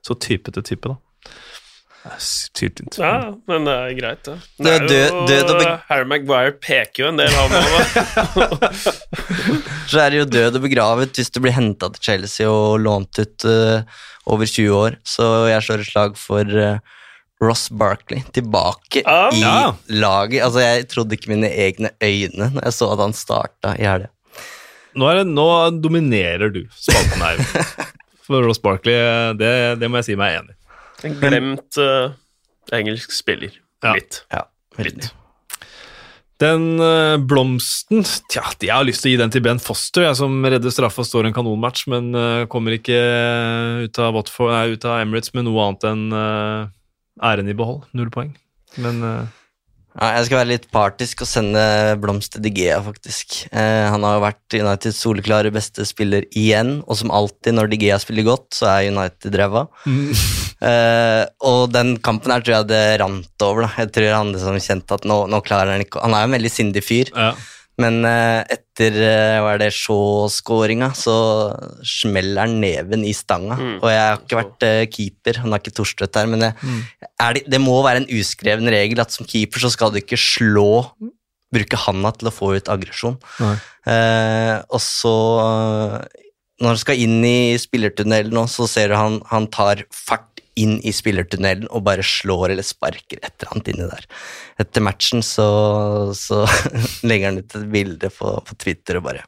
så 0.00 0.16
typete 0.16 0.64
type, 0.64 0.88
da. 0.88 0.96
Det 2.00 2.16
Syltynt. 2.24 2.96
Ja, 2.96 3.34
men 3.50 3.66
det 3.68 3.72
er 3.76 3.90
greit, 3.98 4.22
det. 4.24 4.36
Det 4.56 4.64
Det 4.64 4.72
er 4.72 4.86
død- 4.88 5.10
jo 5.12 5.26
død 5.28 5.50
og 5.54 5.80
Harry 5.90 6.06
Maguire 6.08 6.52
peker 6.56 7.02
jo 7.04 7.08
en 7.10 7.18
del, 7.20 7.28
han 7.28 7.50
òg. 7.50 8.80
Så 9.90 9.98
er 10.00 10.10
det 10.14 10.20
jo 10.22 10.28
død 10.30 10.56
og 10.60 10.64
begravet 10.64 11.16
hvis 11.18 11.30
du 11.34 11.40
blir 11.44 11.52
henta 11.56 11.90
til 11.92 12.02
Chelsea 12.06 12.48
og 12.48 12.78
lånt 12.84 13.18
ut 13.20 13.44
uh, 13.48 13.82
over 14.30 14.46
20 14.48 14.70
år. 14.76 14.96
Så 15.04 15.26
jeg 15.50 15.66
slår 15.66 15.82
et 15.84 15.90
slag 15.90 16.16
for 16.20 16.44
uh, 16.56 16.78
Ross 17.42 17.66
Barkley 17.72 18.22
tilbake 18.36 19.02
Ja. 19.04 19.28
i 19.34 19.40
Ja. 19.42 19.72
laget. 19.88 20.42
Altså, 20.46 20.60
jeg 20.64 20.88
trodde 20.92 21.16
ikke 21.18 21.32
mine 21.34 21.50
egne 21.52 21.90
øyne 22.00 22.50
når 22.54 22.64
jeg 22.70 22.76
så 22.78 22.92
at 22.94 23.02
han 23.04 23.12
starta 23.16 23.74
i 23.76 23.84
helga. 23.88 24.08
Nå, 24.96 25.10
nå 25.28 25.48
dominerer 25.82 26.50
du 26.50 26.64
spalten 26.74 27.20
her. 27.22 27.44
For 28.26 28.42
Ross 28.46 28.58
Barkley, 28.62 28.94
det, 29.38 29.52
det 29.82 29.90
må 29.90 30.00
jeg 30.00 30.12
si 30.12 30.16
meg 30.18 30.38
enig 30.40 30.54
i. 30.54 30.59
En 31.06 31.16
glemt 31.20 31.80
uh, 31.80 32.12
engelsk 32.76 33.14
spiller. 33.14 33.54
Ja. 33.84 33.94
Litt. 33.96 34.22
Ja, 34.32 34.44
Litt. 34.80 35.10
Den 36.40 36.80
uh, 36.80 37.20
blomsten 37.20 38.04
Tja, 38.32 38.46
jeg 38.60 38.72
har 38.72 38.84
lyst 38.88 39.04
til 39.04 39.10
å 39.10 39.14
gi 39.14 39.20
den 39.20 39.32
til 39.32 39.44
Ben 39.44 39.60
Foster, 39.60 40.06
jeg, 40.06 40.16
som 40.16 40.38
redder 40.44 40.72
straffa 40.72 41.02
og 41.04 41.08
står 41.08 41.28
en 41.28 41.36
kanonmatch, 41.36 41.86
men 41.92 42.12
uh, 42.16 42.46
kommer 42.52 42.76
ikke 42.76 43.00
ut 43.84 44.00
av, 44.00 44.14
Watford, 44.16 44.54
nei, 44.54 44.76
ut 44.76 44.86
av 44.88 45.02
Emirates 45.02 45.34
med 45.36 45.48
noe 45.48 45.66
annet 45.66 45.88
enn 45.90 46.06
æren 47.20 47.52
i 47.52 47.56
behold. 47.56 47.84
Null 47.96 48.12
poeng. 48.12 48.32
Men 48.80 49.02
Ja, 49.98 50.12
jeg 50.14 50.28
skal 50.28 50.38
være 50.38 50.50
litt 50.52 50.66
partisk 50.70 51.24
og 51.24 51.28
sende 51.28 51.62
blomst 52.00 52.36
til 52.36 52.44
Digea, 52.44 52.76
faktisk. 52.84 53.40
Eh, 53.50 53.86
han 53.90 54.04
har 54.06 54.16
jo 54.16 54.22
vært 54.22 54.56
Uniteds 54.60 55.00
soleklare 55.02 55.50
beste 55.54 55.82
spiller 55.88 56.28
igjen, 56.30 56.76
og 56.86 57.00
som 57.00 57.10
alltid 57.14 57.56
når 57.56 57.72
Digea 57.72 57.98
spiller 58.02 58.28
godt, 58.28 58.46
så 58.54 58.68
er 58.76 58.90
United 58.92 59.40
ræva. 59.40 59.66
Eh, 60.60 61.22
og 61.48 61.70
den 61.72 61.94
kampen 62.04 62.34
her 62.34 62.42
tror 62.44 62.52
jeg 62.58 62.66
det 62.68 62.98
rant 63.00 63.44
over. 63.46 63.64
da. 63.64 63.70
Jeg 63.80 63.88
tror 63.96 64.10
han 64.12 64.32
liksom 64.34 64.58
kjente 64.60 64.98
at 64.98 65.06
nå, 65.08 65.16
nå 65.32 65.38
klarer 65.40 65.72
han 65.72 65.84
ikke 65.86 66.02
Han 66.04 66.12
er 66.12 66.26
jo 66.26 66.28
en 66.28 66.34
veldig 66.36 66.50
sindig 66.52 66.82
fyr, 66.84 67.08
ja. 67.14 67.30
Men 67.80 68.00
eh, 68.08 68.56
etter 68.56 68.96
eh, 68.96 69.38
hva 69.42 69.54
er 69.54 69.62
det, 69.62 69.70
Shaw-skåringa, 69.76 70.90
så 70.98 71.14
smeller 71.86 72.44
han 72.44 72.58
neven 72.62 73.06
i 73.08 73.14
stanga. 73.16 73.56
Mm. 73.58 73.76
Og 73.78 73.88
jeg 73.92 74.02
har 74.02 74.20
ikke 74.20 74.40
vært 74.40 74.66
eh, 74.68 74.82
keeper, 74.92 75.40
han 75.44 75.54
har 75.54 75.62
ikke 75.62 75.74
Torstvedt 75.78 76.20
her, 76.20 76.28
men 76.30 76.48
jeg, 76.48 76.76
er 77.20 77.38
det, 77.38 77.46
det 77.50 77.62
må 77.62 77.78
være 77.86 78.04
en 78.04 78.10
uskreven 78.20 78.70
regel 78.72 79.02
at 79.02 79.14
som 79.14 79.28
keeper 79.28 79.62
så 79.62 79.72
skal 79.72 79.94
du 79.94 80.00
ikke 80.02 80.20
slå 80.20 80.84
Bruke 81.50 81.78
handa 81.82 82.12
til 82.14 82.28
å 82.30 82.30
få 82.30 82.52
ut 82.60 82.68
aggresjon. 82.70 83.16
Eh, 83.42 84.56
og 84.70 84.78
så 84.84 85.14
Når 86.60 86.68
han 86.68 86.78
skal 86.78 87.00
inn 87.02 87.24
i 87.26 87.58
spillertunnelen 87.58 88.36
nå, 88.36 88.44
så 88.46 88.68
ser 88.70 88.92
du 88.92 88.94
han, 88.94 89.18
han 89.32 89.48
tar 89.50 89.82
fart 89.90 90.29
inn 90.58 90.78
i 90.86 90.92
spillertunnelen 90.94 91.68
og 91.70 91.84
bare 91.86 92.04
slår 92.06 92.54
eller 92.54 92.66
sparker 92.66 93.20
et 93.20 93.32
eller 93.32 93.52
annet 93.54 93.70
inni 93.72 93.88
der. 93.90 94.06
Etter 94.62 94.84
matchen 94.84 95.22
så, 95.24 95.46
så 96.16 96.42
legger 97.08 97.30
han 97.30 97.40
ut 97.42 97.56
et 97.56 97.70
bilde 97.70 98.10
på, 98.14 98.34
på 98.46 98.58
Twitter 98.60 99.00
og 99.00 99.06
bare 99.08 99.24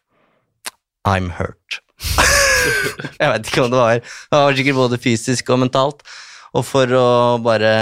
I'm 1.09 1.33
hurt. 1.39 1.81
Jeg 3.21 3.31
vet 3.31 3.49
ikke 3.49 3.65
om 3.65 3.71
det 3.73 3.79
var 3.79 3.99
Det 3.99 4.39
var 4.39 4.57
sikkert 4.59 4.79
både 4.79 4.99
fysisk 5.03 5.51
og 5.51 5.63
mentalt. 5.65 6.05
Og 6.53 6.67
for 6.69 6.91
å 6.95 7.07
bare 7.43 7.73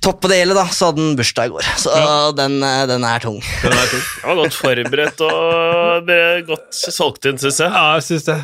toppe 0.00 0.30
det 0.32 0.38
hele, 0.40 0.54
da, 0.56 0.64
så 0.72 0.88
hadde 0.90 1.02
han 1.04 1.16
bursdag 1.18 1.50
i 1.50 1.52
går. 1.54 1.66
Så 1.82 1.92
den, 2.38 2.56
eh, 2.64 2.84
den 2.88 3.04
er 3.04 3.20
tung. 3.22 3.38
Den 3.64 3.74
er 3.76 3.90
tung. 3.90 4.02
Jeg 4.02 4.26
var 4.30 4.38
godt 4.40 4.56
forberedt 4.56 5.22
og 5.26 6.06
ble 6.08 6.18
godt 6.48 6.80
solgt 6.96 7.28
inn, 7.28 7.38
syns 7.40 7.60
jeg. 7.60 7.70
Ja, 7.74 7.84
jeg 7.98 8.06
synes 8.08 8.26
det. 8.28 8.38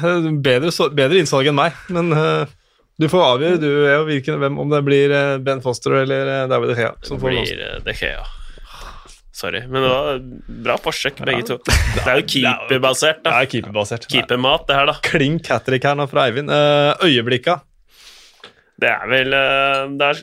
Bedre, 0.45 0.73
så- 0.75 0.91
bedre 0.93 1.21
innsalg 1.23 1.49
enn 1.51 1.57
meg, 1.59 1.77
men 1.93 2.13
uh, 2.13 2.45
du 3.01 3.09
får 3.13 3.25
avgjøre 3.27 3.61
du 3.61 3.69
jo 3.69 4.03
hvilken, 4.09 4.39
hvem, 4.41 4.59
om 4.63 4.73
det 4.73 4.83
blir 4.87 5.13
eh, 5.13 5.37
Ben 5.45 5.61
Foster 5.65 5.97
eller 6.03 6.47
David 6.49 6.75
De 6.75 6.77
Gea. 6.81 6.93
Som 7.05 7.21
Det 7.21 7.33
blir 7.33 7.81
De 7.85 7.97
Gea. 7.97 8.25
Sorry, 9.37 9.61
men 9.69 9.85
det 9.85 9.89
var 9.93 10.21
bra 10.65 10.77
forsøk, 10.81 11.19
begge 11.29 11.43
to. 11.45 11.59
Det 11.69 12.07
er 12.09 12.23
jo 12.23 12.29
keeperbasert, 12.33 13.19
Det 13.25 13.33
er 13.37 13.49
keeperbasert. 13.53 14.07
Keepermat, 14.09 14.65
det 14.69 14.79
her, 14.79 14.89
da. 14.89 14.95
Klink 15.05 15.51
hat 15.53 15.67
trick 15.69 15.85
her 15.85 15.97
nå 15.99 16.07
fra 16.09 16.25
Eivind. 16.31 16.49
Uh, 16.49 16.97
øyeblikka. 17.05 17.59
Det 18.81 18.89
er 18.93 19.05
vel 19.09 19.33
Det 19.97 20.09
er 20.09 20.19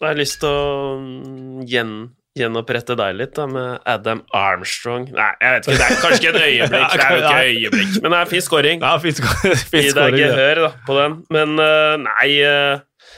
Da 0.00 0.06
har 0.08 0.14
jeg 0.14 0.22
lyst 0.24 0.40
til 0.42 0.50
å 0.50 0.96
mm, 1.00 1.60
gjen, 1.70 1.92
gjenopprette 2.38 2.96
deg 2.98 3.14
litt, 3.20 3.34
da, 3.36 3.44
med 3.50 3.84
Adam 3.88 4.24
Armstrong. 4.34 5.06
Nei, 5.14 5.28
jeg 5.40 5.54
vet 5.54 5.68
ikke, 5.68 5.78
det 5.78 5.86
er 5.86 6.02
kanskje 6.02 6.18
ikke 6.18 6.32
et 6.32 6.42
øyeblikk, 6.48 6.96
det 6.98 7.04
er 7.04 7.14
jo 7.14 7.22
ikke 7.22 7.44
øyeblikk, 7.52 7.94
men 8.02 8.16
det 8.16 8.18
er 8.24 8.32
fin 8.34 8.44
scoring. 8.48 8.82
Ja, 8.82 8.96
fint 9.04 9.20
skår- 9.22 9.56
Gi 9.78 9.94
deg 10.00 10.18
gehør 10.18 10.62
da, 10.66 10.72
på 10.88 10.98
den. 10.98 11.16
Men 11.36 11.54
eh, 11.62 11.94
nei 12.08 12.28
eh, 12.42 13.08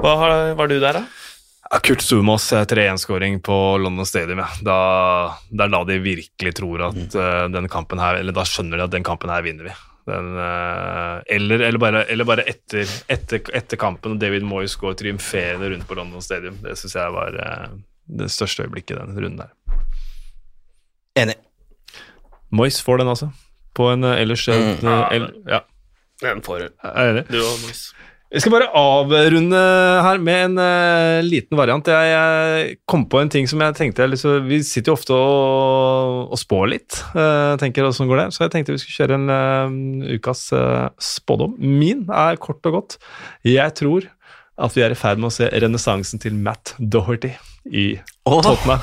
Hva 0.00 0.14
har, 0.24 0.36
var 0.58 0.70
du 0.72 0.78
der, 0.82 1.00
da? 1.00 1.06
Kurt 1.86 2.02
Zumas 2.02 2.48
3-1-skåring 2.50 3.36
på 3.46 3.56
London 3.78 4.02
Stadium. 4.08 4.40
Da, 4.66 4.78
det 5.54 5.68
er 5.68 5.70
da 5.70 5.84
de 5.86 6.00
virkelig 6.02 6.52
tror 6.58 6.82
at 6.88 7.14
eh, 7.14 7.44
den 7.54 7.68
kampen 7.70 8.02
her 8.02 8.18
Eller 8.18 8.34
da 8.34 8.42
skjønner 8.42 8.80
de 8.80 8.88
at 8.88 8.94
den 8.96 9.06
kampen 9.06 9.30
her 9.30 9.44
vinner 9.46 9.68
vi. 9.68 9.74
Den, 10.10 10.30
eh, 10.42 11.20
eller, 11.36 11.62
eller 11.68 11.78
bare, 11.82 12.02
eller 12.10 12.26
bare 12.28 12.44
etter, 12.50 12.90
etter, 13.12 13.42
etter 13.54 13.78
kampen, 13.80 14.16
og 14.16 14.20
David 14.22 14.42
Moyes 14.46 14.74
går 14.80 14.96
triumferende 15.00 15.70
rundt 15.72 15.86
på 15.88 15.96
London 15.98 16.22
Stadium. 16.24 16.58
Det 16.64 16.74
syns 16.80 16.96
jeg 16.98 17.14
var 17.14 17.38
eh, 17.44 17.68
det 18.20 18.26
største 18.34 18.66
øyeblikket 18.66 18.96
i 18.96 19.00
den 19.00 19.14
runden 19.22 19.38
der. 19.44 19.54
Enig. 21.22 21.34
Moyes 22.50 22.80
får 22.82 22.98
den, 23.02 23.08
altså. 23.12 23.30
På 23.76 23.90
en 23.92 24.04
eh, 24.04 24.20
ellers 24.24 24.48
Mm. 24.48 24.86
el, 25.14 25.28
Ja, 25.48 25.60
Den 26.22 26.42
får 26.42 26.58
du. 26.58 26.68
er 26.84 27.10
enig. 27.14 27.24
Du 27.30 27.38
og 27.40 27.58
Mois. 27.62 27.84
Vi 28.30 28.38
skal 28.38 28.52
bare 28.54 28.68
avrunde 28.78 29.58
her 30.06 30.20
med 30.22 30.44
en 30.44 30.60
uh, 30.62 31.18
liten 31.26 31.58
variant. 31.58 31.88
Jeg, 31.90 32.10
jeg 32.12 32.76
kom 32.86 33.02
på 33.10 33.18
en 33.18 33.30
ting 33.32 33.48
som 33.50 33.62
jeg 33.64 33.74
tenkte 33.74 34.06
liksom, 34.06 34.44
Vi 34.46 34.60
sitter 34.66 34.92
jo 34.92 34.94
ofte 34.94 35.16
og, 35.16 36.28
og 36.30 36.38
spår 36.38 36.68
litt, 36.70 37.00
uh, 37.16 37.58
tenker 37.58 37.88
åssen 37.88 38.06
går 38.06 38.22
det. 38.22 38.26
Så 38.36 38.44
jeg 38.44 38.52
tenkte 38.54 38.76
vi 38.76 38.82
skulle 38.82 39.00
kjøre 39.00 39.18
en 39.18 39.32
uh, 39.34 40.12
ukas 40.14 40.44
spådom. 41.02 41.56
Min 41.58 42.04
er 42.06 42.38
kort 42.38 42.62
og 42.70 42.76
godt. 42.76 42.96
Jeg 43.46 43.74
tror 43.80 44.06
at 44.60 44.76
vi 44.76 44.84
er 44.86 44.94
i 44.94 45.00
ferd 45.00 45.18
med 45.18 45.32
å 45.32 45.34
se 45.34 45.50
renessansen 45.50 46.22
til 46.22 46.36
Matt 46.38 46.76
Doherty 46.78 47.32
i 47.66 47.88
oh. 48.28 48.38
Tottenham. 48.44 48.78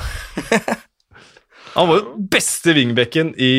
Han 1.78 1.88
var 1.88 2.02
jo 2.02 2.28
beste 2.32 2.74
wingbacken 2.76 3.32
i 3.38 3.52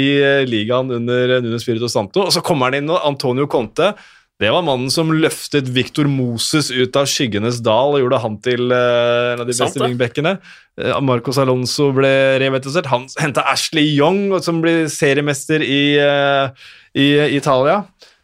ligaen 0.45 0.89
under 0.91 1.37
Nunes 1.39 1.63
Spirito 1.63 1.87
Santo, 1.89 2.25
og 2.27 2.33
så 2.35 2.43
kommer 2.43 2.67
han 2.67 2.81
inn 2.81 2.89
og 2.91 3.05
Antonio 3.07 3.45
Conte. 3.47 3.93
Det 4.39 4.47
var 4.55 4.63
mannen 4.63 4.87
som 4.87 5.09
løftet 5.11 5.67
Victor 5.75 6.07
Moses 6.07 6.69
ut 6.71 6.95
av 6.95 7.09
skyggenes 7.11 7.57
dal 7.59 7.97
og 7.97 7.99
gjorde 7.99 8.19
han 8.23 8.37
til 8.39 8.69
uh, 8.71 9.33
en 9.33 9.41
av 9.43 9.49
de 9.49 9.51
beste 9.51 9.75
det. 9.75 9.83
wingbackene. 9.83 10.31
Uh, 10.79 10.93
Marcos 11.03 11.35
Alonso 11.41 11.89
ble 11.97 12.11
revitalisert. 12.39 12.87
Han 12.87 13.09
henta 13.19 13.43
Ashley 13.51 13.89
Young, 13.97 14.31
som 14.39 14.61
blir 14.63 14.85
seriemester 14.93 15.59
i, 15.65 15.81
uh, 15.99 16.55
i 16.95 17.35
Italia. 17.35 17.81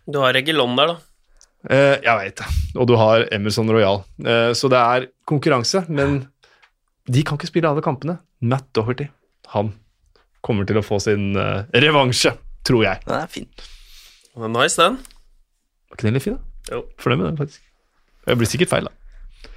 Du 0.08 0.22
har 0.24 0.32
Regilon 0.38 0.78
der, 0.80 0.94
da. 0.94 1.02
Jeg 1.66 2.16
veit 2.22 2.40
det. 2.40 2.48
Og 2.78 2.88
du 2.88 2.94
har 3.02 3.26
Emerson 3.34 3.72
Royal. 3.74 4.04
Så 4.54 4.70
det 4.70 4.78
er 4.78 5.08
konkurranse, 5.26 5.82
men 5.90 6.20
de 7.10 7.24
kan 7.26 7.40
ikke 7.40 7.50
spille 7.50 7.72
alle 7.72 7.82
kampene. 7.82 8.20
Matt 8.46 8.68
Doherty, 8.78 9.08
han 9.50 9.74
kommer 10.46 10.70
til 10.70 10.78
å 10.78 10.86
få 10.86 11.02
sin 11.02 11.34
revansje, 11.74 12.36
tror 12.70 12.86
jeg. 12.86 13.02
Den 13.10 13.18
er 13.18 13.34
fin. 13.34 13.50
Den 14.38 14.46
er 14.52 14.54
Nice, 14.60 14.78
den. 14.78 15.02
Var 15.96 16.02
ikke 16.02 16.10
den 16.10 16.18
litt 16.18 16.26
fin, 16.26 16.36
da? 16.36 16.76
Jo. 16.76 16.82
Fornøyd 17.00 17.22
med 17.22 17.28
den, 17.30 17.38
faktisk. 17.40 17.62
Det 18.26 18.36
blir 18.36 18.50
sikkert 18.50 18.72
feil, 18.74 18.90
da. 18.90 19.52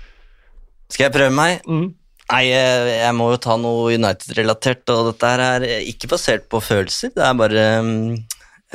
Skal 0.89 1.09
jeg 1.09 1.15
prøve 1.17 1.35
meg? 1.35 1.67
Mm. 1.67 1.89
Nei, 2.29 2.43
jeg, 2.53 3.13
må 3.17 3.31
jo 3.33 3.41
ta 3.41 3.57
noe 3.59 3.97
United-relatert, 3.97 4.85
og 4.93 5.11
dette 5.11 5.31
her 5.33 5.43
er 5.49 5.67
ikke 5.89 6.11
basert 6.13 6.47
på 6.53 6.61
følelser. 6.63 7.11
Det 7.17 7.25
er 7.25 7.37
bare 7.41 7.67
mm, 7.83 8.17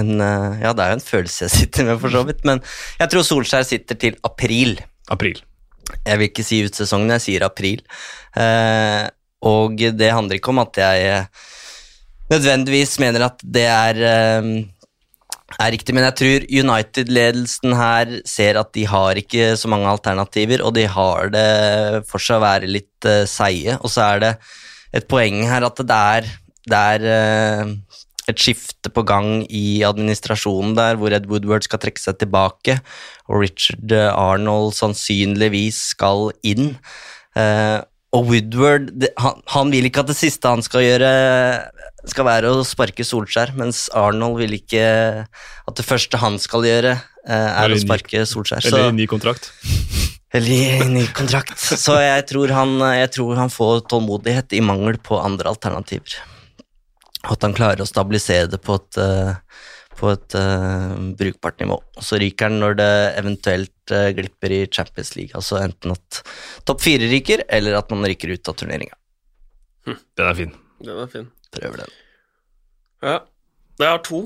en 0.01 0.11
eh, 0.25 0.59
Ja, 0.65 0.73
det 0.73 0.83
er 0.83 0.91
jo 0.91 0.97
en 0.99 1.05
følelse 1.05 1.45
jeg 1.45 1.55
sitter 1.61 1.87
med, 1.87 1.99
for 2.01 2.13
så 2.13 2.23
vidt, 2.27 2.43
men 2.49 2.59
jeg 2.99 3.13
tror 3.13 3.27
Solskjær 3.27 3.67
sitter 3.69 3.99
til 4.01 4.17
april. 4.25 4.75
April. 5.13 5.39
Jeg 6.01 6.19
vil 6.19 6.31
ikke 6.31 6.45
si 6.45 6.63
ut 6.65 6.75
sesongen, 6.75 7.13
jeg 7.15 7.25
sier 7.27 7.47
april. 7.47 7.85
Eh, 8.35 9.05
og 9.45 9.77
det 9.79 10.11
handler 10.11 10.39
ikke 10.39 10.53
om 10.53 10.63
at 10.63 10.81
jeg 10.81 11.07
eh, 11.13 11.49
nødvendigvis 12.33 12.97
mener 13.03 13.29
at 13.29 13.41
det 13.45 13.67
er, 13.69 14.03
eh, 14.09 14.51
er 15.61 15.73
riktig, 15.75 15.95
men 15.95 16.05
jeg 16.07 16.17
tror 16.19 16.45
United-ledelsen 16.63 17.75
her 17.77 18.13
ser 18.29 18.59
at 18.61 18.71
de 18.75 18.85
har 18.89 19.19
ikke 19.19 19.53
så 19.59 19.69
mange 19.71 19.89
alternativer, 19.91 20.63
og 20.65 20.75
de 20.77 20.87
har 20.89 21.33
det 21.33 22.03
for 22.09 22.23
seg 22.23 22.39
å 22.39 22.45
være 22.45 22.71
litt 22.71 23.09
uh, 23.09 23.23
seige. 23.29 23.77
Og 23.81 23.91
så 23.93 24.07
er 24.07 24.23
det 24.23 24.31
et 24.93 25.07
poeng 25.09 25.43
her 25.49 25.65
at 25.67 25.81
det 25.83 25.99
er, 26.17 26.29
det 26.69 26.81
er 26.97 27.07
uh, 27.09 28.01
et 28.31 28.39
skifte 28.39 28.91
på 28.93 29.03
gang 29.07 29.43
i 29.51 29.83
administrasjonen 29.85 30.77
der, 30.77 30.99
hvor 30.99 31.13
Ed 31.15 31.27
Woodward 31.31 31.65
skal 31.67 31.81
trekke 31.83 32.01
seg 32.01 32.21
tilbake, 32.21 32.79
og 33.27 33.43
Richard 33.43 33.95
Arnold 34.11 34.77
sannsynligvis 34.77 35.81
skal 35.93 36.31
inn. 36.47 36.77
Uh, 37.35 37.81
og 38.13 38.29
Woodward 38.29 38.91
det, 39.01 39.09
han, 39.17 39.41
han 39.49 39.71
vil 39.73 39.89
ikke 39.89 40.03
at 40.03 40.11
det 40.11 40.19
siste 40.19 40.49
han 40.49 40.61
skal 40.65 40.85
gjøre, 40.85 41.09
skal 42.09 42.27
være 42.27 42.51
å 42.51 42.63
sparke 42.67 43.05
Solskjær, 43.07 43.53
mens 43.55 43.85
Arnold 43.95 44.41
vil 44.41 44.57
ikke 44.57 44.83
at 45.23 45.77
det 45.79 45.85
første 45.87 46.19
han 46.19 46.39
skal 46.41 46.65
gjøre, 46.67 46.97
eh, 47.23 47.31
er 47.31 47.63
Eller 47.63 47.77
å 47.77 47.79
ny- 47.79 47.85
sparke 47.85 48.25
Solskjær. 48.27 48.65
Så, 48.65 48.73
Eller 48.75 48.91
ny 48.91 49.07
kontrakt. 49.07 49.51
eller 50.33 50.49
i 50.49 50.89
ny 50.89 51.05
kontrakt. 51.15 51.55
Så 51.57 51.95
jeg 52.01 52.25
tror, 52.27 52.51
han, 52.57 52.75
jeg 52.97 53.11
tror 53.15 53.35
han 53.39 53.53
får 53.53 53.85
tålmodighet 53.91 54.55
i 54.57 54.63
mangel 54.65 54.97
på 54.97 55.19
andre 55.21 55.53
alternativer. 55.53 56.17
Og 57.23 57.37
at 57.37 57.45
han 57.47 57.55
klarer 57.55 57.83
å 57.83 57.87
stabilisere 57.87 58.49
det 58.51 58.59
på 58.65 58.75
et, 58.75 58.97
eh, 58.99 59.35
på 59.95 60.09
et 60.11 60.35
uh, 60.35 60.97
brukbart 61.15 61.61
nivå. 61.61 61.77
Og 61.95 62.03
så 62.03 62.17
ryker 62.19 62.49
han 62.49 62.57
når 62.59 62.75
det 62.81 62.89
eventuelt 63.21 63.93
uh, 63.93 64.09
glipper 64.17 64.51
i 64.51 64.65
Champions 64.67 65.13
League. 65.15 65.31
Altså 65.37 65.61
enten 65.61 65.93
at 65.95 66.19
topp 66.67 66.81
fire 66.83 67.07
ryker, 67.07 67.45
eller 67.47 67.77
at 67.79 67.93
man 67.93 68.03
ryker 68.03 68.33
ut 68.33 68.51
av 68.51 68.57
turneringa. 68.59 68.97
Den 69.87 70.27
er 70.27 70.35
fin. 70.35 70.51
Den 70.83 70.99
er 71.05 71.07
fin. 71.13 71.29
Prøver 71.55 71.83
den. 71.83 71.93
Ja. 73.03 73.19
Jeg 73.81 73.89
har 73.89 74.01
to. 74.05 74.19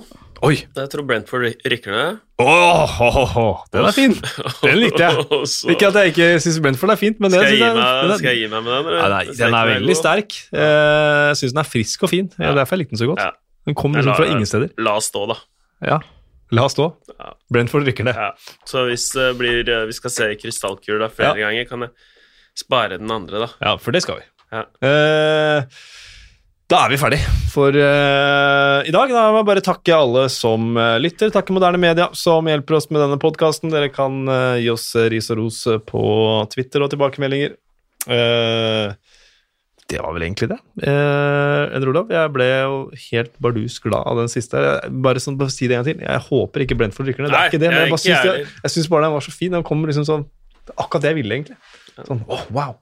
Oi! 0.46 0.54
Jeg 0.76 0.90
tror 0.94 1.06
Brentford 1.10 1.42
rikker 1.48 1.72
rykker 1.74 1.94
ned. 1.96 2.18
Oh, 2.38 3.00
oh, 3.02 3.38
oh, 3.42 3.62
den 3.74 3.86
er 3.88 3.96
fin! 3.96 4.12
Den 4.62 4.76
likte 4.84 5.02
jeg. 5.08 5.24
Så- 5.50 5.72
Ikke 5.74 5.88
at 5.88 5.96
jeg 5.98 6.12
ikke 6.12 6.28
syns 6.44 6.60
Brentford 6.62 6.92
er 6.94 7.00
fint, 7.00 7.18
men 7.24 7.32
det 7.34 7.40
skal, 7.40 7.54
jeg 7.56 7.62
jeg, 7.64 7.78
meg, 7.80 8.10
den, 8.12 8.18
skal 8.20 8.30
jeg 8.36 8.42
gi 8.44 8.50
meg 8.52 8.66
med 8.68 8.76
den? 8.76 8.90
eller? 8.92 9.00
Nei, 9.02 9.10
nei, 9.16 9.24
Den 9.32 9.40
den 9.42 9.58
er 9.58 9.72
veldig 9.72 9.96
sterk. 9.98 10.36
Eh, 10.52 11.24
Jeg 11.32 11.40
syns 11.42 11.56
den 11.56 11.64
er 11.64 11.70
frisk 11.72 12.06
og 12.06 12.12
fin. 12.14 12.28
Det 12.36 12.44
er 12.44 12.52
Ja. 12.52 12.58
derfor 12.60 12.78
jeg 12.78 12.84
likte 12.84 12.94
den 12.98 13.02
så 13.02 13.10
godt. 13.10 13.24
Ja. 13.26 13.32
Den 13.72 13.76
kom 13.82 13.98
liksom 13.98 14.16
fra 14.20 14.28
ingen 14.30 14.46
steder. 14.52 14.70
La 14.78 14.94
oss 15.00 15.10
stå, 15.10 15.24
da. 15.32 15.40
Ja. 15.90 15.98
La 16.54 16.68
oss 16.68 16.76
stå. 16.78 16.92
Ja. 17.18 17.32
Brentford 17.52 17.88
rykker 17.90 18.06
ned. 18.08 18.16
Ja. 18.16 18.30
Så 18.70 18.86
hvis 18.92 19.08
det 19.18 19.32
blir, 19.42 19.64
eh, 19.68 19.86
vi 19.90 19.96
skal 19.98 20.14
se 20.14 20.30
krystallkula 20.44 21.10
flere 21.10 21.34
ganger, 21.42 21.66
kan 21.72 21.88
jeg 21.88 21.96
spare 22.62 23.00
den 23.02 23.10
andre, 23.12 23.48
da. 23.48 23.50
Ja, 23.64 23.74
for 23.82 23.92
det 23.96 24.04
skal 24.06 24.22
vi. 24.22 24.28
Ja. 24.54 24.64
Eh, 24.86 25.66
da 26.68 26.82
er 26.84 26.92
vi 26.92 26.98
ferdig 27.00 27.20
for 27.48 27.72
uh, 27.72 28.84
i 28.84 28.92
dag. 28.92 29.12
Da 29.12 29.28
må 29.32 29.40
jeg 29.40 29.48
bare 29.48 29.64
takke 29.64 29.96
alle 29.96 30.26
som 30.32 30.76
uh, 30.76 30.98
lytter. 31.00 31.32
Takke 31.32 31.54
Moderne 31.56 31.80
Media 31.80 32.10
som 32.18 32.48
hjelper 32.50 32.76
oss 32.76 32.90
med 32.92 33.00
denne 33.00 33.16
podkasten. 33.22 33.72
Dere 33.72 33.88
kan 33.94 34.26
uh, 34.28 34.60
gi 34.60 34.68
oss 34.74 34.90
ris 35.14 35.32
og 35.32 35.40
ros 35.40 35.62
på 35.88 36.02
Twitter 36.52 36.84
og 36.84 36.92
tilbakemeldinger. 36.92 37.56
Det 39.88 40.02
var 40.04 40.16
vel 40.16 40.26
egentlig 40.26 40.50
det. 40.52 40.58
Endre 40.84 41.92
Olav, 41.92 42.10
jeg 42.12 42.32
ble 42.36 42.48
jo 42.48 42.80
helt 43.06 43.34
bardus 43.44 43.78
glad 43.84 44.04
av 44.04 44.20
den 44.20 44.32
siste. 44.32 44.64
Bare 45.04 45.24
sånn, 45.24 45.38
bare 45.40 45.52
si 45.52 45.68
det 45.68 45.78
en 45.78 45.82
gang 45.84 45.88
til. 45.88 46.04
Jeg 46.04 46.24
håper 46.28 46.64
ikke 46.66 46.78
Brentford 46.80 47.08
rykker 47.08 47.24
ned. 47.24 47.32
Det 47.32 47.40
er 47.40 47.52
ikke 47.52 47.62
det, 47.64 47.72
men 47.72 47.86
jeg 47.86 47.94
bare 47.94 48.04
syns 48.04 48.52
jeg 48.64 48.74
syns 48.76 48.92
bare 48.92 49.08
den 49.08 49.16
var 49.16 49.24
så 49.24 49.36
fin. 49.36 49.56
Den 49.56 49.64
kom 49.68 49.88
liksom 49.88 50.08
sånn 50.08 50.28
Akkurat 50.76 51.06
det 51.06 51.14
jeg 51.14 51.22
ville, 51.22 51.38
egentlig. 51.38 51.56
Sånn, 51.96 52.20
åh, 52.28 52.44
wow. 52.52 52.76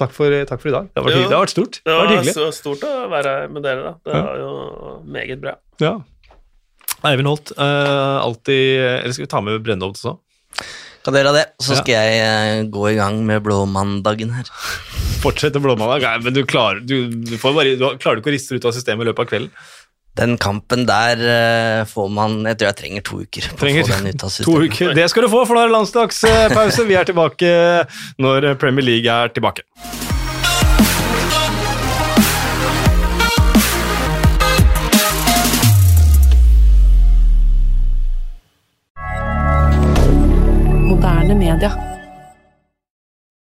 Takk 0.00 0.12
for, 0.16 0.32
takk 0.48 0.60
for 0.62 0.70
i 0.70 0.72
dag. 0.72 0.86
Det 0.94 1.02
har 1.02 1.04
vært, 1.08 1.18
det 1.28 1.36
har 1.36 1.42
vært 1.44 1.52
stort. 1.52 1.80
Det 1.84 1.92
har 1.92 2.00
vært 2.00 2.08
var 2.08 2.16
hyggelig. 2.22 2.34
så 2.38 2.46
stort 2.56 2.84
å 2.88 2.92
være 3.12 3.34
her 3.36 3.48
med 3.52 3.62
dere, 3.66 3.82
da. 3.82 3.92
Det 4.04 4.14
Ja. 4.16 4.22
var 4.24 4.36
jo 4.40 5.02
meget 5.04 5.40
bra. 5.42 5.54
Ja. 5.80 5.92
Eivind 7.04 7.26
Holt, 7.26 7.50
uh, 7.58 8.22
alltid 8.22 8.78
Eller 9.02 9.12
skal 9.12 9.24
vi 9.26 9.30
ta 9.32 9.40
med 9.42 9.62
Brennhovd 9.66 9.96
også? 9.98 10.18
Kan 11.04 11.14
dere 11.16 11.26
ha 11.32 11.32
det? 11.34 11.46
Så 11.60 11.74
Ja. 11.74 11.80
skal 11.82 11.94
jeg 11.94 12.20
eh, 12.22 12.64
gå 12.70 12.92
i 12.92 12.94
gang 12.94 13.24
med 13.26 13.42
blåmandagen 13.42 14.30
her. 14.36 14.44
Fortsette 15.22 15.58
blåmandag. 15.58 16.00
Nei, 16.02 16.18
men 16.22 16.32
du 16.32 16.44
klarer, 16.46 16.78
du, 16.80 17.08
du 17.10 17.36
får 17.38 17.54
bare, 17.56 17.76
du 17.76 17.98
klarer 17.98 18.16
du 18.16 18.22
ikke 18.22 18.30
å 18.30 18.36
riste 18.36 18.54
det 18.54 18.62
ut 18.62 18.68
av 18.70 18.72
systemet 18.76 19.02
i 19.02 19.10
løpet 19.10 19.18
av 19.18 19.26
kvelden. 19.32 19.50
Den 20.16 20.36
kampen 20.36 20.84
der 20.88 21.16
eh, 21.24 21.84
får 21.88 22.08
man 22.12 22.42
Jeg 22.44 22.58
tror 22.58 22.66
jeg 22.68 22.76
trenger 22.76 23.00
to 23.08 23.20
uker. 23.24 23.46
trenger 23.56 23.86
to 24.44 24.56
uker. 24.60 24.92
Det 24.94 25.08
skal 25.10 25.24
du 25.24 25.28
få, 25.32 25.46
for 25.48 25.56
da 25.56 25.62
er 25.64 25.70
det 25.72 25.76
landsdagspause. 25.78 26.84
Vi 26.88 26.94
er 27.00 27.08
tilbake 27.08 27.52
når 28.20 28.52
Premier 28.60 28.84
League 28.84 29.08
er 29.08 29.32
tilbake. 29.32 29.64
Moderne 40.88 41.34
media. 41.34 41.91